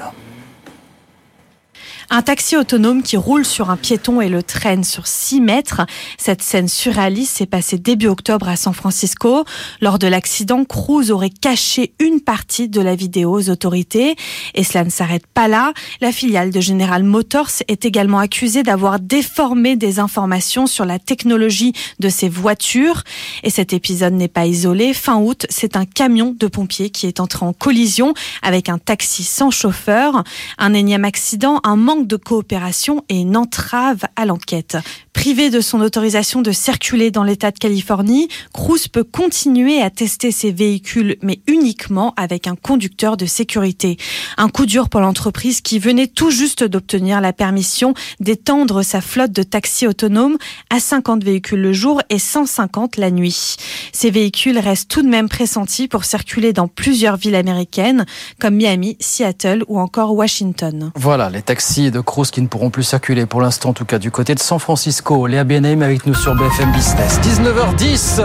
Un 2.08 2.22
taxi 2.22 2.56
autonome 2.56 3.02
qui 3.02 3.16
roule 3.16 3.44
sur 3.44 3.68
un 3.68 3.76
piéton 3.76 4.20
et 4.20 4.28
le 4.28 4.44
traîne 4.44 4.84
sur 4.84 5.08
6 5.08 5.40
mètres. 5.40 5.82
Cette 6.18 6.40
scène 6.40 6.68
surréaliste 6.68 7.36
s'est 7.36 7.46
passée 7.46 7.78
début 7.78 8.06
octobre 8.06 8.48
à 8.48 8.54
San 8.54 8.72
Francisco. 8.72 9.44
Lors 9.80 9.98
de 9.98 10.06
l'accident, 10.06 10.64
Cruz 10.64 11.10
aurait 11.10 11.30
caché 11.30 11.94
une 11.98 12.20
partie 12.20 12.68
de 12.68 12.80
la 12.80 12.94
vidéo 12.94 13.36
aux 13.36 13.50
autorités. 13.50 14.14
Et 14.54 14.62
cela 14.62 14.84
ne 14.84 14.90
s'arrête 14.90 15.26
pas 15.26 15.48
là. 15.48 15.72
La 16.00 16.12
filiale 16.12 16.52
de 16.52 16.60
General 16.60 17.02
Motors 17.02 17.50
est 17.66 17.84
également 17.84 18.20
accusée 18.20 18.62
d'avoir 18.62 19.00
déformé 19.00 19.74
des 19.74 19.98
informations 19.98 20.68
sur 20.68 20.84
la 20.84 21.00
technologie 21.00 21.72
de 21.98 22.08
ses 22.08 22.28
voitures. 22.28 23.02
Et 23.42 23.50
cet 23.50 23.72
épisode 23.72 24.14
n'est 24.14 24.28
pas 24.28 24.46
isolé. 24.46 24.94
Fin 24.94 25.16
août, 25.16 25.44
c'est 25.50 25.76
un 25.76 25.84
camion 25.84 26.36
de 26.38 26.46
pompiers 26.46 26.90
qui 26.90 27.08
est 27.08 27.18
entré 27.18 27.44
en 27.44 27.52
collision 27.52 28.14
avec 28.42 28.68
un 28.68 28.78
taxi 28.78 29.24
sans 29.24 29.50
chauffeur. 29.50 30.22
Un 30.56 30.72
énième 30.72 31.04
accident, 31.04 31.60
un 31.64 31.74
manque 31.74 31.95
de 32.02 32.16
coopération 32.16 33.04
et 33.08 33.20
une 33.20 33.36
entrave 33.36 34.04
à 34.16 34.26
l'enquête. 34.26 34.76
Privé 35.16 35.48
de 35.48 35.62
son 35.62 35.80
autorisation 35.80 36.42
de 36.42 36.52
circuler 36.52 37.10
dans 37.10 37.24
l'État 37.24 37.50
de 37.50 37.58
Californie, 37.58 38.28
Cruz 38.52 38.86
peut 38.92 39.02
continuer 39.02 39.80
à 39.80 39.88
tester 39.88 40.30
ses 40.30 40.52
véhicules, 40.52 41.16
mais 41.22 41.40
uniquement 41.48 42.12
avec 42.18 42.46
un 42.46 42.54
conducteur 42.54 43.16
de 43.16 43.24
sécurité. 43.24 43.96
Un 44.36 44.50
coup 44.50 44.66
dur 44.66 44.90
pour 44.90 45.00
l'entreprise 45.00 45.62
qui 45.62 45.78
venait 45.78 46.06
tout 46.06 46.30
juste 46.30 46.62
d'obtenir 46.62 47.22
la 47.22 47.32
permission 47.32 47.94
d'étendre 48.20 48.82
sa 48.82 49.00
flotte 49.00 49.32
de 49.32 49.42
taxis 49.42 49.86
autonomes 49.86 50.36
à 50.68 50.80
50 50.80 51.24
véhicules 51.24 51.62
le 51.62 51.72
jour 51.72 52.02
et 52.10 52.18
150 52.18 52.98
la 52.98 53.10
nuit. 53.10 53.56
Ces 53.92 54.10
véhicules 54.10 54.58
restent 54.58 54.90
tout 54.90 55.02
de 55.02 55.08
même 55.08 55.30
pressentis 55.30 55.88
pour 55.88 56.04
circuler 56.04 56.52
dans 56.52 56.68
plusieurs 56.68 57.16
villes 57.16 57.36
américaines, 57.36 58.04
comme 58.38 58.56
Miami, 58.56 58.98
Seattle 59.00 59.64
ou 59.66 59.80
encore 59.80 60.14
Washington. 60.14 60.92
Voilà, 60.94 61.30
les 61.30 61.42
taxis 61.42 61.90
de 61.90 62.00
Cruz 62.00 62.26
qui 62.30 62.42
ne 62.42 62.48
pourront 62.48 62.70
plus 62.70 62.84
circuler 62.84 63.24
pour 63.24 63.40
l'instant, 63.40 63.70
en 63.70 63.74
tout 63.74 63.86
cas 63.86 63.98
du 63.98 64.10
côté 64.10 64.34
de 64.34 64.40
San 64.40 64.58
Francisco. 64.58 65.05
Léa 65.14 65.44
Benaim 65.44 65.82
avec 65.82 66.04
nous 66.04 66.14
sur 66.14 66.34
BFM 66.34 66.72
Business. 66.72 67.20
19h10. 67.20 68.20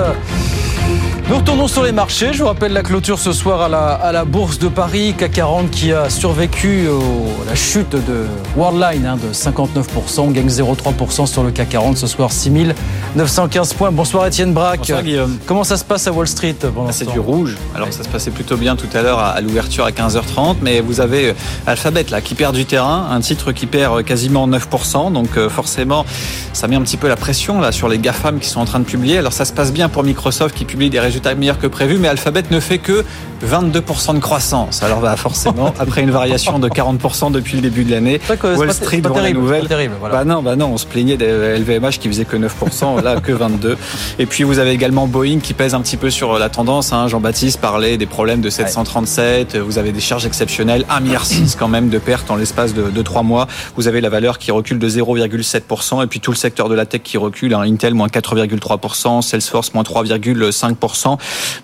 Nous 1.30 1.38
retournons 1.38 1.68
sur 1.70 1.84
les 1.84 1.94
marchés. 1.94 2.34
Je 2.34 2.40
vous 2.40 2.48
rappelle 2.48 2.74
la 2.74 2.84
clôture 2.84 3.18
ce 3.18 3.32
soir 3.32 3.62
à 3.62 3.70
la, 3.70 3.94
à 3.94 4.12
la 4.12 4.26
Bourse 4.26 4.60
de 4.60 4.68
Paris, 4.68 5.14
CAC 5.18 5.32
40 5.32 5.72
qui 5.72 5.94
a 5.94 6.10
survécu 6.10 6.88
à 6.90 7.50
la 7.50 7.56
chute 7.56 7.92
de 7.92 8.26
Worldline 8.58 9.06
hein, 9.06 9.16
de 9.18 9.34
59%. 9.34 10.20
On 10.20 10.32
gagne 10.32 10.48
0,3% 10.48 11.26
sur 11.28 11.44
le 11.44 11.52
CAC 11.52 11.70
40 11.70 11.98
ce 11.98 12.08
soir, 12.08 12.34
6915 12.34 13.74
points. 13.76 13.92
Bonsoir 13.92 14.28
Étienne 14.28 14.52
Braque. 14.54 14.80
Bonsoir 14.80 15.04
Guillaume. 15.04 15.38
Comment 15.46 15.64
ça 15.64 15.78
se 15.78 15.86
passe 15.86 16.06
à 16.08 16.12
Wall 16.12 16.28
Street 16.28 16.56
C'est 16.92 17.10
du 17.10 17.20
rouge. 17.20 17.58
Alors 17.76 17.94
ça 17.94 18.04
se 18.04 18.10
passait 18.10 18.32
plutôt 18.32 18.58
bien 18.58 18.76
tout 18.76 18.90
à 18.94 19.02
l'heure 19.02 19.20
à, 19.20 19.30
à 19.30 19.40
l'ouverture 19.40 19.86
à 19.86 19.92
15h30, 19.92 20.58
mais 20.62 20.82
vous 20.82 21.00
avez 21.00 21.30
euh, 21.30 21.34
Alphabet 21.66 22.06
là 22.10 22.20
qui 22.20 22.36
perd 22.36 22.56
du 22.56 22.66
terrain, 22.66 23.08
un 23.10 23.22
titre 23.22 23.54
qui 23.54 23.68
perd 23.68 24.00
euh, 24.00 24.04
quasiment 24.04 24.50
9%. 24.50 25.14
Donc 25.14 25.38
euh, 25.38 25.48
forcément, 25.48 26.06
ça 26.52 26.68
met 26.68 26.76
un 26.76 26.82
petit 26.82 26.98
peu 26.98 27.08
la 27.08 27.16
pression 27.16 27.62
là 27.62 27.72
sur 27.72 27.88
les 27.88 28.00
GAFAM 28.00 28.40
qui 28.40 28.50
sont 28.50 28.60
en 28.60 28.66
train 28.66 28.80
de 28.80 28.86
publier. 28.86 29.18
Alors 29.20 29.34
ça 29.34 29.46
se 29.46 29.54
passe 29.54 29.72
bien 29.72 29.88
pour 29.88 30.04
Microsoft 30.04 30.54
qui 30.56 30.66
publie 30.66 30.90
des 30.90 31.00
résultats 31.00 31.11
meilleurs 31.38 31.60
que 31.60 31.68
prévu, 31.68 31.98
mais 31.98 32.08
Alphabet 32.08 32.44
ne 32.52 32.60
fait 32.60 32.78
que 32.78 33.04
22% 33.46 34.16
de 34.16 34.20
croissance. 34.20 34.84
Alors 34.84 35.00
bah, 35.00 35.16
forcément, 35.16 35.74
après 35.80 36.02
une 36.02 36.12
variation 36.12 36.60
de 36.60 36.70
40% 36.70 37.32
depuis 37.32 37.56
le 37.56 37.62
début 37.62 37.84
de 37.84 37.92
l'année, 37.92 38.22
Wall 38.44 38.74
Street 38.74 39.02
voit 39.02 39.22
la 39.22 39.32
nouvelle. 39.32 39.68
Terrible, 39.68 39.96
voilà. 40.00 40.18
Bah 40.18 40.26
non, 40.26 40.42
bah 40.42 40.56
non, 40.56 40.68
on 40.68 40.78
se 40.78 40.86
plaignait 40.86 41.18
des 41.18 41.58
LVMH 41.60 42.00
qui 42.00 42.08
faisait 42.08 42.26
que 42.26 42.38
9%, 42.38 43.02
là 43.04 43.20
que 43.20 43.32
22. 43.32 43.78
Et 44.20 44.26
puis 44.26 44.44
vous 44.44 44.60
avez 44.60 44.72
également 44.72 45.08
Boeing 45.08 45.40
qui 45.40 45.54
pèse 45.54 45.74
un 45.74 45.82
petit 45.82 45.98
peu 45.98 46.10
sur 46.10 46.38
la 46.38 46.50
tendance. 46.50 46.94
Hein. 46.94 47.08
Jean-Baptiste 47.08 47.60
parlait 47.60 47.98
des 47.98 48.06
problèmes 48.06 48.42
de 48.42 48.50
737. 48.50 49.58
Vous 49.58 49.78
avez 49.78 49.92
des 49.92 50.00
charges 50.00 50.26
exceptionnelles, 50.26 50.86
1,6 50.90 51.02
milliard 51.02 51.26
quand 51.58 51.68
même 51.68 51.90
de 51.90 51.98
pertes 51.98 52.30
en 52.32 52.36
l'espace 52.36 52.74
de, 52.74 52.90
de 52.90 53.02
3 53.02 53.24
mois. 53.24 53.48
Vous 53.76 53.88
avez 53.88 54.02
la 54.02 54.10
valeur 54.10 54.38
qui 54.38 54.52
recule 54.52 54.80
de 54.80 54.90
0,7% 54.90 56.04
et 56.04 56.08
puis 56.08 56.20
tout 56.20 56.32
le 56.32 56.38
secteur 56.38 56.70
de 56.70 56.76
la 56.76 56.86
tech 56.86 57.02
qui 57.04 57.18
recule. 57.18 57.54
Hein. 57.54 57.62
Intel 57.62 57.94
moins 57.94 58.08
4,3%, 58.08 59.22
Salesforce 59.22 59.74
moins 59.74 59.84
3,5%. 59.84 61.01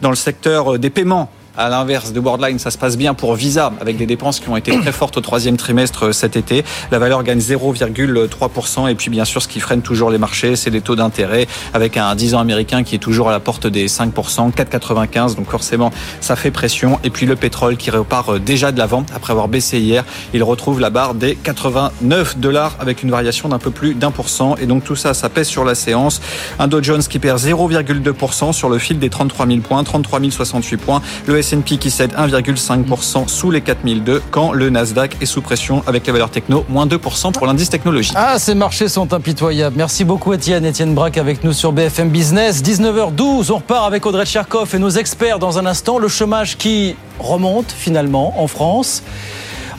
Dans 0.02 0.10
le 0.10 0.16
secteur 0.16 0.80
des 0.80 0.90
paiements, 0.90 1.30
à 1.58 1.70
l'inverse 1.70 2.14
de 2.14 2.20
Worldline, 2.20 2.60
ça 2.60 2.72
se 2.72 2.78
passe 2.78 2.98
bien 2.98 3.14
pour 3.14 3.34
Visa, 3.36 3.74
avec 3.82 3.98
des 3.98 4.06
dépenses 4.06 4.40
qui 4.40 4.48
ont 4.50 4.58
été 4.58 4.80
très 4.80 4.92
fortes 4.92 5.18
au 5.18 5.22
troisième 5.22 5.58
trimestre 5.58 6.14
cet 6.14 6.36
été. 6.36 6.64
La 6.92 7.00
valeur 7.00 7.24
gagne 7.24 7.40
0,3%. 7.40 8.90
Et 8.90 8.96
puis, 8.96 9.10
bien 9.10 9.26
sûr, 9.26 9.42
ce 9.42 9.48
qui 9.48 9.60
freine 9.60 9.82
toujours 9.82 10.10
les 10.12 10.18
marchés, 10.18 10.56
c'est 10.56 10.70
les 10.70 10.82
taux 10.82 10.96
d'intérêt, 10.96 11.48
avec 11.74 11.98
un 11.98 12.14
10 12.16 12.36
ans 12.36 12.40
américain 12.40 12.84
qui 12.84 12.96
est 12.96 13.00
toujours 13.00 13.30
à 13.30 13.32
la 13.32 13.40
porte 13.40 13.66
des 13.68 13.88
5%, 13.88 14.52
4,95. 14.54 15.36
Donc, 15.36 15.50
forcément, 15.50 15.92
ça 16.22 16.36
fait 16.36 16.52
pression. 16.52 17.00
Et 17.04 17.10
puis, 17.10 17.26
le 17.26 17.36
pétrole 17.36 17.78
qui 17.78 17.90
repart 17.90 18.38
déjà 18.38 18.72
de 18.72 18.78
l'avant, 18.78 19.04
après 19.16 19.32
avoir 19.32 19.48
baissé 19.48 19.80
hier. 19.80 20.04
Il 20.34 20.44
retrouve 20.44 20.80
la 20.80 20.90
barre 20.90 21.16
des 21.16 21.36
89 21.36 22.38
dollars, 22.38 22.76
avec 22.80 23.02
une 23.04 23.10
variation 23.12 23.50
d'un 23.50 23.60
peu 23.60 23.72
plus 23.72 23.96
d'un 23.96 24.12
pour 24.12 24.30
cent. 24.30 24.56
Et 24.58 24.68
donc, 24.68 24.84
tout 24.84 24.96
ça, 24.96 25.14
ça 25.14 25.30
pèse 25.30 25.48
sur 25.48 25.64
la 25.64 25.76
séance. 25.76 26.22
Un 26.60 26.68
Dow 26.68 26.84
Jones 26.84 27.04
qui 27.04 27.20
perd 27.20 27.40
0,2% 27.40 28.54
sur 28.54 28.70
le 28.70 28.78
fil 28.78 29.00
des 29.00 29.10
33 29.10 29.48
000 29.48 29.60
points, 29.62 29.84
33 29.84 30.20
068 30.30 30.78
points. 30.78 31.02
S&P 31.48 31.78
qui 31.78 31.90
cède 31.90 32.12
1,5% 32.14 33.30
sous 33.30 33.52
les 33.52 33.62
4002 33.62 34.22
quand 34.32 34.52
le 34.52 34.70
Nasdaq 34.70 35.16
est 35.22 35.26
sous 35.26 35.42
pression 35.42 35.82
avec 35.88 36.06
les 36.06 36.12
valeurs 36.12 36.30
techno, 36.30 36.66
moins 36.68 36.86
2% 36.86 37.32
pour 37.32 37.48
l'indice 37.48 37.70
technologie. 37.70 38.12
Ah, 38.16 38.38
ces 38.38 38.54
marchés 38.54 38.90
sont 38.90 39.14
impitoyables. 39.14 39.78
Merci 39.78 40.04
beaucoup 40.04 40.34
Étienne. 40.34 40.66
Étienne 40.66 40.94
Braque 40.94 41.18
avec 41.18 41.46
nous 41.46 41.54
sur 41.54 41.72
BFM 41.72 42.10
Business. 42.10 42.62
19h12, 42.62 43.52
on 43.52 43.58
repart 43.58 43.88
avec 43.88 44.06
Audrey 44.06 44.26
Tcherkov 44.26 44.76
et 44.76 44.80
nos 44.80 44.90
experts 44.90 45.40
dans 45.40 45.58
un 45.58 45.66
instant. 45.66 46.00
Le 46.00 46.10
chômage 46.10 46.58
qui 46.58 46.98
remonte 47.18 47.72
finalement 47.72 48.42
en 48.42 48.48
France. 48.48 49.02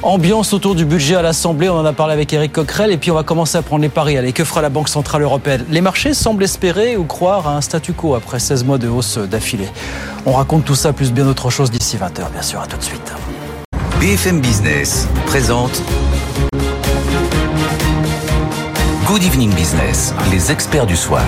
Ambiance 0.03 0.53
autour 0.53 0.77
du 0.77 0.85
budget 0.85 1.17
à 1.17 1.23
l'Assemblée, 1.23 1.69
on 1.69 1.77
en 1.77 1.85
a 1.85 1.93
parlé 1.93 2.13
avec 2.13 2.33
Eric 2.33 2.53
Coquerel 2.53 2.93
et 2.93 2.97
puis 2.97 3.11
on 3.11 3.15
va 3.15 3.25
commencer 3.25 3.59
à 3.59 3.63
prendre 3.63 3.83
les 3.83 3.89
paris. 3.89 4.17
Allez, 4.17 4.33
que 4.33 4.45
fera 4.45 4.63
la 4.63 4.69
Banque 4.69 4.89
Centrale 4.89 5.23
Européenne? 5.23 5.65
Les 5.71 5.81
marchés 5.81 6.15
semblent 6.15 6.45
espérer 6.45 6.97
ou 6.97 7.03
croire 7.03 7.49
à 7.49 7.57
un 7.57 7.61
statu 7.61 7.93
quo 7.93 8.15
après 8.15 8.39
16 8.39 8.63
mois 8.63 8.79
de 8.79 8.89
hausse 8.89 9.19
d'affilée. 9.19 9.69
On 10.25 10.35
raconte 10.35 10.65
tout 10.65 10.77
ça 10.77 10.93
plus 10.93 11.13
bien 11.13 11.27
autre 11.27 11.51
chose 11.51 11.73
d'ici 11.73 11.97
20h, 11.97 12.31
bien 12.33 12.43
sûr. 12.43 12.61
À 12.61 12.69
tout 12.69 12.77
de 12.77 12.83
suite. 12.83 13.13
BFM 13.99 14.41
Business 14.41 15.09
présente 15.27 15.83
Good 19.05 19.25
Evening 19.25 19.53
Business, 19.53 20.15
les 20.31 20.53
experts 20.53 20.87
du 20.87 20.97
soir. 20.97 21.25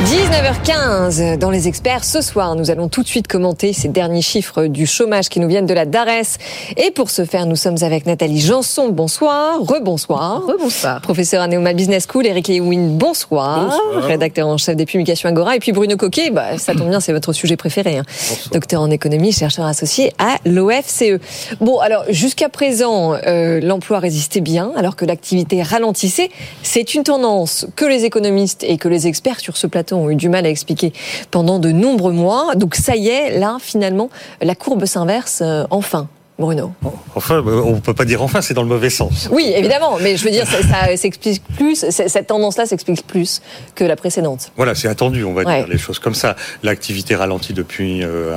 19h15 0.00 1.36
dans 1.36 1.50
les 1.50 1.68
experts. 1.68 2.04
Ce 2.04 2.22
soir, 2.22 2.54
nous 2.54 2.70
allons 2.70 2.88
tout 2.88 3.02
de 3.02 3.06
suite 3.06 3.28
commenter 3.28 3.74
ces 3.74 3.88
derniers 3.88 4.22
chiffres 4.22 4.64
du 4.64 4.86
chômage 4.86 5.28
qui 5.28 5.40
nous 5.40 5.48
viennent 5.48 5.66
de 5.66 5.74
la 5.74 5.84
DARES. 5.84 6.38
Et 6.78 6.90
pour 6.90 7.10
ce 7.10 7.26
faire, 7.26 7.44
nous 7.44 7.54
sommes 7.54 7.76
avec 7.82 8.06
Nathalie 8.06 8.40
Janson. 8.40 8.88
Bonsoir. 8.88 9.60
Rebonsoir. 9.60 10.46
Rebonsoir. 10.46 11.02
Professeur 11.02 11.42
à 11.42 11.48
Neoma 11.48 11.74
Business 11.74 12.06
School. 12.10 12.26
Eric 12.26 12.48
Lewin. 12.48 12.96
Bonsoir. 12.96 13.66
Bonsoir. 13.66 14.04
Rédacteur 14.04 14.48
en 14.48 14.56
chef 14.56 14.74
des 14.74 14.86
publications 14.86 15.28
Agora. 15.28 15.56
Et 15.56 15.58
puis 15.58 15.72
Bruno 15.72 15.98
Coquet. 15.98 16.30
Bah, 16.30 16.56
ça 16.56 16.74
tombe 16.74 16.88
bien, 16.88 17.00
c'est 17.00 17.12
votre 17.12 17.34
sujet 17.34 17.58
préféré. 17.58 17.98
Hein. 17.98 18.04
Docteur 18.52 18.80
en 18.80 18.90
économie, 18.90 19.32
chercheur 19.32 19.66
associé 19.66 20.14
à 20.18 20.38
l'OFCE. 20.46 21.20
Bon, 21.60 21.78
alors, 21.78 22.04
jusqu'à 22.08 22.48
présent, 22.48 23.16
euh, 23.26 23.60
l'emploi 23.60 23.98
résistait 23.98 24.40
bien 24.40 24.72
alors 24.76 24.96
que 24.96 25.04
l'activité 25.04 25.62
ralentissait. 25.62 26.30
C'est 26.62 26.94
une 26.94 27.04
tendance 27.04 27.66
que 27.76 27.84
les 27.84 28.06
économistes 28.06 28.64
et 28.64 28.78
que 28.78 28.88
les 28.88 29.06
experts 29.06 29.40
sur 29.40 29.58
ce 29.58 29.66
plateau 29.66 29.89
ont 29.92 30.10
eu 30.10 30.16
du 30.16 30.28
mal 30.28 30.46
à 30.46 30.48
expliquer 30.50 30.92
pendant 31.30 31.58
de 31.58 31.70
nombreux 31.70 32.12
mois. 32.12 32.54
Donc 32.56 32.74
ça 32.74 32.96
y 32.96 33.08
est, 33.08 33.38
là, 33.38 33.56
finalement, 33.60 34.10
la 34.42 34.54
courbe 34.54 34.84
s'inverse 34.86 35.40
euh, 35.42 35.64
enfin. 35.70 36.08
Bruno. 36.38 36.72
Enfin, 37.16 37.34
euh, 37.34 37.60
on 37.66 37.74
ne 37.74 37.80
peut 37.80 37.92
pas 37.92 38.06
dire 38.06 38.22
enfin, 38.22 38.40
c'est 38.40 38.54
dans 38.54 38.62
le 38.62 38.68
mauvais 38.70 38.88
sens. 38.88 39.28
Oui, 39.30 39.52
évidemment, 39.54 39.98
mais 40.00 40.16
je 40.16 40.24
veux 40.24 40.30
dire, 40.30 40.46
ça, 40.46 40.62
ça 40.62 40.96
s'explique 40.96 41.42
plus, 41.54 41.84
cette 41.90 42.28
tendance-là 42.28 42.64
s'explique 42.64 43.06
plus 43.06 43.42
que 43.74 43.84
la 43.84 43.94
précédente. 43.94 44.50
Voilà, 44.56 44.74
c'est 44.74 44.88
attendu, 44.88 45.22
on 45.22 45.34
va 45.34 45.42
Ouais. 45.42 45.58
dire 45.58 45.68
les 45.68 45.76
choses 45.76 45.98
comme 45.98 46.14
ça. 46.14 46.36
L'activité 46.62 47.14
ralentit 47.14 47.52
depuis 47.52 48.02
euh, 48.02 48.34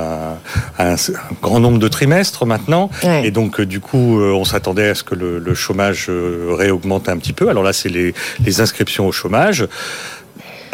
un, 0.78 0.84
un- 0.84 0.92
un 0.96 0.96
grand 1.40 1.60
nombre 1.60 1.78
de 1.78 1.88
trimestres 1.88 2.44
maintenant, 2.44 2.90
Ouais. 3.04 3.26
et 3.26 3.30
donc 3.30 3.62
du 3.62 3.80
coup, 3.80 4.20
on 4.20 4.44
s'attendait 4.44 4.90
à 4.90 4.94
ce 4.94 5.02
que 5.02 5.14
le, 5.14 5.38
le 5.38 5.54
chômage 5.54 6.10
réaugmente 6.10 7.08
un 7.08 7.16
petit 7.16 7.32
peu. 7.32 7.48
Alors 7.48 7.62
là, 7.62 7.72
c'est 7.72 7.88
les, 7.88 8.12
les 8.44 8.60
inscriptions 8.60 9.06
au 9.06 9.12
chômage. 9.12 9.66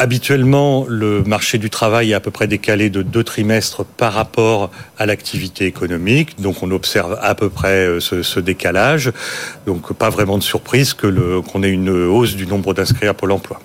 Habituellement, 0.01 0.86
le 0.88 1.22
marché 1.24 1.59
du 1.59 1.68
travail 1.68 2.12
est 2.12 2.14
à 2.14 2.20
peu 2.20 2.30
près 2.30 2.46
décalé 2.46 2.88
de 2.88 3.03
deux 3.03 3.22
trimestres 3.22 3.84
par 3.84 4.14
rapport 4.14 4.70
à 4.98 5.05
l'activité 5.05 5.66
économique. 5.66 6.40
Donc, 6.40 6.62
on 6.62 6.70
observe 6.70 7.18
à 7.20 7.34
peu 7.34 7.51
près 7.51 7.86
euh, 7.86 8.01
ce, 8.01 8.40
décalage. 8.40 9.12
Donc, 9.66 9.92
pas 9.92 10.09
vraiment 10.09 10.38
de 10.38 10.42
surprise 10.42 10.94
que 10.94 11.40
qu'on 11.40 11.62
ait 11.62 11.68
une 11.68 11.90
hausse 11.90 12.34
du 12.34 12.46
nombre 12.46 12.72
d'inscrits 12.72 13.09
à 13.09 13.12
Pôle 13.12 13.32
emploi. 13.32 13.61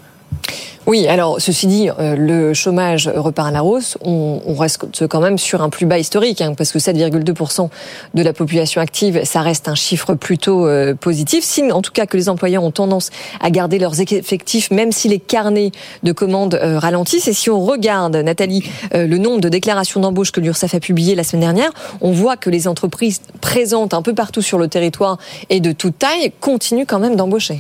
Oui, 0.87 1.07
alors 1.07 1.41
ceci 1.41 1.65
dit, 1.65 1.89
euh, 1.89 2.15
le 2.15 2.53
chômage 2.53 3.07
repart 3.07 3.47
à 3.47 3.51
la 3.51 3.63
hausse. 3.63 3.97
On, 4.01 4.39
on 4.45 4.53
reste 4.53 5.07
quand 5.07 5.19
même 5.19 5.39
sur 5.39 5.63
un 5.63 5.69
plus 5.69 5.87
bas 5.87 5.97
historique, 5.97 6.41
hein, 6.41 6.53
parce 6.55 6.71
que 6.71 6.77
7,2% 6.77 7.69
de 8.13 8.21
la 8.21 8.33
population 8.33 8.81
active, 8.81 9.21
ça 9.23 9.41
reste 9.41 9.67
un 9.67 9.73
chiffre 9.73 10.13
plutôt 10.13 10.67
euh, 10.67 10.93
positif. 10.93 11.43
Signe 11.43 11.71
en 11.71 11.81
tout 11.81 11.91
cas 11.91 12.05
que 12.05 12.15
les 12.17 12.29
employeurs 12.29 12.63
ont 12.63 12.69
tendance 12.69 13.09
à 13.41 13.49
garder 13.49 13.79
leurs 13.79 13.99
effectifs, 13.99 14.69
même 14.69 14.91
si 14.91 15.09
les 15.09 15.17
carnets 15.17 15.71
de 16.03 16.11
commandes 16.11 16.53
euh, 16.53 16.77
ralentissent. 16.77 17.27
Et 17.27 17.33
si 17.33 17.49
on 17.49 17.65
regarde, 17.65 18.15
Nathalie, 18.17 18.69
euh, 18.93 19.07
le 19.07 19.17
nombre 19.17 19.41
de 19.41 19.49
déclarations 19.49 19.99
d'embauche 19.99 20.31
que 20.31 20.39
l'URSSAF 20.39 20.75
a 20.75 20.79
publié 20.79 21.15
la 21.15 21.23
semaine 21.23 21.41
dernière, 21.41 21.71
on 22.01 22.11
voit 22.11 22.37
que 22.37 22.51
les 22.51 22.67
entreprises 22.67 23.21
présentes 23.41 23.95
un 23.95 24.03
peu 24.03 24.13
partout 24.13 24.43
sur 24.43 24.59
le 24.59 24.67
territoire 24.67 25.17
et 25.49 25.61
de 25.61 25.71
toute 25.71 25.97
taille 25.97 26.31
continuent 26.39 26.85
quand 26.87 26.99
même 26.99 27.15
d'embaucher. 27.15 27.59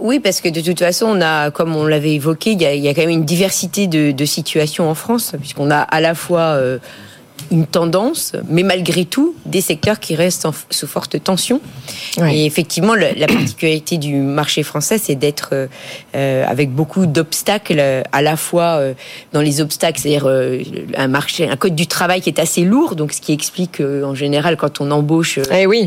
Oui, 0.00 0.20
parce 0.20 0.40
que 0.40 0.48
de 0.48 0.60
toute 0.60 0.78
façon, 0.78 1.06
on 1.06 1.20
a, 1.20 1.50
comme 1.50 1.76
on 1.76 1.86
l'avait 1.86 2.14
évoqué, 2.14 2.52
il 2.52 2.62
y 2.62 2.88
a, 2.88 2.94
quand 2.94 3.02
même 3.02 3.10
une 3.10 3.24
diversité 3.24 3.86
de, 3.86 4.10
de 4.10 4.24
situations 4.24 4.88
en 4.88 4.94
France, 4.94 5.34
puisqu'on 5.38 5.70
a 5.70 5.80
à 5.80 6.00
la 6.00 6.14
fois 6.14 6.40
euh, 6.40 6.78
une 7.52 7.66
tendance, 7.66 8.32
mais 8.48 8.62
malgré 8.64 9.04
tout, 9.04 9.34
des 9.46 9.60
secteurs 9.60 10.00
qui 10.00 10.14
restent 10.16 10.46
en- 10.46 10.54
sous 10.70 10.86
forte 10.86 11.22
tension. 11.22 11.60
Et 12.30 12.44
effectivement, 12.46 12.94
le- 12.94 13.12
la 13.16 13.26
particularité 13.26 13.98
du 13.98 14.14
marché 14.16 14.62
français, 14.62 14.98
c'est 14.98 15.14
d'être 15.14 15.50
euh, 15.52 15.66
euh, 16.16 16.44
avec 16.48 16.70
beaucoup 16.70 17.06
d'obstacles, 17.06 18.02
à 18.12 18.22
la 18.22 18.36
fois 18.36 18.78
euh, 18.80 18.94
dans 19.32 19.40
les 19.40 19.60
obstacles, 19.60 20.00
c'est-à-dire 20.00 20.26
euh, 20.26 20.58
un 20.96 21.08
marché, 21.08 21.48
un 21.48 21.56
code 21.56 21.74
du 21.74 21.86
travail 21.86 22.20
qui 22.20 22.28
est 22.30 22.40
assez 22.40 22.62
lourd, 22.62 22.96
donc 22.96 23.12
ce 23.12 23.20
qui 23.20 23.32
explique 23.32 23.80
en 23.80 24.14
général 24.14 24.56
quand 24.56 24.80
on 24.80 24.90
embauche, 24.90 25.38
euh, 25.38 25.44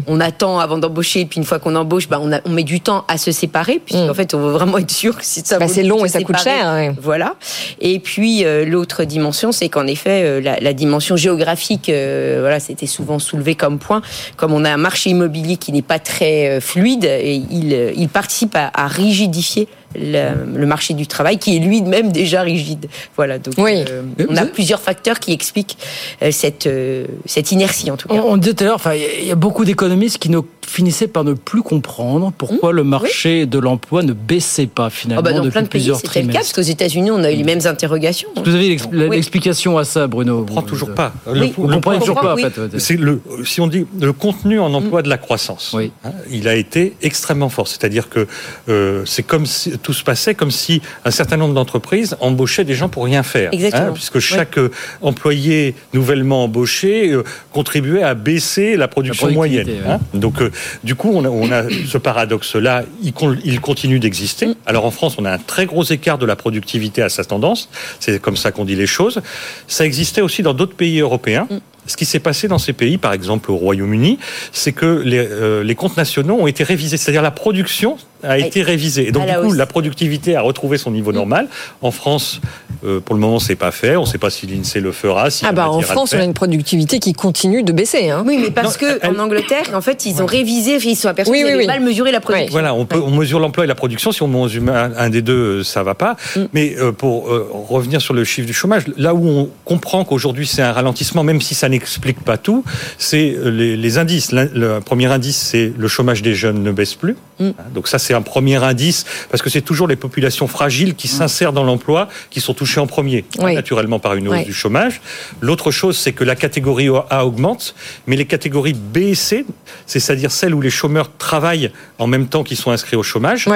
on 0.07 0.19
attend 0.19 0.59
avant 0.59 0.77
d'embaucher, 0.77 1.21
et 1.21 1.25
puis 1.25 1.39
une 1.39 1.45
fois 1.45 1.59
qu'on 1.59 1.75
embauche, 1.75 2.07
bah, 2.07 2.19
on, 2.21 2.31
a- 2.31 2.41
on 2.45 2.49
met 2.51 2.63
du 2.63 2.79
temps 2.81 3.03
à 3.07 3.17
se 3.17 3.31
séparer, 3.31 3.79
puisqu'en 3.83 4.13
fait, 4.13 4.33
on 4.33 4.39
veut 4.39 4.51
vraiment 4.51 4.77
être 4.77 4.91
sûr 4.91 5.17
que 5.17 5.25
si 5.25 5.41
ça 5.43 5.57
Bah, 5.59 5.67
c'est 5.67 5.83
long 5.83 6.05
et 6.05 6.09
ça 6.09 6.21
coûte 6.21 6.37
cher, 6.39 6.73
ouais. 6.73 6.91
Voilà. 7.01 7.35
Et 7.81 7.99
puis 7.99 8.43
l'autre 8.65 9.03
dimension, 9.03 9.51
c'est 9.51 9.69
qu'en 9.69 9.87
effet, 9.87 10.41
la, 10.41 10.59
la 10.59 10.73
dimension 10.73 11.15
géographique, 11.15 11.54
euh, 11.89 12.37
voilà, 12.41 12.59
c'était 12.59 12.87
souvent 12.87 13.19
soulevé 13.19 13.55
comme 13.55 13.79
point. 13.79 14.01
Comme 14.37 14.53
on 14.53 14.63
a 14.65 14.71
un 14.71 14.77
marché 14.77 15.09
immobilier 15.09 15.57
qui 15.57 15.71
n'est 15.71 15.81
pas 15.81 15.99
très 15.99 16.49
euh, 16.49 16.61
fluide, 16.61 17.05
et 17.05 17.35
il, 17.35 17.73
euh, 17.73 18.07
participe 18.11 18.55
à 18.55 18.87
rigidifier 18.87 19.67
le, 19.99 20.57
le 20.59 20.65
marché 20.65 20.93
du 20.93 21.07
travail, 21.07 21.37
qui 21.37 21.55
est 21.55 21.59
lui-même 21.59 22.11
déjà 22.11 22.41
rigide. 22.41 22.87
Voilà. 23.15 23.39
Donc, 23.39 23.57
euh, 23.59 24.01
on 24.29 24.35
a 24.35 24.45
plusieurs 24.45 24.79
facteurs 24.81 25.19
qui 25.19 25.31
expliquent 25.33 25.77
euh, 26.21 26.31
cette 26.31 26.67
euh, 26.67 27.05
cette 27.25 27.51
inertie 27.51 27.91
en 27.91 27.97
tout 27.97 28.07
cas. 28.07 28.15
On, 28.15 28.33
on 28.33 28.37
disait 28.37 28.53
tout 28.53 28.63
à 28.63 28.67
l'heure, 28.67 28.75
enfin, 28.75 28.93
il 28.93 29.27
y 29.27 29.31
a 29.31 29.35
beaucoup 29.35 29.65
d'économistes 29.65 30.17
qui 30.17 30.29
ne 30.29 30.39
finissaient 30.65 31.07
par 31.07 31.23
ne 31.23 31.33
plus 31.33 31.61
comprendre 31.61 32.33
pourquoi 32.37 32.71
le 32.71 32.83
marché 32.83 33.45
de 33.45 33.59
l'emploi 33.59 34.01
ne 34.03 34.13
baissait 34.13 34.65
pas 34.67 34.89
finalement 34.89 35.19
Ah 35.19 35.23
bah, 35.23 35.31
dans 35.33 35.39
depuis 35.43 35.51
plein 35.51 35.61
de 35.61 35.67
pays, 35.67 35.79
plusieurs 35.81 35.97
c'était 35.97 36.07
le 36.07 36.13
cas, 36.13 36.19
trimestres. 36.31 36.55
parce 36.55 36.65
qu'aux 36.67 36.71
États-Unis, 36.71 37.11
on 37.11 37.23
a 37.23 37.31
eu 37.31 37.35
les 37.35 37.43
mêmes 37.43 37.61
interrogations. 37.65 38.29
Vous 38.43 38.55
avez 38.55 38.77
Oui. 38.91 39.09
l'explication 39.15 39.77
à 39.77 39.83
ça, 39.83 40.07
Bruno 40.07 40.39
On 40.39 40.45
comprend 40.45 40.61
toujours 40.63 40.93
pas. 40.93 41.13
Oui. 41.27 41.53
Vous 41.55 41.67
comprenez 41.67 41.99
toujours 41.99 42.19
pas, 42.19 42.33
en 42.33 42.37
fait. 42.37 42.53
C'est 42.79 42.97
le, 42.97 43.21
si 43.45 43.61
on 43.61 43.67
dit 43.67 43.85
le 43.99 44.11
contenu 44.13 44.59
en 44.59 44.73
emploi 44.73 45.01
de 45.01 45.09
la 45.09 45.17
croissance, 45.17 45.75
hein, 46.03 46.11
il 46.31 46.47
a 46.47 46.55
été 46.55 46.95
extrêmement 47.01 47.49
fort. 47.49 47.67
C'est-à-dire 47.67 48.09
que 48.09 48.27
euh, 48.69 49.03
c'est 49.05 49.23
comme 49.23 49.45
si 49.45 49.77
tout 49.85 49.93
se 49.93 50.03
passait 50.03 50.33
comme 50.33 50.49
si 50.49 50.81
un 51.05 51.11
certain 51.11 51.37
nombre 51.37 51.53
d'entreprises 51.53 52.17
embauchaient 52.19 52.63
des 52.63 52.73
gens 52.73 52.89
pour 52.89 53.05
rien 53.05 53.21
faire, 53.21 53.49
hein, 53.49 53.55
Exactement. 53.55 53.93
puisque 53.93 54.17
chaque 54.19 54.57
euh, 54.57 54.71
employé 55.03 55.75
nouvellement 55.93 56.43
embauché 56.45 57.11
euh, 57.11 57.23
contribuait 57.53 58.01
à 58.01 58.15
baisser 58.15 58.77
la 58.77 58.87
production 58.87 59.29
moyenne. 59.31 59.67
ouais. 59.67 59.77
hein. 59.87 59.99
Donc, 60.15 60.41
euh, 60.41 60.51
du 60.83 60.95
coup, 60.95 61.11
on 61.13 61.23
a, 61.23 61.29
on 61.29 61.51
a 61.51 61.63
ce 61.87 61.97
paradoxe-là. 61.99 62.83
Il, 63.03 63.13
con- 63.13 63.37
il 63.45 63.61
continue 63.61 63.99
d'exister. 63.99 64.47
Mm. 64.47 64.55
Alors, 64.65 64.85
en 64.85 64.91
France, 64.91 65.15
on 65.19 65.25
a 65.25 65.31
un 65.31 65.37
très 65.37 65.67
gros 65.67 65.83
écart 65.83 66.17
de 66.17 66.25
la 66.25 66.35
productivité 66.35 67.03
à 67.03 67.09
sa 67.09 67.23
tendance. 67.23 67.69
C'est 67.99 68.19
comme 68.19 68.37
ça 68.37 68.51
qu'on 68.51 68.65
dit 68.65 68.75
les 68.75 68.87
choses. 68.87 69.21
Ça 69.67 69.85
existait 69.85 70.21
aussi 70.21 70.41
dans 70.41 70.55
d'autres 70.55 70.75
pays 70.75 70.99
européens. 70.99 71.47
Mm. 71.51 71.57
Ce 71.87 71.95
qui 71.97 72.05
s'est 72.05 72.19
passé 72.19 72.47
dans 72.47 72.57
ces 72.57 72.73
pays, 72.73 72.97
par 72.97 73.13
exemple 73.13 73.51
au 73.51 73.57
Royaume-Uni, 73.57 74.17
c'est 74.51 74.71
que 74.71 75.03
les, 75.05 75.19
euh, 75.19 75.63
les 75.63 75.75
comptes 75.75 75.97
nationaux 75.97 76.35
ont 76.39 76.47
été 76.47 76.63
révisés, 76.63 76.97
c'est-à-dire 76.97 77.21
la 77.21 77.29
production 77.29 77.97
a 78.23 78.37
été 78.37 78.61
révisée. 78.61 79.07
Et 79.07 79.11
donc 79.11 79.25
du 79.27 79.33
coup, 79.33 79.47
hausse. 79.47 79.57
La 79.57 79.65
productivité 79.65 80.35
a 80.35 80.41
retrouvé 80.41 80.77
son 80.77 80.91
niveau 80.91 81.11
normal. 81.11 81.47
En 81.81 81.91
France, 81.91 82.41
euh, 82.83 82.99
pour 82.99 83.15
le 83.15 83.21
moment, 83.21 83.39
c'est 83.39 83.55
pas 83.55 83.71
fait. 83.71 83.95
On 83.95 84.01
ne 84.01 84.05
sait 84.05 84.17
pas 84.17 84.29
si 84.29 84.47
l'Insee 84.47 84.79
le 84.79 84.91
fera. 84.91 85.29
Si 85.29 85.45
Ah 85.45 85.51
bah 85.51 85.69
en 85.69 85.81
France, 85.81 86.13
on 86.15 86.19
a 86.19 86.23
une 86.23 86.33
productivité 86.33 86.99
qui 86.99 87.13
continue 87.13 87.63
de 87.63 87.71
baisser. 87.71 88.09
Hein. 88.09 88.23
Oui, 88.25 88.37
mais 88.41 88.51
parce 88.51 88.77
que 88.77 89.05
en 89.05 89.19
Angleterre, 89.19 89.71
en 89.73 89.81
fait, 89.81 90.05
ils 90.05 90.21
ont 90.21 90.25
révisé, 90.25 90.75
ils 90.75 90.95
se 90.95 91.03
sont 91.03 91.09
aperçus 91.09 91.31
Oui, 91.31 91.39
qu'ils 91.39 91.47
oui, 91.47 91.53
oui. 91.59 91.67
mal 91.67 91.81
mesuré 91.81 92.11
la 92.11 92.19
production. 92.19 92.51
Voilà, 92.51 92.73
on, 92.73 92.85
peut, 92.85 93.01
on 93.01 93.11
mesure 93.11 93.39
l'emploi 93.39 93.65
et 93.65 93.67
la 93.67 93.75
production. 93.75 94.11
Si 94.11 94.21
on 94.23 94.27
mesure 94.27 94.63
un, 94.69 94.91
un 94.97 95.09
des 95.09 95.21
deux, 95.21 95.59
euh, 95.59 95.63
ça 95.63 95.83
va 95.83 95.95
pas. 95.95 96.15
Mm. 96.35 96.41
Mais 96.53 96.75
euh, 96.77 96.91
pour 96.91 97.29
euh, 97.29 97.49
revenir 97.69 98.01
sur 98.01 98.13
le 98.13 98.23
chiffre 98.23 98.47
du 98.47 98.53
chômage, 98.53 98.83
là 98.97 99.13
où 99.13 99.27
on 99.27 99.49
comprend 99.63 100.05
qu'aujourd'hui 100.05 100.47
c'est 100.47 100.61
un 100.61 100.71
ralentissement, 100.71 101.23
même 101.23 101.41
si 101.41 101.55
ça 101.55 101.69
n'explique 101.69 102.21
pas 102.21 102.37
tout, 102.37 102.63
c'est 102.97 103.35
les, 103.43 103.77
les 103.77 103.97
indices. 103.97 104.31
Le 104.31 104.79
premier 104.79 105.07
indice, 105.07 105.37
c'est 105.37 105.73
le 105.77 105.87
chômage 105.87 106.21
des 106.21 106.35
jeunes 106.35 106.63
ne 106.63 106.71
baisse 106.71 106.95
plus. 106.95 107.15
Mm. 107.39 107.49
Donc 107.73 107.87
ça, 107.87 107.99
c'est 107.99 108.13
un 108.13 108.21
premier 108.21 108.55
indice, 108.63 109.05
parce 109.29 109.41
que 109.43 109.49
c'est 109.49 109.61
toujours 109.61 109.87
les 109.87 109.95
populations 109.95 110.47
fragiles 110.47 110.95
qui 110.95 111.07
s'insèrent 111.07 111.53
dans 111.53 111.63
l'emploi 111.63 112.07
qui 112.29 112.39
sont 112.41 112.53
touchées 112.53 112.79
en 112.79 112.87
premier, 112.87 113.25
hein, 113.39 113.43
Oui. 113.45 113.55
naturellement 113.55 113.99
par 113.99 114.13
une 114.15 114.27
hausse 114.27 114.37
Oui. 114.37 114.45
du 114.45 114.53
chômage. 114.53 115.01
L'autre 115.41 115.71
chose, 115.71 115.97
c'est 115.97 116.13
que 116.13 116.23
la 116.23 116.35
catégorie 116.35 116.89
A 117.09 117.25
augmente, 117.25 117.75
mais 118.07 118.15
les 118.15 118.25
catégories 118.25 118.73
B 118.73 118.97
et 118.97 119.15
C, 119.15 119.45
c'est-à-dire 119.85 120.31
celles 120.31 120.53
où 120.53 120.61
les 120.61 120.69
chômeurs 120.69 121.09
travaillent 121.17 121.71
en 121.99 122.07
même 122.07 122.27
temps 122.27 122.43
qu'ils 122.43 122.57
sont 122.57 122.71
inscrits 122.71 122.95
au 122.95 123.03
chômage, 123.03 123.47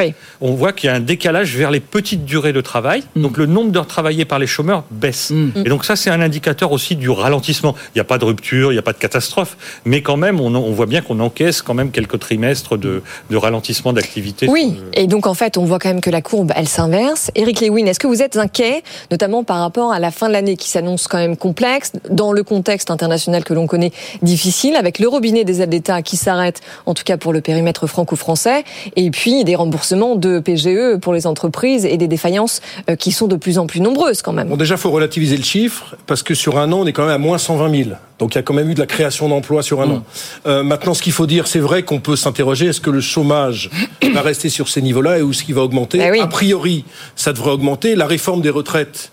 on 0.42 0.52
voit 0.54 0.74
qu'il 0.74 0.88
y 0.90 0.92
a 0.92 0.96
un 0.96 1.00
décalage 1.00 1.56
vers 1.56 1.72
les 1.72 1.80
petites 1.80 2.26
durées 2.26 2.54
de 2.54 2.62
travail. 2.62 3.04
Donc 3.16 3.38
le 3.38 3.46
nombre 3.46 3.72
d'heures 3.72 3.88
travaillées 3.88 4.26
par 4.26 4.40
les 4.40 4.48
chômeurs 4.48 4.84
baisse. 4.92 5.32
Et 5.56 5.70
donc 5.70 5.86
ça, 5.86 5.96
c'est 5.96 6.10
un 6.10 6.22
indicateur 6.22 6.72
aussi 6.72 6.96
du 6.96 7.10
ralentissement. 7.10 7.76
Il 7.96 7.98
n'y 7.98 8.02
a 8.02 8.06
pas 8.06 8.18
de 8.18 8.26
rupture, 8.26 8.72
il 8.72 8.76
n'y 8.76 8.80
a 8.80 8.84
pas 8.84 8.94
de 8.94 8.98
catastrophe, 8.98 9.56
mais 9.86 10.02
quand 10.02 10.18
même, 10.18 10.40
on, 10.42 10.54
on 10.56 10.72
voit 10.74 10.86
bien 10.86 11.02
qu'on 11.02 11.20
encaisse 11.20 11.62
quand 11.62 11.74
même 11.74 11.92
quelques 11.92 12.20
trimestres 12.20 12.78
de, 12.78 13.02
de 13.30 13.38
ralentissement 13.38 13.69
d'activité. 13.94 14.48
Oui, 14.50 14.76
et 14.94 15.08
donc 15.08 15.28
en 15.28 15.34
fait, 15.34 15.58
on 15.58 15.66
voit 15.66 15.80
quand 15.80 15.90
même 15.90 16.02
que 16.02 16.10
la 16.10 16.22
courbe, 16.22 16.52
elle 16.56 16.68
s'inverse. 16.68 17.32
Eric 17.36 17.62
Lewin, 17.62 17.86
est-ce 17.86 18.00
que 18.00 18.08
vous 18.08 18.22
êtes 18.22 18.38
inquiet, 18.38 18.84
notamment 19.12 19.44
par 19.44 19.60
rapport 19.60 19.92
à 19.92 20.00
la 20.00 20.12
fin 20.12 20.28
de 20.28 20.34
l'année 20.34 20.58
qui 20.58 20.70
s'annonce 20.70 21.08
quand 21.08 21.18
même 21.18 21.38
complexe, 21.38 21.94
dans 22.10 22.32
le 22.32 22.44
contexte 22.44 22.92
international 22.92 23.44
que 23.44 23.54
l'on 23.54 23.68
connaît 23.68 23.92
difficile, 24.22 24.76
avec 24.76 25.00
le 25.00 25.08
robinet 25.08 25.44
des 25.44 25.62
aides 25.62 25.70
d'État 25.70 26.02
qui 26.02 26.18
s'arrête, 26.18 26.62
en 26.86 26.94
tout 26.94 27.04
cas 27.04 27.18
pour 27.18 27.34
le 27.34 27.42
périmètre 27.42 27.88
franco-français, 27.88 28.64
et 28.96 29.12
puis 29.12 29.44
des 29.44 29.56
remboursements 29.56 30.16
de 30.16 30.40
PGE 30.40 30.98
pour 31.00 31.14
les 31.14 31.28
entreprises 31.28 31.86
et 31.86 31.98
des 31.98 32.08
défaillances 32.08 32.62
euh, 32.90 32.96
qui 32.96 33.12
sont 33.12 33.28
de 33.28 33.36
plus 33.36 33.60
en 33.60 33.68
plus 33.68 33.82
nombreuses 33.82 34.22
quand 34.22 34.34
même. 34.34 34.50
Bon, 34.50 34.58
déjà, 34.58 34.78
faut 34.78 34.92
relativiser 34.92 35.38
le 35.38 35.44
chiffre, 35.44 35.96
parce 36.08 36.24
que 36.24 36.34
sur 36.34 36.58
un 36.58 36.72
an, 36.72 36.80
on 36.82 36.88
est 36.88 36.94
quand 36.94 37.06
même 37.06 37.16
à 37.16 37.18
moins 37.18 37.38
120 37.38 37.84
000. 37.84 37.90
Donc, 38.20 38.36
il 38.36 38.38
y 38.38 38.40
a 38.40 38.44
quand 38.44 38.54
même 38.54 38.70
eu 38.70 38.74
de 38.74 38.80
la 38.80 38.86
création 38.86 39.30
d'emplois 39.30 39.64
sur 39.64 39.82
un 39.82 39.90
an. 39.90 40.04
Euh, 40.46 40.62
maintenant, 40.62 40.94
ce 40.94 41.02
qu'il 41.02 41.14
faut 41.14 41.26
dire, 41.26 41.48
c'est 41.48 41.60
vrai 41.60 41.84
qu'on 41.84 42.00
peut 42.00 42.18
s'interroger, 42.18 42.68
est-ce 42.68 42.82
que 42.82 42.90
le 42.90 43.02
chômage 43.02 43.70
va 44.14 44.22
rester 44.22 44.50
sur 44.50 44.68
ces 44.68 44.82
niveaux-là 44.82 45.20
et 45.20 45.22
où 45.22 45.32
est-ce 45.32 45.44
qu'il 45.44 45.56
va 45.56 45.62
augmenter? 45.62 46.02
A 46.20 46.28
priori, 46.28 46.84
ça 47.16 47.32
devrait 47.32 47.52
augmenter. 47.52 47.96
La 47.96 48.08
réforme 48.08 48.42
des 48.42 48.50
retraites, 48.50 49.12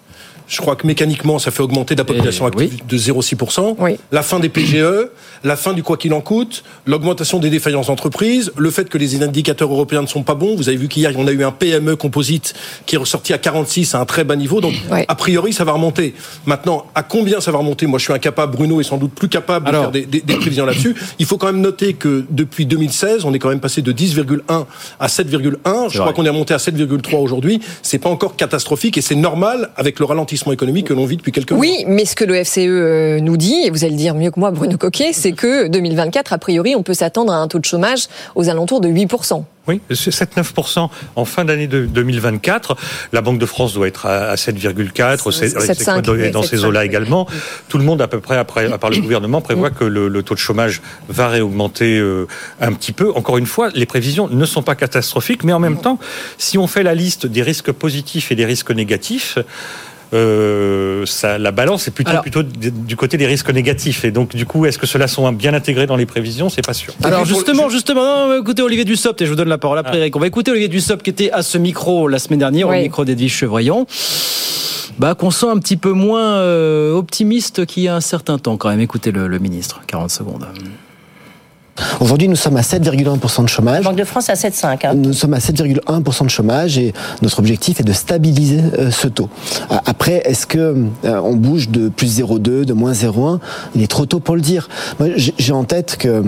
je 0.48 0.58
crois 0.60 0.76
que 0.76 0.86
mécaniquement, 0.86 1.38
ça 1.38 1.50
fait 1.50 1.62
augmenter 1.62 1.94
la 1.94 2.04
population 2.04 2.46
active 2.46 2.86
de 2.86 2.96
0,6%. 2.98 3.76
La 4.12 4.22
fin 4.22 4.38
des 4.40 4.48
PGE, 4.48 5.08
la 5.44 5.56
fin 5.56 5.72
du 5.72 5.82
quoi 5.82 5.96
qu'il 5.96 6.12
en 6.14 6.20
coûte, 6.20 6.62
l'augmentation 6.86 7.38
des 7.38 7.50
défaillances 7.50 7.86
d'entreprises, 7.88 8.52
le 8.56 8.70
fait 8.70 8.88
que 8.88 8.98
les 8.98 9.22
indicateurs 9.22 9.70
européens 9.72 10.02
ne 10.02 10.06
sont 10.06 10.22
pas 10.22 10.34
bons. 10.34 10.54
Vous 10.56 10.68
avez 10.68 10.78
vu 10.78 10.88
qu'hier, 10.88 11.12
on 11.16 11.26
a 11.26 11.32
eu 11.32 11.42
un 11.44 11.50
PME 11.52 11.96
composite 11.96 12.54
qui 12.86 12.94
est 12.94 12.98
ressorti 12.98 13.32
à 13.32 13.38
46 13.38 13.94
à 13.94 14.00
un 14.00 14.04
très 14.04 14.24
bas 14.24 14.36
niveau. 14.36 14.60
Donc, 14.60 14.74
a 15.08 15.14
priori, 15.14 15.52
ça 15.52 15.64
va 15.64 15.72
remonter. 15.72 16.14
Maintenant, 16.46 16.86
à 16.94 17.02
combien 17.02 17.40
ça 17.40 17.50
va 17.50 17.58
remonter? 17.58 17.86
Moi, 17.86 17.98
je 17.98 18.04
suis 18.04 18.12
incapable, 18.12 18.52
Bruno 18.56 18.80
est 18.80 18.84
sans 18.84 18.98
doute 18.98 19.12
plus 19.12 19.28
capable 19.28 19.66
de 19.66 19.70
faire 19.82 19.90
des, 19.90 20.06
des- 20.06 20.20
des 20.20 20.36
prévisions 20.36 20.64
là-dessus. 20.66 20.94
Il 21.18 21.26
faut 21.26 21.38
quand 21.38 21.46
même 21.46 21.60
noter 21.60 21.94
que 21.94 22.24
depuis 22.30 22.66
2016, 22.66 23.24
on 23.24 23.32
est 23.34 23.38
quand 23.38 23.48
même 23.48 23.60
passé 23.60 23.82
de 23.82 23.92
10,1 23.92 24.66
à 25.00 25.06
7,1. 25.08 25.90
Je 25.90 25.98
crois 25.98 26.12
qu'on 26.12 26.24
est 26.24 26.28
remonté 26.28 26.54
à 26.54 26.58
7,3 26.58 27.16
aujourd'hui. 27.16 27.60
C'est 27.82 27.98
pas 27.98 28.10
encore 28.10 28.36
catastrophique 28.36 28.96
et 28.96 29.00
c'est 29.00 29.14
normal 29.16 29.70
avec 29.76 29.98
le 29.98 30.04
ralentissement 30.04 30.35
économique 30.52 30.86
que 30.86 30.94
l'on 30.94 31.06
vit 31.06 31.16
depuis 31.16 31.32
quelques 31.32 31.52
mois. 31.52 31.60
Oui, 31.60 31.84
mais 31.86 32.04
ce 32.04 32.14
que 32.16 32.24
le 32.24 32.42
FCE 32.44 32.58
euh, 32.66 33.20
nous 33.20 33.36
dit, 33.36 33.56
et 33.64 33.70
vous 33.70 33.84
allez 33.84 33.92
le 33.92 33.98
dire 33.98 34.14
mieux 34.14 34.30
que 34.30 34.38
moi, 34.40 34.50
Bruno 34.50 34.76
Coquet, 34.76 35.12
c'est 35.12 35.32
que 35.32 35.68
2024, 35.68 36.32
a 36.32 36.38
priori, 36.38 36.74
on 36.76 36.82
peut 36.82 36.94
s'attendre 36.94 37.32
à 37.32 37.36
un 37.36 37.48
taux 37.48 37.58
de 37.58 37.64
chômage 37.64 38.06
aux 38.34 38.48
alentours 38.48 38.80
de 38.80 38.88
8%. 38.88 39.44
Oui, 39.68 39.80
c'est 39.90 40.12
7-9% 40.14 40.88
en 41.16 41.24
fin 41.24 41.44
d'année 41.44 41.66
de 41.66 41.86
2024. 41.86 42.76
La 43.12 43.20
Banque 43.20 43.40
de 43.40 43.46
France 43.46 43.74
doit 43.74 43.88
être 43.88 44.06
à 44.06 44.30
à 44.30 44.36
7,4, 44.36 45.32
c'est- 45.32 45.48
c'est 45.48 45.58
7,5, 45.74 46.04
quoi, 46.04 46.14
oui, 46.14 46.30
dans 46.30 46.42
ces 46.44 46.58
7,5, 46.58 46.64
eaux-là 46.68 46.84
également. 46.84 47.26
Tout 47.68 47.78
le 47.78 47.82
monde, 47.84 48.00
à 48.00 48.06
peu 48.06 48.20
près, 48.20 48.36
après, 48.36 48.70
à 48.72 48.78
part 48.78 48.90
le 48.90 48.96
gouvernement, 49.00 49.40
prévoit 49.40 49.70
que 49.70 49.82
le, 49.84 50.06
le 50.06 50.22
taux 50.22 50.34
de 50.34 50.38
chômage 50.38 50.82
va 51.08 51.26
réaugmenter 51.28 51.98
euh, 51.98 52.28
un 52.60 52.72
petit 52.74 52.92
peu. 52.92 53.10
Encore 53.16 53.38
une 53.38 53.46
fois, 53.46 53.70
les 53.74 53.86
prévisions 53.86 54.28
ne 54.28 54.44
sont 54.44 54.62
pas 54.62 54.76
catastrophiques, 54.76 55.42
mais 55.42 55.52
en 55.52 55.58
même 55.58 55.78
temps, 55.80 55.98
si 56.38 56.58
on 56.58 56.68
fait 56.68 56.84
la 56.84 56.94
liste 56.94 57.26
des 57.26 57.42
risques 57.42 57.72
positifs 57.72 58.30
et 58.30 58.36
des 58.36 58.44
risques 58.46 58.70
négatifs, 58.70 59.36
euh, 60.14 61.04
ça, 61.06 61.38
la 61.38 61.50
balance 61.50 61.88
est 61.88 61.90
plutôt, 61.90 62.20
plutôt 62.22 62.42
du 62.42 62.96
côté 62.96 63.16
des 63.16 63.26
risques 63.26 63.50
négatifs. 63.50 64.04
Et 64.04 64.10
donc, 64.10 64.34
du 64.36 64.46
coup, 64.46 64.66
est-ce 64.66 64.78
que 64.78 64.86
ceux-là 64.86 65.08
sont 65.08 65.30
bien 65.32 65.52
intégrés 65.54 65.86
dans 65.86 65.96
les 65.96 66.06
prévisions? 66.06 66.48
C'est 66.48 66.64
pas 66.64 66.74
sûr. 66.74 66.94
Alors 67.02 67.24
justement, 67.24 67.68
justement, 67.68 68.04
non, 68.04 68.24
on 68.24 68.28
va 68.28 68.38
écouter 68.38 68.62
Olivier 68.62 68.84
Dussopt 68.84 69.20
et 69.20 69.24
je 69.26 69.30
vous 69.30 69.36
donne 69.36 69.48
la 69.48 69.58
parole 69.58 69.78
après 69.78 69.98
Eric. 69.98 70.14
On 70.16 70.20
va 70.20 70.26
écouter 70.26 70.50
Olivier 70.50 70.68
Dussopt 70.68 71.02
qui 71.02 71.10
était 71.10 71.30
à 71.32 71.42
ce 71.42 71.58
micro 71.58 72.08
la 72.08 72.18
semaine 72.18 72.38
dernière, 72.38 72.68
Oui. 72.68 72.78
au 72.78 72.82
micro 72.82 73.04
d'Edwige 73.04 73.32
Chevrillon. 73.34 73.86
Bah, 74.98 75.14
qu'on 75.14 75.30
sent 75.30 75.46
un 75.50 75.58
petit 75.58 75.76
peu 75.76 75.92
moins 75.92 76.36
euh, 76.36 76.92
optimiste 76.94 77.66
qu'il 77.66 77.82
y 77.82 77.88
a 77.88 77.94
un 77.94 78.00
certain 78.00 78.38
temps 78.38 78.56
quand 78.56 78.70
même. 78.70 78.80
Écoutez 78.80 79.10
le, 79.12 79.26
le 79.28 79.38
ministre, 79.38 79.82
40 79.86 80.10
secondes. 80.10 80.46
Aujourd'hui, 82.00 82.28
nous 82.28 82.36
sommes 82.36 82.56
à 82.56 82.62
7,1% 82.62 83.42
de 83.44 83.48
chômage. 83.48 83.84
Banque 83.84 83.96
de 83.96 84.04
France 84.04 84.30
à 84.30 84.34
7,5. 84.34 84.86
hein. 84.86 84.94
Nous 84.94 85.12
sommes 85.12 85.34
à 85.34 85.38
7,1% 85.38 86.24
de 86.24 86.28
chômage 86.30 86.78
et 86.78 86.92
notre 87.22 87.38
objectif 87.38 87.80
est 87.80 87.84
de 87.84 87.92
stabiliser 87.92 88.60
euh, 88.78 88.90
ce 88.90 89.08
taux. 89.08 89.28
Après, 89.86 90.22
est-ce 90.24 90.46
que 90.46 90.58
euh, 91.04 91.20
on 91.22 91.34
bouge 91.34 91.68
de 91.68 91.88
plus 91.88 92.18
0,2, 92.20 92.64
de 92.64 92.72
moins 92.72 92.92
0,1 92.92 93.38
Il 93.74 93.82
est 93.82 93.86
trop 93.86 94.06
tôt 94.06 94.20
pour 94.20 94.36
le 94.36 94.40
dire. 94.42 94.68
Moi, 94.98 95.08
j'ai 95.16 95.52
en 95.52 95.64
tête 95.64 95.96
que 95.98 96.22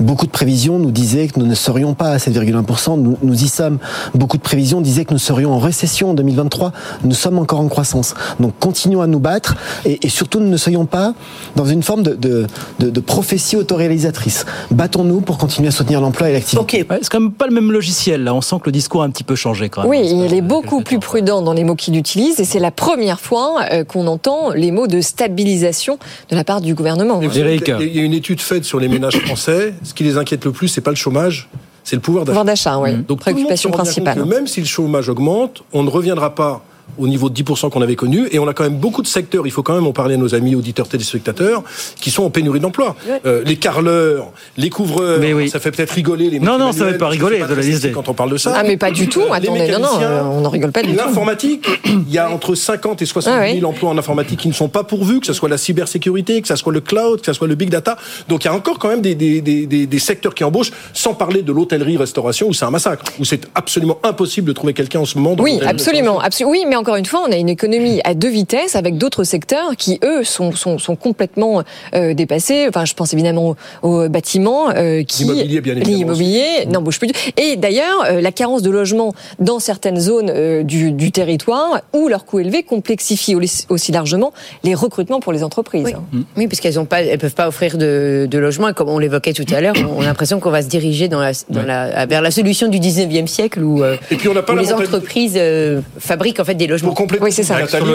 beaucoup 0.00 0.26
de 0.26 0.30
prévisions 0.30 0.78
nous 0.78 0.90
disaient 0.90 1.28
que 1.28 1.38
nous 1.38 1.46
ne 1.46 1.54
serions 1.54 1.94
pas 1.94 2.10
à 2.10 2.16
7,1%. 2.18 3.00
Nous, 3.00 3.16
nous 3.22 3.44
y 3.44 3.48
sommes. 3.48 3.78
Beaucoup 4.14 4.36
de 4.36 4.42
prévisions 4.42 4.80
disaient 4.80 5.04
que 5.04 5.12
nous 5.12 5.18
serions 5.18 5.52
en 5.52 5.58
récession 5.58 6.10
en 6.10 6.14
2023. 6.14 6.72
Nous 7.04 7.14
sommes 7.14 7.38
encore 7.38 7.60
en 7.60 7.68
croissance. 7.68 8.14
Donc, 8.40 8.54
continuons 8.58 9.00
à 9.02 9.06
nous 9.06 9.20
battre 9.20 9.56
et, 9.84 10.04
et 10.06 10.08
surtout 10.08 10.40
ne 10.40 10.56
soyons 10.56 10.86
pas 10.86 11.14
dans 11.56 11.66
une 11.66 11.82
forme 11.82 12.02
de, 12.02 12.14
de, 12.14 12.46
de, 12.78 12.90
de 12.90 13.00
prophétie 13.00 13.56
autoréalisatrice. 13.56 14.44
Battons-nous 14.88 15.20
pour 15.20 15.36
continuer 15.36 15.68
à 15.68 15.70
soutenir 15.70 16.00
l'emploi 16.00 16.30
et 16.30 16.32
l'activité. 16.32 16.86
Ouais, 16.88 16.98
c'est 17.02 17.10
quand 17.10 17.20
même 17.20 17.30
pas 17.32 17.46
le 17.46 17.52
même 17.52 17.70
logiciel 17.70 18.24
là. 18.24 18.32
On 18.34 18.40
sent 18.40 18.56
que 18.60 18.66
le 18.66 18.72
discours 18.72 19.02
a 19.02 19.04
un 19.04 19.10
petit 19.10 19.22
peu 19.22 19.34
changé 19.34 19.68
quand 19.68 19.82
même. 19.82 19.90
Oui, 19.90 20.00
il 20.02 20.32
est 20.32 20.40
beaucoup 20.40 20.80
plus 20.80 20.98
prudent 20.98 21.42
dans 21.42 21.52
les 21.52 21.62
mots 21.62 21.74
qu'il 21.74 21.94
utilise 21.94 22.40
et 22.40 22.46
c'est 22.46 22.58
la 22.58 22.70
première 22.70 23.20
fois 23.20 23.56
euh, 23.70 23.84
qu'on 23.84 24.06
entend 24.06 24.48
les 24.54 24.70
mots 24.70 24.86
de 24.86 25.02
stabilisation 25.02 25.98
de 26.30 26.36
la 26.36 26.42
part 26.42 26.62
du 26.62 26.74
gouvernement. 26.74 27.20
Il 27.20 27.26
y 27.36 27.42
a- 27.42 27.50
il 27.80 27.96
y 27.96 28.00
a 28.00 28.02
une 28.02 28.14
étude 28.14 28.40
faite 28.40 28.64
sur 28.64 28.80
les 28.80 28.88
ménages 28.88 29.18
français. 29.18 29.74
Ce 29.82 29.92
qui 29.92 30.04
les 30.04 30.16
inquiète 30.16 30.46
le 30.46 30.52
plus, 30.52 30.68
c'est 30.68 30.80
pas 30.80 30.88
le 30.90 30.96
chômage, 30.96 31.50
c'est 31.84 31.96
le 31.96 32.00
pouvoir 32.00 32.24
d'achat. 32.24 32.32
Pouvoir 32.32 32.44
d'achat, 32.46 32.78
oui. 32.78 32.94
Donc 33.06 33.20
Préoccupation 33.20 33.70
principale. 33.70 34.16
que 34.16 34.22
même 34.22 34.46
si 34.46 34.60
le 34.60 34.66
chômage 34.66 35.10
augmente, 35.10 35.64
on 35.74 35.82
ne 35.82 35.90
reviendra 35.90 36.34
pas 36.34 36.62
au 36.96 37.06
niveau 37.06 37.28
de 37.30 37.34
10% 37.40 37.70
qu'on 37.70 37.82
avait 37.82 37.96
connu. 37.96 38.28
Et 38.32 38.38
on 38.38 38.48
a 38.48 38.54
quand 38.54 38.64
même 38.64 38.76
beaucoup 38.78 39.02
de 39.02 39.06
secteurs, 39.06 39.46
il 39.46 39.50
faut 39.50 39.62
quand 39.62 39.74
même 39.74 39.86
en 39.86 39.92
parler 39.92 40.14
à 40.14 40.16
nos 40.18 40.34
amis 40.34 40.54
auditeurs 40.54 40.88
téléspectateurs, 40.88 41.62
qui 42.00 42.10
sont 42.10 42.24
en 42.24 42.30
pénurie 42.30 42.60
d'emploi. 42.60 42.96
Euh, 43.26 43.42
les 43.44 43.56
carleurs, 43.56 44.32
les 44.56 44.70
couvreurs, 44.70 45.20
ça 45.48 45.60
fait 45.60 45.70
peut-être 45.70 45.90
rigoler 45.92 46.30
les 46.30 46.40
Non, 46.40 46.58
non, 46.58 46.72
ça 46.72 46.78
manuels, 46.80 46.92
fait 46.94 46.98
pas 46.98 47.08
rigoler 47.08 47.38
de 47.40 47.54
la 47.54 47.62
liste 47.62 47.92
quand 47.92 48.08
on 48.08 48.14
parle 48.14 48.30
de 48.32 48.36
ça. 48.36 48.54
Ah, 48.56 48.62
mais 48.64 48.76
pas 48.76 48.90
du 48.90 49.08
tout. 49.08 49.20
Les 49.20 49.30
Attendez, 49.48 49.70
non, 49.72 49.78
non, 49.80 49.88
euh, 50.02 50.22
on 50.24 50.40
n'en 50.40 50.48
rigole 50.50 50.72
pas 50.72 50.82
du 50.82 50.90
tout. 50.90 50.96
L'informatique, 50.96 51.66
il 51.84 52.10
y 52.12 52.18
a 52.18 52.30
entre 52.30 52.54
50 52.54 53.02
et 53.02 53.06
60 53.06 53.32
000 53.32 53.58
Ah 53.62 53.66
emplois 53.66 53.90
en 53.90 53.98
informatique 53.98 54.40
qui 54.40 54.48
ne 54.48 54.52
sont 54.54 54.68
pas 54.68 54.84
pourvus, 54.84 55.20
que 55.20 55.26
ce 55.26 55.32
soit 55.32 55.48
la 55.48 55.58
cybersécurité, 55.58 56.40
que 56.42 56.48
ce 56.48 56.56
soit 56.56 56.72
le 56.72 56.80
cloud, 56.80 57.20
que 57.20 57.26
ce 57.26 57.32
soit 57.32 57.46
le 57.48 57.54
big 57.54 57.70
data. 57.70 57.96
Donc 58.28 58.44
il 58.44 58.48
y 58.48 58.50
a 58.50 58.54
encore 58.54 58.78
quand 58.78 58.88
même 58.88 59.00
des, 59.02 59.14
des, 59.14 59.40
des, 59.40 59.66
des- 59.66 59.86
des 59.86 59.98
secteurs 59.98 60.34
qui 60.34 60.44
embauchent, 60.44 60.72
sans 60.92 61.14
parler 61.14 61.42
de 61.42 61.52
l'hôtellerie-restauration, 61.52 62.48
où 62.48 62.52
c'est 62.52 62.64
un 62.64 62.70
massacre, 62.70 63.04
où 63.18 63.24
c'est 63.24 63.46
absolument 63.54 63.98
impossible 64.02 64.48
de 64.48 64.52
trouver 64.52 64.72
quelqu'un 64.74 65.00
en 65.00 65.04
ce 65.04 65.18
moment. 65.18 65.34
dans 65.34 65.44
Oui, 65.44 65.58
absolument, 65.64 66.20
absolu- 66.20 66.46
Oui, 66.48 66.64
mais 66.68 66.76
encore 66.78 66.96
une 66.96 67.04
fois, 67.06 67.22
on 67.28 67.32
a 67.32 67.36
une 67.36 67.48
économie 67.48 68.00
à 68.04 68.14
deux 68.14 68.28
vitesses 68.28 68.76
avec 68.76 68.96
d'autres 68.98 69.24
secteurs 69.24 69.76
qui, 69.76 69.98
eux, 70.04 70.24
sont, 70.24 70.52
sont, 70.52 70.78
sont 70.78 70.96
complètement 70.96 71.62
euh, 71.94 72.14
dépassés. 72.14 72.66
Enfin, 72.68 72.84
je 72.84 72.94
pense 72.94 73.12
évidemment 73.12 73.56
aux, 73.82 73.88
aux 74.04 74.08
bâtiments 74.08 74.70
euh, 74.70 75.02
qui... 75.02 75.24
L'immobilier, 75.24 75.60
bien 75.60 75.74
évidemment 75.76 75.96
L'immobilier 75.98 76.66
n'embauche 76.70 76.98
plus. 76.98 77.08
du- 77.08 77.14
Et 77.36 77.56
d'ailleurs, 77.56 78.04
euh, 78.10 78.20
la 78.20 78.32
carence 78.32 78.62
de 78.62 78.70
logement 78.70 79.14
dans 79.38 79.58
certaines 79.58 79.98
zones 80.00 80.30
euh, 80.34 80.62
du, 80.62 80.92
du 80.92 81.10
territoire 81.12 81.80
où 81.92 82.08
leur 82.08 82.24
coût 82.24 82.38
élevé 82.40 82.62
complexifie 82.62 83.34
aussi- 83.34 83.66
largement 83.92 84.32
les 84.64 84.74
recrutements 84.74 85.18
pour 85.20 85.32
les 85.32 85.42
entreprises. 85.42 85.84
Oui, 86.12 86.24
oui 86.36 86.46
parce 86.46 86.60
qu'elles 86.60 86.78
ont 86.78 86.84
pas, 86.84 87.02
elles 87.02 87.18
peuvent 87.18 87.34
pas 87.34 87.48
offrir 87.48 87.78
de, 87.78 88.28
de 88.30 88.38
logement. 88.38 88.68
Et 88.68 88.74
comme 88.74 88.88
on 88.90 88.98
l'évoquait 88.98 89.32
tout 89.32 89.46
à 89.54 89.60
l'heure, 89.60 89.74
on 89.96 90.02
a 90.02 90.04
l'impression 90.04 90.40
qu'on 90.40 90.50
va 90.50 90.62
se 90.62 90.68
diriger 90.68 91.08
dans 91.08 91.20
la, 91.20 91.32
dans 91.48 91.62
la, 91.62 92.06
vers 92.06 92.20
la 92.22 92.30
solution 92.30 92.68
du 92.68 92.78
19e 92.78 93.26
siècle 93.26 93.62
où, 93.62 93.82
euh, 93.82 93.96
Et 94.10 94.16
puis 94.16 94.28
on 94.28 94.34
n'a 94.34 94.42
pas 94.42 94.52
où 94.52 94.56
la 94.56 94.62
les 94.62 94.68
mentalité- 94.68 94.94
entreprises 94.94 95.34
euh, 95.36 95.80
fabriquent 95.98 96.40
en 96.40 96.44
fait 96.44 96.54
des 96.54 96.66
logements. 96.68 96.94
Oui, 97.20 97.32
c'est 97.32 97.42
ça. 97.42 97.58
Nathalie, 97.58 97.86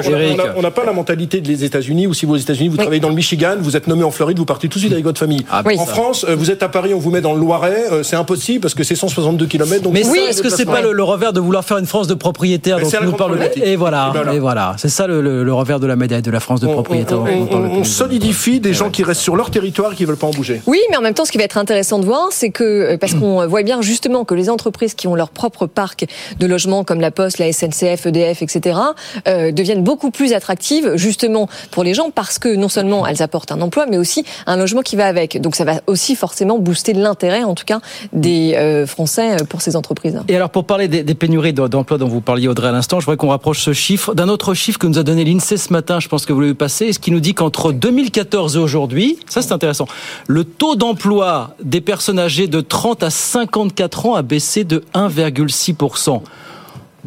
on 0.55 0.61
n'a 0.61 0.71
pas 0.71 0.83
la 0.85 0.93
mentalité 0.93 1.41
des 1.41 1.63
États-Unis 1.63 2.07
où 2.07 2.13
si 2.13 2.25
vous 2.25 2.33
aux 2.33 2.37
États-Unis, 2.37 2.69
vous 2.69 2.77
travaillez 2.77 2.99
dans 2.99 3.09
le 3.09 3.15
Michigan, 3.15 3.55
vous 3.59 3.77
êtes 3.77 3.87
nommé 3.87 4.03
en 4.03 4.11
Floride, 4.11 4.37
vous 4.37 4.45
partez 4.45 4.67
tout 4.67 4.77
de 4.77 4.81
suite 4.81 4.93
avec 4.93 5.03
votre 5.03 5.19
famille. 5.19 5.45
oui. 5.65 5.77
en. 5.79 5.85
France, 5.85 6.25
euh, 6.27 6.35
vous 6.35 6.49
êtes 6.51 6.63
à 6.63 6.69
Paris, 6.69 6.93
on 6.93 6.99
vous 6.99 7.11
met 7.11 7.21
dans 7.21 7.33
le 7.33 7.39
Loiret, 7.39 7.85
euh, 7.91 8.03
c'est 8.03 8.15
impossible 8.15 8.61
parce 8.61 8.73
que 8.73 8.83
c'est 8.83 8.95
162 8.95 9.45
km. 9.45 9.83
Donc 9.83 9.93
Mais 9.93 10.03
avez 10.03 10.19
est-ce 10.29 10.41
que 10.41 10.49
c'est 10.49 10.65
pas 10.65 10.81
le, 10.81 10.91
le 10.91 11.03
revers 11.03 11.33
de 11.33 11.39
vouloir 11.39 11.63
faire 11.63 11.77
une 11.77 11.85
France 11.85 12.07
de 12.07 12.13
propriétaires 12.13 12.79
dont 12.79 12.89
nous 13.03 13.11
problématique. 13.11 13.63
Et 13.65 13.75
voilà, 13.75 14.11
Et 14.15 14.23
là. 14.25 14.33
et 14.33 14.39
voilà. 14.39 14.75
C'est 14.77 14.89
ça 14.89 15.07
le, 15.07 15.21
le- 15.21 15.43
le 15.43 15.53
revers 15.53 15.79
de 15.79 15.87
la 15.87 15.95
médaille 15.95 16.21
de 16.21 16.31
la 16.31 16.39
France 16.39 16.59
de 16.61 16.67
propriétaires. 16.67 17.19
on, 17.19 17.25
dont 17.25 17.31
on 17.31 17.45
parle 17.45 17.61
on- 17.61 17.67
depuis 17.67 17.79
on 17.81 17.83
solidifie 17.83 18.59
des 18.59 18.73
gens 18.73 18.89
qui 18.89 19.03
restent 19.03 19.21
sur 19.21 19.35
leur 19.35 19.51
territoire 19.51 19.93
et 19.93 19.95
qui 19.95 20.05
veulent 20.05 20.17
pas 20.17 20.27
en 20.27 20.31
bouger. 20.31 20.61
Oui, 20.67 20.79
mais 20.89 20.97
en 20.97 21.01
même 21.01 21.13
temps, 21.13 21.25
ce 21.25 21.31
qui 21.31 21.37
va 21.37 21.43
être 21.43 21.57
intéressant 21.57 21.99
de 21.99 22.05
voir, 22.05 22.27
c'est 22.31 22.49
que, 22.49 22.63
euh, 22.63 22.97
parce 22.97 23.13
qu'on 23.13 23.45
voit 23.47 23.63
bien 23.63 23.81
justement 23.81 24.23
que 24.25 24.33
les 24.35 24.49
entreprises 24.49 24.93
qui 24.93 25.07
ont 25.07 25.15
leur 25.15 25.29
propre 25.29 25.67
parc 25.67 26.05
de 26.39 26.45
logements, 26.47 26.83
comme 26.83 26.99
la 27.01 27.11
Poste, 27.11 27.37
la 27.39 27.51
SNCF, 27.51 28.05
EDF, 28.07 28.41
etc., 28.41 28.61
euh, 29.27 29.51
deviennent 29.51 29.83
beaucoup 29.83 30.11
plus 30.11 30.33
attractives 30.33 30.95
justement 30.95 31.47
pour 31.71 31.83
les 31.83 31.93
gens 31.93 32.11
parce 32.11 32.39
que 32.39 32.55
non 32.55 32.69
seulement 32.69 33.05
elles 33.05 33.21
apportent 33.21 33.51
un 33.51 33.61
emploi, 33.61 33.85
mais 33.89 33.97
aussi 33.97 34.25
un 34.47 34.57
logement 34.57 34.81
qui 34.81 34.95
va 34.95 35.07
avec. 35.07 35.41
Donc 35.41 35.55
ça 35.55 35.65
va 35.65 35.81
aussi 35.87 36.15
forcément 36.15 36.59
booster 36.59 36.93
l'intérêt, 36.93 37.43
en 37.43 37.55
tout 37.55 37.65
cas, 37.65 37.79
des 38.13 38.53
euh, 38.55 38.85
Français 38.85 39.37
pour 39.49 39.61
ces 39.61 39.75
entreprises. 39.75 40.19
Et 40.27 40.35
alors 40.35 40.49
pour 40.49 40.65
parler 40.65 40.87
des, 40.87 41.13
pénuries 41.15 41.53
d'emplois 41.53 41.97
dont 41.97 42.07
vous 42.07 42.21
parliez 42.21 42.47
Audrey 42.47 42.67
à 42.67 42.71
l'instant, 42.71 42.99
je 42.99 43.05
voudrais 43.05 43.17
qu'on 43.17 43.29
rapproche 43.29 43.61
ce 43.61 43.73
chiffre 43.73 44.13
d'un 44.13 44.29
autre 44.29 44.53
chiffre 44.53 44.79
que 44.79 44.87
nous 44.87 44.97
a 44.97 45.03
donné 45.03 45.23
l'INSEE 45.23 45.57
ce 45.57 45.71
matin, 45.71 45.99
je 45.99 46.07
pense 46.07 46.25
que 46.25 46.33
vous 46.33 46.41
l'avez 46.41 46.53
passé, 46.53 46.93
ce 46.93 46.99
qui 46.99 47.11
nous 47.11 47.19
dit 47.19 47.33
qu'entre 47.33 47.71
2014 47.71 48.55
et 48.55 48.59
aujourd'hui, 48.59 49.19
ça 49.27 49.41
c'est 49.41 49.53
intéressant, 49.53 49.87
le 50.27 50.43
taux 50.43 50.75
d'emploi 50.75 51.55
des 51.63 51.81
personnes 51.81 52.19
âgées 52.19 52.47
de 52.47 52.61
30 52.61 53.03
à 53.03 53.09
54 53.09 54.05
ans 54.05 54.15
a 54.15 54.21
baissé 54.21 54.63
de 54.63 54.83
1,6%. 54.93 56.21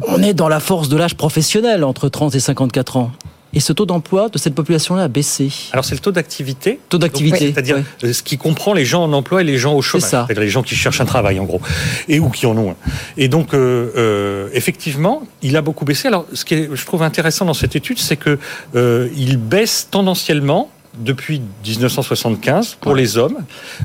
On 0.03 0.21
est 0.21 0.33
dans 0.33 0.49
la 0.49 0.59
force 0.59 0.89
de 0.89 0.97
l'âge 0.97 1.15
professionnel 1.15 1.83
entre 1.83 2.09
30 2.09 2.35
et 2.35 2.39
54 2.39 2.97
ans. 2.97 3.11
Et 3.53 3.59
ce 3.59 3.73
taux 3.73 3.85
d'emploi 3.85 4.29
de 4.29 4.37
cette 4.37 4.53
population-là 4.53 5.03
a 5.03 5.07
baissé. 5.07 5.51
Alors 5.71 5.85
c'est 5.85 5.95
le 5.95 6.01
taux 6.01 6.11
d'activité. 6.11 6.79
Taux 6.89 6.97
d'activité. 6.97 7.53
C'est-à-dire 7.53 7.83
oui. 8.03 8.13
ce 8.13 8.21
qui 8.21 8.37
comprend 8.37 8.73
les 8.73 8.85
gens 8.85 9.03
en 9.03 9.13
emploi 9.13 9.41
et 9.41 9.43
les 9.43 9.57
gens 9.57 9.73
au 9.73 9.81
chômage. 9.81 10.09
ça. 10.09 10.25
C'est-à-dire 10.27 10.43
les 10.43 10.49
gens 10.49 10.63
qui 10.63 10.75
cherchent 10.75 11.01
un 11.01 11.05
travail 11.05 11.39
en 11.39 11.45
gros. 11.45 11.61
Et 12.07 12.19
ou 12.19 12.29
qui 12.29 12.45
en 12.45 12.57
ont 12.57 12.71
un. 12.71 12.75
Et 13.15 13.29
donc 13.29 13.53
euh, 13.53 13.91
euh, 13.95 14.49
effectivement, 14.53 15.23
il 15.41 15.55
a 15.55 15.61
beaucoup 15.61 15.85
baissé. 15.85 16.09
Alors 16.09 16.25
ce 16.33 16.45
qui 16.45 16.67
je 16.71 16.85
trouve 16.85 17.03
intéressant 17.03 17.45
dans 17.45 17.53
cette 17.53 17.75
étude, 17.75 17.99
c'est 17.99 18.17
que 18.17 18.37
euh, 18.75 19.07
il 19.15 19.37
baisse 19.37 19.87
tendanciellement 19.89 20.69
depuis 20.99 21.41
1975 21.65 22.77
pour 22.81 22.95
les 22.95 23.17
hommes, 23.17 23.37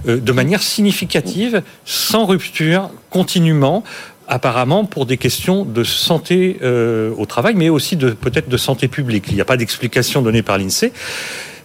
euh, 0.07 0.19
de 0.19 0.33
manière 0.33 0.63
significative, 0.63 1.63
sans 1.85 2.25
rupture, 2.25 2.91
continuellement 3.11 3.85
apparemment 4.29 4.85
pour 4.85 5.07
des 5.07 5.17
questions 5.17 5.65
de 5.65 5.85
santé 5.85 6.59
euh, 6.63 7.13
au 7.17 7.27
travail, 7.27 7.55
mais 7.57 7.69
aussi 7.69 7.97
de 7.97 8.11
peut-être 8.11 8.49
de 8.49 8.57
santé 8.57 8.89
publique. 8.89 9.25
Il 9.29 9.35
n'y 9.35 9.41
a 9.41 9.45
pas 9.45 9.57
d'explication 9.57 10.23
donnée 10.23 10.43
par 10.43 10.59
l'INSEE. 10.59 10.93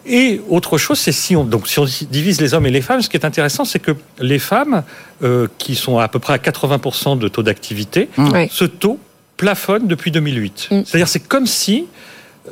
Et 0.09 0.39
autre 0.47 0.77
chose, 0.77 0.97
c'est 0.99 1.11
si 1.11 1.35
on 1.35 1.43
donc 1.43 1.67
si 1.67 1.79
on 1.79 1.85
divise 2.09 2.39
les 2.39 2.53
hommes 2.53 2.65
et 2.65 2.71
les 2.71 2.81
femmes, 2.81 3.01
ce 3.01 3.09
qui 3.09 3.17
est 3.17 3.25
intéressant, 3.25 3.65
c'est 3.65 3.79
que 3.79 3.91
les 4.19 4.39
femmes 4.39 4.83
euh, 5.21 5.47
qui 5.57 5.75
sont 5.75 5.97
à 5.99 6.07
peu 6.07 6.19
près 6.19 6.33
à 6.33 6.37
80% 6.37 7.19
de 7.19 7.27
taux 7.27 7.43
d'activité, 7.43 8.07
Oui. 8.17 8.47
ce 8.49 8.63
taux 8.63 8.99
plafonne 9.35 9.85
depuis 9.87 10.11
2008. 10.11 10.69
C'est-à-dire 10.85 11.07
c'est 11.09 11.27
comme 11.27 11.45
si 11.45 11.85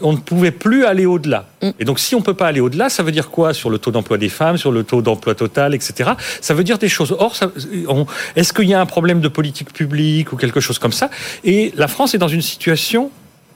on 0.02 0.14
ne 0.14 0.18
pouvait 0.18 0.52
plus 0.52 0.86
aller 0.86 1.06
au-delà. 1.06 1.48
Et 1.80 1.86
donc, 1.86 2.00
si 2.00 2.16
on 2.16 2.20
ne 2.20 2.24
peut 2.24 2.34
pas 2.34 2.48
aller 2.48 2.60
au-delà, 2.60 2.90
ça 2.90 3.04
veut 3.04 3.12
dire 3.12 3.30
quoi 3.30 3.54
sur 3.54 3.70
le 3.70 3.78
taux 3.78 3.92
d'emploi 3.92 4.18
des 4.18 4.30
femmes, 4.30 4.58
sur 4.58 4.72
le 4.72 4.84
taux 4.84 5.02
d'emploi 5.02 5.36
total, 5.36 5.74
etc. 5.74 6.12
Ça 6.42 6.54
veut 6.54 6.64
dire 6.64 6.78
des 6.78 6.90
choses. 6.90 7.16
Or, 7.18 7.36
est-ce 8.36 8.54
qu'il 8.54 8.70
y 8.70 8.74
a 8.74 8.80
un 8.80 8.86
problème 8.86 9.22
de 9.22 9.28
politique 9.28 9.74
publique 9.74 10.32
ou 10.32 10.38
quelque 10.38 10.60
chose 10.60 10.80
comme 10.80 10.92
ça? 10.92 11.10
Et 11.44 11.74
la 11.76 11.88
France 11.88 12.14
est 12.14 12.20
dans 12.20 12.28
une 12.28 12.42
situation 12.42 13.12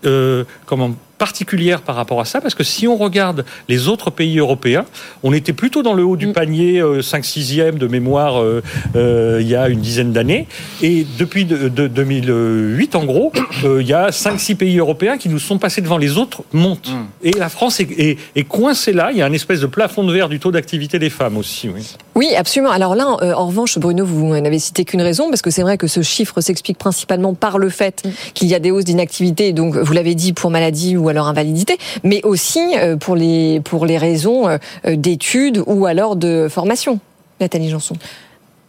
euh, 0.05 0.43
comment 0.65 0.95
particulière 1.19 1.81
par 1.81 1.95
rapport 1.95 2.19
à 2.19 2.25
ça, 2.25 2.41
parce 2.41 2.55
que 2.55 2.63
si 2.63 2.87
on 2.87 2.97
regarde 2.97 3.45
les 3.67 3.87
autres 3.87 4.09
pays 4.09 4.39
européens, 4.39 4.85
on 5.21 5.33
était 5.33 5.53
plutôt 5.53 5.83
dans 5.83 5.93
le 5.93 6.03
haut 6.03 6.17
du 6.17 6.31
panier, 6.31 6.79
euh, 6.79 7.01
5-6e 7.01 7.77
de 7.77 7.87
mémoire, 7.87 8.41
euh, 8.41 8.63
euh, 8.95 9.37
il 9.41 9.47
y 9.47 9.55
a 9.55 9.69
une 9.69 9.81
dizaine 9.81 10.11
d'années. 10.11 10.47
Et 10.81 11.05
depuis 11.19 11.45
de, 11.45 11.67
de 11.67 11.87
2008, 11.87 12.95
en 12.95 13.05
gros, 13.05 13.31
euh, 13.63 13.81
il 13.81 13.87
y 13.87 13.93
a 13.93 14.09
5-6 14.09 14.55
pays 14.55 14.77
européens 14.79 15.17
qui 15.17 15.29
nous 15.29 15.39
sont 15.39 15.59
passés 15.59 15.81
devant. 15.81 15.97
Les 15.97 16.17
autres 16.17 16.43
montent. 16.53 16.91
Et 17.21 17.31
la 17.31 17.49
France 17.49 17.79
est, 17.79 17.91
est, 17.99 18.17
est 18.35 18.43
coincée 18.43 18.93
là. 18.93 19.09
Il 19.11 19.17
y 19.17 19.21
a 19.21 19.25
un 19.25 19.33
espèce 19.33 19.59
de 19.59 19.67
plafond 19.67 20.03
de 20.03 20.13
verre 20.13 20.29
du 20.29 20.39
taux 20.39 20.51
d'activité 20.51 20.97
des 20.99 21.09
femmes 21.09 21.37
aussi. 21.37 21.69
Oui. 21.69 21.95
Oui, 22.15 22.35
absolument. 22.35 22.71
Alors 22.71 22.95
là, 22.95 23.17
euh, 23.21 23.33
en 23.33 23.47
revanche, 23.47 23.77
Bruno, 23.77 24.05
vous 24.05 24.37
n'avez 24.39 24.59
cité 24.59 24.85
qu'une 24.85 25.01
raison, 25.01 25.29
parce 25.29 25.41
que 25.41 25.51
c'est 25.51 25.61
vrai 25.61 25.77
que 25.77 25.87
ce 25.87 26.01
chiffre 26.01 26.41
s'explique 26.41 26.77
principalement 26.77 27.33
par 27.33 27.57
le 27.57 27.69
fait 27.69 28.03
qu'il 28.33 28.47
y 28.47 28.55
a 28.55 28.59
des 28.59 28.71
hausses 28.71 28.85
d'inactivité, 28.85 29.53
donc 29.53 29.75
vous 29.77 29.93
l'avez 29.93 30.15
dit, 30.15 30.33
pour 30.33 30.51
maladie 30.51 30.97
ou 30.97 31.09
alors 31.10 31.27
invalidité, 31.27 31.77
mais 32.03 32.22
aussi 32.23 32.60
euh, 32.77 32.95
pour 32.95 33.15
les, 33.15 33.60
pour 33.64 33.86
les 33.86 33.98
raisons 33.98 34.48
euh, 34.48 34.57
d'études 34.95 35.61
ou 35.68 35.86
alors 35.86 36.15
de 36.15 36.48
formation. 36.49 36.99
Nathalie 37.41 37.69
Janson. 37.69 37.95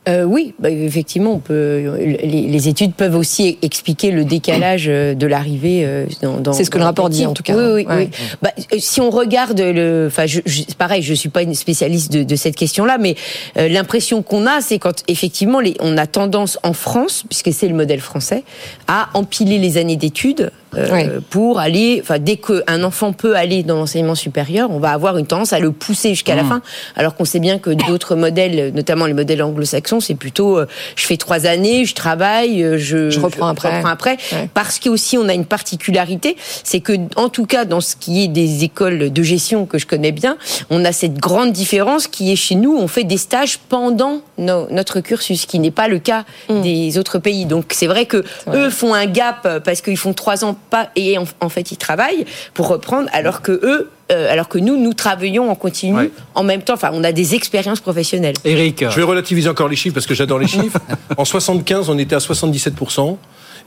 Euh, 0.08 0.24
oui, 0.24 0.54
bah, 0.58 0.70
effectivement, 0.70 1.32
on 1.34 1.38
peut, 1.40 1.84
les, 2.00 2.24
les 2.24 2.68
études 2.68 2.94
peuvent 2.94 3.14
aussi 3.16 3.58
expliquer 3.60 4.10
le 4.10 4.24
décalage 4.24 4.86
euh, 4.88 5.12
de 5.14 5.26
l'arrivée 5.26 5.82
euh, 5.84 6.06
dans. 6.22 6.38
dans- 6.40 6.52
C'est 6.54 6.64
ce 6.64 6.70
que 6.70 6.78
le 6.78 6.84
rapport 6.84 7.10
dit, 7.10 7.26
en 7.26 7.34
tout 7.34 7.42
cas. 7.42 7.54
Oui, 7.54 7.84
oui, 7.84 7.86
Ouais. 7.86 8.08
oui. 8.10 8.26
Bah, 8.40 8.50
euh, 8.72 8.76
si 8.78 9.02
on 9.02 9.10
regarde 9.10 9.60
le, 9.60 10.06
enfin, 10.06 10.24
je, 10.24 10.40
je- 10.46 10.62
c'est 10.66 10.74
pareil, 10.78 11.02
je 11.02 11.12
suis 11.12 11.28
pas 11.28 11.42
une 11.42 11.54
spécialiste 11.54 12.10
de, 12.12 12.22
de 12.22 12.36
cette 12.36 12.56
question-là, 12.56 12.96
mais 12.98 13.14
euh, 13.58 13.68
l'impression 13.68 14.22
qu'on 14.22 14.46
a, 14.46 14.62
c'est 14.62 14.78
quand 14.78 15.02
effectivement, 15.06 15.60
les, 15.60 15.76
on 15.80 15.98
a 15.98 16.06
tendance 16.06 16.58
en 16.62 16.72
France, 16.72 17.24
puisque 17.28 17.52
c'est 17.52 17.68
le 17.68 17.74
modèle 17.74 18.00
français, 18.00 18.42
à 18.88 19.10
empiler 19.12 19.58
les 19.58 19.76
années 19.76 19.96
d'études. 19.96 20.50
Euh, 20.76 21.20
pour 21.30 21.58
aller, 21.58 21.98
enfin 22.02 22.18
dès 22.18 22.36
qu'un 22.36 22.84
enfant 22.84 23.12
peut 23.12 23.34
aller 23.36 23.62
dans 23.62 23.76
l'enseignement 23.76 24.14
supérieur, 24.14 24.70
on 24.70 24.78
va 24.78 24.90
avoir 24.92 25.18
une 25.18 25.26
tendance 25.26 25.52
à 25.52 25.58
le 25.58 25.72
pousser 25.72 26.10
jusqu'à 26.10 26.34
la 26.36 26.42
Mmh. 26.44 26.48
fin, 26.48 26.62
alors 26.96 27.14
qu'on 27.16 27.24
sait 27.24 27.40
bien 27.40 27.58
que 27.58 27.70
d'autres 27.70 28.14
modèles, 28.14 28.72
notamment 28.74 29.06
les 29.06 29.14
modèles 29.14 29.42
anglo-saxons, 29.42 30.00
c'est 30.00 30.14
plutôt 30.14 30.58
euh, 30.58 30.66
je 30.96 31.06
fais 31.06 31.16
trois 31.16 31.46
années, 31.46 31.84
je 31.84 31.94
travaille, 31.94 32.62
euh, 32.62 32.78
je, 32.78 33.10
Je 33.10 33.20
reprends 33.20 33.48
après. 33.48 33.76
reprends 33.76 33.90
après. 33.90 34.16
Parce 34.54 34.78
qu'aussi 34.78 35.18
on 35.18 35.28
a 35.28 35.34
une 35.34 35.44
particularité, 35.44 36.36
c'est 36.64 36.80
que 36.80 36.92
en 37.16 37.28
tout 37.28 37.46
cas 37.46 37.64
dans 37.64 37.80
ce 37.80 37.96
qui 37.96 38.24
est 38.24 38.28
des 38.28 38.64
écoles 38.64 39.12
de 39.12 39.22
gestion 39.22 39.66
que 39.66 39.78
je 39.78 39.86
connais 39.86 40.12
bien, 40.12 40.36
on 40.70 40.84
a 40.84 40.92
cette 40.92 41.18
grande 41.18 41.52
différence 41.52 42.06
qui 42.06 42.32
est 42.32 42.36
chez 42.36 42.54
nous, 42.54 42.76
on 42.76 42.88
fait 42.88 43.04
des 43.04 43.16
stages 43.18 43.58
pendant 43.68 44.20
no- 44.38 44.66
notre 44.70 45.00
cursus, 45.00 45.42
ce 45.42 45.46
qui 45.46 45.58
n'est 45.58 45.70
pas 45.70 45.88
le 45.88 45.98
cas 45.98 46.24
Mmh. 46.48 46.62
des 46.62 46.98
autres 46.98 47.18
pays. 47.18 47.44
Donc 47.44 47.66
c'est 47.72 47.86
vrai 47.86 48.06
que 48.06 48.24
eux 48.52 48.70
font 48.70 48.94
un 48.94 49.06
gap 49.06 49.60
parce 49.64 49.80
qu'ils 49.80 49.96
font 49.96 50.12
trois 50.12 50.44
ans 50.44 50.56
pas 50.68 50.90
et 50.96 51.16
en, 51.18 51.24
en 51.40 51.48
fait 51.48 51.72
ils 51.72 51.76
travaillent 51.76 52.24
pour 52.54 52.68
reprendre, 52.68 53.08
alors 53.12 53.42
que 53.42 53.52
eux, 53.52 53.90
euh, 54.12 54.32
alors 54.32 54.48
que 54.48 54.58
nous, 54.58 54.76
nous 54.76 54.92
travaillons 54.92 55.50
en 55.50 55.54
continu 55.54 56.10
en 56.34 56.42
même 56.42 56.62
temps. 56.62 56.74
Enfin, 56.74 56.90
on 56.92 57.04
a 57.04 57.12
des 57.12 57.34
expériences 57.34 57.80
professionnelles. 57.80 58.34
Eric. 58.44 58.84
Je 58.90 58.96
vais 58.96 59.02
relativiser 59.02 59.48
encore 59.48 59.68
les 59.68 59.76
chiffres 59.76 59.94
parce 59.94 60.06
que 60.06 60.14
j'adore 60.14 60.38
les 60.38 60.46
chiffres. 60.56 60.78
en 61.16 61.24
75, 61.24 61.88
on 61.90 61.98
était 61.98 62.14
à 62.16 62.18
77%. 62.18 63.16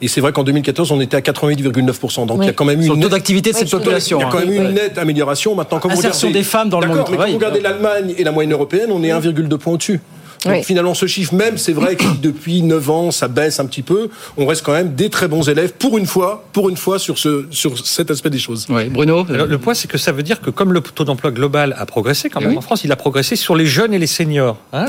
Et 0.01 0.07
c'est 0.09 0.19
vrai 0.21 0.33
qu'en 0.33 0.43
2014, 0.43 0.91
on 0.91 0.99
était 0.99 1.15
à 1.15 1.21
88,9%. 1.21 2.25
Donc 2.25 2.39
il 2.41 2.45
y 2.47 2.49
a 2.49 2.53
quand 2.53 2.65
même 2.65 2.81
eu 2.81 2.85
Sur 2.85 2.93
le 2.93 2.97
une 2.97 3.03
taux 3.03 3.09
nette- 3.09 3.11
d'activité 3.17 3.51
de 3.51 3.55
cette 3.57 3.69
population, 3.71 4.19
Il 4.19 4.23
y 4.23 4.25
a 4.25 4.29
quand 4.29 4.39
hein. 4.39 4.41
même 4.45 4.53
eu 4.53 4.57
une 4.57 4.73
nette 4.73 4.97
amélioration. 4.97 5.55
Maintenant, 5.55 5.79
comme 5.79 5.91
vous 5.91 5.97
regardez- 5.97 6.31
des 6.31 6.43
femmes 6.43 6.67
dans 6.69 6.79
le 6.81 6.87
monde 6.87 7.05
du 7.05 7.15
quand 7.15 7.25
vous 7.27 7.33
regardez 7.35 7.61
l'Allemagne 7.61 8.13
et 8.17 8.23
la 8.23 8.31
moyenne 8.31 8.51
européenne, 8.53 8.89
on 8.91 9.01
est 9.03 9.09
1,2 9.11 9.57
points 9.57 9.73
au-dessus. 9.73 10.01
Donc 10.45 10.53
Oui. 10.55 10.63
finalement, 10.63 10.93
ce 10.93 11.05
chiffre 11.05 11.33
même, 11.33 11.57
c'est 11.57 11.73
vrai 11.73 11.95
que 11.95 12.03
depuis 12.21 12.61
9 12.63 12.89
ans, 12.89 13.11
ça 13.11 13.27
baisse 13.27 13.59
un 13.59 13.65
petit 13.65 13.81
peu. 13.81 14.09
On 14.37 14.45
reste 14.45 14.63
quand 14.63 14.73
même 14.73 14.93
des 14.95 15.09
très 15.09 15.27
bons 15.27 15.47
élèves 15.47 15.73
pour 15.73 15.97
une 15.97 16.05
fois, 16.05 16.43
pour 16.53 16.69
une 16.69 16.77
fois 16.77 16.99
sur 16.99 17.17
ce 17.17 17.45
sur 17.51 17.77
cet 17.85 18.11
aspect 18.11 18.29
des 18.29 18.39
choses. 18.39 18.67
Bruno. 18.91 19.25
Alors, 19.29 19.47
le 19.47 19.57
point, 19.57 19.73
c'est 19.73 19.87
que 19.87 19.97
ça 19.97 20.11
veut 20.11 20.23
dire 20.23 20.41
que 20.41 20.49
comme 20.49 20.73
le 20.73 20.81
taux 20.81 21.03
d'emploi 21.05 21.31
global 21.31 21.75
a 21.77 21.85
progressé 21.85 22.29
quand 22.29 22.41
même 22.41 22.51
Oui. 22.51 22.57
en 22.57 22.61
France, 22.61 22.83
il 22.83 22.91
a 22.91 22.95
progressé 22.95 23.35
sur 23.35 23.55
les 23.55 23.65
jeunes 23.65 23.93
et 23.93 23.99
les 23.99 24.07
seniors. 24.07 24.57
hein. 24.73 24.85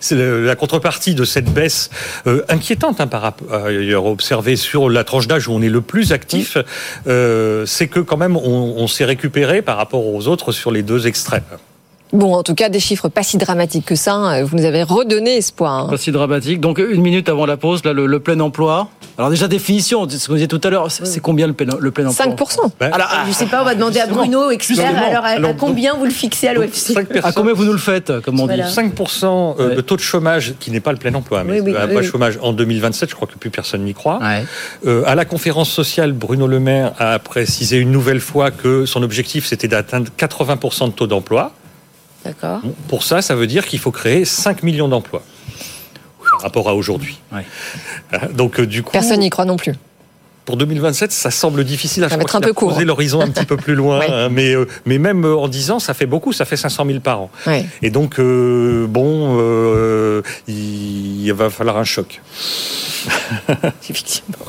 C'est- 0.00 0.16
la 0.16 0.56
contrepartie 0.56 1.14
de 1.14 1.24
cette 1.24 1.52
baisse 1.52 1.90
euh, 2.26 2.42
inquiétante 2.48 3.00
hein, 3.00 3.06
par 3.06 3.20
rapport 3.22 3.52
ailleurs 3.52 4.06
observée 4.06 4.56
sur 4.56 4.88
la 4.88 5.04
tranche 5.04 5.26
d'âge 5.28 5.48
où 5.48 5.52
on 5.52 5.60
est 5.62 5.68
le 5.68 5.80
plus 5.80 6.12
actif. 6.12 6.56
euh, 7.06 7.64
c'est 7.66 7.88
que 7.88 8.00
quand 8.00 8.16
même 8.16 8.36
on, 8.36 8.74
on 8.76 8.86
s'est 8.86 9.04
récupéré 9.04 9.62
par 9.62 9.76
rapport 9.76 10.06
aux 10.06 10.28
autres 10.28 10.52
sur 10.52 10.70
les 10.70 10.82
deux 10.82 11.06
extrêmes. 11.06 11.42
Bon, 12.12 12.34
en 12.34 12.42
tout 12.42 12.54
cas, 12.54 12.68
des 12.68 12.78
chiffres 12.80 13.08
pas 13.08 13.22
si 13.22 13.36
dramatiques 13.36 13.84
que 13.84 13.96
ça. 13.96 14.14
hein. 14.14 14.42
Vous 14.44 14.56
nous 14.56 14.64
avez 14.64 14.82
redonné 14.84 15.36
espoir. 15.36 15.72
hein. 15.72 15.86
Pas 15.90 15.96
si 15.98 16.12
dramatique. 16.12 16.60
Donc 16.60 16.78
une 16.78 17.02
minute 17.02 17.28
avant 17.28 17.46
la 17.46 17.56
pause, 17.56 17.84
là, 17.84 17.92
le, 17.92 18.06
le 18.06 18.20
plein 18.20 18.38
emploi. 18.40 18.88
Alors 19.18 19.30
déjà 19.30 19.48
définition, 19.48 20.06
ce 20.08 20.16
que 20.18 20.26
vous 20.28 20.34
disiez 20.34 20.46
tout 20.46 20.60
à 20.62 20.68
l'heure, 20.70 20.90
c'est 20.90 21.20
combien 21.20 21.46
le 21.46 21.52
plein, 21.54 21.76
le 21.80 21.90
plein 21.90 22.06
emploi 22.06 22.26
5%. 22.26 22.70
Alors, 22.92 23.08
je 23.26 23.32
sais 23.32 23.46
pas, 23.46 23.62
on 23.62 23.64
va 23.64 23.74
demander 23.74 23.98
à 23.98 24.06
Bruno, 24.06 24.50
expert. 24.50 24.76
Justement. 24.76 25.06
Alors, 25.06 25.24
à, 25.24 25.52
combien 25.54 25.94
vous 25.94 26.04
le 26.04 26.10
fixez 26.10 26.48
à 26.48 26.54
l'OFC 26.54 26.94
à 27.24 27.32
combien 27.32 27.54
vous 27.54 27.64
nous 27.64 27.72
le 27.72 27.78
faites, 27.78 28.20
comme 28.20 28.38
on 28.40 28.46
dit 28.46 28.54
Voilà. 28.56 28.68
5% 28.70 29.56
euh, 29.58 29.74
de 29.74 29.80
taux 29.80 29.96
de 29.96 30.00
chômage, 30.02 30.54
qui 30.60 30.70
n'est 30.70 30.80
pas 30.80 30.92
le 30.92 30.98
plein 30.98 31.14
emploi, 31.14 31.44
mais 31.44 31.54
Oui, 31.54 31.60
oui, 31.60 31.72
le 31.72 31.78
oui, 31.86 31.94
pas 31.94 32.00
oui. 32.00 32.06
chômage 32.06 32.38
en 32.42 32.52
2027, 32.52 33.08
je 33.10 33.14
crois 33.14 33.26
que 33.26 33.36
plus 33.38 33.50
personne 33.50 33.82
n'y 33.84 33.94
croit. 33.94 34.20
Euh, 34.86 35.02
à 35.06 35.14
la 35.14 35.24
conférence 35.24 35.70
sociale, 35.70 36.12
Bruno 36.12 36.46
Le 36.46 36.60
Maire 36.60 36.92
a 36.98 37.18
précisé 37.18 37.78
une 37.78 37.90
nouvelle 37.90 38.20
fois 38.20 38.50
que 38.50 38.84
son 38.86 39.02
objectif, 39.02 39.46
c'était 39.46 39.68
d'atteindre 39.68 40.10
80% 40.18 40.86
de 40.88 40.92
taux 40.92 41.06
d'emploi. 41.06 41.52
D'accord. 42.26 42.60
Bon, 42.62 42.74
Pour 42.88 43.02
ça, 43.02 43.22
ça 43.22 43.34
veut 43.34 43.46
dire 43.46 43.66
qu'il 43.66 43.78
faut 43.78 43.90
créer 43.92 44.24
5 44.24 44.62
millions 44.62 44.88
d'emplois 44.88 45.22
par 46.32 46.40
rapport 46.42 46.68
à 46.68 46.74
aujourd'hui. 46.74 47.18
Euh, 47.32 48.18
Donc, 48.34 48.58
euh, 48.60 48.66
du 48.66 48.82
coup, 48.82 48.90
Personne 48.92 49.20
n'y 49.20 49.30
croit 49.30 49.44
non 49.44 49.56
plus. 49.56 49.74
pour 50.44 50.56
2027, 50.56 51.12
ça 51.12 51.30
semble 51.30 51.64
difficile 51.64 52.04
à 52.04 52.08
Ça 52.08 52.16
va 52.16 52.22
être 52.22 52.36
un 52.36 52.40
peu 52.40 52.50
a 52.50 52.52
court, 52.52 52.76
hein. 52.78 52.84
l'horizon 52.84 53.20
un 53.20 53.28
petit 53.30 53.44
peu 53.46 53.56
plus 53.56 53.74
loin, 53.74 53.98
Ouais. 54.00 54.10
hein, 54.10 54.28
mais, 54.28 54.54
euh, 54.54 54.66
mais 54.86 54.98
même 54.98 55.24
en 55.24 55.48
10 55.48 55.70
ans, 55.72 55.78
ça 55.78 55.94
fait 55.94 56.06
beaucoup, 56.06 56.32
ça 56.32 56.44
fait 56.44 56.56
500 56.56 56.84
000 56.86 57.00
par 57.00 57.20
an. 57.22 57.30
Ouais. 57.46 57.64
Et 57.82 57.90
donc, 57.90 58.18
euh, 58.18 58.86
bon, 58.88 59.36
euh, 59.40 60.22
il, 60.48 61.24
il 61.26 61.32
va 61.32 61.48
falloir 61.50 61.76
un 61.78 61.84
choc. 61.84 62.20
Effectivement. 63.88 64.44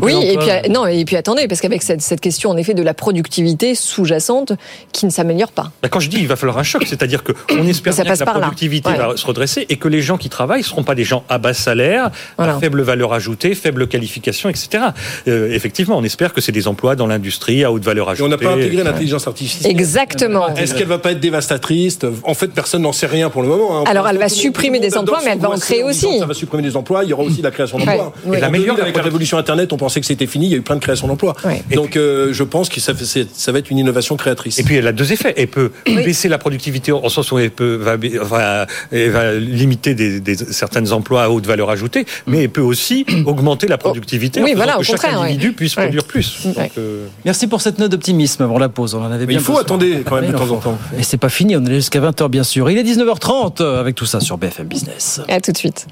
Oui, 0.00 0.14
et 0.22 0.36
puis, 0.36 0.70
non, 0.70 0.86
et 0.86 1.04
puis 1.04 1.16
attendez, 1.16 1.48
parce 1.48 1.60
qu'avec 1.60 1.82
cette, 1.82 2.02
cette, 2.02 2.20
question 2.20 2.50
en 2.50 2.56
effet 2.56 2.74
de 2.74 2.82
la 2.82 2.94
productivité 2.94 3.74
sous-jacente 3.74 4.52
qui 4.92 5.06
ne 5.06 5.10
s'améliore 5.10 5.50
pas. 5.50 5.72
Bah, 5.82 5.88
quand 5.88 6.00
je 6.00 6.08
dis 6.08 6.18
il 6.18 6.28
va 6.28 6.36
falloir 6.36 6.58
un 6.58 6.62
choc, 6.62 6.84
c'est-à-dire 6.86 7.22
qu'on 7.24 7.66
espère 7.66 7.94
bien 7.94 8.04
que 8.04 8.18
la 8.18 8.26
productivité 8.26 8.90
va 8.92 9.16
se 9.16 9.26
redresser 9.26 9.66
et 9.68 9.76
que 9.76 9.88
les 9.88 10.00
gens 10.00 10.18
qui 10.18 10.28
travaillent 10.28 10.60
ne 10.60 10.66
seront 10.66 10.84
pas 10.84 10.94
des 10.94 11.04
gens 11.04 11.24
à 11.28 11.38
bas 11.38 11.54
salaire, 11.54 12.10
à 12.38 12.58
faible 12.58 12.82
valeur 12.82 13.12
ajoutée, 13.12 13.54
faible 13.54 13.88
qualification, 13.88 14.48
etc. 14.48 14.84
Euh, 15.26 15.52
effectivement, 15.52 15.98
on 15.98 16.04
espère 16.04 16.32
que 16.32 16.40
c'est 16.40 16.52
des 16.52 16.68
emplois 16.68 16.94
dans 16.94 17.06
l'industrie 17.06 17.64
à 17.64 17.72
haute 17.72 17.84
valeur 17.84 18.08
ajoutée. 18.08 18.24
on 18.24 18.28
n'a 18.28 18.38
pas 18.38 18.52
intégré 18.52 18.84
l'intelligence 18.84 19.26
artificielle. 19.26 19.72
Exactement. 19.72 20.54
Est-ce 20.54 20.74
qu'elle 20.74 20.86
va 20.86 20.98
pas 20.98 21.12
être 21.12 21.20
dévastatrice 21.20 21.98
En 22.22 22.34
fait, 22.34 22.48
personne 22.48 22.82
n'en 22.82 22.92
sait 22.92 23.06
rien 23.06 23.30
pour 23.30 23.42
le 23.42 23.48
moment. 23.48 23.80
Hein. 23.80 23.84
Alors, 23.86 24.08
elle 24.08 24.18
va 24.18 24.28
supprimer 24.28 24.80
des 24.80 24.96
emplois, 24.96 25.20
mais 25.24 25.32
elle 25.32 25.38
va 25.38 25.50
en 25.50 25.58
créer 25.58 25.82
aussi. 25.82 26.18
Ça 26.18 26.26
va 26.26 26.34
supprimer 26.34 26.62
des 26.62 26.76
emplois. 26.76 27.04
Il 27.04 27.10
y 27.10 27.12
aura 27.12 27.24
aussi 27.24 27.42
la 27.42 27.50
création 27.50 27.78
d'emplois. 27.78 28.12
Et 28.32 28.40
la 28.40 28.50
meilleure 28.50 28.80
avec 28.80 28.96
la 28.96 29.02
révolution 29.02 29.38
Internet, 29.38 29.71
on 29.72 29.76
pensait 29.76 30.00
que 30.00 30.06
c'était 30.06 30.26
fini. 30.26 30.46
Il 30.46 30.52
y 30.52 30.54
a 30.54 30.58
eu 30.58 30.62
plein 30.62 30.76
de 30.76 30.80
création 30.80 31.06
d'emplois. 31.06 31.34
Donc, 31.72 31.96
euh, 31.96 32.32
je 32.32 32.44
pense 32.44 32.68
que 32.68 32.80
ça, 32.80 32.92
ça, 33.32 33.52
va 33.52 33.58
être 33.58 33.70
une 33.70 33.78
innovation 33.78 34.16
créatrice. 34.16 34.58
Et 34.58 34.62
puis, 34.62 34.76
elle 34.76 34.86
a 34.86 34.92
deux 34.92 35.12
effets. 35.12 35.34
Elle 35.36 35.48
peut 35.48 35.72
baisser 35.86 36.28
la 36.28 36.38
productivité 36.38 36.92
en 36.92 37.08
sens 37.08 37.32
où 37.32 37.38
elle 37.38 37.50
peut 37.50 37.74
va, 37.74 37.96
va, 37.96 39.34
limiter 39.34 39.94
des, 39.94 40.36
certains 40.36 40.90
emplois 40.92 41.24
à 41.24 41.28
haute 41.30 41.46
valeur 41.46 41.70
ajoutée, 41.70 42.06
mais 42.26 42.44
elle 42.44 42.50
peut 42.50 42.60
aussi 42.60 43.06
augmenter 43.26 43.66
la 43.66 43.78
productivité 43.78 44.42
oui, 44.42 44.52
voilà, 44.54 44.76
que 44.76 44.82
chaque 44.82 45.04
individu 45.04 45.52
puisse 45.52 45.74
produire 45.74 46.04
plus. 46.04 46.46
Euh, 46.78 47.06
Merci 47.24 47.46
pour 47.46 47.60
cette 47.60 47.78
note 47.78 47.90
d'optimisme 47.90 48.42
avant 48.42 48.58
la 48.58 48.68
pause. 48.68 48.94
On 48.94 49.02
en 49.02 49.10
avait 49.10 49.26
bien 49.26 49.38
il 49.38 49.44
faut 49.44 49.58
attendre 49.58 49.84
quand 50.04 50.20
même 50.20 50.30
de 50.30 50.36
temps 50.36 50.50
en 50.50 50.56
temps. 50.56 50.78
Et 50.98 51.02
c'est 51.02 51.16
pas 51.16 51.28
fini. 51.28 51.56
On 51.56 51.64
est 51.64 51.74
jusqu'à 51.74 52.00
20h 52.00 52.28
bien 52.28 52.44
sûr. 52.44 52.70
Il 52.70 52.78
est 52.78 52.82
19h30 52.82 53.62
avec 53.62 53.94
tout 53.94 54.06
ça 54.06 54.20
sur 54.20 54.38
BFM 54.38 54.66
Business. 54.66 55.20
À 55.28 55.40
tout 55.40 55.52
de 55.52 55.56
suite. 55.56 55.86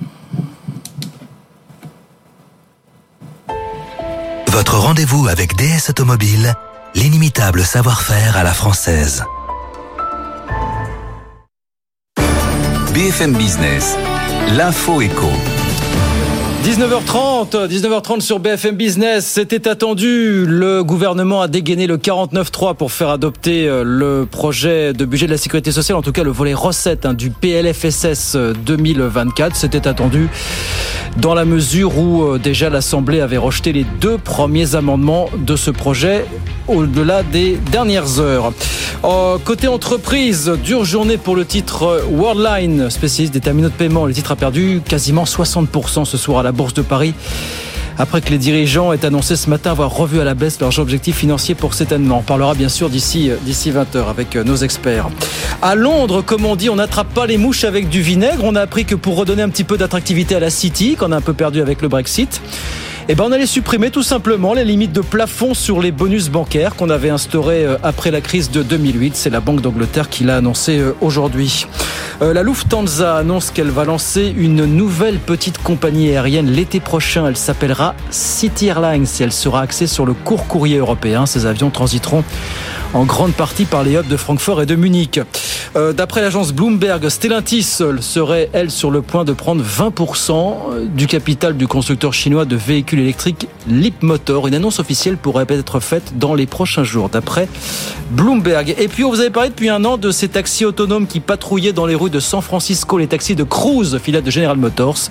Votre 4.50 4.78
rendez-vous 4.78 5.28
avec 5.28 5.54
DS 5.54 5.90
Automobile, 5.90 6.54
l'inimitable 6.96 7.64
savoir-faire 7.64 8.36
à 8.36 8.42
la 8.42 8.52
française. 8.52 9.24
BFM 12.92 13.32
Business, 13.36 13.96
l'info 14.48 15.02
éco. 15.02 15.30
19h30, 16.64 17.68
19h30 17.68 18.20
sur 18.20 18.38
BFM 18.38 18.76
Business, 18.76 19.24
c'était 19.24 19.66
attendu. 19.66 20.44
Le 20.44 20.84
gouvernement 20.84 21.40
a 21.40 21.48
dégainé 21.48 21.86
le 21.86 21.96
49.3 21.96 22.74
pour 22.74 22.92
faire 22.92 23.08
adopter 23.08 23.66
euh, 23.66 23.82
le 23.82 24.26
projet 24.26 24.92
de 24.92 25.06
budget 25.06 25.24
de 25.24 25.30
la 25.32 25.38
sécurité 25.38 25.72
sociale, 25.72 25.96
en 25.96 26.02
tout 26.02 26.12
cas 26.12 26.22
le 26.22 26.30
volet 26.30 26.52
recette 26.52 27.06
hein, 27.06 27.14
du 27.14 27.30
PLFSS 27.30 28.36
2024. 28.36 29.56
C'était 29.56 29.88
attendu 29.88 30.28
dans 31.16 31.32
la 31.32 31.46
mesure 31.46 31.98
où 31.98 32.24
euh, 32.24 32.38
déjà 32.38 32.68
l'Assemblée 32.68 33.22
avait 33.22 33.38
rejeté 33.38 33.72
les 33.72 33.84
deux 34.00 34.18
premiers 34.18 34.74
amendements 34.74 35.30
de 35.38 35.56
ce 35.56 35.70
projet 35.70 36.26
au-delà 36.68 37.22
des 37.22 37.56
dernières 37.72 38.20
heures. 38.20 38.52
Euh, 39.02 39.38
côté 39.42 39.66
entreprise, 39.66 40.52
dure 40.62 40.84
journée 40.84 41.16
pour 41.16 41.34
le 41.34 41.44
titre 41.44 42.04
Worldline, 42.12 42.90
spécialiste 42.90 43.32
des 43.32 43.40
terminaux 43.40 43.70
de 43.70 43.74
paiement. 43.74 44.04
Le 44.04 44.12
titre 44.12 44.32
a 44.32 44.36
perdu 44.36 44.82
quasiment 44.86 45.24
60% 45.24 46.04
ce 46.04 46.16
soir 46.16 46.40
à 46.40 46.42
la 46.42 46.49
Bourse 46.52 46.74
de 46.74 46.82
Paris 46.82 47.14
après 48.00 48.22
que 48.22 48.30
les 48.30 48.38
dirigeants 48.38 48.94
aient 48.94 49.04
annoncé 49.04 49.36
ce 49.36 49.50
matin 49.50 49.72
avoir 49.72 49.94
revu 49.94 50.20
à 50.20 50.24
la 50.24 50.32
baisse 50.32 50.58
leurs 50.58 50.78
objectifs 50.78 51.16
financiers 51.16 51.54
pour 51.54 51.74
cet 51.74 51.92
an. 51.92 52.00
On 52.10 52.22
parlera 52.22 52.54
bien 52.54 52.70
sûr 52.70 52.88
d'ici 52.88 53.30
d'ici 53.42 53.70
20h 53.70 54.08
avec 54.08 54.36
nos 54.36 54.56
experts. 54.56 55.08
À 55.60 55.74
Londres, 55.74 56.22
comme 56.22 56.46
on 56.46 56.56
dit, 56.56 56.70
on 56.70 56.76
n'attrape 56.76 57.12
pas 57.12 57.26
les 57.26 57.36
mouches 57.36 57.64
avec 57.64 57.90
du 57.90 58.00
vinaigre. 58.00 58.42
On 58.44 58.56
a 58.56 58.62
appris 58.62 58.86
que 58.86 58.94
pour 58.94 59.16
redonner 59.16 59.42
un 59.42 59.50
petit 59.50 59.64
peu 59.64 59.76
d'attractivité 59.76 60.34
à 60.34 60.40
la 60.40 60.48
City, 60.48 60.96
qu'on 60.96 61.12
a 61.12 61.16
un 61.16 61.20
peu 61.20 61.34
perdu 61.34 61.60
avec 61.60 61.82
le 61.82 61.88
Brexit, 61.88 62.40
eh 63.12 63.16
ben 63.16 63.24
on 63.24 63.32
allait 63.32 63.44
supprimer 63.44 63.90
tout 63.90 64.04
simplement 64.04 64.54
les 64.54 64.64
limites 64.64 64.92
de 64.92 65.00
plafond 65.00 65.52
sur 65.52 65.80
les 65.80 65.90
bonus 65.90 66.28
bancaires 66.28 66.76
qu'on 66.76 66.90
avait 66.90 67.10
instaurés 67.10 67.66
euh, 67.66 67.76
après 67.82 68.12
la 68.12 68.20
crise 68.20 68.52
de 68.52 68.62
2008. 68.62 69.16
C'est 69.16 69.30
la 69.30 69.40
Banque 69.40 69.62
d'Angleterre 69.62 70.08
qui 70.08 70.22
l'a 70.22 70.36
annoncé 70.36 70.78
euh, 70.78 70.94
aujourd'hui. 71.00 71.66
Euh, 72.22 72.32
la 72.32 72.44
Lufthansa 72.44 73.16
annonce 73.16 73.50
qu'elle 73.50 73.70
va 73.70 73.84
lancer 73.84 74.32
une 74.38 74.64
nouvelle 74.64 75.18
petite 75.18 75.58
compagnie 75.58 76.10
aérienne 76.10 76.52
l'été 76.52 76.78
prochain. 76.78 77.26
Elle 77.26 77.36
s'appellera 77.36 77.96
City 78.10 78.68
Airlines 78.68 79.06
et 79.18 79.22
elle 79.24 79.32
sera 79.32 79.62
axée 79.62 79.88
sur 79.88 80.06
le 80.06 80.12
court 80.12 80.46
courrier 80.46 80.76
européen. 80.76 81.26
Ces 81.26 81.46
avions 81.46 81.70
transiteront 81.70 82.22
en 82.94 83.04
grande 83.04 83.32
partie 83.32 83.64
par 83.64 83.82
les 83.82 83.94
hubs 83.94 84.08
de 84.08 84.16
Francfort 84.16 84.62
et 84.62 84.66
de 84.66 84.74
Munich. 84.74 85.20
Euh, 85.76 85.92
d'après 85.92 86.20
l'agence 86.20 86.52
Bloomberg, 86.52 87.08
Stellantis 87.08 87.62
serait, 88.00 88.50
elle, 88.52 88.70
sur 88.70 88.90
le 88.90 89.02
point 89.02 89.24
de 89.24 89.32
prendre 89.32 89.62
20% 89.62 90.86
du 90.86 91.06
capital 91.06 91.56
du 91.56 91.68
constructeur 91.68 92.12
chinois 92.12 92.44
de 92.44 92.56
véhicules 92.56 93.00
électriques 93.00 93.46
Motor. 94.02 94.48
Une 94.48 94.54
annonce 94.54 94.80
officielle 94.80 95.16
pourrait 95.16 95.46
être 95.48 95.80
faite 95.80 96.18
dans 96.18 96.34
les 96.34 96.46
prochains 96.46 96.84
jours, 96.84 97.08
d'après 97.08 97.48
Bloomberg. 98.10 98.74
Et 98.78 98.88
puis, 98.88 99.04
on 99.04 99.10
vous 99.10 99.20
avait 99.20 99.30
parlé 99.30 99.50
depuis 99.50 99.68
un 99.68 99.84
an 99.84 99.96
de 99.96 100.10
ces 100.10 100.28
taxis 100.28 100.64
autonomes 100.64 101.06
qui 101.06 101.20
patrouillaient 101.20 101.72
dans 101.72 101.86
les 101.86 101.94
rues 101.94 102.10
de 102.10 102.20
San 102.20 102.42
Francisco, 102.42 102.98
les 102.98 103.06
taxis 103.06 103.36
de 103.36 103.44
Cruise, 103.44 103.98
filiale 103.98 104.24
de 104.24 104.30
General 104.30 104.56
Motors 104.56 105.10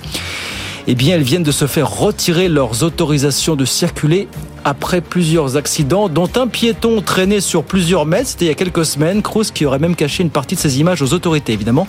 eh 0.92 0.96
bien, 0.96 1.16
elles 1.16 1.22
viennent 1.22 1.44
de 1.44 1.52
se 1.52 1.68
faire 1.68 1.88
retirer 1.88 2.48
leurs 2.48 2.82
autorisations 2.82 3.56
de 3.56 3.64
circuler 3.64 4.28
après 4.70 5.02
plusieurs 5.02 5.58
accidents, 5.58 6.10
dont 6.10 6.30
un 6.36 6.48
piéton 6.48 7.02
traîné 7.02 7.42
sur 7.42 7.64
plusieurs 7.64 8.06
mètres. 8.06 8.30
C'était 8.30 8.46
il 8.46 8.48
y 8.50 8.52
a 8.52 8.56
quelques 8.56 8.86
semaines. 8.86 9.24
Cruz 9.24 9.46
qui 9.52 9.66
aurait 9.66 9.80
même 9.80 9.96
caché 9.96 10.22
une 10.22 10.30
partie 10.30 10.54
de 10.56 10.60
ses 10.60 10.80
images 10.80 11.02
aux 11.02 11.14
autorités. 11.14 11.54
Évidemment, 11.54 11.88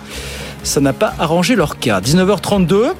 ça 0.63 0.81
n'a 0.81 0.91
pas 0.91 1.13
arrangé 1.19 1.55
leur 1.55 1.77
cas. 1.77 2.01
19h32. 2.01 2.93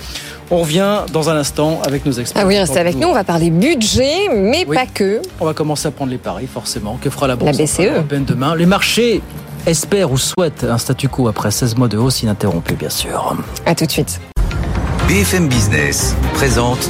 On 0.51 0.57
revient 0.57 0.99
dans 1.11 1.29
un 1.29 1.35
instant 1.35 1.81
avec 1.83 2.05
nos 2.05 2.11
experts. 2.11 2.43
Ah 2.43 2.47
oui, 2.47 2.59
restez 2.59 2.79
avec 2.79 2.95
nous. 2.97 3.07
On 3.07 3.13
va 3.13 3.23
parler 3.23 3.49
budget, 3.49 4.29
mais 4.31 4.65
pas 4.65 4.85
que. 4.85 5.21
On 5.39 5.45
va 5.45 5.53
commencer 5.53 5.87
à 5.87 5.91
prendre 5.91 6.11
les 6.11 6.17
paris, 6.17 6.47
forcément. 6.51 6.99
Que 7.01 7.09
fera 7.09 7.27
la 7.27 7.35
Bourse 7.35 7.57
la 7.57 7.63
BCE. 7.63 8.25
demain? 8.27 8.55
Les 8.55 8.67
marchés 8.67 9.21
espèrent 9.65 10.11
ou 10.11 10.17
souhaitent 10.17 10.63
un 10.63 10.77
statu 10.77 11.07
quo 11.09 11.27
après 11.27 11.49
16 11.49 11.75
mois 11.77 11.87
de 11.87 11.97
hausse 11.97 12.21
ininterrompue, 12.21 12.75
bien 12.75 12.89
sûr. 12.89 13.35
À 13.65 13.73
tout 13.73 13.85
de 13.85 13.91
suite. 13.91 14.19
BFM 15.07 15.47
Business 15.47 16.15
présente 16.33 16.89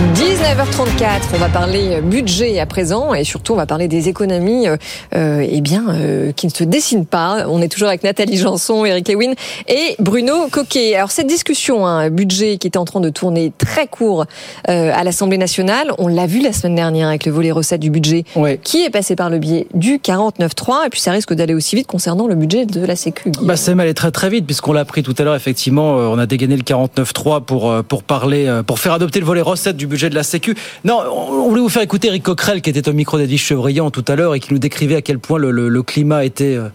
19h34, 0.00 1.34
on 1.34 1.38
va 1.38 1.48
parler 1.50 2.00
budget 2.00 2.58
à 2.58 2.64
présent 2.64 3.12
et 3.12 3.24
surtout 3.24 3.52
on 3.52 3.56
va 3.56 3.66
parler 3.66 3.86
des 3.86 4.08
économies 4.08 4.66
euh, 4.66 5.46
eh 5.46 5.60
bien, 5.60 5.84
euh, 5.90 6.32
qui 6.32 6.46
ne 6.46 6.50
se 6.50 6.64
dessinent 6.64 7.04
pas. 7.04 7.46
On 7.48 7.60
est 7.60 7.68
toujours 7.68 7.88
avec 7.88 8.02
Nathalie 8.02 8.38
Janson, 8.38 8.84
Eric 8.86 9.08
Lewin 9.08 9.34
et 9.68 9.96
Bruno 9.98 10.48
Coquet. 10.50 10.94
Alors 10.94 11.10
cette 11.10 11.26
discussion, 11.26 11.86
un 11.86 11.98
hein, 11.98 12.10
budget 12.10 12.56
qui 12.56 12.66
était 12.66 12.78
en 12.78 12.86
train 12.86 13.00
de 13.00 13.10
tourner 13.10 13.52
très 13.58 13.86
court 13.86 14.24
euh, 14.68 14.90
à 14.94 15.04
l'Assemblée 15.04 15.36
nationale, 15.36 15.92
on 15.98 16.08
l'a 16.08 16.26
vu 16.26 16.40
la 16.40 16.54
semaine 16.54 16.76
dernière 16.76 17.08
avec 17.08 17.26
le 17.26 17.32
volet 17.32 17.52
recettes 17.52 17.80
du 17.80 17.90
budget 17.90 18.24
qui 18.62 18.82
est 18.82 18.90
passé 18.90 19.16
par 19.16 19.28
le 19.28 19.38
biais 19.38 19.66
du 19.74 19.98
49.3 19.98 20.86
et 20.86 20.90
puis 20.90 21.00
ça 21.00 21.12
risque 21.12 21.34
d'aller 21.34 21.54
aussi 21.54 21.76
vite 21.76 21.86
concernant 21.86 22.26
le 22.26 22.34
budget 22.34 22.64
de 22.64 22.84
la 22.84 22.96
Sécu. 22.96 23.32
Bah, 23.42 23.56
ça 23.56 23.72
allé 23.72 23.94
très 23.94 24.10
très 24.10 24.30
vite 24.30 24.46
puisqu'on 24.46 24.72
l'a 24.72 24.80
appris 24.80 25.02
tout 25.02 25.14
à 25.18 25.22
l'heure 25.24 25.36
effectivement, 25.36 25.98
euh, 25.98 26.06
on 26.06 26.18
a 26.18 26.24
dégainé 26.26 26.56
le 26.56 26.62
49.3 26.62 27.44
pour, 27.44 27.70
euh, 27.70 27.82
pour 27.82 28.02
parler, 28.02 28.60
pour 28.66 28.78
faire 28.78 28.94
adopter 28.94 29.20
le 29.20 29.26
volet 29.26 29.42
recettes 29.42 29.76
du 29.76 29.86
budget 29.86 29.89
de 29.90 30.14
la 30.14 30.22
Sécu. 30.22 30.54
Non, 30.84 31.00
on 31.10 31.48
voulait 31.48 31.60
vous 31.60 31.68
faire 31.68 31.82
écouter 31.82 32.08
Eric 32.08 32.22
Coquerel 32.22 32.62
qui 32.62 32.70
était 32.70 32.88
au 32.88 32.92
micro 32.92 33.18
d'Edith 33.18 33.40
Chevrillon 33.40 33.90
tout 33.90 34.04
à 34.08 34.16
l'heure 34.16 34.34
et 34.34 34.40
qui 34.40 34.52
nous 34.52 34.58
décrivait 34.58 34.96
à 34.96 35.02
quel 35.02 35.18
point 35.18 35.38
le, 35.38 35.82
climat 35.82 36.24
était 36.24 36.56
euh, 36.56 36.68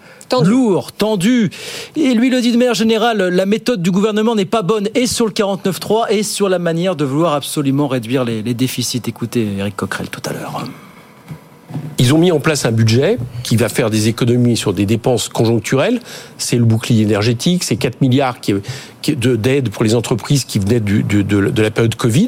lourd, 0.43 0.91
tendu. 0.91 1.49
Et 1.95 2.13
lui 2.13 2.29
le 2.29 2.41
dit 2.41 2.51
de 2.51 2.57
manière 2.57 2.73
générale, 2.73 3.17
la 3.17 3.45
méthode 3.45 3.81
du 3.81 3.91
gouvernement 3.91 4.35
n'est 4.35 4.45
pas 4.45 4.61
bonne 4.61 4.89
et 4.95 5.07
sur 5.07 5.25
le 5.25 5.31
49.3 5.31 6.07
et 6.09 6.23
sur 6.23 6.49
la 6.49 6.59
manière 6.59 6.95
de 6.95 7.05
vouloir 7.05 7.33
absolument 7.33 7.87
réduire 7.87 8.25
les, 8.25 8.43
déficits. 8.53 9.01
Écoutez 9.07 9.47
Eric 9.57 9.75
Coquerel 9.75 10.09
tout 10.09 10.21
à 10.25 10.33
l'heure. 10.33 10.63
Ils 11.97 12.13
ont 12.13 12.17
mis 12.17 12.31
en 12.31 12.39
place 12.39 12.65
un 12.65 12.71
budget 12.71 13.17
qui 13.43 13.55
va 13.55 13.69
faire 13.69 13.89
des 13.89 14.07
économies 14.07 14.57
sur 14.57 14.73
des 14.73 14.85
dépenses 14.85 15.29
conjoncturelles. 15.29 15.99
C'est 16.37 16.57
le 16.57 16.65
bouclier 16.65 17.03
énergétique, 17.03 17.63
c'est 17.63 17.77
4 17.77 18.01
milliards 18.01 18.37
d'aide 19.07 19.69
pour 19.69 19.83
les 19.83 19.95
entreprises 19.95 20.45
qui 20.45 20.59
venaient 20.59 20.79
de, 20.79 21.61
la 21.61 21.71
période 21.71 21.95
Covid. 21.95 22.27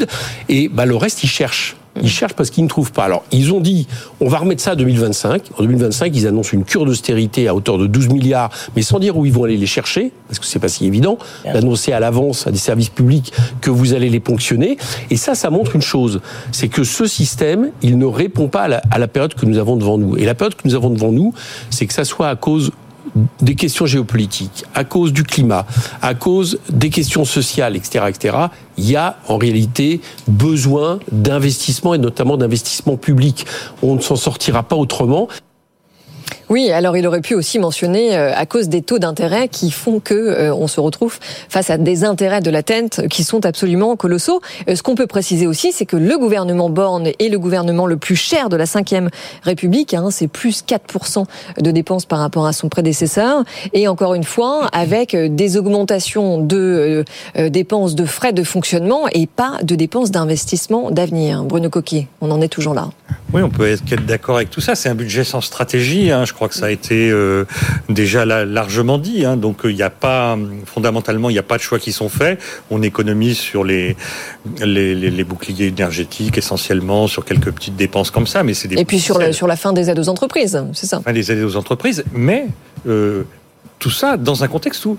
Et 0.50 0.70
bah, 0.70 0.86
le 0.86 0.96
reste, 0.96 1.24
ils 1.24 1.30
cherchent. 1.30 1.76
Ils 2.02 2.10
cherchent 2.10 2.34
parce 2.34 2.50
qu'ils 2.50 2.64
ne 2.64 2.70
trouvent 2.70 2.92
pas. 2.92 3.06
Alors, 3.06 3.24
ils 3.32 3.54
ont 3.54 3.60
dit, 3.60 3.88
on 4.20 4.28
va 4.28 4.38
remettre 4.40 4.62
ça 4.62 4.72
à 4.72 4.76
2025. 4.76 5.44
En 5.58 5.64
2025, 5.64 6.16
ils 6.16 6.28
annoncent 6.28 6.52
une 6.54 6.64
cure 6.64 6.86
d'austérité 6.86 7.48
à 7.48 7.56
hauteur 7.56 7.78
de 7.78 7.88
12 7.88 8.10
milliards, 8.10 8.50
mais 8.76 8.82
sans 8.82 9.00
dire 9.00 9.18
où 9.18 9.26
ils 9.26 9.32
vont 9.32 9.44
aller 9.44 9.58
les 9.58 9.66
chercher, 9.66 10.12
parce 10.28 10.40
que 10.40 10.46
c'est 10.46 10.60
pas 10.60 10.68
si 10.68 10.86
évident 10.86 11.18
d'annoncer 11.46 11.92
à 11.92 12.00
l'avance 12.00 12.48
à 12.48 12.52
des 12.52 12.58
services 12.58 12.90
publics 12.90 13.34
que 13.62 13.70
vous 13.70 13.94
allez 13.94 14.10
les 14.10 14.20
ponctionner. 14.20 14.78
Et 15.10 15.18
ça, 15.18 15.36
ça 15.36 15.50
montre 15.50 15.76
une 15.76 15.82
chose, 15.82 16.22
c'est 16.52 16.68
que 16.68 16.84
ce 16.84 17.06
système, 17.06 17.72
il 17.82 17.98
ne 17.98 18.06
répond 18.06 18.48
pas 18.48 18.64
à 18.64 18.68
la, 18.68 18.82
à 18.92 18.98
la 18.98 19.08
période 19.08 19.34
que 19.34 19.46
nous 19.46 19.58
avons 19.58 19.76
devant 19.76 19.98
nous. 19.98 20.18
Et 20.18 20.26
la 20.26 20.36
période 20.36 20.56
que 20.56 20.68
nous 20.68 20.76
avons 20.76 20.90
devant 20.90 21.12
nous, 21.12 21.34
c'est 21.70 21.86
que 21.86 21.94
ça 21.94 22.06
soit 22.06 22.30
à 22.30 22.36
cause 22.36 22.72
des 23.42 23.56
questions 23.56 23.86
géopolitiques, 23.86 24.66
à 24.74 24.84
cause 24.84 25.14
du 25.14 25.24
climat, 25.24 25.66
à 26.02 26.14
cause 26.14 26.60
des 26.70 26.90
questions 26.90 27.26
sociales, 27.26 27.76
etc., 27.76 28.06
etc., 28.10 28.38
il 28.78 28.90
y 28.90 28.96
a 28.96 29.18
en 29.28 29.38
réalité 29.38 30.02
besoin 30.28 31.00
d'investissement 31.12 31.94
et 31.94 31.98
notamment 31.98 32.38
d'investissement 32.38 32.96
public. 32.96 33.46
On 33.82 33.96
ne 33.96 34.02
s'en 34.02 34.16
sortira 34.16 34.64
pas 34.64 34.76
autrement. 34.76 35.28
Oui, 36.50 36.72
alors 36.72 36.96
il 36.96 37.06
aurait 37.06 37.20
pu 37.20 37.36
aussi 37.36 37.60
mentionner 37.60 38.16
euh, 38.16 38.32
à 38.34 38.46
cause 38.46 38.70
des 38.70 38.82
taux 38.82 39.00
d'intérêt 39.00 39.50
qui 39.50 39.70
font 39.70 40.00
que 40.00 40.14
euh, 40.14 40.54
on 40.54 40.68
se 40.68 40.80
retrouve 40.80 41.18
face 41.50 41.70
à 41.70 41.78
des 41.78 42.06
intérêts 42.06 42.40
de 42.40 42.50
la 42.50 42.64
TENT 42.64 43.08
qui 43.10 43.26
sont 43.26 43.46
absolument 43.46 43.98
colossaux. 43.98 44.40
Euh, 44.70 44.76
ce 44.76 44.82
qu'on 44.82 44.96
peut 44.96 45.08
préciser 45.08 45.46
aussi, 45.46 45.74
c'est 45.74 45.86
que 45.86 45.98
le 45.98 46.18
gouvernement 46.18 46.70
Borne 46.70 47.08
est 47.08 47.30
le 47.30 47.38
gouvernement 47.38 47.86
le 47.86 47.98
plus 47.98 48.16
cher 48.16 48.48
de 48.48 48.56
la 48.56 48.64
Ve 48.64 49.10
République. 49.44 49.94
Hein, 49.94 50.08
c'est 50.10 50.30
plus 50.30 50.64
4% 50.64 51.26
de 51.60 51.72
dépenses 51.72 52.06
par 52.06 52.20
rapport 52.20 52.46
à 52.46 52.54
son 52.54 52.70
prédécesseur. 52.70 53.44
Et 53.74 53.90
encore 53.90 54.14
une 54.14 54.24
fois, 54.24 54.68
avec 54.72 55.16
des 55.16 55.58
augmentations 55.58 56.40
de 56.40 57.04
dépenses 57.36 57.96
de 57.96 58.06
frais 58.06 58.34
de 58.34 58.44
fonctionnement 58.44 59.08
et 59.12 59.28
pas 59.28 59.60
de 59.64 59.76
dépenses 59.76 60.12
d'investissement 60.12 60.92
d'avenir. 60.92 61.44
Bruno 61.44 61.70
Coquet, 61.70 62.08
on 62.22 62.32
en 62.32 62.40
est 62.42 62.48
toujours 62.48 62.74
là. 62.74 62.90
Oui, 63.34 63.42
on 63.42 63.50
peut 63.50 63.70
être 63.70 64.06
d'accord 64.06 64.38
avec 64.38 64.50
tout 64.50 64.62
ça. 64.62 64.76
C'est 64.76 64.90
un 64.90 64.96
budget 64.96 65.24
sans 65.24 65.42
stratégie. 65.42 66.12
Hein. 66.12 66.26
Crois 66.38 66.50
que 66.50 66.56
ça 66.56 66.68
a 66.68 66.70
été 66.70 67.10
euh, 67.10 67.46
déjà 67.90 68.24
largement 68.26 69.00
dit. 69.00 69.26
Hein. 69.26 69.38
Donc 69.38 69.62
il 69.64 69.76
n'y 69.76 69.82
a 69.82 69.90
pas, 69.90 70.38
fondamentalement, 70.66 71.30
il 71.32 71.34
n'y 71.34 71.40
a 71.40 71.44
pas 71.44 71.58
de 71.58 71.64
choix 71.64 71.80
qui 71.80 71.92
sont 71.92 72.10
faits. 72.10 72.40
On 72.70 72.84
économise 72.84 73.38
sur 73.38 73.64
les, 73.64 73.98
les, 74.64 74.94
les, 74.94 75.24
boucliers 75.24 75.68
énergétiques 75.68 76.38
essentiellement, 76.38 77.08
sur 77.08 77.26
quelques 77.26 77.52
petites 77.52 77.76
dépenses 77.76 78.12
comme 78.12 78.28
ça. 78.28 78.44
Mais 78.44 78.54
c'est 78.54 78.72
Et 78.72 78.86
puis 78.86 79.00
sur 79.00 79.18
la, 79.18 79.34
sur 79.34 79.48
la 79.48 79.56
fin 79.56 79.74
des 79.74 79.90
aides 79.90 80.00
aux 80.00 80.10
entreprises, 80.10 80.64
c'est 80.74 80.86
ça. 80.86 81.02
Les 81.12 81.32
aides 81.32 81.44
aux 81.44 81.56
entreprises, 81.56 82.04
mais 82.14 82.46
euh, 82.88 83.24
tout 83.80 83.90
ça 83.90 84.16
dans 84.16 84.44
un 84.44 84.48
contexte 84.48 84.86
où 84.86 84.98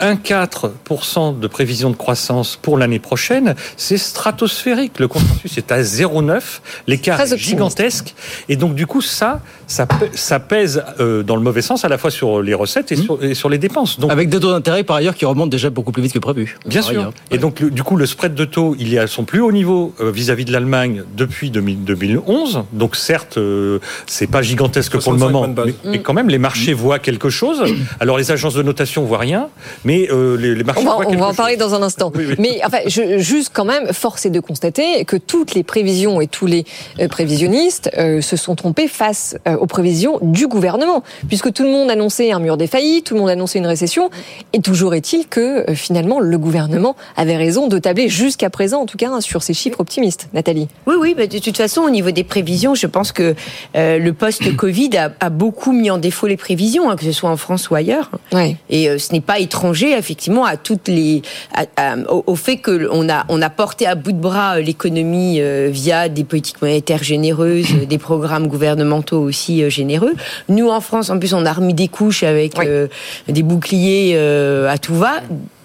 1,4% 0.00 1.38
de 1.38 1.46
prévision 1.46 1.90
de 1.90 1.96
croissance 1.96 2.56
pour 2.60 2.76
l'année 2.76 2.98
prochaine, 2.98 3.54
c'est 3.76 3.96
stratosphérique. 3.96 4.98
Le 4.98 5.08
consensus 5.08 5.56
est 5.56 5.70
à 5.70 5.80
0,9. 5.82 6.42
L'écart 6.86 7.20
est 7.20 7.38
gigantesque. 7.38 8.14
Et 8.48 8.56
donc, 8.56 8.74
du 8.74 8.86
coup, 8.86 9.00
ça, 9.00 9.40
ça, 9.66 9.86
ça 10.12 10.40
pèse 10.40 10.82
euh, 11.00 11.22
dans 11.22 11.36
le 11.36 11.42
mauvais 11.42 11.62
sens 11.62 11.84
à 11.84 11.88
la 11.88 11.96
fois 11.96 12.10
sur 12.10 12.42
les 12.42 12.54
recettes 12.54 12.90
et, 12.92 12.96
mmh. 12.96 13.02
sur, 13.02 13.24
et 13.24 13.34
sur, 13.34 13.48
les 13.48 13.58
dépenses. 13.58 14.00
Donc, 14.00 14.10
Avec 14.10 14.28
des 14.28 14.40
taux 14.40 14.50
d'intérêt, 14.50 14.82
par 14.82 14.96
ailleurs, 14.96 15.14
qui 15.14 15.24
remontent 15.24 15.48
déjà 15.48 15.70
beaucoup 15.70 15.92
plus 15.92 16.02
vite 16.02 16.12
que 16.12 16.18
prévu. 16.18 16.58
Bien 16.66 16.82
sûr. 16.82 17.12
Et 17.30 17.38
donc, 17.38 17.62
du 17.64 17.82
coup, 17.82 17.96
le 17.96 18.06
spread 18.06 18.34
de 18.34 18.44
taux, 18.44 18.74
il 18.78 18.94
est 18.94 18.98
à 18.98 19.06
son 19.06 19.24
plus 19.24 19.40
haut 19.40 19.52
niveau 19.52 19.94
euh, 20.00 20.10
vis-à-vis 20.10 20.44
de 20.44 20.52
l'Allemagne 20.52 21.04
depuis 21.16 21.50
2011. 21.50 22.64
Donc, 22.72 22.96
certes, 22.96 23.38
euh, 23.38 23.78
c'est 24.06 24.26
pas 24.26 24.42
gigantesque 24.42 24.98
pour 24.98 25.12
le 25.12 25.18
moment, 25.18 25.48
mais, 25.84 26.00
quand 26.00 26.14
même, 26.14 26.28
les 26.28 26.38
marchés 26.38 26.74
mmh. 26.74 26.78
voient 26.78 26.98
quelque 26.98 27.30
chose. 27.30 27.62
Alors, 28.00 28.18
les 28.18 28.32
agences 28.32 28.54
de 28.54 28.62
notation 28.62 29.04
voient 29.04 29.18
rien. 29.18 29.48
Mais 29.84 30.08
euh, 30.10 30.36
les, 30.36 30.54
les, 30.54 30.64
marchés. 30.64 30.82
On 30.82 30.98
va, 30.98 31.06
on 31.06 31.16
va 31.16 31.26
en 31.26 31.34
parler 31.34 31.56
dans 31.56 31.74
un 31.74 31.82
instant. 31.82 32.12
Mais 32.38 32.60
enfin, 32.64 32.78
je, 32.86 33.18
juste 33.18 33.50
quand 33.52 33.64
même, 33.64 33.92
force 33.92 34.26
est 34.26 34.30
de 34.30 34.40
constater 34.40 35.04
que 35.04 35.16
toutes 35.16 35.54
les 35.54 35.62
prévisions 35.62 36.20
et 36.20 36.26
tous 36.26 36.46
les 36.46 36.64
euh, 37.00 37.08
prévisionnistes 37.08 37.90
euh, 37.98 38.20
se 38.20 38.36
sont 38.36 38.54
trompés 38.54 38.88
face 38.88 39.36
aux 39.60 39.66
prévisions 39.66 40.18
du 40.22 40.46
gouvernement, 40.46 41.02
puisque 41.28 41.52
tout 41.52 41.62
le 41.62 41.70
monde 41.70 41.90
annonçait 41.90 42.32
un 42.32 42.38
mur 42.38 42.56
des 42.56 42.66
faillites, 42.66 43.06
tout 43.06 43.14
le 43.14 43.20
monde 43.20 43.30
annonçait 43.30 43.58
une 43.58 43.66
récession, 43.66 44.10
et 44.52 44.60
toujours 44.60 44.94
est-il 44.94 45.26
que 45.26 45.64
finalement 45.74 46.20
le 46.20 46.38
gouvernement 46.38 46.96
avait 47.16 47.36
raison 47.36 47.68
de 47.68 47.78
tabler 47.78 48.08
jusqu'à 48.08 48.50
présent, 48.50 48.80
en 48.80 48.86
tout 48.86 48.96
cas, 48.96 49.20
sur 49.20 49.42
ces 49.42 49.54
chiffres 49.54 49.80
optimistes. 49.80 50.28
Nathalie. 50.32 50.68
Oui, 50.86 50.94
oui. 50.98 51.14
De 51.14 51.38
toute 51.38 51.56
façon, 51.56 51.82
au 51.82 51.90
niveau 51.90 52.10
des 52.10 52.24
prévisions, 52.24 52.74
je 52.74 52.86
pense 52.86 53.12
que 53.12 53.34
le 53.74 54.10
post-Covid 54.10 54.96
a, 54.96 55.12
a, 55.20 55.30
beaucoup 55.30 55.72
mis 55.72 55.90
en 55.90 55.98
défaut 55.98 56.26
les 56.26 56.36
prévisions, 56.36 56.90
hein, 56.90 56.96
que 56.96 57.04
ce 57.04 57.12
soit 57.12 57.30
en 57.30 57.36
France 57.36 57.70
ou 57.70 57.74
ailleurs. 57.74 58.10
Ouais. 58.32 58.56
Et 58.70 58.98
ce 58.98 59.12
n'est 59.12 59.20
pas 59.20 59.38
étranger 59.38 59.73
effectivement 59.82 60.44
à 60.44 60.56
toutes 60.56 60.88
les 60.88 61.22
au, 62.08 62.34
fait 62.34 62.56
que 62.56 62.88
on 62.90 63.08
a 63.08 63.24
on 63.28 63.42
a 63.42 63.50
porté 63.50 63.86
à 63.86 63.94
bout 63.94 64.12
de 64.12 64.18
bras 64.18 64.56
euh, 64.56 64.60
l'économie 64.60 65.40
euh, 65.40 65.68
via 65.70 66.08
des 66.08 66.24
politiques 66.24 66.60
monétaires 66.62 67.02
généreuses, 67.02 67.86
des 67.88 67.98
programmes 67.98 68.48
gouvernementaux 68.48 69.20
aussi 69.20 69.62
euh, 69.62 69.70
généreux. 69.70 70.14
Nous 70.48 70.68
en 70.68 70.80
France, 70.80 71.10
en 71.10 71.18
plus, 71.18 71.34
on 71.34 71.44
a 71.46 71.52
remis 71.52 71.74
des 71.74 71.88
couches 71.88 72.22
avec 72.22 72.54
des 73.28 73.42
boucliers 73.42 74.16
à 74.68 74.78
tout 74.78 74.94
va. 74.94 75.20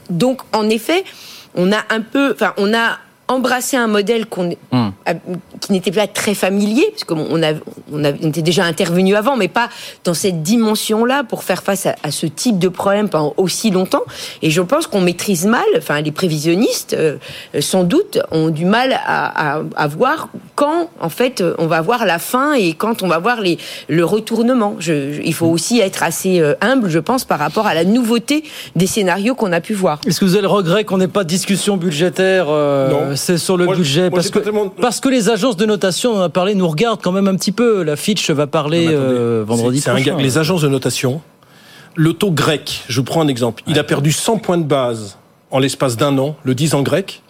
Donc 0.09 0.41
en 0.53 0.69
effet, 0.69 1.03
on 1.55 1.71
a 1.71 1.83
un 1.89 2.01
peu, 2.01 2.33
enfin 2.33 2.53
on 2.57 2.73
a 2.73 2.97
embrasser 3.29 3.77
un 3.77 3.87
modèle 3.87 4.25
qu'on, 4.25 4.49
hmm. 4.71 4.89
qui 5.61 5.71
n'était 5.71 5.91
pas 5.91 6.07
très 6.07 6.33
familier, 6.33 6.87
parce 6.91 7.03
qu'on 7.03 7.43
a, 7.43 7.53
on, 7.93 8.03
était 8.03 8.41
déjà 8.41 8.65
intervenu 8.65 9.15
avant, 9.15 9.37
mais 9.37 9.47
pas 9.47 9.69
dans 10.03 10.15
cette 10.15 10.41
dimension-là 10.41 11.23
pour 11.23 11.43
faire 11.43 11.61
face 11.61 11.85
à, 11.85 12.11
ce 12.11 12.25
type 12.25 12.57
de 12.57 12.67
problème 12.67 13.07
pendant 13.07 13.35
aussi 13.37 13.69
longtemps. 13.69 14.01
Et 14.41 14.49
je 14.49 14.61
pense 14.61 14.87
qu'on 14.87 15.01
maîtrise 15.01 15.45
mal, 15.45 15.63
enfin 15.77 16.01
les 16.01 16.11
prévisionnistes, 16.11 16.95
euh, 16.95 17.17
sans 17.59 17.83
doute, 17.83 18.19
ont 18.31 18.49
du 18.49 18.65
mal 18.65 18.99
à, 19.05 19.61
à, 19.75 19.87
voir 19.87 20.29
quand, 20.55 20.89
en 20.99 21.09
fait, 21.09 21.43
on 21.59 21.67
va 21.67 21.81
voir 21.81 22.05
la 22.05 22.17
fin 22.17 22.53
et 22.53 22.73
quand 22.73 23.03
on 23.03 23.07
va 23.07 23.19
voir 23.19 23.41
les, 23.41 23.59
le 23.87 24.03
retournement. 24.03 24.75
Je, 24.79 25.21
il 25.23 25.33
faut 25.35 25.45
aussi 25.45 25.79
être 25.79 26.01
assez 26.01 26.39
euh, 26.39 26.55
humble, 26.61 26.89
je 26.89 26.99
pense, 26.99 27.25
par 27.25 27.37
rapport 27.37 27.67
à 27.67 27.75
la 27.75 27.85
nouveauté 27.85 28.43
des 28.75 28.87
scénarios 28.87 29.35
qu'on 29.35 29.51
a 29.51 29.61
pu 29.61 29.75
voir. 29.75 30.01
Est-ce 30.07 30.19
que 30.19 30.25
vous 30.25 30.33
avez 30.33 30.41
le 30.41 30.47
regret 30.47 30.83
qu'on 30.83 30.97
n'ait 30.97 31.07
pas 31.07 31.23
de 31.23 31.29
discussion 31.29 31.77
budgétaire 31.77 32.47
euh, 32.49 33.15
c'est 33.19 33.37
sur 33.37 33.57
le 33.57 33.67
budget 33.67 34.09
parce, 34.09 34.29
que, 34.29 34.39
parce 34.81 34.99
que 34.99 35.09
les 35.09 35.29
agences 35.29 35.57
de 35.57 35.65
notation, 35.65 36.13
on 36.13 36.21
a 36.21 36.29
parlé, 36.29 36.55
nous 36.55 36.67
regardent 36.67 37.01
quand 37.01 37.11
même 37.11 37.27
un 37.27 37.35
petit 37.35 37.51
peu. 37.51 37.83
La 37.83 37.95
Fitch 37.95 38.29
va 38.31 38.47
parler 38.47 38.87
euh, 38.89 39.43
vendredi 39.45 39.81
prochain. 39.81 40.17
les 40.17 40.37
agences 40.37 40.61
de 40.61 40.67
notation, 40.67 41.21
le 41.95 42.13
taux 42.13 42.31
grec, 42.31 42.83
je 42.87 42.99
vous 42.99 43.05
prends 43.05 43.21
un 43.21 43.27
exemple, 43.27 43.63
il 43.67 43.77
a 43.77 43.83
perdu 43.83 44.11
100 44.11 44.37
points 44.37 44.57
de 44.57 44.63
base 44.63 45.17
en 45.51 45.59
l'espace 45.59 45.97
d'un 45.97 46.17
an, 46.17 46.35
le 46.43 46.53
10 46.53 46.75
ans 46.75 46.81
grec. 46.83 47.23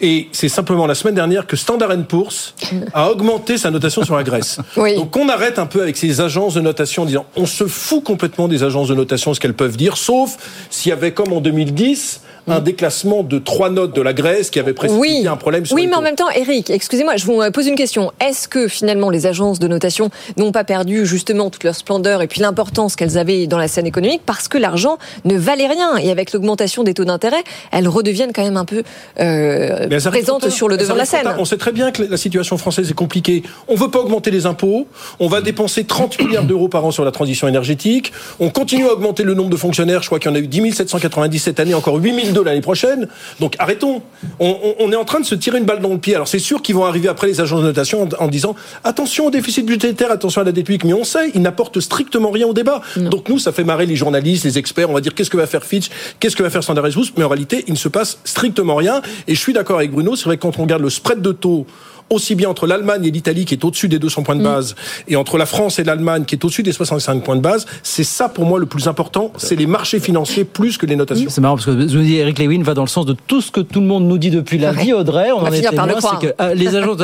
Et 0.00 0.28
c'est 0.32 0.48
simplement 0.48 0.86
la 0.86 0.94
semaine 0.94 1.14
dernière 1.14 1.46
que 1.46 1.56
Standard 1.56 1.96
Poor's 2.06 2.54
a 2.92 3.10
augmenté 3.10 3.56
sa 3.56 3.70
notation 3.70 4.04
sur 4.04 4.16
la 4.16 4.22
Grèce. 4.22 4.58
Donc 4.76 5.16
on 5.16 5.28
arrête 5.28 5.58
un 5.58 5.66
peu 5.66 5.80
avec 5.80 5.96
ces 5.96 6.20
agences 6.20 6.54
de 6.54 6.60
notation 6.60 7.02
en 7.02 7.06
disant 7.06 7.26
on 7.36 7.46
se 7.46 7.66
fout 7.66 8.04
complètement 8.04 8.48
des 8.48 8.62
agences 8.62 8.88
de 8.88 8.94
notation, 8.94 9.32
ce 9.32 9.40
qu'elles 9.40 9.54
peuvent 9.54 9.76
dire, 9.76 9.96
sauf 9.96 10.36
s'il 10.68 10.90
y 10.90 10.92
avait 10.92 11.12
comme 11.12 11.32
en 11.32 11.40
2010 11.40 12.20
un 12.46 12.60
déclassement 12.60 13.22
de 13.22 13.38
trois 13.38 13.70
notes 13.70 13.94
de 13.94 14.02
la 14.02 14.12
Grèce 14.12 14.50
qui 14.50 14.58
avait 14.58 14.74
précipité 14.74 15.26
un 15.26 15.36
problème 15.36 15.64
sur 15.64 15.74
Oui, 15.74 15.86
mais 15.86 15.94
en 15.94 16.02
même 16.02 16.14
temps, 16.14 16.30
Eric, 16.30 16.70
excusez-moi, 16.70 17.16
je 17.16 17.24
vous 17.24 17.40
pose 17.52 17.66
une 17.66 17.74
question. 17.74 18.12
Est-ce 18.20 18.48
que 18.48 18.68
finalement 18.68 19.10
les 19.10 19.26
agences 19.26 19.58
de 19.58 19.68
notation 19.68 20.10
n'ont 20.36 20.52
pas 20.52 20.64
perdu 20.64 21.06
justement 21.06 21.50
toute 21.50 21.64
leur 21.64 21.74
splendeur 21.74 22.22
et 22.22 22.26
puis 22.26 22.40
l'importance 22.40 22.96
qu'elles 22.96 23.18
avaient 23.18 23.46
dans 23.46 23.58
la 23.58 23.68
scène 23.68 23.86
économique 23.86 24.22
parce 24.26 24.48
que 24.48 24.58
l'argent 24.58 24.98
ne 25.24 25.36
valait 25.36 25.66
rien 25.66 25.96
et 25.96 26.10
avec 26.10 26.32
l'augmentation 26.32 26.82
des 26.82 26.94
taux 26.94 27.04
d'intérêt, 27.04 27.42
elles 27.72 27.88
redeviennent 27.88 28.32
quand 28.32 28.44
même 28.44 28.56
un 28.56 28.64
peu 28.64 28.82
euh, 29.20 29.88
présentes 30.00 30.50
sur 30.50 30.68
le 30.68 30.76
devant 30.76 30.94
de 30.94 30.98
la 30.98 31.04
scène. 31.04 31.28
On 31.38 31.44
sait 31.44 31.56
très 31.56 31.72
bien 31.72 31.90
que 31.90 32.02
la 32.02 32.16
situation 32.16 32.58
française 32.58 32.90
est 32.90 32.94
compliquée. 32.94 33.42
On 33.68 33.74
veut 33.74 33.90
pas 33.90 34.00
augmenter 34.00 34.30
les 34.30 34.46
impôts, 34.46 34.86
on 35.20 35.28
va 35.28 35.40
dépenser 35.40 35.84
30 35.84 36.20
milliards 36.20 36.44
d'euros 36.44 36.68
par 36.68 36.84
an 36.84 36.90
sur 36.90 37.04
la 37.04 37.10
transition 37.10 37.48
énergétique, 37.48 38.12
on 38.40 38.50
continue 38.50 38.86
à 38.86 38.92
augmenter 38.92 39.22
le 39.22 39.34
nombre 39.34 39.50
de 39.50 39.56
fonctionnaires, 39.56 40.02
je 40.02 40.06
crois 40.06 40.18
qu'il 40.18 40.30
y 40.30 40.32
en 40.32 40.36
a 40.36 40.40
eu 40.40 40.46
10 40.46 40.72
790 40.74 41.38
cette 41.38 41.60
année, 41.60 41.74
encore 41.74 41.96
8 41.96 42.24
000 42.26 42.33
l'année 42.40 42.60
prochaine. 42.60 43.08
Donc 43.40 43.56
arrêtons. 43.58 44.02
On, 44.40 44.90
est 44.92 44.96
en 44.96 45.04
train 45.04 45.20
de 45.20 45.24
se 45.24 45.34
tirer 45.34 45.58
une 45.58 45.64
balle 45.64 45.80
dans 45.80 45.92
le 45.92 45.98
pied. 45.98 46.14
Alors 46.14 46.28
c'est 46.28 46.38
sûr 46.38 46.62
qu'ils 46.62 46.74
vont 46.74 46.84
arriver 46.84 47.08
après 47.08 47.26
les 47.26 47.40
agences 47.40 47.60
de 47.60 47.66
notation 47.66 48.08
en, 48.18 48.28
disant 48.28 48.54
attention 48.84 49.26
au 49.26 49.30
déficit 49.30 49.66
budgétaire, 49.66 50.10
attention 50.10 50.40
à 50.40 50.44
la 50.44 50.52
dette 50.52 50.66
publique. 50.66 50.84
Mais 50.84 50.92
on 50.92 51.04
sait, 51.04 51.30
ils 51.34 51.42
n'apportent 51.42 51.80
strictement 51.80 52.30
rien 52.30 52.46
au 52.46 52.54
débat. 52.54 52.80
Donc 52.96 53.28
nous, 53.28 53.38
ça 53.38 53.52
fait 53.52 53.64
marrer 53.64 53.86
les 53.86 53.96
journalistes, 53.96 54.44
les 54.44 54.58
experts. 54.58 54.90
On 54.90 54.94
va 54.94 55.00
dire 55.00 55.14
qu'est-ce 55.14 55.30
que 55.30 55.36
va 55.36 55.46
faire 55.46 55.64
Fitch, 55.64 55.90
qu'est-ce 56.20 56.36
que 56.36 56.42
va 56.42 56.50
faire 56.50 56.62
Standard 56.62 56.84
Poor's. 56.92 57.12
Mais 57.16 57.24
en 57.24 57.28
réalité, 57.28 57.64
il 57.66 57.72
ne 57.72 57.78
se 57.78 57.88
passe 57.88 58.18
strictement 58.24 58.76
rien. 58.76 59.02
Et 59.26 59.34
je 59.34 59.40
suis 59.40 59.52
d'accord 59.52 59.78
avec 59.78 59.90
Bruno. 59.90 60.16
C'est 60.16 60.24
vrai 60.24 60.36
que 60.36 60.42
quand 60.42 60.58
on 60.58 60.62
regarde 60.62 60.82
le 60.82 60.90
spread 60.90 61.20
de 61.20 61.32
taux 61.32 61.66
aussi 62.10 62.34
bien 62.34 62.48
entre 62.48 62.66
l'Allemagne 62.66 63.04
et 63.04 63.10
l'Italie 63.10 63.44
qui 63.44 63.54
est 63.54 63.64
au-dessus 63.64 63.88
des 63.88 63.98
200 63.98 64.22
points 64.22 64.36
de 64.36 64.40
mm. 64.40 64.44
base 64.44 64.74
et 65.08 65.16
entre 65.16 65.38
la 65.38 65.46
France 65.46 65.78
et 65.78 65.84
l'Allemagne 65.84 66.24
qui 66.24 66.34
est 66.34 66.44
au-dessus 66.44 66.62
des 66.62 66.72
65 66.72 67.22
points 67.22 67.36
de 67.36 67.40
base, 67.40 67.66
c'est 67.82 68.04
ça 68.04 68.28
pour 68.28 68.44
moi 68.44 68.58
le 68.58 68.66
plus 68.66 68.88
important, 68.88 69.32
c'est 69.36 69.56
les 69.56 69.66
marchés 69.66 70.00
financiers 70.00 70.44
plus 70.44 70.76
que 70.76 70.86
les 70.86 70.96
notations. 70.96 71.30
C'est 71.30 71.40
marrant 71.40 71.56
parce 71.56 71.66
que 71.66 71.70
vous 71.70 72.02
dites 72.02 72.18
Eric 72.18 72.38
Lewin 72.38 72.62
va 72.62 72.74
dans 72.74 72.82
le 72.82 72.88
sens 72.88 73.06
de 73.06 73.16
tout 73.26 73.40
ce 73.40 73.50
que 73.50 73.60
tout 73.60 73.80
le 73.80 73.86
monde 73.86 74.04
nous 74.04 74.18
dit 74.18 74.30
depuis 74.30 74.58
lundi, 74.58 74.92
Audrey, 74.92 75.32
on, 75.32 75.40
en 75.40 75.52
est 75.52 75.62
témoin, 75.62 75.88
c'est 76.00 76.28
que 76.28 76.34
euh, 76.40 76.54
les 76.54 76.76
agents 76.76 76.96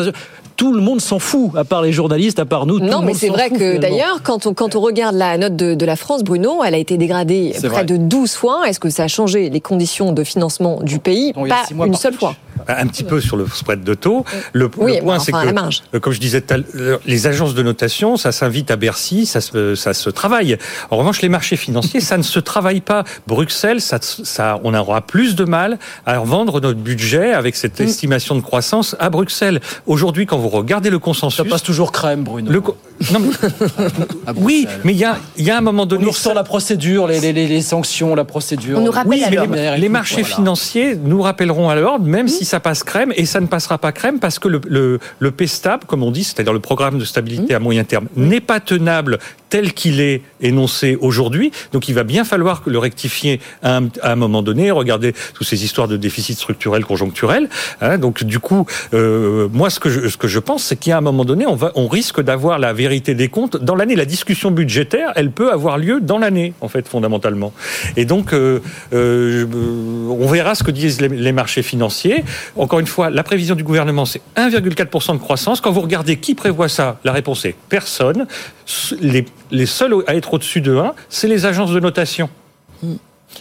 tout 0.60 0.74
le 0.74 0.82
monde 0.82 1.00
s'en 1.00 1.18
fout, 1.18 1.52
à 1.56 1.64
part 1.64 1.80
les 1.80 1.90
journalistes, 1.90 2.38
à 2.38 2.44
part 2.44 2.66
nous. 2.66 2.80
Non, 2.80 3.00
mais 3.00 3.14
c'est 3.14 3.30
vrai 3.30 3.48
que 3.48 3.78
d'ailleurs, 3.78 4.22
quand 4.22 4.44
on, 4.44 4.52
quand 4.52 4.76
on 4.76 4.80
regarde 4.80 5.16
la 5.16 5.38
note 5.38 5.56
de, 5.56 5.86
la 5.86 5.96
France, 5.96 6.22
Bruno, 6.22 6.62
elle 6.62 6.74
a 6.74 6.76
été 6.76 6.98
dégradée 6.98 7.54
près 7.64 7.86
de 7.86 7.96
12 7.96 8.34
fois. 8.34 8.68
Est-ce 8.68 8.78
que 8.78 8.90
ça 8.90 9.04
a 9.04 9.08
changé 9.08 9.48
les 9.48 9.60
conditions 9.62 10.12
de 10.12 10.22
financement 10.22 10.80
du 10.82 10.98
pays? 10.98 11.32
Pas 11.32 11.64
une 11.86 11.94
seule 11.94 12.12
fois 12.12 12.34
un 12.68 12.86
petit 12.86 13.04
peu 13.04 13.20
sur 13.20 13.36
le 13.36 13.46
spread 13.52 13.82
de 13.82 13.94
taux. 13.94 14.24
Le, 14.52 14.68
point, 14.68 15.18
c'est 15.18 15.32
que, 15.32 15.96
euh, 15.96 16.00
comme 16.00 16.12
je 16.12 16.20
disais, 16.20 16.42
les 17.06 17.26
agences 17.26 17.54
de 17.54 17.62
notation, 17.62 18.16
ça 18.16 18.32
s'invite 18.32 18.70
à 18.70 18.76
Bercy, 18.76 19.26
ça 19.26 19.40
se, 19.40 19.74
ça 19.74 19.94
se 19.94 20.10
travaille. 20.10 20.58
En 20.90 20.96
revanche, 20.96 21.22
les 21.22 21.28
marchés 21.28 21.56
financiers, 21.56 22.00
ça 22.00 22.16
ne 22.16 22.22
se 22.22 22.38
travaille 22.38 22.80
pas. 22.80 23.04
Bruxelles, 23.26 23.80
ça, 23.80 23.98
ça, 24.00 24.60
on 24.64 24.74
aura 24.74 25.00
plus 25.00 25.34
de 25.34 25.44
mal 25.44 25.78
à 26.06 26.18
vendre 26.18 26.60
notre 26.60 26.80
budget 26.80 27.32
avec 27.32 27.56
cette 27.56 27.80
mm. 27.80 27.84
estimation 27.84 28.34
de 28.34 28.40
croissance 28.40 28.96
à 28.98 29.10
Bruxelles. 29.10 29.60
Aujourd'hui, 29.86 30.26
quand 30.26 30.38
vous 30.38 30.48
regardez 30.48 30.90
le 30.90 30.98
consensus, 30.98 31.36
ça 31.36 31.44
passe 31.44 31.62
toujours 31.62 31.92
crème, 31.92 32.24
Bruno. 32.24 32.50
Non, 33.12 33.20
oui, 34.36 34.66
mais 34.84 34.92
il 34.92 34.98
y 34.98 35.04
a, 35.04 35.16
y 35.38 35.50
a 35.50 35.56
un 35.56 35.62
moment 35.62 35.86
donné. 35.86 36.02
On 36.02 36.06
nous 36.06 36.12
ressort 36.12 36.34
la 36.34 36.44
procédure, 36.44 37.06
les, 37.06 37.20
les, 37.20 37.32
les, 37.32 37.62
sanctions, 37.62 38.14
la 38.14 38.24
procédure. 38.24 38.78
On 38.78 38.82
nous 38.82 38.90
rappelle 38.90 39.10
oui, 39.10 39.24
mais 39.48 39.78
les, 39.78 39.88
marchés 39.88 40.22
financiers 40.22 40.96
nous 40.96 41.22
rappelleront 41.22 41.70
à 41.70 41.74
l'ordre, 41.76 42.04
même 42.04 42.28
si 42.28 42.44
ça 42.50 42.60
passe 42.60 42.82
crème, 42.82 43.12
et 43.16 43.26
ça 43.26 43.40
ne 43.40 43.46
passera 43.46 43.78
pas 43.78 43.92
crème 43.92 44.18
parce 44.18 44.38
que 44.38 44.48
le, 44.48 44.60
le, 44.66 44.98
le 45.20 45.30
PSTAB, 45.30 45.84
comme 45.84 46.02
on 46.02 46.10
dit, 46.10 46.24
c'est-à-dire 46.24 46.52
le 46.52 46.60
programme 46.60 46.98
de 46.98 47.04
stabilité 47.04 47.54
à 47.54 47.60
moyen 47.60 47.84
terme, 47.84 48.08
n'est 48.16 48.40
pas 48.40 48.58
tenable 48.60 49.18
tel 49.50 49.74
qu'il 49.74 50.00
est 50.00 50.22
énoncé 50.40 50.96
aujourd'hui. 51.00 51.52
Donc 51.72 51.88
il 51.88 51.94
va 51.94 52.04
bien 52.04 52.24
falloir 52.24 52.62
le 52.66 52.78
rectifier 52.78 53.40
à 53.62 53.76
un, 53.76 53.88
à 54.02 54.12
un 54.12 54.16
moment 54.16 54.42
donné, 54.42 54.70
regarder 54.70 55.12
toutes 55.34 55.46
ces 55.46 55.64
histoires 55.64 55.88
de 55.88 55.96
déficit 55.96 56.38
structurel, 56.38 56.84
conjoncturel. 56.84 57.48
Hein. 57.80 57.98
donc 57.98 58.24
du 58.24 58.38
coup, 58.38 58.64
euh, 58.94 59.48
moi 59.52 59.68
ce 59.68 59.80
que 59.80 59.90
je, 59.90 60.08
ce 60.08 60.16
que 60.16 60.28
je 60.28 60.38
pense, 60.38 60.64
c'est 60.64 60.76
qu'à 60.76 60.98
un 60.98 61.00
moment 61.00 61.24
donné, 61.24 61.46
on, 61.46 61.56
va, 61.56 61.72
on 61.74 61.88
risque 61.88 62.20
d'avoir 62.22 62.58
la 62.58 62.72
vérité 62.72 63.14
des 63.14 63.28
comptes 63.28 63.56
dans 63.56 63.74
l'année. 63.74 63.96
La 63.96 64.04
discussion 64.04 64.50
budgétaire, 64.50 65.12
elle 65.16 65.30
peut 65.30 65.52
avoir 65.52 65.78
lieu 65.78 66.00
dans 66.00 66.18
l'année, 66.18 66.54
en 66.60 66.68
fait, 66.68 66.86
fondamentalement. 66.88 67.52
Et 67.96 68.04
donc, 68.04 68.32
euh, 68.32 68.60
euh, 68.92 69.46
on 70.08 70.26
verra 70.26 70.54
ce 70.54 70.62
que 70.62 70.70
disent 70.70 71.00
les, 71.00 71.08
les 71.08 71.32
marchés 71.32 71.62
financiers. 71.62 72.24
Encore 72.56 72.78
une 72.78 72.86
fois, 72.86 73.10
la 73.10 73.22
prévision 73.22 73.56
du 73.56 73.64
gouvernement, 73.64 74.04
c'est 74.04 74.22
1,4% 74.36 75.14
de 75.14 75.18
croissance. 75.18 75.60
Quand 75.60 75.72
vous 75.72 75.80
regardez 75.80 76.16
qui 76.16 76.34
prévoit 76.34 76.68
ça, 76.68 77.00
la 77.04 77.12
réponse 77.12 77.44
est 77.44 77.56
personne. 77.68 78.26
Les 79.50 79.66
seuls 79.66 79.94
à 80.06 80.14
être 80.14 80.34
au-dessus 80.34 80.60
de 80.60 80.76
1, 80.76 80.92
c'est 81.08 81.28
les 81.28 81.46
agences 81.46 81.72
de 81.72 81.80
notation. 81.80 82.28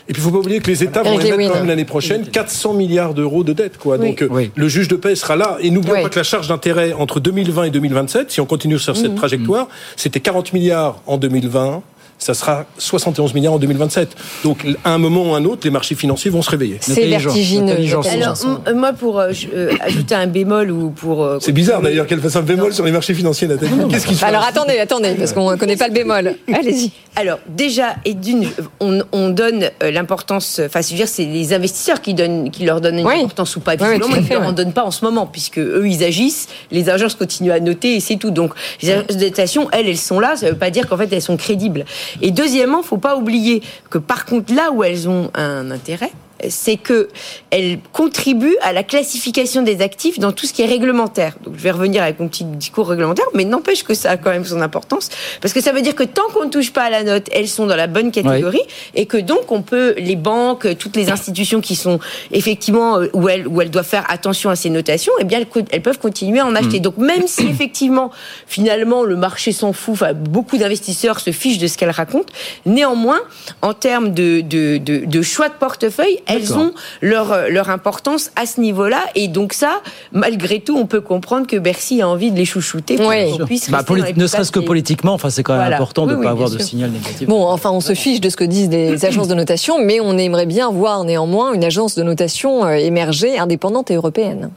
Et 0.07 0.13
puis, 0.13 0.21
il 0.21 0.25
ne 0.25 0.29
faut 0.29 0.31
pas 0.31 0.37
oublier 0.37 0.59
que 0.59 0.67
les 0.69 0.83
États 0.83 1.01
vont 1.01 1.19
émettre 1.19 1.51
quand 1.51 1.55
même 1.59 1.67
l'année 1.67 1.85
prochaine 1.85 2.27
400 2.27 2.73
milliards 2.73 3.15
d'euros 3.15 3.43
de 3.43 3.53
dettes. 3.53 3.77
Quoi. 3.79 3.97
Donc, 3.97 4.21
euh, 4.21 4.45
le 4.55 4.67
juge 4.67 4.87
de 4.87 4.95
paix 4.95 5.15
sera 5.15 5.35
là. 5.35 5.57
Et 5.61 5.71
n'oublions 5.71 5.95
Oui. 5.95 6.03
pas 6.03 6.09
que 6.09 6.15
la 6.19 6.23
charge 6.23 6.47
d'intérêt 6.47 6.93
entre 6.93 7.19
2020 7.19 7.63
et 7.65 7.69
2027, 7.71 8.29
si 8.31 8.39
on 8.39 8.45
continue 8.45 8.77
sur 8.77 8.95
cette 8.95 9.11
Mhm. 9.11 9.17
trajectoire, 9.17 9.67
c'était 9.95 10.19
40 10.19 10.53
milliards 10.53 11.01
en 11.07 11.17
2020. 11.17 11.81
Ça 12.21 12.33
sera 12.33 12.65
71 12.77 13.33
milliards 13.33 13.53
en 13.53 13.59
2027. 13.59 14.09
Donc, 14.43 14.65
à 14.83 14.91
un 14.93 14.97
moment 14.97 15.31
ou 15.31 15.33
à 15.33 15.37
un 15.37 15.45
autre, 15.45 15.61
les 15.63 15.69
marchés 15.71 15.95
financiers 15.95 16.29
vont 16.29 16.41
se 16.41 16.49
réveiller. 16.51 16.77
C'est 16.81 17.05
vertigineux. 17.07 17.77
Alors, 18.11 18.35
moi, 18.75 18.91
pour 18.91 19.19
euh, 19.19 19.31
euh, 19.53 19.71
ajouter 19.79 20.15
un 20.15 20.27
bémol 20.27 20.69
ou 20.69 20.89
pour. 20.89 21.23
euh, 21.23 21.37
C'est 21.39 21.53
bizarre 21.53 21.81
d'ailleurs 21.81 22.05
qu'elle 22.07 22.19
fasse 22.19 22.35
un 22.35 22.41
bémol 22.41 22.73
sur 22.73 22.83
les 22.83 22.91
marchés 22.91 23.13
financiers, 23.13 23.47
Nathalie. 23.47 23.71
Qu'est-ce 23.89 24.05
qui 24.05 24.15
se 24.15 24.25
Alors 24.25 24.43
attendez, 24.43 24.77
attendez, 24.79 25.15
parce 25.15 25.31
qu'on 25.31 25.49
ne 25.51 25.55
connaît 25.55 25.77
pas 25.77 25.87
le 25.87 25.93
bémol. 25.93 26.35
Allez-y. 26.53 26.91
Alors 27.15 27.39
déjà 27.47 27.95
et 28.05 28.13
d'une, 28.13 28.47
on, 28.79 29.01
on 29.13 29.29
donne 29.29 29.69
l'importance. 29.81 30.61
Enfin, 30.65 30.81
je 30.81 30.89
veux 30.89 30.95
dire, 30.97 31.07
c'est 31.07 31.25
les 31.25 31.53
investisseurs 31.53 32.01
qui 32.01 32.13
donnent, 32.13 32.51
qui 32.51 32.65
leur 32.65 32.81
donnent 32.81 32.99
une 32.99 33.05
Oui. 33.07 33.15
importance 33.23 33.55
ou 33.55 33.61
pas. 33.61 33.73
Oui, 33.73 33.77
oui, 33.81 33.87
Visiblement, 33.99 34.15
à 34.15 34.19
ils 34.19 34.23
ne 34.25 34.29
leur 34.29 34.43
en 34.47 34.51
donnent 34.51 34.73
pas 34.73 34.83
en 34.83 34.91
ce 34.91 35.03
moment, 35.05 35.25
puisque 35.25 35.57
eux, 35.59 35.83
ils 35.87 36.03
agissent. 36.03 36.47
Les 36.71 36.89
agences 36.89 37.15
continuent 37.15 37.51
à 37.51 37.59
noter 37.59 37.95
et 37.95 37.99
c'est 38.01 38.17
tout. 38.17 38.31
Donc, 38.31 38.53
les 38.81 38.91
agences 38.91 39.15
de 39.17 39.25
notation, 39.25 39.69
elles, 39.71 39.87
elles 39.87 39.97
sont 39.97 40.19
là. 40.19 40.35
Ça 40.35 40.47
ne 40.47 40.51
veut 40.51 40.57
pas 40.57 40.69
dire 40.69 40.87
qu'en 40.87 40.97
fait, 40.97 41.11
elles 41.11 41.21
sont 41.21 41.37
crédibles. 41.37 41.85
Et 42.21 42.31
deuxièmement, 42.31 42.83
faut 42.83 42.97
pas 42.97 43.15
oublier 43.15 43.61
que 43.89 43.97
par 43.97 44.25
contre, 44.25 44.53
là 44.53 44.71
où 44.71 44.83
elles 44.83 45.09
ont 45.09 45.31
un 45.33 45.71
intérêt, 45.71 46.11
c'est 46.47 46.77
que 46.77 47.09
elles 47.49 47.79
contribuent 47.91 48.57
à 48.61 48.73
la 48.73 48.83
classification 48.83 49.61
des 49.61 49.81
actifs 49.81 50.19
dans 50.19 50.31
tout 50.31 50.45
ce 50.45 50.53
qui 50.53 50.61
est 50.61 50.67
réglementaire. 50.67 51.35
Donc 51.43 51.55
je 51.57 51.61
vais 51.61 51.71
revenir 51.71 52.03
avec 52.03 52.19
mon 52.19 52.27
petit 52.27 52.43
discours 52.43 52.87
réglementaire, 52.87 53.25
mais 53.33 53.45
n'empêche 53.45 53.83
que 53.83 53.93
ça 53.93 54.11
a 54.11 54.17
quand 54.17 54.29
même 54.29 54.45
son 54.45 54.61
importance 54.61 55.09
parce 55.41 55.53
que 55.53 55.61
ça 55.61 55.71
veut 55.71 55.81
dire 55.81 55.95
que 55.95 56.03
tant 56.03 56.27
qu'on 56.33 56.45
ne 56.45 56.49
touche 56.49 56.71
pas 56.71 56.83
à 56.83 56.89
la 56.89 57.03
note, 57.03 57.27
elles 57.31 57.47
sont 57.47 57.65
dans 57.65 57.75
la 57.75 57.87
bonne 57.87 58.11
catégorie 58.11 58.61
et 58.95 59.05
que 59.05 59.17
donc 59.17 59.51
on 59.51 59.61
peut 59.61 59.95
les 59.97 60.15
banques, 60.15 60.77
toutes 60.77 60.95
les 60.95 61.09
institutions 61.11 61.61
qui 61.61 61.75
sont 61.75 61.99
effectivement 62.31 62.99
euh, 62.99 63.07
où 63.13 63.27
elles 63.27 63.47
où 63.47 63.61
elles 63.61 63.71
doivent 63.71 63.87
faire 63.87 64.05
attention 64.09 64.49
à 64.49 64.55
ces 64.55 64.69
notations, 64.69 65.13
eh 65.19 65.23
bien 65.23 65.39
elles, 65.71 65.81
peuvent 65.81 65.99
continuer 65.99 66.39
à 66.39 66.45
en 66.45 66.55
acheter. 66.55 66.79
Donc 66.79 66.97
même 66.97 67.27
si 67.27 67.47
effectivement 67.47 68.11
finalement 68.47 69.03
le 69.03 69.15
marché 69.15 69.51
s'en 69.51 69.73
fout, 69.73 69.93
enfin, 69.93 70.13
beaucoup 70.13 70.57
d'investisseurs 70.57 71.19
se 71.19 71.31
fichent 71.31 71.57
de 71.57 71.67
ce 71.67 71.77
qu'elles 71.77 71.89
racontent, 71.89 72.31
néanmoins 72.65 73.19
en 73.61 73.73
termes 73.73 74.13
de 74.13 74.41
de, 74.41 74.77
de, 74.77 75.05
de 75.05 75.21
choix 75.21 75.49
de 75.49 75.53
portefeuille, 75.53 76.19
elles 76.29 76.53
ont 76.53 76.71
leur 77.01 77.31
euh, 77.31 77.47
leur 77.49 77.69
importance 77.69 78.31
à 78.35 78.45
ce 78.45 78.61
niveau-là 78.61 79.01
et 79.15 79.27
donc 79.27 79.53
ça 79.53 79.81
malgré 80.11 80.59
tout 80.61 80.77
on 80.77 80.85
peut 80.85 81.01
comprendre 81.01 81.47
que 81.47 81.57
Bercy 81.57 82.01
a 82.01 82.07
envie 82.07 82.31
de 82.31 82.37
les 82.37 82.45
chouchouter 82.45 82.95
pour 82.95 83.07
Oui. 83.07 83.37
qu'on 83.37 83.45
puisse 83.45 83.69
Bah, 83.69 83.83
les 83.95 84.13
ne 84.13 84.27
serait-ce 84.27 84.51
que 84.51 84.59
politiquement, 84.59 85.13
enfin, 85.13 85.29
c'est 85.29 85.43
quand 85.43 85.53
même 85.53 85.61
Voilà. 85.63 85.75
important 85.77 86.05
de 86.05 86.11
Oui, 86.11 86.15
ne 86.15 86.19
oui, 86.19 86.25
pas 86.25 86.31
avoir 86.31 86.49
de 86.49 86.57
sûr. 86.57 86.67
signal 86.67 86.91
négatif. 86.91 87.27
Bon, 87.27 87.45
enfin, 87.47 87.71
on 87.71 87.81
se 87.81 87.93
fiche 87.93 88.21
de 88.21 88.29
ce 88.29 88.37
que 88.37 88.43
disent 88.43 88.69
les 88.69 89.05
agences 89.05 89.27
de 89.27 89.35
notation, 89.35 89.83
mais 89.83 89.99
on 89.99 90.17
aimerait 90.17 90.45
bien 90.45 90.69
voir 90.71 91.03
néanmoins 91.03 91.53
une 91.53 91.63
agence 91.63 91.95
de 91.95 92.03
notation 92.03 92.65
euh, 92.65 92.71
émerger, 92.73 93.37
indépendante 93.39 93.91
et 93.91 93.95
européenne. 93.95 94.49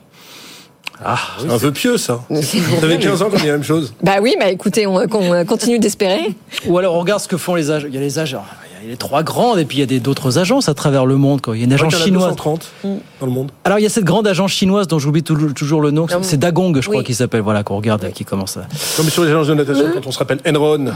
Ah, 1.04 1.18
c'est 1.40 1.50
un 1.50 1.58
peu 1.58 1.72
pieux 1.72 1.96
ça. 1.96 2.20
Vous 2.30 2.84
avez 2.84 2.98
15 2.98 3.22
ans 3.22 3.30
qu'on 3.30 3.36
dit 3.36 3.46
la 3.46 3.52
même 3.52 3.64
chose. 3.64 3.92
Bah 4.02 4.16
oui, 4.22 4.36
bah 4.38 4.50
écoutez, 4.50 4.86
on, 4.86 4.94
on 4.96 5.44
continue 5.44 5.80
d'espérer. 5.80 6.28
Ou 6.66 6.78
alors 6.78 6.94
on 6.94 7.00
regarde 7.00 7.20
ce 7.20 7.26
que 7.26 7.36
font 7.36 7.56
les 7.56 7.70
agences. 7.72 7.88
Il 7.90 7.94
y 7.94 7.98
a 7.98 8.00
les 8.00 8.18
agences. 8.20 8.44
Il 8.82 8.86
y 8.86 8.88
a 8.88 8.90
les 8.90 8.96
trois 8.96 9.22
grandes 9.22 9.58
et 9.60 9.64
puis 9.64 9.76
il 9.78 9.80
y 9.80 9.82
a 9.84 9.86
des- 9.86 10.00
d'autres 10.00 10.38
agences 10.38 10.68
à 10.68 10.74
travers 10.74 11.06
le 11.06 11.16
monde. 11.16 11.40
Quoi. 11.40 11.56
Il 11.56 11.60
y 11.60 11.62
a 11.62 11.66
une 11.66 11.72
agence 11.72 11.94
qu'il 11.94 11.98
y 11.98 12.00
en 12.00 12.02
a 12.02 12.06
chinoise. 12.06 12.36
230 12.36 12.68
dans 13.20 13.26
le 13.26 13.32
monde. 13.32 13.50
Alors 13.64 13.78
il 13.78 13.82
y 13.82 13.86
a 13.86 13.88
cette 13.88 14.04
grande 14.04 14.26
agence 14.26 14.50
chinoise 14.52 14.88
dont 14.88 14.98
j'oublie 14.98 15.22
toujours, 15.22 15.54
toujours 15.54 15.80
le 15.80 15.90
nom. 15.92 16.06
C'est 16.22 16.36
Dagong, 16.38 16.74
je 16.80 16.86
crois, 16.88 16.98
Oui. 16.98 17.04
qui 17.04 17.14
s'appelle. 17.14 17.42
Voilà, 17.42 17.62
qu'on 17.62 17.76
regarde, 17.76 18.10
qui 18.12 18.24
commence 18.24 18.56
à. 18.56 18.62
Comme 18.96 19.08
sur 19.08 19.22
les 19.24 19.30
agences 19.30 19.46
de 19.46 19.54
notation, 19.54 19.84
quand 19.94 20.06
on 20.06 20.10
se 20.12 20.18
rappelle 20.18 20.40
Enron, 20.48 20.86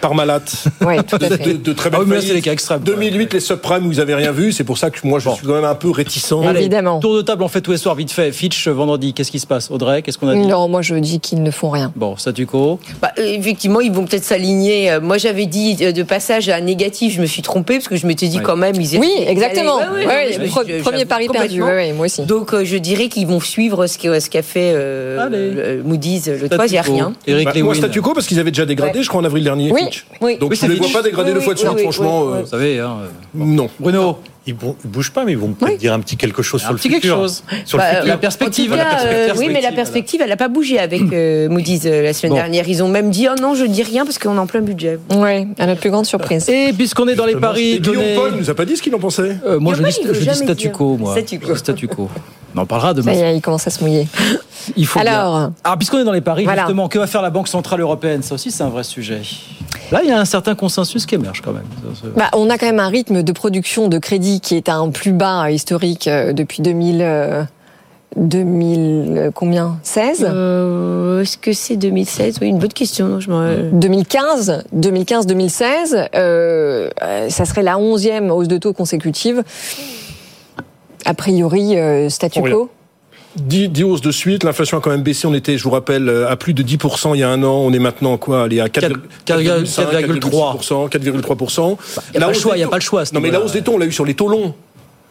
Parmalat, 0.00 0.40
Ouais, 0.84 1.02
tout 1.02 1.16
à 1.16 1.28
de, 1.28 1.36
fait. 1.36 1.54
de- 1.54 1.58
de 1.58 1.72
très 1.72 1.90
Ah 1.92 1.98
belles 1.98 2.08
oui, 2.08 2.24
c'est 2.26 2.34
les 2.34 2.40
cas 2.42 2.52
extrêmes, 2.52 2.80
quoi. 2.82 2.94
2008, 2.94 3.32
les 3.34 3.40
subprimes, 3.40 3.86
vous 3.86 4.00
avez 4.00 4.14
rien 4.14 4.32
vu. 4.32 4.52
C'est 4.52 4.64
pour 4.64 4.78
ça 4.78 4.90
que 4.90 5.06
moi, 5.06 5.18
je 5.18 5.28
suis 5.30 5.46
quand 5.46 5.54
même 5.54 5.64
un 5.64 5.74
peu 5.74 5.90
réticent. 5.90 6.32
Allez, 6.46 6.60
Évidemment. 6.60 7.00
Tour 7.00 7.16
de 7.16 7.22
table, 7.22 7.42
on 7.42 7.48
fait 7.48 7.60
tous 7.60 7.72
les 7.72 7.76
soirs 7.78 7.94
vite 7.94 8.10
fait. 8.12 8.32
Fitch, 8.32 8.68
vendredi, 8.68 9.12
qu'est-ce 9.12 9.30
qui 9.30 9.40
se 9.40 9.46
passe? 9.46 9.70
Audrey, 9.70 10.02
qu'est-ce 10.02 10.18
qu'on 10.18 10.28
a 10.28 10.34
dit? 10.34 10.46
Non, 10.46 10.68
moi 10.68 10.82
je 10.82 10.94
dis 10.96 11.20
qu'ils 11.20 11.42
ne 11.42 11.50
font 11.50 11.70
rien. 11.70 11.92
Bon, 11.96 12.16
statu 12.16 12.46
quo. 12.46 12.78
Bah, 13.02 13.12
effectivement, 13.16 13.80
ils 13.80 13.92
vont 13.92 14.04
peut-être 14.04 14.24
s'aligner. 14.24 14.90
Euh, 14.92 15.00
Moi, 15.00 15.18
j'avais 15.18 15.46
dit 15.46 15.76
euh, 15.82 15.92
de 15.92 16.02
passage 16.02 16.48
à 16.48 16.60
négatif, 16.60 17.14
je 17.14 17.20
me 17.20 17.25
suis 17.26 17.42
trompée 17.42 17.74
parce 17.74 17.88
que 17.88 17.96
je 17.96 18.06
m'étais 18.06 18.28
dit 18.28 18.38
Ouais. 18.38 18.42
quand 18.42 18.56
même 18.56 18.74
ils 18.76 18.94
Oui, 19.00 19.10
exactement. 19.26 19.76
Ouais, 19.78 20.06
Ouais, 20.06 20.32
me 20.40 20.46
suis- 20.46 20.82
premier 20.82 21.04
pari 21.04 21.26
perdu. 21.28 21.60
complètement. 21.60 21.66
Ouais, 21.66 21.72
ouais, 21.88 21.92
moi 21.92 22.06
aussi. 22.06 22.22
Donc, 22.22 22.52
euh, 22.54 22.64
je 22.64 22.76
dirais 22.76 23.08
qu'ils 23.08 23.26
vont 23.26 23.40
suivre 23.40 23.86
ce 23.86 23.98
qu'a 23.98 24.20
ce 24.20 24.30
fait 24.42 24.72
euh, 24.74 25.28
le- 25.28 25.82
Moody's 25.82 26.28
le 26.28 26.48
3, 26.48 26.66
il 26.66 26.72
n'y 26.72 26.78
a 26.78 26.82
rien. 26.82 27.12
Eric 27.26 27.44
Bah, 27.46 27.52
moi, 27.62 27.74
statu 27.74 28.00
quo, 28.02 28.12
parce 28.14 28.26
qu'ils 28.26 28.40
avaient 28.40 28.50
déjà 28.50 28.66
dégradé, 28.66 28.98
Ouais. 28.98 29.04
je 29.04 29.08
crois, 29.08 29.20
en 29.20 29.24
avril 29.24 29.44
dernier. 29.44 29.72
Oui. 29.72 29.82
Donc, 29.82 30.50
Oui, 30.50 30.56
je 30.60 30.66
ne 30.66 30.72
les 30.72 30.78
vois 30.78 30.88
pas 30.92 31.02
dégrader 31.02 31.32
deux 31.32 31.40
fois 31.40 31.54
de 31.54 31.58
suite, 31.58 31.78
franchement. 31.80 32.28
euh, 32.34 32.40
Vous 32.42 32.46
savez, 32.46 32.78
hein, 32.80 32.96
euh, 33.02 33.06
Non. 33.34 33.68
Bruno, 33.78 34.18
Ils 34.48 34.54
ne 34.54 34.88
bougent 34.88 35.10
pas, 35.10 35.24
mais 35.24 35.32
ils 35.32 35.38
vont 35.38 35.52
peut-être 35.52 35.78
dire 35.78 35.92
un 35.92 35.98
petit 35.98 36.16
quelque 36.16 36.40
chose 36.42 36.60
sur 36.60 36.70
un 36.70 36.72
le 36.74 36.78
petit 36.78 36.88
futur. 36.88 37.16
chose. 37.16 37.42
Sur 37.64 37.78
Bah, 37.78 37.84
le 37.90 37.94
futur. 37.96 38.08
La 38.08 38.16
perspective. 38.16 38.70
La 38.70 38.76
cas, 38.76 38.82
euh, 38.84 39.26
perspective, 39.26 39.38
oui, 39.40 39.46
mais 39.48 39.54
la 39.54 39.60
voilà. 39.60 39.76
perspective, 39.76 40.20
elle 40.22 40.28
n'a 40.28 40.36
pas 40.36 40.48
bougé 40.48 40.78
avec 40.78 41.02
euh, 41.12 41.48
Moody's 41.48 41.84
euh, 41.86 42.02
la 42.02 42.12
semaine 42.12 42.30
Bon. 42.30 42.36
dernière. 42.36 42.68
Ils 42.68 42.82
ont 42.82 42.88
même 42.88 43.10
dit, 43.10 43.26
oh 43.28 43.34
non, 43.40 43.54
je 43.56 43.64
dis 43.64 43.82
rien 43.82 44.04
parce 44.04 44.18
qu'on 44.18 44.36
est 44.36 44.38
en 44.38 44.46
plein 44.46 44.60
budget. 44.60 44.98
Ouais, 45.10 45.48
à 45.58 45.66
notre 45.66 45.80
plus 45.80 45.90
grande 45.90 46.06
surprise. 46.06 46.48
Et 46.48 46.72
puisqu'on 46.72 47.08
est 47.08 47.16
dans 47.16 47.26
les 47.26 47.34
paris, 47.36 47.80
Guillaume 47.80 48.04
Paul 48.14 48.34
nous 48.38 48.48
a 48.48 48.54
pas 48.54 48.64
dit 48.64 48.76
ce 48.76 48.82
qu'il 48.82 48.94
en 48.94 49.00
pensait. 49.00 49.36
Euh, 49.46 49.58
moi, 49.58 49.74
je 49.74 49.82
je 49.82 50.20
dis 50.30 50.34
statu 50.36 50.70
quo, 50.70 50.96
moi. 50.96 51.16
Statu 51.56 51.88
quo. 51.88 52.08
On 52.56 52.60
en 52.62 52.66
parlera 52.66 52.88
Ça 52.88 52.94
demain. 52.94 53.12
y 53.12 53.18
est, 53.20 53.36
il 53.36 53.40
commence 53.42 53.66
à 53.66 53.70
se 53.70 53.82
mouiller. 53.82 54.08
Il 54.76 54.86
faut 54.86 54.98
Alors. 54.98 55.36
bien. 55.38 55.52
Alors, 55.62 55.78
puisqu'on 55.78 55.98
est 55.98 56.04
dans 56.04 56.12
les 56.12 56.20
paris, 56.20 56.44
Voilà. 56.44 56.62
justement, 56.62 56.88
que 56.88 56.98
va 56.98 57.06
faire 57.06 57.22
la 57.22 57.30
Banque 57.30 57.46
Centrale 57.48 57.80
Européenne? 57.80 58.22
Ça 58.22 58.34
aussi, 58.34 58.50
c'est 58.50 58.64
un 58.64 58.68
vrai 58.68 58.82
sujet. 58.82 59.20
Là, 59.92 60.00
il 60.02 60.08
y 60.08 60.12
a 60.12 60.18
un 60.18 60.24
certain 60.24 60.54
consensus 60.56 61.06
qui 61.06 61.14
émerge 61.14 61.40
quand 61.42 61.52
même. 61.52 61.66
Ça, 61.94 62.08
Bah, 62.16 62.28
on 62.32 62.50
a 62.50 62.58
quand 62.58 62.66
même 62.66 62.80
un 62.80 62.88
rythme 62.88 63.22
de 63.22 63.32
production 63.32 63.88
de 63.88 63.98
crédit 63.98 64.40
qui 64.40 64.56
est 64.56 64.68
à 64.68 64.74
un 64.76 64.90
plus 64.90 65.12
bas 65.12 65.44
euh, 65.44 65.50
historique 65.50 66.08
euh, 66.08 66.32
depuis 66.32 66.62
2000. 66.62 66.98
euh, 67.02 67.44
2000 68.16 69.14
euh, 69.18 69.30
combien? 69.34 69.78
16 69.82 70.26
Euh, 70.28 71.20
Est-ce 71.20 71.36
que 71.36 71.52
c'est 71.52 71.76
2016 71.76 72.38
Oui, 72.40 72.48
une 72.48 72.58
bonne 72.58 72.72
question. 72.72 73.08
non, 73.08 73.20
Je 73.20 73.30
m'en- 73.30 73.70
2015, 73.72 74.64
2015-2016, 74.74 76.08
euh, 76.14 76.88
euh, 77.02 77.28
ça 77.28 77.44
serait 77.44 77.62
la 77.62 77.78
onzième 77.78 78.30
hausse 78.30 78.48
de 78.48 78.56
taux 78.58 78.72
consécutive. 78.72 79.42
A 81.06 81.14
priori, 81.14 81.78
euh, 81.78 82.08
statu 82.08 82.42
quo. 82.42 82.68
10, 83.36 83.68
10 83.68 83.84
hausses 83.84 84.00
de 84.00 84.10
suite, 84.10 84.44
l'inflation 84.44 84.78
a 84.78 84.80
quand 84.80 84.90
même 84.90 85.02
baissé. 85.02 85.26
On 85.26 85.34
était, 85.34 85.56
je 85.56 85.62
vous 85.64 85.70
rappelle, 85.70 86.08
euh, 86.08 86.28
à 86.28 86.36
plus 86.36 86.52
de 86.52 86.62
10% 86.62 87.14
il 87.14 87.20
y 87.20 87.22
a 87.22 87.30
un 87.30 87.42
an. 87.42 87.54
On 87.54 87.72
est 87.72 87.78
maintenant 87.78 88.16
quoi 88.16 88.44
Allez, 88.44 88.60
à 88.60 88.68
4, 88.68 88.92
4,3. 89.26 89.62
4,3%. 89.64 90.88
4,3%. 90.88 91.76
Il 92.14 92.18
n'y 92.18 92.24
a 92.24 92.26
pas 92.26 92.32
le 92.32 92.38
choix, 92.38 92.56
il 92.56 92.58
n'y 92.58 92.64
a 92.64 92.68
pas 92.68 92.76
le 92.76 92.82
choix. 92.82 93.04
Non, 93.12 93.20
mais 93.20 93.30
la 93.30 93.40
hausse 93.40 93.52
des 93.52 93.62
taux, 93.62 93.74
on 93.74 93.78
l'a 93.78 93.86
eu 93.86 93.92
sur 93.92 94.04
les 94.04 94.14
taux 94.14 94.28
longs. 94.28 94.54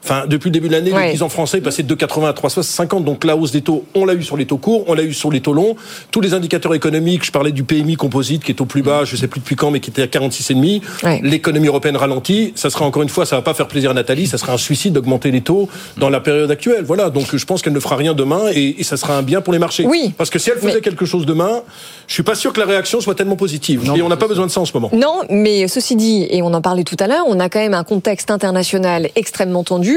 Enfin, 0.06 0.26
depuis 0.28 0.50
le 0.50 0.54
début 0.54 0.68
de 0.68 0.74
l'année, 0.74 0.94
Ouais. 0.94 1.08
le 1.08 1.14
10 1.14 1.24
ans 1.24 1.30
français 1.30 1.58
est 1.58 1.62
passé 1.62 1.82
de 1.82 1.88
2,80 1.96 2.28
à 2.30 2.34
3,50. 2.34 3.04
Donc 3.04 3.24
la 3.24 3.36
hausse 3.36 3.52
des 3.52 3.62
taux, 3.62 3.86
on 3.96 4.06
l'a 4.06 4.14
eu 4.14 4.22
sur 4.22 4.38
les 4.38 4.46
taux 4.46 4.58
courts, 4.58 4.84
on 4.88 4.94
l'a 4.94 5.02
eu 5.02 5.14
sur 5.14 5.32
les 5.32 5.42
taux 5.42 5.54
longs. 5.54 5.76
Tous 6.12 6.22
les 6.22 6.36
indicateurs 6.36 6.76
économiques, 6.76 7.26
je 7.26 7.32
parlais 7.32 7.52
du 7.52 7.64
PMI 7.64 7.96
composite 7.96 8.44
qui 8.44 8.52
est 8.52 8.62
au 8.62 8.66
plus 8.66 8.84
bas, 8.84 9.04
je 9.04 9.16
sais 9.16 9.28
plus 9.28 9.40
depuis 9.40 9.56
quand, 9.56 9.72
mais 9.72 9.80
qui 9.80 9.90
était 9.90 10.04
à 10.04 10.08
46,5. 10.08 10.82
Ouais. 11.04 11.20
L'économie 11.24 11.68
européenne 11.68 11.98
ralentit. 11.98 12.54
Ça 12.56 12.70
sera 12.70 12.86
encore 12.86 13.02
une 13.02 13.10
fois, 13.10 13.26
ça 13.26 13.36
va 13.36 13.42
pas 13.42 13.56
faire 13.56 13.68
plaisir 13.68 13.90
à 13.92 13.94
Nathalie, 13.96 14.28
ça 14.28 14.38
sera 14.38 14.54
un 14.54 14.58
suicide 14.58 14.94
d'augmenter 14.94 15.32
les 15.32 15.42
taux 15.42 15.68
dans 15.98 16.10
la 16.12 16.20
période 16.20 16.52
actuelle. 16.52 16.84
Voilà. 16.86 17.10
Donc 17.10 17.36
je 17.36 17.46
pense 17.46 17.64
qu'elle 17.64 17.74
ne 17.74 17.80
fera 17.80 17.96
rien 17.96 18.14
demain 18.14 18.42
et, 18.54 18.76
et 18.80 18.84
ça 18.84 18.98
sera 18.98 19.18
un 19.18 19.24
bien 19.24 19.42
pour 19.42 19.54
les 19.54 19.60
marchés. 19.60 19.86
Oui. 19.88 20.14
Parce 20.18 20.30
que 20.30 20.38
si 20.38 20.52
elle 20.52 20.58
faisait 20.60 20.76
Mais- 20.76 20.82
quelque 20.82 21.06
chose 21.06 21.26
demain, 21.26 21.62
je 22.08 22.14
suis 22.14 22.24
pas 22.24 22.36
sûr 22.36 22.54
que 22.54 22.60
la 22.60 22.68
réaction 22.68 23.02
soit 23.02 23.16
tellement 23.16 23.36
positive. 23.38 23.82
et 23.96 24.02
on 24.04 24.10
n'a 24.10 24.18
pas 24.18 24.28
besoin 24.28 24.46
de 24.46 24.52
ça 24.52 24.62
en 24.62 24.66
ce 24.66 24.74
moment. 24.74 24.92
Non, 24.94 25.22
mais 25.32 25.68
ceci 25.68 25.96
dit, 25.96 26.28
et 26.30 26.44
on 26.44 26.54
en 26.54 26.62
parlait 26.62 26.84
tout 26.84 26.98
à 27.00 27.08
l'heure, 27.08 27.26
on 27.28 27.40
a 27.40 27.50
quand 27.50 27.60
même 27.60 27.74
un 27.74 27.84
contexte 27.84 28.30
international 28.30 29.10
extrêmement 29.16 29.64
tendu 29.64 29.95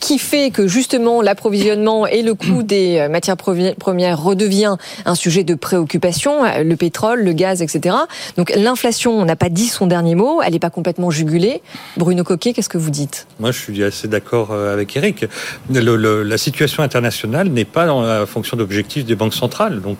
qui 0.00 0.18
fait 0.18 0.50
que 0.50 0.66
justement 0.66 1.22
l'approvisionnement 1.22 2.06
et 2.06 2.22
le 2.22 2.34
coût 2.34 2.62
des 2.62 2.98
euh, 2.98 3.08
matières 3.08 3.36
premières 3.36 4.22
redevient 4.22 4.76
un 5.04 5.14
sujet 5.14 5.44
de 5.44 5.54
préoccupation, 5.54 6.44
euh, 6.44 6.62
le 6.62 6.76
pétrole, 6.76 7.22
le 7.22 7.32
gaz, 7.32 7.62
etc. 7.62 7.96
Donc 8.36 8.52
l'inflation, 8.54 9.18
on 9.18 9.24
n'a 9.24 9.36
pas 9.36 9.48
dit 9.48 9.66
son 9.66 9.86
dernier 9.86 10.14
mot, 10.14 10.40
elle 10.42 10.52
n'est 10.52 10.58
pas 10.58 10.70
complètement 10.70 11.10
jugulée. 11.10 11.62
Bruno 11.96 12.24
Coquet, 12.24 12.52
qu'est-ce 12.52 12.68
que 12.68 12.78
vous 12.78 12.90
dites? 12.90 13.26
Moi, 13.40 13.52
je 13.52 13.58
suis 13.58 13.82
assez 13.82 14.08
d'accord 14.08 14.50
euh, 14.52 14.72
avec 14.72 14.96
Eric. 14.96 15.26
La 15.70 16.38
situation 16.38 16.82
internationale 16.82 17.48
n'est 17.48 17.64
pas 17.64 17.86
dans 17.86 18.02
la 18.02 18.26
fonction 18.26 18.56
d'objectif 18.56 19.04
des 19.04 19.14
banques 19.14 19.34
centrales. 19.34 19.80
Donc, 19.80 19.98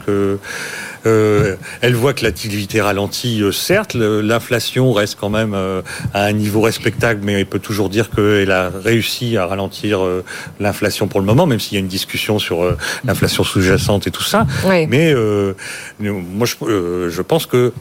Euh, 1.08 1.56
elle 1.80 1.94
voit 1.94 2.12
que 2.12 2.24
l'activité 2.24 2.80
ralentit, 2.80 3.42
euh, 3.42 3.52
certes, 3.52 3.94
l'inflation 3.94 4.92
reste 4.92 5.16
quand 5.20 5.30
même 5.30 5.54
euh, 5.54 5.82
à 6.14 6.24
un 6.24 6.32
niveau 6.32 6.60
respectable, 6.60 7.20
mais 7.22 7.32
elle 7.40 7.46
peut 7.46 7.58
toujours 7.58 7.88
dire 7.88 8.10
qu'elle 8.10 8.50
a 8.50 8.70
réussi 8.70 9.36
à 9.36 9.46
ralentir 9.46 10.04
euh, 10.04 10.24
l'inflation 10.60 11.08
pour 11.08 11.20
le 11.20 11.26
moment, 11.26 11.46
même 11.46 11.60
s'il 11.60 11.74
y 11.74 11.76
a 11.76 11.80
une 11.80 11.88
discussion 11.88 12.38
sur 12.38 12.62
euh, 12.62 12.76
l'inflation 13.04 13.44
sous-jacente 13.44 14.06
et 14.06 14.10
tout 14.10 14.22
ça. 14.22 14.46
Oui. 14.66 14.86
Mais 14.86 15.12
euh, 15.12 15.54
moi, 16.00 16.46
je, 16.46 16.54
euh, 16.64 17.10
je 17.10 17.22
pense 17.22 17.46
que 17.46 17.72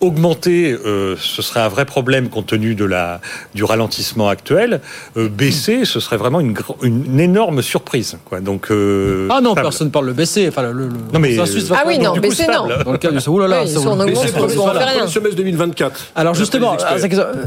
augmenter, 0.00 0.76
euh, 0.84 1.16
ce 1.18 1.40
serait 1.42 1.60
un 1.60 1.68
vrai 1.68 1.84
problème 1.86 2.28
compte 2.28 2.46
tenu 2.48 2.74
de 2.74 2.84
la, 2.84 3.20
du 3.54 3.64
ralentissement 3.64 4.28
actuel. 4.28 4.80
Euh, 5.16 5.28
baisser, 5.28 5.84
ce 5.84 6.00
serait 6.00 6.18
vraiment 6.18 6.40
une, 6.40 6.54
une 6.82 7.18
énorme 7.18 7.62
surprise. 7.62 8.18
Quoi. 8.26 8.40
Donc, 8.40 8.70
euh, 8.70 9.26
Ah 9.30 9.40
non, 9.40 9.52
stable. 9.52 9.66
personne 9.66 9.86
ne 9.88 9.92
parle 9.92 10.08
de 10.08 10.12
baisser. 10.12 10.48
Enfin, 10.48 10.62
le, 10.62 10.72
le- 10.72 10.88
Non, 11.12 11.18
mais, 11.18 11.30
le 11.30 11.36
consensus 11.38 11.64
euh, 11.64 11.68
va 11.74 11.80
Ah 11.80 11.84
oui, 11.86 11.98
non, 11.98 12.12
coup, 12.12 12.20
baisser, 12.20 12.42
stable. 12.44 12.68
non. 12.68 12.84
Dans 12.84 12.92
le 12.92 12.98
cas 12.98 13.10
du 13.10 13.16
là 13.16 13.22
ça 13.66 13.80
on 13.80 13.96
baisser, 14.04 14.32
on 14.38 14.46
voilà. 14.62 14.84
rien. 14.86 15.02
Le 15.04 15.08
semestre 15.08 15.36
2024. 15.36 16.06
Alors 16.14 16.34
justement, 16.34 16.76
ah, 16.84 16.96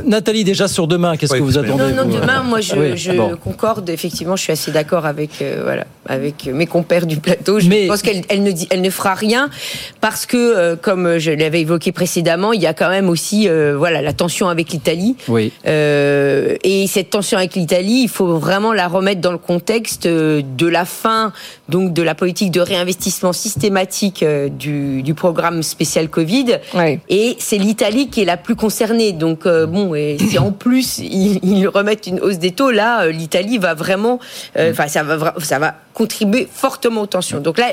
Nathalie, 0.05 0.43
déjà 0.43 0.67
sur 0.67 0.87
demain, 0.87 1.17
qu'est-ce 1.17 1.33
que 1.33 1.39
vous 1.39 1.57
attendez 1.57 1.93
Non, 1.93 2.03
non, 2.03 2.09
vous, 2.09 2.19
demain, 2.19 2.41
moi, 2.43 2.61
je, 2.61 2.73
Oui, 2.75 2.97
je 2.97 3.11
bon. 3.11 3.35
concorde. 3.37 3.87
Effectivement, 3.89 4.35
je 4.35 4.43
suis 4.43 4.53
assez 4.53 4.71
d'accord 4.71 5.05
avec, 5.05 5.41
euh, 5.41 5.61
voilà, 5.63 5.85
avec 6.07 6.47
mes 6.51 6.65
compères 6.65 7.05
du 7.05 7.17
plateau. 7.17 7.59
Je 7.59 7.87
pense 7.87 8.01
qu'elle 8.01 8.23
elle 8.29 8.41
ne, 8.43 8.51
dit, 8.51 8.67
elle 8.71 8.81
ne 8.81 8.89
fera 8.89 9.13
rien 9.13 9.49
parce 10.01 10.25
que, 10.25 10.37
euh, 10.37 10.75
comme 10.75 11.19
je 11.19 11.31
l'avais 11.31 11.61
évoqué 11.61 11.91
précédemment, 11.91 12.38
il 12.53 12.61
y 12.61 12.67
a 12.67 12.73
quand 12.73 12.89
même 12.89 13.09
aussi, 13.09 13.47
euh, 13.47 13.75
voilà, 13.77 14.01
la 14.01 14.13
tension 14.13 14.49
avec 14.49 14.71
l'Italie. 14.71 15.15
Oui. 15.27 15.51
Euh, 15.65 16.55
et 16.63 16.87
cette 16.87 17.09
tension 17.09 17.37
avec 17.37 17.55
l'Italie, 17.55 18.01
il 18.03 18.09
faut 18.09 18.37
vraiment 18.37 18.73
la 18.73 18.87
remettre 18.87 19.21
dans 19.21 19.31
le 19.31 19.37
contexte 19.37 20.05
euh, 20.05 20.41
de 20.57 20.67
la 20.67 20.85
fin, 20.85 21.33
donc 21.67 21.93
de 21.93 22.01
la 22.01 22.15
politique 22.15 22.51
de 22.51 22.61
réinvestissement 22.61 23.33
systématique 23.33 24.23
du, 24.57 25.03
du 25.03 25.13
programme 25.13 25.63
spécial 25.63 26.09
Covid. 26.09 26.59
Et 27.09 27.35
c'est 27.39 27.57
l'Italie 27.57 28.09
qui 28.09 28.21
est 28.21 28.25
la 28.25 28.37
plus 28.37 28.55
concernée. 28.55 29.11
Donc 29.11 29.45
euh, 29.45 29.65
bon, 29.65 29.95
et 29.95 30.17
si 30.19 30.37
en 30.37 30.51
plus 30.51 30.99
ils, 30.99 31.39
ils 31.43 31.67
remettent 31.67 32.07
une 32.07 32.19
hausse 32.19 32.39
des 32.39 32.51
taux, 32.51 32.71
là, 32.71 33.07
l'Italie 33.09 33.57
va 33.57 33.73
vraiment, 33.73 34.19
euh, 34.57 34.71
enfin, 34.71 34.87
ça 34.87 35.03
va, 35.03 35.35
ça 35.39 35.59
va 35.59 35.75
contribuer 35.93 36.47
fortement 36.51 37.01
aux 37.01 37.07
tensions. 37.07 37.39
Donc 37.39 37.57
là. 37.57 37.67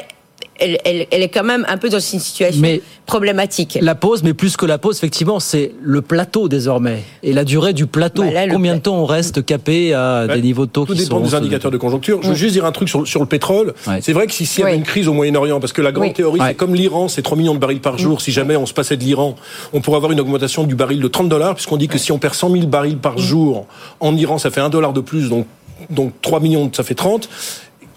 Elle, 0.59 0.79
elle, 0.85 1.07
elle 1.11 1.23
est 1.23 1.29
quand 1.29 1.45
même 1.45 1.65
un 1.69 1.77
peu 1.77 1.89
dans 1.89 1.99
une 2.01 2.19
situation 2.21 2.61
Mais 2.63 2.81
problématique. 3.05 3.79
La 3.81 3.95
pause, 3.95 4.23
mais 4.23 4.35
plus 4.35 4.57
que 4.57 4.67
la 4.67 4.79
pause, 4.79 4.97
effectivement, 4.97 5.39
c'est 5.41 5.73
le 5.83 6.03
plateau 6.03 6.49
désormais. 6.49 7.03
Et 7.23 7.33
la 7.33 7.45
durée 7.45 7.73
du 7.73 7.87
plateau. 7.87 8.23
Bah 8.25 8.31
là, 8.31 8.47
le 8.47 8.53
Combien 8.53 8.75
de 8.77 8.81
temps 8.81 8.97
on 8.97 9.05
reste 9.07 9.45
capé 9.45 9.95
à 9.95 10.27
des 10.27 10.41
niveaux 10.43 10.67
de 10.67 10.71
taux 10.71 10.85
Tout 10.87 10.93
qui 10.95 11.01
dépend 11.01 11.19
sont 11.19 11.25
des 11.25 11.35
indicateurs 11.35 11.71
de 11.71 11.77
conjoncture. 11.77 12.21
Je 12.23 12.29
veux 12.29 12.35
juste 12.35 12.53
dire 12.55 12.65
un 12.65 12.73
truc 12.73 12.89
sur, 12.89 13.07
sur 13.07 13.21
le 13.21 13.27
pétrole. 13.27 13.75
C'est 14.01 14.13
vrai 14.13 14.27
que 14.27 14.33
si- 14.33 14.47
s'il 14.47 14.61
y 14.61 14.63
avait 14.65 14.73
Oui. 14.73 14.79
une 14.79 14.85
crise 14.85 15.09
au 15.09 15.13
Moyen-Orient, 15.13 15.61
parce 15.61 15.73
que 15.73 15.83
la 15.83 15.93
grande 15.93 16.09
Oui. 16.09 16.13
théorie, 16.15 16.41
Ouais. 16.41 16.49
c'est 16.49 16.55
comme 16.55 16.75
l'Iran, 16.75 17.09
c'est 17.09 17.23
3 17.23 17.37
millions 17.37 17.55
de 17.55 17.59
barils 17.61 17.81
par 17.81 17.99
jour. 17.99 18.21
Si 18.21 18.33
jamais 18.33 18.57
on 18.57 18.67
se 18.67 18.75
passait 18.75 18.97
de 18.97 19.05
l'Iran, 19.05 19.37
on 19.73 19.81
pourrait 19.81 19.97
avoir 19.97 20.13
une 20.13 20.21
augmentation 20.21 20.65
du 20.65 20.75
baril 20.75 21.01
de 21.01 21.09
30 21.09 21.29
dollars, 21.29 21.55
puisqu'on 21.55 21.77
dit 21.77 21.89
que 21.89 21.99
si 21.99 22.13
on 22.13 22.19
perd 22.19 22.35
100 22.35 22.51
000 22.51 22.67
barils 22.67 22.97
par 22.99 23.19
jour 23.19 23.67
en 24.01 24.17
Iran, 24.17 24.39
ça 24.39 24.51
fait 24.51 24.61
1 24.61 24.69
dollar 24.71 24.93
de 24.93 25.01
plus, 25.01 25.29
donc, 25.29 25.47
donc 25.91 26.13
3 26.23 26.41
millions, 26.41 26.71
ça 26.75 26.83
fait 26.83 26.95
30. 26.95 27.29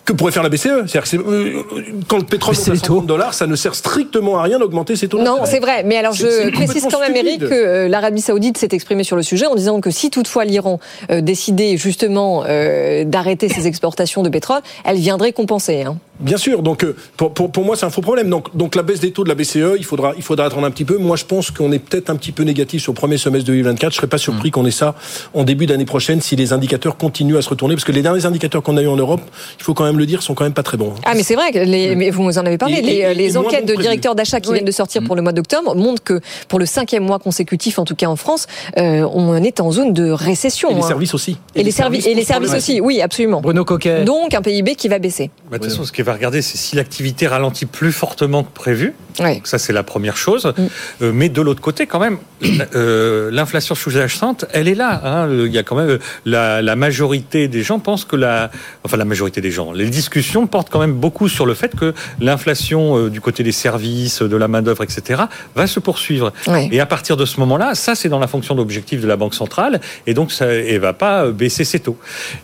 Que 0.09 0.13
pourrait 0.15 0.31
faire 0.31 0.41
la 0.41 0.49
BCE 0.49 0.87
C'est-à-dire 0.87 1.03
que 1.03 1.17
euh, 1.17 1.61
quand 2.07 2.17
le 2.17 2.23
pétrole 2.23 2.55
monte 2.55 2.67
à 2.67 2.75
130 2.75 3.05
dollars, 3.05 3.35
ça 3.35 3.45
ne 3.45 3.55
sert 3.55 3.75
strictement 3.75 4.39
à 4.39 4.41
rien 4.41 4.57
d'augmenter 4.57 4.95
ses 4.95 5.07
taux 5.07 5.21
Non, 5.21 5.41
c'est 5.45 5.59
vrai. 5.59 5.83
Mais 5.83 5.97
alors, 5.97 6.13
je 6.13 6.49
précise 6.49 6.87
quand 6.91 6.99
même, 6.99 7.15
Eric, 7.15 7.41
que 7.41 7.45
euh, 7.53 7.87
l'Arabie 7.87 8.21
Saoudite 8.21 8.57
s'est 8.57 8.69
exprimée 8.71 9.03
sur 9.03 9.15
le 9.15 9.21
sujet 9.21 9.45
en 9.45 9.53
disant 9.53 9.81
que 9.81 9.91
si 9.91 10.09
toutefois 10.09 10.45
l'Iran 10.45 10.79
euh, 11.11 11.21
décidait 11.21 11.77
justement 11.77 12.43
euh, 12.47 13.03
d'arrêter 13.03 13.49
ses 13.49 13.67
exportations 13.67 14.23
de 14.23 14.29
pétrole, 14.29 14.61
elle 14.83 14.97
viendrait 14.97 15.31
compenser. 15.31 15.83
hein. 15.83 15.99
Bien 16.19 16.35
sûr, 16.35 16.63
donc 16.63 16.85
pour, 17.15 17.33
pour, 17.33 17.49
pour 17.49 17.63
moi 17.63 17.77
c'est 17.77 17.85
un 17.85 17.89
faux 17.89 18.01
problème. 18.01 18.29
Donc, 18.29 18.53
donc 18.53 18.75
la 18.75 18.83
baisse 18.83 18.99
des 18.99 19.11
taux 19.13 19.23
de 19.23 19.29
la 19.29 19.35
BCE, 19.35 19.77
il 19.77 19.85
faudra, 19.85 20.11
il 20.17 20.21
faudra 20.23 20.47
attendre 20.47 20.65
un 20.65 20.71
petit 20.71 20.83
peu. 20.83 20.97
Moi 20.97 21.15
je 21.15 21.23
pense 21.23 21.49
qu'on 21.49 21.71
est 21.71 21.79
peut-être 21.79 22.09
un 22.09 22.17
petit 22.17 22.33
peu 22.33 22.43
négatif 22.43 22.81
sur 22.81 22.91
le 22.91 22.97
premier 22.97 23.17
semestre 23.17 23.45
2024. 23.47 23.91
Je 23.93 23.95
serais 23.97 24.07
pas 24.07 24.17
Mm. 24.17 24.19
surpris 24.19 24.51
qu'on 24.51 24.65
ait 24.65 24.71
ça 24.71 24.95
en 25.33 25.45
début 25.45 25.65
d'année 25.65 25.85
prochaine 25.85 26.19
si 26.19 26.35
les 26.35 26.51
indicateurs 26.51 26.97
continuent 26.97 27.37
à 27.37 27.41
se 27.41 27.47
retourner. 27.47 27.75
Parce 27.75 27.85
que 27.85 27.93
les 27.93 28.01
derniers 28.01 28.25
indicateurs 28.25 28.61
qu'on 28.63 28.75
a 28.75 28.81
eu 28.81 28.87
en 28.87 28.97
Europe, 28.97 29.21
il 29.59 29.63
faut 29.63 29.73
quand 29.73 29.85
même 29.85 29.97
le 29.99 30.05
dire, 30.05 30.23
sont 30.23 30.33
quand 30.33 30.43
même 30.43 30.53
pas 30.53 30.63
très 30.63 30.77
bons. 30.77 30.93
Ah, 31.05 31.13
mais 31.15 31.23
c'est 31.23 31.35
vrai 31.35 31.51
que 31.51 31.59
les, 31.59 31.95
mais 31.95 32.09
vous 32.09 32.37
en 32.37 32.45
avez 32.45 32.57
parlé. 32.57 32.77
Et- 32.77 32.81
les, 32.81 32.91
et- 32.93 32.99
et 33.01 33.13
les 33.13 33.33
moins 33.33 33.43
enquêtes 33.43 33.61
bon 33.61 33.67
de 33.67 33.73
prévu. 33.73 33.83
directeurs 33.83 34.15
d'achat 34.15 34.39
qui 34.39 34.51
viennent 34.51 34.65
de 34.65 34.71
sortir 34.71 35.03
pour 35.03 35.15
le 35.15 35.21
mois 35.21 35.31
d'octobre 35.31 35.75
montrent 35.75 36.03
que 36.03 36.19
pour 36.47 36.57
le 36.59 36.65
cinquième 36.65 37.03
mois 37.03 37.19
consécutif, 37.19 37.77
en 37.79 37.85
tout 37.85 37.95
cas 37.95 38.07
en 38.07 38.15
France, 38.15 38.47
euh, 38.77 39.07
on 39.13 39.35
est 39.43 39.59
en 39.59 39.71
zone 39.71 39.93
de 39.93 40.09
récession. 40.09 40.69
Et 40.71 40.75
les 40.75 40.81
hein. 40.81 40.87
services 40.87 41.13
aussi. 41.13 41.37
Et, 41.55 41.63
les, 41.63 41.71
services 41.71 42.05
et 42.07 42.13
les 42.15 42.23
services 42.23 42.53
aussi, 42.53 42.81
oui, 42.81 43.01
absolument. 43.01 43.41
Bruno 43.41 43.63
Coquet. 43.65 44.03
Donc 44.05 44.33
un 44.33 44.41
PIB 44.41 44.75
qui 44.75 44.87
va 44.87 44.99
baisser. 44.99 45.29
Bah, 45.51 45.57
de 45.57 45.63
toute 45.63 45.71
façon, 45.71 45.83
ce 45.85 45.91
qu'il 45.91 46.03
va 46.05 46.13
regarder, 46.13 46.41
c'est 46.41 46.57
si 46.57 46.75
l'activité 46.75 47.27
ralentit 47.27 47.65
plus 47.65 47.91
fortement 47.91 48.43
que 48.43 48.51
prévu. 48.53 48.93
Ouais. 49.19 49.35
Donc 49.35 49.47
ça, 49.47 49.57
c'est 49.57 49.73
la 49.73 49.83
première 49.83 50.15
chose. 50.15 50.53
Euh, 51.01 51.11
mais 51.13 51.27
de 51.29 51.41
l'autre 51.41 51.61
côté, 51.61 51.85
quand 51.87 51.99
même, 51.99 52.17
euh, 52.75 53.29
l'inflation 53.31 53.75
sous-jacente, 53.75 54.45
elle 54.53 54.67
est 54.67 54.75
là. 54.75 55.01
hein. 55.03 55.27
Euh, 55.27 55.45
Il 55.47 55.53
y 55.53 55.57
a 55.57 55.63
quand 55.63 55.75
même 55.75 55.99
la, 56.25 56.61
la 56.61 56.75
majorité 56.75 57.47
des 57.47 57.63
gens 57.63 57.79
pensent 57.79 58.05
que 58.05 58.15
la, 58.15 58.49
enfin 58.85 58.97
la 58.97 59.05
majorité 59.05 59.41
des 59.41 59.51
gens, 59.51 59.71
les 59.71 59.88
discussions 59.89 60.47
portent 60.47 60.69
quand 60.69 60.79
même 60.79 60.93
beaucoup 60.93 61.27
sur 61.29 61.45
le 61.45 61.53
fait 61.53 61.75
que 61.75 61.93
l'inflation 62.19 62.97
euh, 62.97 63.09
du 63.09 63.21
côté 63.21 63.43
des 63.43 63.51
services, 63.51 64.21
de 64.21 64.35
la 64.35 64.47
main 64.47 64.61
d'œuvre, 64.61 64.83
etc., 64.83 65.23
va 65.55 65.67
se 65.67 65.79
poursuivre. 65.79 66.31
Et 66.71 66.79
à 66.79 66.85
partir 66.85 67.17
de 67.17 67.25
ce 67.25 67.39
moment-là, 67.39 67.75
ça, 67.75 67.95
c'est 67.95 68.09
dans 68.09 68.19
la 68.19 68.27
fonction 68.27 68.55
d'objectif 68.55 69.01
de 69.01 69.07
la 69.07 69.15
Banque 69.17 69.33
centrale, 69.35 69.79
et 70.07 70.13
donc 70.13 70.31
ça, 70.31 70.45
elle 70.47 70.79
va 70.79 70.93
pas 70.93 71.25
euh, 71.25 71.31
baisser 71.31 71.63
ses 71.63 71.79
taux. 71.79 71.97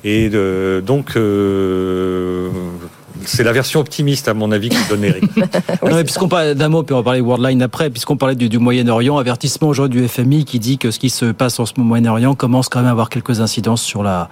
Et 0.04 0.30
de- 0.30 0.84
donc. 0.86 1.16
euh, 1.16 2.50
c'est 3.24 3.44
la 3.44 3.52
version 3.54 3.80
optimiste, 3.80 4.28
à 4.28 4.34
mon 4.34 4.52
avis, 4.52 4.70
que 4.70 4.90
donne 4.90 5.04
Eric. 5.04 5.24
Non, 5.84 5.96
mais 5.96 6.04
puisqu'on 6.04 6.28
parle 6.28 6.56
d'un 6.56 6.70
mot, 6.70 6.84
puis 6.84 6.94
on 6.94 6.98
va 6.98 7.04
parler 7.04 7.22
Worldline 7.22 7.62
après, 7.62 7.90
puisqu'on 7.90 8.18
parlait 8.18 8.36
du, 8.36 8.50
du 8.50 8.58
Moyen-Orient, 8.60 9.18
avertissement 9.18 9.68
aujourd'hui 9.68 10.02
du 10.02 10.08
FMI 10.08 10.46
qui 10.46 10.60
dit 10.60 10.78
que 10.78 10.90
ce 10.92 10.98
qui 11.00 11.10
se 11.10 11.26
passe 11.26 11.60
en 11.60 11.66
ce 11.66 11.74
moment 11.78 11.86
au 11.86 11.90
Moyen-Orient 11.90 12.34
commence 12.36 12.70
quand 12.70 12.80
même 12.80 12.88
à 12.88 12.92
avoir 12.92 13.10
quelques 13.10 13.40
incidences 13.40 13.82
sur 13.84 14.02
la, 14.04 14.30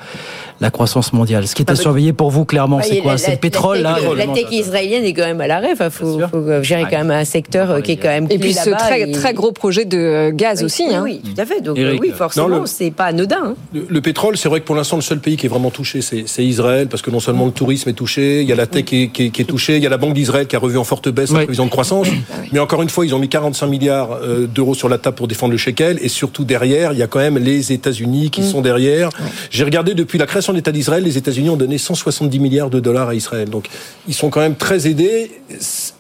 la 0.61 0.71
croissance 0.71 1.13
mondiale. 1.13 1.47
Ce 1.47 1.53
qui 1.55 1.61
est 1.61 1.69
à 1.69 1.73
Ah, 1.73 1.75
surveiller 1.75 2.11
pour 2.13 2.31
vous, 2.31 2.43
clairement, 2.45 2.81
c'est 2.81 2.97
quoi 2.99 3.17
C'est 3.17 3.31
le 3.31 3.37
pétrole, 3.37 3.77
la 3.79 3.91
là 3.91 3.95
tech, 3.95 4.03
La 4.05 4.09
évidemment, 4.11 4.33
tech 4.33 4.45
israélienne 4.51 5.03
est 5.05 5.13
quand 5.13 5.25
même 5.25 5.41
à 5.41 5.47
l'arrêt. 5.47 5.73
Il 5.79 5.91
faut, 5.91 6.19
faut 6.27 6.63
gérer 6.63 6.83
quand 6.83 6.97
même 6.97 7.11
un 7.11 7.25
secteur 7.25 7.69
euh, 7.71 7.81
qui 7.81 7.91
est 7.93 7.97
quand 7.97 8.09
même 8.09 8.27
Et 8.29 8.39
puis 8.39 8.53
ce 8.53 8.69
très, 8.71 9.09
et- 9.09 9.11
très 9.11 9.33
gros 9.33 9.51
projet 9.51 9.85
de 9.85 9.97
euh, 9.97 10.31
gaz 10.31 10.59
Oui, 10.59 10.65
aussi. 10.65 10.83
oui, 10.87 10.93
hein. 10.95 11.01
oui, 11.03 11.21
tout 11.23 11.39
à 11.41 11.45
fait. 11.45 11.61
Donc 11.61 11.77
Eric. 11.77 11.99
euh, 11.99 12.01
oui, 12.01 12.11
forcément, 12.15 12.65
c'est 12.65 12.91
pas 12.91 13.05
anodin. 13.05 13.37
hein. 13.43 13.55
Le, 13.73 13.85
le 13.89 14.01
pétrole, 14.01 14.37
c'est 14.37 14.49
vrai 14.49 14.59
que 14.61 14.65
pour 14.65 14.75
l'instant, 14.75 14.95
le 14.95 15.01
seul 15.01 15.19
pays 15.19 15.37
qui 15.37 15.45
est 15.45 15.49
vraiment 15.49 15.69
touché, 15.71 16.01
c'est 16.01 16.23
c'est 16.25 16.43
Israël, 16.45 16.87
parce 16.87 17.01
que 17.01 17.11
non 17.11 17.19
seulement 17.19 17.45
le 17.45 17.51
tourisme 17.51 17.89
est 17.89 17.93
touché, 17.93 18.41
il 18.41 18.47
y 18.47 18.51
a 18.51 18.55
la 18.55 18.65
qui 18.81 19.03
est, 19.03 19.07
qui 19.09 19.23
est- 19.25 19.29
qui 19.29 19.41
est 19.41 19.45
touchée, 19.45 19.77
il 19.77 19.83
y 19.83 19.85
a 19.85 19.89
la 19.89 19.97
Banque 19.97 20.13
d'Israël 20.13 20.47
qui 20.47 20.55
a 20.55 20.59
revu 20.59 20.77
en 20.77 20.83
forte 20.83 21.09
baisse 21.09 21.29
la 21.31 21.39
prévision 21.45 21.65
de 21.65 21.69
croissance. 21.69 22.07
Mais 22.51 22.59
encore 22.59 22.81
une 22.81 22.89
fois, 22.89 23.05
ils 23.05 23.13
ont 23.13 23.19
mis 23.19 23.29
45 23.29 23.67
milliards 23.67 24.13
euh, 24.21 24.47
d'euros 24.47 24.73
sur 24.73 24.89
la 24.89 24.97
table 24.97 25.15
pour 25.15 25.27
défendre 25.27 25.51
le 25.51 25.57
shekel, 25.57 25.99
et 26.01 26.09
surtout 26.09 26.43
derrière, 26.45 26.93
il 26.93 26.99
y 26.99 27.03
a 27.03 27.07
quand 27.07 27.19
même 27.19 27.37
les 27.37 27.71
États-Unis 27.71 28.29
qui 28.31 28.43
sont 28.43 28.61
derrière. 28.61 29.09
J'ai 29.51 29.63
regardé 29.63 29.93
depuis 29.93 30.17
la 30.17 30.25
création 30.25 30.53
de 30.53 30.57
l'État 30.57 30.71
d'Israël, 30.71 31.03
les 31.03 31.17
États-Unis 31.17 31.49
ont 31.49 31.57
donné 31.57 31.77
170 31.77 32.39
milliards 32.39 32.69
de 32.69 32.79
dollars 32.79 33.09
à 33.09 33.15
Israël. 33.15 33.49
Donc, 33.49 33.67
ils 34.07 34.13
sont 34.13 34.29
quand 34.29 34.41
même 34.41 34.55
très 34.55 34.87
aidés. 34.87 35.31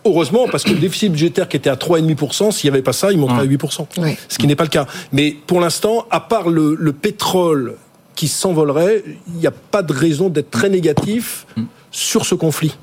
Heureusement, 0.05 0.47
parce 0.51 0.63
que 0.63 0.71
le 0.71 0.79
déficit 0.79 1.11
budgétaire 1.11 1.47
qui 1.47 1.57
était 1.57 1.69
à 1.69 1.75
3,5%, 1.75 2.51
s'il 2.51 2.69
n'y 2.69 2.73
avait 2.75 2.83
pas 2.83 2.93
ça, 2.93 3.11
il 3.11 3.17
monterait 3.17 3.41
à 3.41 3.45
8%. 3.45 3.87
Ouais. 3.97 4.17
Ce 4.27 4.37
qui 4.37 4.47
n'est 4.47 4.55
pas 4.55 4.63
le 4.63 4.69
cas. 4.69 4.85
Mais 5.11 5.35
pour 5.47 5.59
l'instant, 5.59 6.05
à 6.11 6.19
part 6.19 6.49
le, 6.49 6.75
le 6.79 6.93
pétrole 6.93 7.75
qui 8.15 8.27
s'envolerait, 8.27 9.03
il 9.27 9.39
n'y 9.39 9.47
a 9.47 9.51
pas 9.51 9.81
de 9.81 9.91
raison 9.93 10.29
d'être 10.29 10.51
très 10.51 10.69
négatif 10.69 11.45
sur 11.93 12.25
ce 12.25 12.35
conflit. 12.35 12.75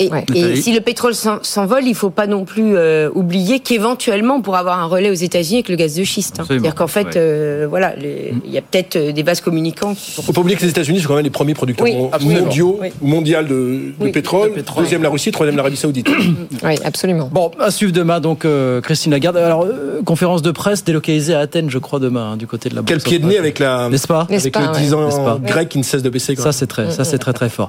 Et, 0.00 0.06
et 0.06 0.10
Nathalie 0.10 0.62
si 0.62 0.72
le 0.72 0.80
pétrole 0.80 1.14
s'en- 1.14 1.38
s'envole, 1.42 1.84
il 1.86 1.94
faut 1.94 2.10
pas 2.10 2.26
non 2.26 2.44
plus 2.44 2.76
euh, 2.76 3.10
oublier 3.14 3.60
qu'éventuellement, 3.60 4.36
on 4.36 4.42
pourra 4.42 4.60
avoir 4.60 4.78
un 4.78 4.86
relais 4.86 5.10
aux 5.10 5.14
États-Unis 5.14 5.56
avec 5.56 5.68
le 5.68 5.76
gaz 5.76 5.94
de 5.94 6.04
schiste. 6.04 6.40
hein. 6.40 6.44
C'est-à-dire 6.46 6.74
qu'en 6.74 6.86
fait, 6.86 7.06
Ouais. 7.06 7.12
euh, 7.16 7.66
voilà, 7.68 7.94
il 7.98 8.50
y 8.52 8.58
a 8.58 8.62
peut-être 8.62 8.96
euh, 8.96 9.12
des 9.12 9.22
vases 9.22 9.40
communicants. 9.40 9.94
qui 9.94 10.14
Il 10.18 10.22
faut 10.24 10.32
pas 10.32 10.40
oublier 10.40 10.56
que 10.56 10.62
les 10.62 10.70
États-Unis 10.70 11.00
sont 11.00 11.08
quand 11.08 11.14
même 11.16 11.24
les 11.24 11.30
premiers 11.30 11.54
producteurs 11.54 11.84
Oui, 11.86 11.96
mondiaux, 12.22 12.78
Oui. 12.80 12.88
mondial 13.02 13.46
de, 13.46 13.54
de 13.54 13.92
Oui, 14.00 14.12
pétrole. 14.12 14.50
de 14.50 14.54
pétrole. 14.54 14.84
Deuxième 14.84 15.02
la 15.02 15.08
Russie, 15.10 15.30
troisième 15.32 15.56
l'Arabie 15.56 15.76
Saoudite. 15.76 16.08
Oui, 16.64 16.74
absolument. 16.84 17.28
Bon, 17.32 17.50
à 17.60 17.70
suivre 17.70 17.92
demain, 17.92 18.20
donc, 18.20 18.44
euh, 18.44 18.80
Christine 18.80 19.12
Lagarde. 19.12 19.36
Alors, 19.36 19.62
euh, 19.64 20.00
conférence 20.04 20.42
de 20.42 20.50
presse 20.50 20.82
délocalisée 20.84 21.34
à 21.34 21.40
Athènes, 21.40 21.70
je 21.70 21.78
crois, 21.78 21.98
demain, 22.00 22.32
hein, 22.32 22.36
du 22.36 22.46
côté 22.46 22.68
de 22.68 22.74
la 22.74 22.82
Quel 22.84 22.98
pied 23.00 23.18
de 23.18 23.26
nez 23.26 23.38
avec 23.38 23.58
la, 23.58 23.88
N'est-ce 23.88 24.06
pas 24.06 24.26
avec 24.30 24.56
le 24.56 24.78
10 24.78 24.94
ans 24.94 25.04
N'est-ce 25.04 25.16
pas 25.20 25.38
grec 25.42 25.68
qui 25.68 25.78
ne 25.78 25.82
cesse 25.82 26.02
de 26.02 26.10
baisser. 26.10 26.34
Ça 26.36 26.52
c'est 26.52 26.66
très, 26.66 26.90
ça 26.90 27.04
c'est 27.04 27.18
très 27.18 27.32
très 27.32 27.48
fort. 27.48 27.68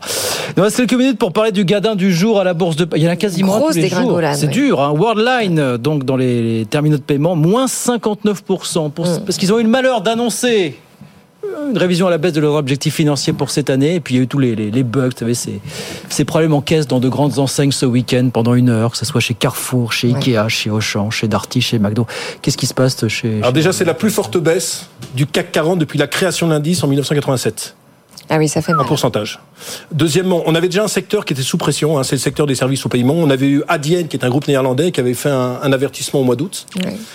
Il 0.50 0.54
nous 0.58 0.64
reste 0.64 0.78
quelques 0.78 0.94
minutes 0.94 1.18
pour 1.18 1.32
parler 1.34 1.52
du 1.52 1.66
gadin 1.66 1.96
du 1.96 2.12
jour 2.20 2.40
à 2.40 2.44
la 2.44 2.54
bourse 2.54 2.76
de. 2.76 2.88
Il 2.96 3.02
y 3.02 3.08
en 3.08 3.12
a 3.12 3.16
quasiment 3.16 3.60
tous 3.60 3.76
les 3.76 3.90
jours. 3.90 4.22
C'est 4.34 4.48
dur. 4.48 4.82
Hein. 4.82 4.94
Worldline, 4.96 5.60
euh, 5.60 5.78
donc 5.78 6.04
dans 6.06 6.18
les, 6.18 6.68
terminaux 6.70 6.98
de 6.98 7.02
paiement, 7.02 7.36
moins 7.36 7.68
59 7.68 8.44
pour, 8.44 8.60
Mm. 8.60 8.92
parce 9.26 9.38
qu'ils 9.38 9.52
ont 9.54 9.60
eu 9.60 9.64
le 9.64 9.70
malheur 9.70 10.02
d'annoncer 10.02 10.76
une 11.72 11.78
révision 11.78 12.08
à 12.08 12.10
la 12.10 12.18
baisse 12.18 12.34
de 12.34 12.42
leur 12.42 12.54
objectif 12.56 12.96
financier 12.96 13.34
pour 13.34 13.50
cette 13.50 13.70
année. 13.70 13.96
Et 13.96 14.00
puis 14.00 14.16
il 14.16 14.18
y 14.18 14.22
a 14.22 14.24
eu 14.24 14.28
tous 14.28 14.40
les, 14.40 14.56
les, 14.56 14.72
les 14.72 14.84
bugs, 14.84 15.10
vous 15.10 15.18
savez, 15.18 15.34
ces, 15.34 15.60
ces 16.10 16.26
problèmes 16.26 16.54
en 16.54 16.62
caisse 16.62 16.88
dans 16.88 17.00
de 17.00 17.10
grandes 17.10 17.40
enseignes 17.40 17.72
ce 17.72 17.86
week-end 17.86 18.30
pendant 18.32 18.54
une 18.54 18.70
heure, 18.70 18.92
que 18.92 18.98
ce 18.98 19.06
soit 19.06 19.22
chez 19.22 19.34
Carrefour, 19.34 19.94
chez 19.94 20.14
Ikea, 20.14 20.48
chez 20.50 20.70
Auchan, 20.70 21.10
chez 21.10 21.28
Darty, 21.28 21.62
chez 21.62 21.80
McDo. 21.80 22.06
Qu'est-ce 22.42 22.58
qui 22.58 22.68
se 22.68 22.74
passe 22.74 23.08
chez. 23.08 23.38
Alors 23.40 23.54
déjà, 23.54 23.72
c'est 23.72 23.86
la 23.86 23.94
plus 23.94 24.10
forte 24.12 24.38
baisse 24.38 24.90
du 25.16 25.26
CAC 25.26 25.52
40 25.52 25.80
depuis 25.80 25.98
la 25.98 26.08
création 26.08 26.48
de 26.48 26.54
l'indice 26.54 26.84
en 26.84 26.88
1987. 26.88 27.76
Ah 28.30 28.38
oui, 28.38 28.48
ça 28.48 28.62
fait 28.62 28.74
mal. 28.74 28.86
En 28.86 28.88
pourcentage. 28.88 29.40
Deuxièmement, 29.92 30.44
on 30.46 30.56
avait 30.56 30.68
déjà 30.68 30.84
un 30.84 30.88
secteur 30.88 31.26
qui 31.26 31.34
était 31.34 31.42
sous 31.42 31.58
pression, 31.58 31.98
hein, 31.98 32.04
c'est 32.04 32.16
le 32.16 32.20
secteur 32.20 32.46
des 32.46 32.56
services 32.56 32.86
au 32.86 32.90
paiement. 32.90 33.16
On 33.16 33.30
avait 33.30 33.48
eu 33.48 33.64
Adyen, 33.68 34.04
qui 34.04 34.18
est 34.18 34.26
un 34.26 34.30
groupe 34.30 34.48
néerlandais, 34.48 34.92
qui 34.92 35.00
avait 35.00 35.14
fait 35.14 35.30
un, 35.30 35.60
un 35.62 35.72
avertissement 35.72 36.22
au 36.22 36.24
mois 36.24 36.36
d'août. 36.36 36.66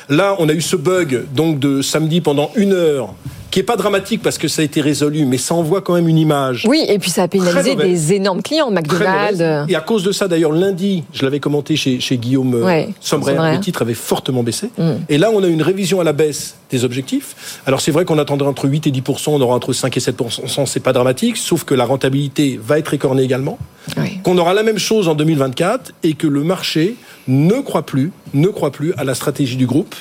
Là, 0.08 0.36
on 0.38 0.48
a 0.48 0.52
eu 0.52 0.60
ce 0.60 0.76
bug 0.76 1.24
donc 1.34 1.58
de 1.58 1.82
samedi 1.82 2.20
pendant 2.20 2.50
une 2.56 2.72
heure, 2.72 3.14
qui 3.54 3.60
est 3.60 3.62
pas 3.62 3.76
dramatique 3.76 4.20
parce 4.20 4.36
que 4.36 4.48
ça 4.48 4.62
a 4.62 4.64
été 4.64 4.80
résolu, 4.80 5.26
mais 5.26 5.38
ça 5.38 5.54
envoie 5.54 5.80
quand 5.80 5.94
même 5.94 6.08
une 6.08 6.18
image. 6.18 6.66
Oui, 6.68 6.84
et 6.88 6.98
puis 6.98 7.08
ça 7.08 7.22
a 7.22 7.28
pénalisé 7.28 7.76
des 7.76 8.12
énormes 8.12 8.42
clients, 8.42 8.68
McDonald's. 8.72 9.38
mauvaise. 9.38 9.66
Et 9.68 9.76
à 9.76 9.80
cause 9.80 10.02
de 10.02 10.10
ça, 10.10 10.26
d'ailleurs, 10.26 10.50
lundi, 10.50 11.04
je 11.12 11.22
l'avais 11.22 11.38
commenté 11.38 11.76
chez, 11.76 12.00
chez 12.00 12.16
Guillaume 12.16 12.52
euh, 12.54 12.64
Ouais, 12.64 12.88
Sommerer. 12.98 13.52
le 13.52 13.60
titre 13.60 13.82
avait 13.82 13.94
fortement 13.94 14.42
baissé. 14.42 14.70
Mm. 14.76 14.90
Et 15.08 15.18
là, 15.18 15.30
on 15.32 15.40
a 15.44 15.46
une 15.46 15.62
révision 15.62 16.00
à 16.00 16.04
la 16.04 16.12
baisse 16.12 16.56
des 16.72 16.84
objectifs. 16.84 17.60
Alors, 17.64 17.80
c'est 17.80 17.92
vrai 17.92 18.04
qu'on 18.04 18.18
attendrait 18.18 18.48
entre 18.48 18.68
8 18.68 18.88
et 18.88 18.90
10% 18.90 19.28
on 19.28 19.40
aura 19.40 19.54
entre 19.54 19.72
5 19.72 19.96
et 19.96 20.00
7% 20.00 20.66
c'est 20.66 20.80
pas 20.80 20.92
dramatique, 20.92 21.36
sauf 21.36 21.62
que 21.62 21.74
la 21.74 21.84
rentabilité 21.84 22.33
va 22.60 22.78
être 22.78 22.94
écornée 22.94 23.22
également. 23.22 23.58
Qu'on 24.22 24.38
aura 24.38 24.54
la 24.54 24.62
même 24.62 24.78
chose 24.78 25.08
en 25.08 25.14
2024 25.14 25.92
et 26.02 26.14
que 26.14 26.26
le 26.26 26.42
marché 26.42 26.96
ne 27.28 27.60
croit 27.60 27.84
plus, 27.84 28.12
ne 28.32 28.48
croit 28.48 28.70
plus 28.70 28.94
à 28.94 29.04
la 29.04 29.14
stratégie 29.14 29.56
du 29.56 29.66
groupe. 29.66 29.94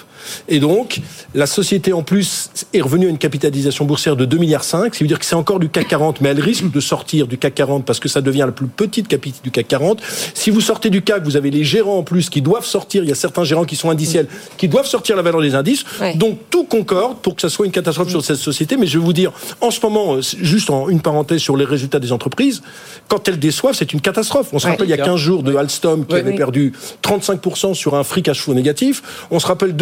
Et 0.48 0.60
donc, 0.60 1.00
la 1.34 1.46
société, 1.46 1.94
en 1.94 2.04
plus, 2.04 2.50
est 2.74 2.82
revenue 2.82 3.08
à 3.08 3.10
une 3.10 3.18
capitalisation 3.18 3.86
boursière 3.86 4.16
de 4.16 4.26
2,5 4.26 4.40
milliards, 4.40 4.64
ce 4.64 4.88
qui 4.90 5.04
veut 5.04 5.08
dire 5.08 5.20
que 5.20 5.26
c'est 5.26 5.36
encore 5.36 5.60
du 5.60 5.70
CAC 5.70 5.88
40, 5.88 6.22
mais 6.22 6.30
elle 6.30 6.40
risque 6.40 6.70
de 6.72 6.80
sortir 6.80 7.28
du 7.28 7.38
CAC 7.38 7.56
40 7.56 7.86
parce 7.86 8.00
que 8.00 8.10
ça 8.10 8.22
devient 8.22 8.40
la 8.46 8.52
plus 8.52 8.68
petite 8.68 9.08
capitale 9.08 9.42
du 9.44 9.52
CAC 9.52 9.68
40. 9.68 10.02
Si 10.34 10.50
vous 10.50 10.62
sortez 10.62 10.90
du 10.90 11.02
CAC, 11.02 11.24
vous 11.24 11.38
avez 11.38 11.52
les 11.52 11.64
gérants 11.64 11.98
en 12.00 12.04
plus 12.04 12.30
qui 12.30 12.42
doivent 12.42 12.66
sortir, 12.66 13.04
il 13.04 13.10
y 13.10 13.12
a 13.12 13.16
certains 13.16 13.44
gérants 13.44 13.66
qui 13.66 13.76
sont 13.76 13.90
indiciels, 13.90 14.28
qui 14.58 14.68
doivent 14.68 14.86
sortir 14.88 15.16
la 15.16 15.22
valeur 15.22 15.42
des 15.42 15.56
indices. 15.56 15.84
Donc, 16.16 16.38
tout 16.50 16.64
concorde 16.66 17.18
pour 17.20 17.36
que 17.36 17.42
ça 17.42 17.50
soit 17.50 17.66
une 17.66 17.72
catastrophe 17.72 18.10
sur 18.10 18.24
cette 18.24 18.38
société. 18.38 18.78
Mais 18.78 18.86
je 18.88 18.98
vais 19.00 19.04
vous 19.06 19.14
dire, 19.14 19.32
en 19.62 19.72
ce 19.72 19.80
moment, 19.82 20.16
euh, 20.16 20.22
juste 20.22 20.70
en 20.70 20.90
une 20.90 21.02
parenthèse 21.02 21.40
sur 21.42 21.56
les 21.58 21.66
résultats 21.66 22.00
des 22.00 22.12
entreprises, 22.12 22.62
quand 23.08 23.28
elles 23.28 23.40
déçoivent, 23.40 23.76
c'est 23.76 23.94
une 23.94 24.02
catastrophe. 24.02 24.48
On 24.54 24.60
se 24.60 24.66
Ouais. 24.66 24.72
rappelle, 24.72 24.88
il 24.88 24.92
y 24.92 24.94
a 24.94 24.98
15 24.98 25.20
jours 25.20 25.44
de 25.44 25.56
Alstom 25.56 26.06
qui 26.06 26.14
Ouais. 26.14 26.20
avait 26.20 26.32
Oui. 26.32 26.38
perdu 26.38 26.74
35% 27.02 27.74
sur 27.74 27.96
un 27.96 28.04
free 28.04 28.24
cash 28.24 28.42
flow 28.42 28.54
négatif. 28.54 29.02
On 29.32 29.40
se 29.40 29.48
rappelle 29.48 29.76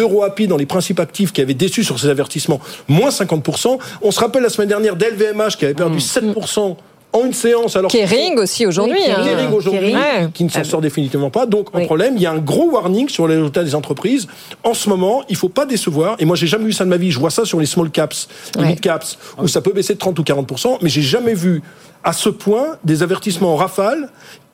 dans 0.48 0.58
les 0.58 0.66
principes 0.66 1.00
actifs 1.00 1.32
qui 1.34 1.42
avait 1.42 1.54
déçu 1.54 1.84
sur 1.84 2.00
ses 2.00 2.08
avertissements, 2.08 2.60
moins 2.88 3.10
50%. 3.10 3.78
On 4.02 4.12
se 4.12 4.20
rappelle 4.20 4.44
la 4.44 4.50
semaine 4.50 4.70
dernière 4.70 4.96
d'LVMH 4.96 5.58
qui 5.58 5.66
avait 5.66 5.74
perdu 5.74 5.98
7% 6.00 6.76
en 7.14 7.26
une 7.26 7.34
séance. 7.34 7.76
Alors 7.76 7.92
Kering 7.92 8.38
aussi 8.40 8.66
aujourd'hui. 8.66 8.96
Oui, 8.98 9.12
hein. 9.12 9.22
Kering 9.24 9.52
aujourd'hui, 9.52 9.94
Ouais. 9.94 10.30
qui 10.34 10.46
ne 10.46 10.50
s'en 10.50 10.64
sort 10.64 10.80
définitivement 10.80 11.30
pas. 11.30 11.46
Donc, 11.46 11.76
en 11.76 11.84
problème, 11.86 12.14
il 12.16 12.22
y 12.22 12.26
a 12.26 12.32
un 12.32 12.38
gros 12.38 12.72
warning 12.72 13.10
sur 13.10 13.28
les 13.28 13.36
résultats 13.36 13.64
des 13.66 13.76
entreprises. 13.76 14.28
En 14.64 14.74
ce 14.74 14.88
moment, 14.88 15.24
il 15.28 15.36
faut 15.36 15.50
pas 15.50 15.66
décevoir. 15.66 16.16
Et 16.20 16.26
moi, 16.26 16.38
j'ai 16.38 16.48
jamais 16.48 16.64
vu 16.66 16.72
ça 16.74 16.86
de 16.86 16.90
ma 16.90 16.96
vie. 16.98 17.12
Je 17.12 17.20
vois 17.20 17.30
ça 17.30 17.44
sur 17.44 17.60
les 17.60 17.66
small 17.66 17.90
caps, 17.92 18.30
les 18.56 18.62
Ouais. 18.62 18.68
mid 18.70 18.80
caps, 18.80 19.18
où 19.42 19.48
ça 19.50 19.60
peut 19.62 19.74
baisser 19.74 19.96
de 19.96 20.00
30 20.00 20.18
ou 20.20 20.24
40%. 20.24 20.78
Mais 20.82 20.90
j'ai 20.90 21.02
jamais 21.02 21.34
vu 21.34 21.62
à 22.04 22.14
ce 22.14 22.30
point 22.30 22.78
des 22.86 23.04
avertissements 23.04 23.54
en 23.54 23.58
rafale 23.58 24.10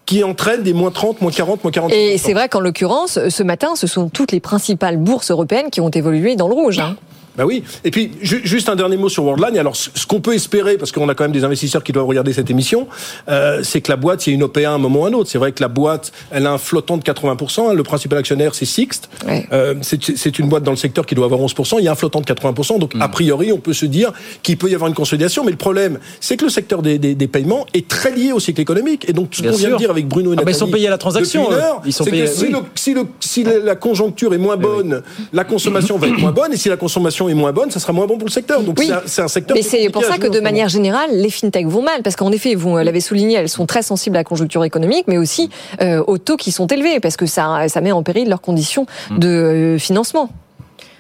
qui 0.08 0.24
entraînent 0.24 0.64
des 0.64 0.74
moins 0.74 0.90
30, 0.90 1.22
moins 1.22 1.32
40, 1.32 1.64
moins 1.64 1.72
40. 1.72 1.92
Et 1.92 2.18
c'est 2.18 2.34
vrai 2.34 2.48
qu'en 2.50 2.62
l'occurrence, 2.62 3.20
ce 3.30 3.44
matin, 3.44 3.76
ce 3.76 3.86
sont 3.86 4.10
toutes 4.10 4.32
les 4.32 4.40
principales 4.40 4.98
bourses 4.98 5.30
européennes 5.30 5.70
qui 5.70 5.82
ont 5.82 5.90
évolué 5.90 6.36
dans 6.36 6.48
le 6.48 6.54
rouge. 6.56 6.80
hein. 6.80 6.96
Bah 7.38 7.46
oui. 7.46 7.64
Et 7.84 7.92
puis, 7.92 8.12
ju- 8.22 8.42
juste 8.44 8.68
un 8.70 8.76
dernier 8.76 8.98
mot 8.98 9.10
sur 9.10 9.24
Worldline. 9.24 9.58
Alors, 9.58 9.76
ce 9.76 9.90
ce 9.94 10.06
qu'on 10.08 10.20
peut 10.22 10.34
espérer, 10.34 10.78
parce 10.78 10.92
qu'on 10.92 11.08
a 11.10 11.16
quand 11.16 11.24
même 11.24 11.32
des 11.32 11.44
investisseurs 11.44 11.84
qui 11.84 11.92
doivent 11.92 12.08
regarder 12.08 12.34
cette 12.34 12.50
émission, 12.50 12.88
euh, 13.30 13.62
c'est 13.64 13.82
que 13.82 13.92
la 13.92 13.96
boîte, 13.98 14.26
il 14.26 14.32
y 14.32 14.34
a 14.34 14.36
une 14.36 14.44
OPA 14.44 14.62
à 14.62 14.72
un 14.72 14.78
moment 14.78 15.02
ou 15.02 15.06
à 15.06 15.10
un 15.10 15.14
autre. 15.14 15.30
C'est 15.30 15.38
vrai 15.38 15.52
que 15.52 15.62
la 15.62 15.68
boîte, 15.68 16.12
elle 16.32 16.48
a 16.48 16.52
un 16.52 16.58
flottant 16.58 16.98
de 16.98 17.04
80%. 17.04 17.74
Le 17.74 17.84
principal 17.84 18.18
actionnaire, 18.20 18.56
c'est 18.56 18.66
Sixt. 18.66 19.10
Euh, 19.54 19.76
c'est 19.82 20.40
une 20.40 20.50
boîte 20.50 20.64
dans 20.64 20.72
le 20.72 20.78
secteur 20.78 21.06
qui 21.06 21.14
doit 21.16 21.26
avoir 21.26 21.40
11%. 21.42 21.76
Il 21.80 21.86
y 21.86 21.88
a 21.88 21.92
un 21.92 21.96
flottant 21.96 22.22
de 22.22 22.26
80%. 22.26 22.80
Donc, 22.80 22.94
a 23.00 23.08
priori, 23.10 23.52
on 23.52 23.58
peut 23.60 23.74
se 23.74 23.86
dire 23.86 24.12
qu'il 24.44 24.58
peut 24.58 24.70
y 24.70 24.76
avoir 24.76 24.88
une 24.90 24.96
consolidation. 24.96 25.44
Mais 25.44 25.52
le 25.52 25.58
problème, 25.58 26.00
c'est 26.20 26.38
que 26.38 26.46
le 26.46 26.50
secteur 26.52 26.82
des, 26.82 26.98
des, 26.98 27.16
des 27.16 27.28
paiements 27.28 27.66
est 27.74 27.88
très 27.88 28.12
lié 28.16 28.32
au 28.32 28.40
cycle 28.40 28.62
économique. 28.62 29.08
Et 29.10 29.14
donc, 29.14 29.30
ce 29.36 29.42
Bien 29.42 29.52
qu'on 29.52 29.58
vient 29.58 29.70
de 29.72 29.78
dire 29.78 29.92
avec 29.92 30.08
Bruno 30.08 30.32
et 30.32 30.36
Ah 30.40 30.44
bah, 30.44 30.44
ils 30.44 30.46
Nathalie 30.54 30.60
sont 30.60 30.72
payés 30.72 30.88
à 30.88 30.92
la 30.92 30.98
transaction, 30.98 31.52
heure, 31.52 31.82
Ils 31.86 31.94
sont 31.94 32.04
c'est 32.04 32.12
que 32.12 32.26
si, 32.26 32.46
oui. 32.46 32.52
le- 32.52 32.58
si, 32.76 32.94
le- 32.94 33.06
si 33.20 33.44
la 33.44 33.58
la 33.60 33.76
conjoncture 33.76 34.34
est 34.34 34.38
moins 34.38 34.56
bonne, 34.58 35.02
la 35.34 35.44
consommation 35.44 35.98
va 35.98 36.08
être 36.08 36.20
moins 36.20 36.32
bonne, 36.32 36.54
et 36.54 36.58
si 36.58 36.70
la 36.70 36.78
consommation 36.78 37.27
est 37.30 37.34
moins 37.34 37.52
bonne, 37.54 37.72
ça 37.72 37.80
sera 37.80 37.94
moins 37.94 38.06
bon 38.08 38.18
pour 38.18 38.28
le 38.28 38.32
secteur. 38.32 38.62
Donc 38.62 38.78
Oui. 38.80 38.92
c'est 39.06 39.22
un- 39.22 39.28
secteur. 39.28 39.56
Mais 39.56 39.64
c'est 39.64 39.90
pour 39.90 40.04
ça 40.04 40.18
que 40.18 40.28
de 40.28 40.40
manière 40.40 40.70
générale, 40.70 41.10
les 41.14 41.30
fintechs 41.30 41.68
vont 41.68 41.82
mal, 41.82 42.02
parce 42.04 42.16
qu'en 42.16 42.32
effet, 42.32 42.56
vous 42.56 42.78
l'avez 42.78 43.02
souligné, 43.02 43.36
elles 43.36 43.50
sont 43.50 43.66
très 43.66 43.82
sensibles 43.84 44.16
à 44.16 44.20
la 44.20 44.24
conjoncture 44.24 44.64
économique, 44.64 45.06
mais 45.08 45.18
aussi 45.18 45.50
euh, 45.82 46.04
aux 46.08 46.18
taux 46.18 46.38
qui 46.38 46.52
sont 46.52 46.68
élevés, 46.68 47.00
parce 47.00 47.18
que 47.18 47.26
ça, 47.26 47.68
ça 47.68 47.82
met 47.82 47.92
en 47.92 48.04
péril 48.04 48.30
leurs 48.30 48.42
conditions 48.42 48.86
de 49.12 49.28
euh, 49.28 49.78
financement. 49.78 50.30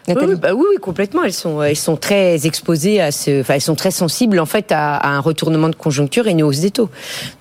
Oui, 0.07 0.15
oui, 0.29 0.35
bah 0.41 0.49
oui, 0.55 0.63
oui, 0.71 0.77
complètement. 0.81 1.23
Elles 1.23 1.34
sont, 1.34 1.61
elles 1.61 1.75
sont 1.75 1.97
très 1.97 2.45
exposées 2.47 3.01
à 3.01 3.11
ce, 3.11 3.41
enfin, 3.41 3.55
elles 3.55 3.61
sont 3.61 3.75
très 3.75 3.91
sensibles 3.91 4.39
en 4.39 4.45
fait 4.45 4.71
à, 4.71 4.95
à 4.95 5.09
un 5.09 5.19
retournement 5.19 5.67
de 5.69 5.75
conjoncture 5.75 6.27
et 6.27 6.31
une 6.31 6.43
hausse 6.43 6.59
des 6.61 6.71
taux. 6.71 6.89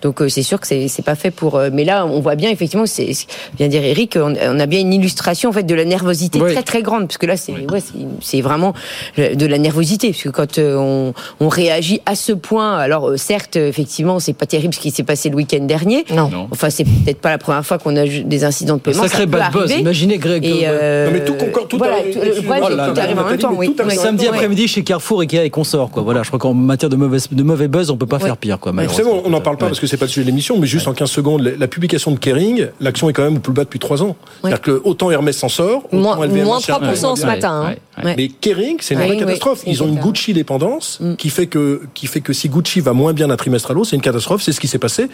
Donc 0.03 0.21
euh, 0.21 0.29
c'est 0.29 0.43
sûr 0.43 0.61
que 0.61 0.67
c'est, 0.67 0.89
c'est 0.89 1.03
pas 1.05 1.15
fait 1.15 1.31
pour. 1.31 1.57
euh, 1.57 1.71
Mais 1.73 1.85
là, 1.85 2.07
on 2.07 2.21
voit 2.21 2.35
bien 2.35 2.51
effectivement, 2.51 2.87
c'est, 2.87 3.13
c'est- 3.13 3.27
vient 3.59 3.69
dire 3.69 3.85
Eric, 3.85 4.17
on, 4.21 4.35
on 4.35 4.59
a 4.61 4.67
bien 4.67 4.81
une 4.81 4.93
illustration 4.93 5.51
en 5.51 5.53
fait 5.53 5.63
de 5.63 5.75
la 5.75 5.85
nervosité 5.85 6.39
très 6.55 6.63
très 6.65 6.83
grande, 6.83 7.07
parce 7.07 7.19
que 7.19 7.27
là 7.27 7.37
c'est, 7.37 7.53
ouais, 7.53 7.81
c'est, 7.81 7.93
c'est 8.21 8.41
vraiment 8.41 8.75
euh, 9.19 9.35
de 9.35 9.47
la 9.47 9.59
nervosité, 9.59 10.11
parce 10.11 10.23
que 10.23 10.29
quand 10.31 10.59
euh, 10.59 10.77
on, 10.77 11.15
on 11.39 11.49
réagit 11.49 12.01
à 12.07 12.17
ce 12.17 12.33
point, 12.33 12.77
alors 12.79 13.11
euh, 13.11 13.17
certes, 13.17 13.57
effectivement, 13.57 14.19
c'est 14.19 14.33
pas 14.33 14.47
terrible 14.47 14.75
ce 14.75 14.81
qui 14.81 14.91
s'est 14.91 15.05
passé 15.05 15.29
le 15.31 15.37
week-end 15.37 15.65
dernier. 15.65 16.05
Non. 16.13 16.49
Enfin, 16.51 16.71
c'est 16.71 16.85
peut-être 16.85 17.21
pas 17.21 17.31
la 17.31 17.39
première 17.39 17.65
fois 17.65 17.79
qu'on 17.79 17.97
a 17.97 18.05
des 18.07 18.45
incidents 18.45 18.77
de 18.77 18.81
paiement. 18.81 19.03
sacré 19.03 19.19
ça 19.23 19.27
bad 19.27 19.53
buzz. 19.53 19.71
Imaginez 19.73 20.19
Greg. 20.19 20.45
Et, 20.45 20.63
euh, 20.67 21.07
Non, 21.07 21.13
mais 21.13 21.25
tout 21.25 21.35
concorde, 21.35 21.69
tout 21.69 21.79
voilà, 21.79 21.95
arrive- 21.99 22.43
Oh 22.63 22.69
là 22.69 22.89
tout 22.89 23.01
arrive 23.01 23.19
en 23.19 23.25
même 23.25 23.39
temps. 23.39 23.53
Oui, 23.55 23.75
oui. 23.85 23.97
Samedi 23.97 24.27
après-midi 24.27 24.69
chez 24.69 24.83
Carrefour, 24.85 25.21
Ikea 25.21 25.45
et 25.45 25.51
consorts. 25.51 25.91
Quoi. 25.91 26.03
Voilà, 26.03 26.23
je 26.23 26.29
crois 26.29 26.39
qu'en 26.39 26.55
matière 26.55 26.91
de 26.91 26.97
mauvais, 26.97 27.19
de 27.31 27.43
mauvais 27.43 27.69
buzz, 27.69 27.91
on 27.91 27.97
peut 27.97 28.07
pas 28.07 28.19
faire 28.19 28.37
pire. 28.37 28.59
Quoi, 28.59 28.73
on 29.25 29.31
n'en 29.31 29.41
parle 29.41 29.57
pas 29.57 29.67
parce 29.67 29.81
que 29.81 29.87
c'est 29.87 29.97
pas 29.97 30.07
le 30.07 30.11
sujet 30.11 30.25
de 30.25 30.31
l'émission, 30.31 30.59
mais 30.59 30.67
juste 30.67 30.89
en 30.89 30.93
15 30.93 31.11
secondes, 31.11 31.43
la, 31.59 31.69
publication 31.69 32.13
de 32.13 32.19
Kering, 32.19 32.69
l'action 32.81 33.11
est 33.11 33.13
quand 33.13 33.25
même 33.25 33.37
au 33.37 33.41
plus 33.41 33.53
bas 33.53 33.65
depuis 33.65 33.79
3 33.79 34.03
ans. 34.03 34.17
C'est-à-dire 34.41 34.61
que 34.61 34.81
autant 34.85 35.11
Hermès 35.11 35.37
s'en 35.37 35.49
sort, 35.49 35.85
autant 35.87 35.97
Moins- 35.97 36.27
LVMH 36.27 36.45
moins 36.45 36.61
c'est 36.61 36.73
un 36.73 36.79
peu 36.79 36.87
3% 36.87 37.03
moins 37.03 37.17
ce 37.17 37.27
matin, 37.27 37.51
hein. 37.51 37.75
Ouais, 37.99 38.05
ouais. 38.05 38.15
Mais 38.17 38.29
Kering, 38.29 38.77
c'est 38.81 38.95
une 38.95 39.01
vraie 39.01 39.17
catastrophe. 39.17 39.63
Ils 39.67 39.83
ont 39.83 39.89
une. 39.89 39.97
Gucci 40.07 40.33
dépendance 40.33 41.01
qui 41.19 41.31
fait 41.31 41.47
que 41.47 41.83
qui 41.95 42.07
fait 42.07 42.21
que 42.21 42.33
si 42.33 42.49
Gucci 42.49 42.81
va 42.81 42.93
moins 42.93 43.13
bien 43.13 43.29
d'un 43.29 43.37
trimestre 43.37 43.71
à 43.71 43.75
l'autre, 43.75 43.89
c'est 43.91 43.97
une 43.97 44.03
catastrophe. 44.03 44.43
C'est 44.43 44.53
ce 44.53 44.61
qui 44.61 44.69
s'est 44.69 44.79
passé. 44.79 45.09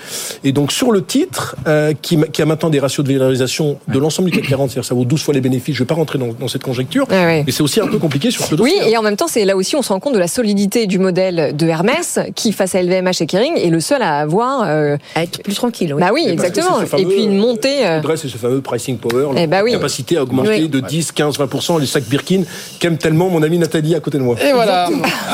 Et 0.45 0.53
donc 0.53 0.73
sur 0.73 0.93
le 0.93 1.03
titre, 1.03 1.57
euh, 1.67 1.93
qui, 2.01 2.17
a 2.17 2.45
maintenant 2.45 2.71
des 2.71 2.81
ratios 2.81 3.07
de 3.07 3.13
valorisation 3.13 3.79
de 3.89 3.99
l'ensemble 3.99 4.31
du 4.31 4.37
CAC 4.37 4.49
40, 4.49 4.71
c'est-à-dire 4.71 4.89
ça 4.89 4.95
vaut 4.95 5.05
12 5.05 5.23
fois 5.23 5.35
les 5.35 5.41
bénéfices. 5.41 5.75
Je 5.77 5.83
vais 5.83 5.87
pas 5.87 5.95
rentrer 5.95 6.19
dans, 6.19 6.33
dans 6.39 6.49
cette 6.49 6.63
conjecture, 6.63 7.07
mais 7.47 7.53
c'est 7.53 7.63
aussi 7.63 7.81
un 7.81 7.87
peu 7.87 7.99
compliqué 7.99 8.31
sur 8.31 8.45
ce 8.45 8.55
Oui, 8.57 8.73
dossier. 8.77 8.91
et 8.93 8.97
en 8.97 9.03
même 9.03 9.17
temps, 9.17 9.27
c'est 9.29 9.45
là 9.45 9.57
aussi 9.57 9.77
on 9.77 9.83
se 9.83 9.89
rend 9.93 10.01
compte 10.01 10.15
de 10.15 10.19
la 10.19 10.29
solidité 10.29 10.87
du 10.87 10.99
modèle 10.99 11.57
de 11.57 11.67
Hermès, 11.67 12.19
qui 12.35 12.53
face 12.53 12.75
à 12.75 12.83
LVMH 12.83 13.21
et 13.23 13.27
Kering 13.27 13.57
est 13.59 13.71
le 13.71 13.81
seul 13.81 14.03
à 14.03 14.19
avoir 14.19 14.63
euh, 14.67 14.97
à 15.15 15.23
être 15.25 15.43
plus 15.43 15.55
tranquille. 15.55 15.95
Bah 15.99 16.11
oui, 16.13 16.23
parce 16.25 16.27
que 16.27 16.33
exactement. 16.33 16.77
c'est 16.81 16.85
ce 16.85 16.91
fameux- 16.91 17.03
et 17.03 17.07
puis 17.07 17.25
une 17.25 17.39
montée. 17.39 17.87
euh, 17.87 18.01
c'est 18.17 18.29
ce 18.29 18.37
fameux 18.37 18.61
pricing 18.61 18.99
power, 18.99 19.29
Eh 19.33 19.41
la 19.41 19.47
bah 19.47 19.61
oui. 19.65 19.73
capacité 19.73 20.17
à 20.17 20.23
augmenter 20.23 20.49
Oui. 20.63 20.69
de 20.69 20.81
10, 20.81 21.13
15, 21.13 21.39
20% 21.39 21.81
les 21.81 21.87
sacs 21.87 22.05
Birkin 22.05 22.43
qu'aime 22.79 22.99
tellement 22.99 23.29
mon 23.31 23.43
amie 23.43 23.59
Nathalie 23.59 23.95
à 23.95 24.01
côté 24.01 24.19
de 24.19 24.23
moi. 24.23 24.37
Et 24.45 24.53
voilà, 24.53 24.89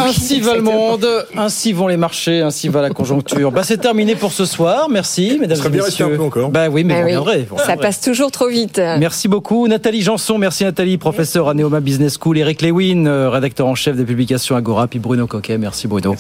ainsi 0.06 0.40
va 0.40 0.54
le 0.54 0.62
monde, 0.62 1.06
ainsi 1.36 1.72
vont 1.72 1.86
les 1.88 1.96
marchés, 1.96 2.40
ainsi 2.42 2.68
va 2.68 2.82
la 2.82 2.90
conjoncture. 2.90 3.50
Bah, 3.52 3.62
c'est 3.64 3.78
terminé 3.78 4.14
pour 4.14 4.32
ce 4.32 4.44
soir. 4.44 4.88
Merci, 4.90 5.38
mesdames 5.40 5.58
et 5.64 5.68
bien 5.68 5.84
messieurs. 5.84 6.06
un 6.06 6.16
peu 6.16 6.22
encore. 6.22 6.50
Bah 6.50 6.68
oui, 6.70 6.84
mais 6.84 7.02
bah 7.02 7.18
vous 7.20 7.30
oui, 7.30 7.44
ça 7.66 7.76
passe 7.76 8.00
toujours 8.00 8.30
trop 8.30 8.48
vite. 8.48 8.80
Merci 8.98 9.28
beaucoup 9.28 9.66
Nathalie 9.68 10.02
Janson, 10.02 10.38
merci 10.38 10.64
Nathalie, 10.64 10.98
professeur 10.98 11.48
à 11.48 11.54
Neoma 11.54 11.80
Business 11.88 12.18
School, 12.20 12.36
Eric 12.36 12.60
Lewin, 12.60 13.06
euh, 13.06 13.30
rédacteur 13.30 13.66
en 13.66 13.74
chef 13.74 13.96
des 13.96 14.04
publications 14.04 14.54
Agora, 14.56 14.88
puis 14.88 14.98
Bruno 14.98 15.26
Coquet, 15.26 15.56
merci 15.56 15.88
Bruno. 15.88 16.16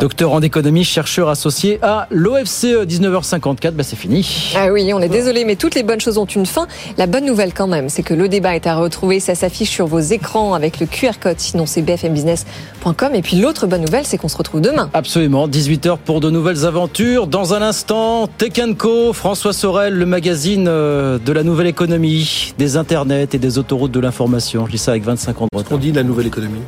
Docteur 0.00 0.32
en 0.32 0.42
économie, 0.42 0.82
chercheur 0.82 1.28
associé 1.28 1.78
à 1.80 2.08
l'OFCE 2.10 2.84
19h54, 2.88 3.70
bah 3.70 3.84
c'est 3.84 3.94
fini. 3.94 4.52
Ah 4.56 4.72
oui, 4.72 4.90
on 4.92 5.00
est 5.00 5.08
désolé, 5.08 5.44
mais 5.44 5.54
toutes 5.54 5.76
les 5.76 5.84
bonnes 5.84 6.00
choses 6.00 6.18
ont 6.18 6.24
une 6.24 6.44
fin. 6.44 6.66
La 6.98 7.06
bonne 7.06 7.24
nouvelle 7.24 7.54
quand 7.54 7.68
même, 7.68 7.88
c'est 7.88 8.02
que 8.02 8.14
le 8.14 8.28
débat 8.28 8.56
est 8.56 8.66
à 8.66 8.74
retrouver. 8.74 9.20
Ça 9.20 9.36
s'affiche 9.36 9.70
sur 9.70 9.86
vos 9.86 10.00
écrans 10.00 10.54
avec 10.54 10.80
le 10.80 10.86
QR 10.86 11.20
code, 11.22 11.38
sinon 11.38 11.66
c'est 11.66 11.82
bfmbusiness.com. 11.82 13.14
Et 13.14 13.22
puis 13.22 13.36
l'autre 13.36 13.68
bonne 13.68 13.82
nouvelle, 13.82 14.06
c'est 14.06 14.18
qu'on 14.18 14.26
se 14.26 14.36
retrouve 14.36 14.60
demain. 14.60 14.90
Absolument, 14.92 15.46
18h 15.46 15.98
pour 16.04 16.18
de 16.18 16.30
nouvelles 16.30 16.66
aventures. 16.66 17.28
Dans 17.28 17.54
un 17.54 17.62
instant, 17.62 18.26
Tech 18.26 18.54
Co, 18.76 19.12
François 19.12 19.52
Sorel, 19.52 19.94
le 19.94 20.06
magazine 20.06 20.66
euh, 20.66 21.20
de 21.24 21.30
la 21.30 21.44
nouvelle 21.44 21.68
économie, 21.68 22.54
des 22.58 22.76
internets 22.76 23.28
et 23.34 23.38
des 23.38 23.58
autoroutes 23.58 23.92
de 23.92 24.00
l'information. 24.00 24.66
Je 24.66 24.72
dis 24.72 24.78
ça 24.86 24.92
avec 24.92 25.02
25 25.02 25.42
ans 25.42 25.48
de 25.52 25.58
retard. 25.58 25.72
On 25.72 25.78
dit 25.78 25.90
la 25.90 26.04
nouvelle 26.04 26.28
économie. 26.28 26.60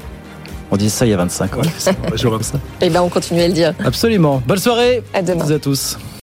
On 0.70 0.76
dit 0.76 0.90
ça 0.90 1.06
il 1.06 1.10
y 1.10 1.14
a 1.14 1.16
25 1.16 1.56
ans. 1.56 1.62
Je 1.62 2.28
ça. 2.42 2.58
Et 2.80 2.90
ben 2.90 3.00
on 3.00 3.08
continue 3.08 3.40
à 3.42 3.48
le 3.48 3.54
dire. 3.54 3.74
Absolument. 3.84 4.42
Bonne 4.46 4.58
soirée 4.58 5.02
À 5.14 5.22
demain. 5.22 5.48
à 5.50 5.58
tous. 5.58 5.96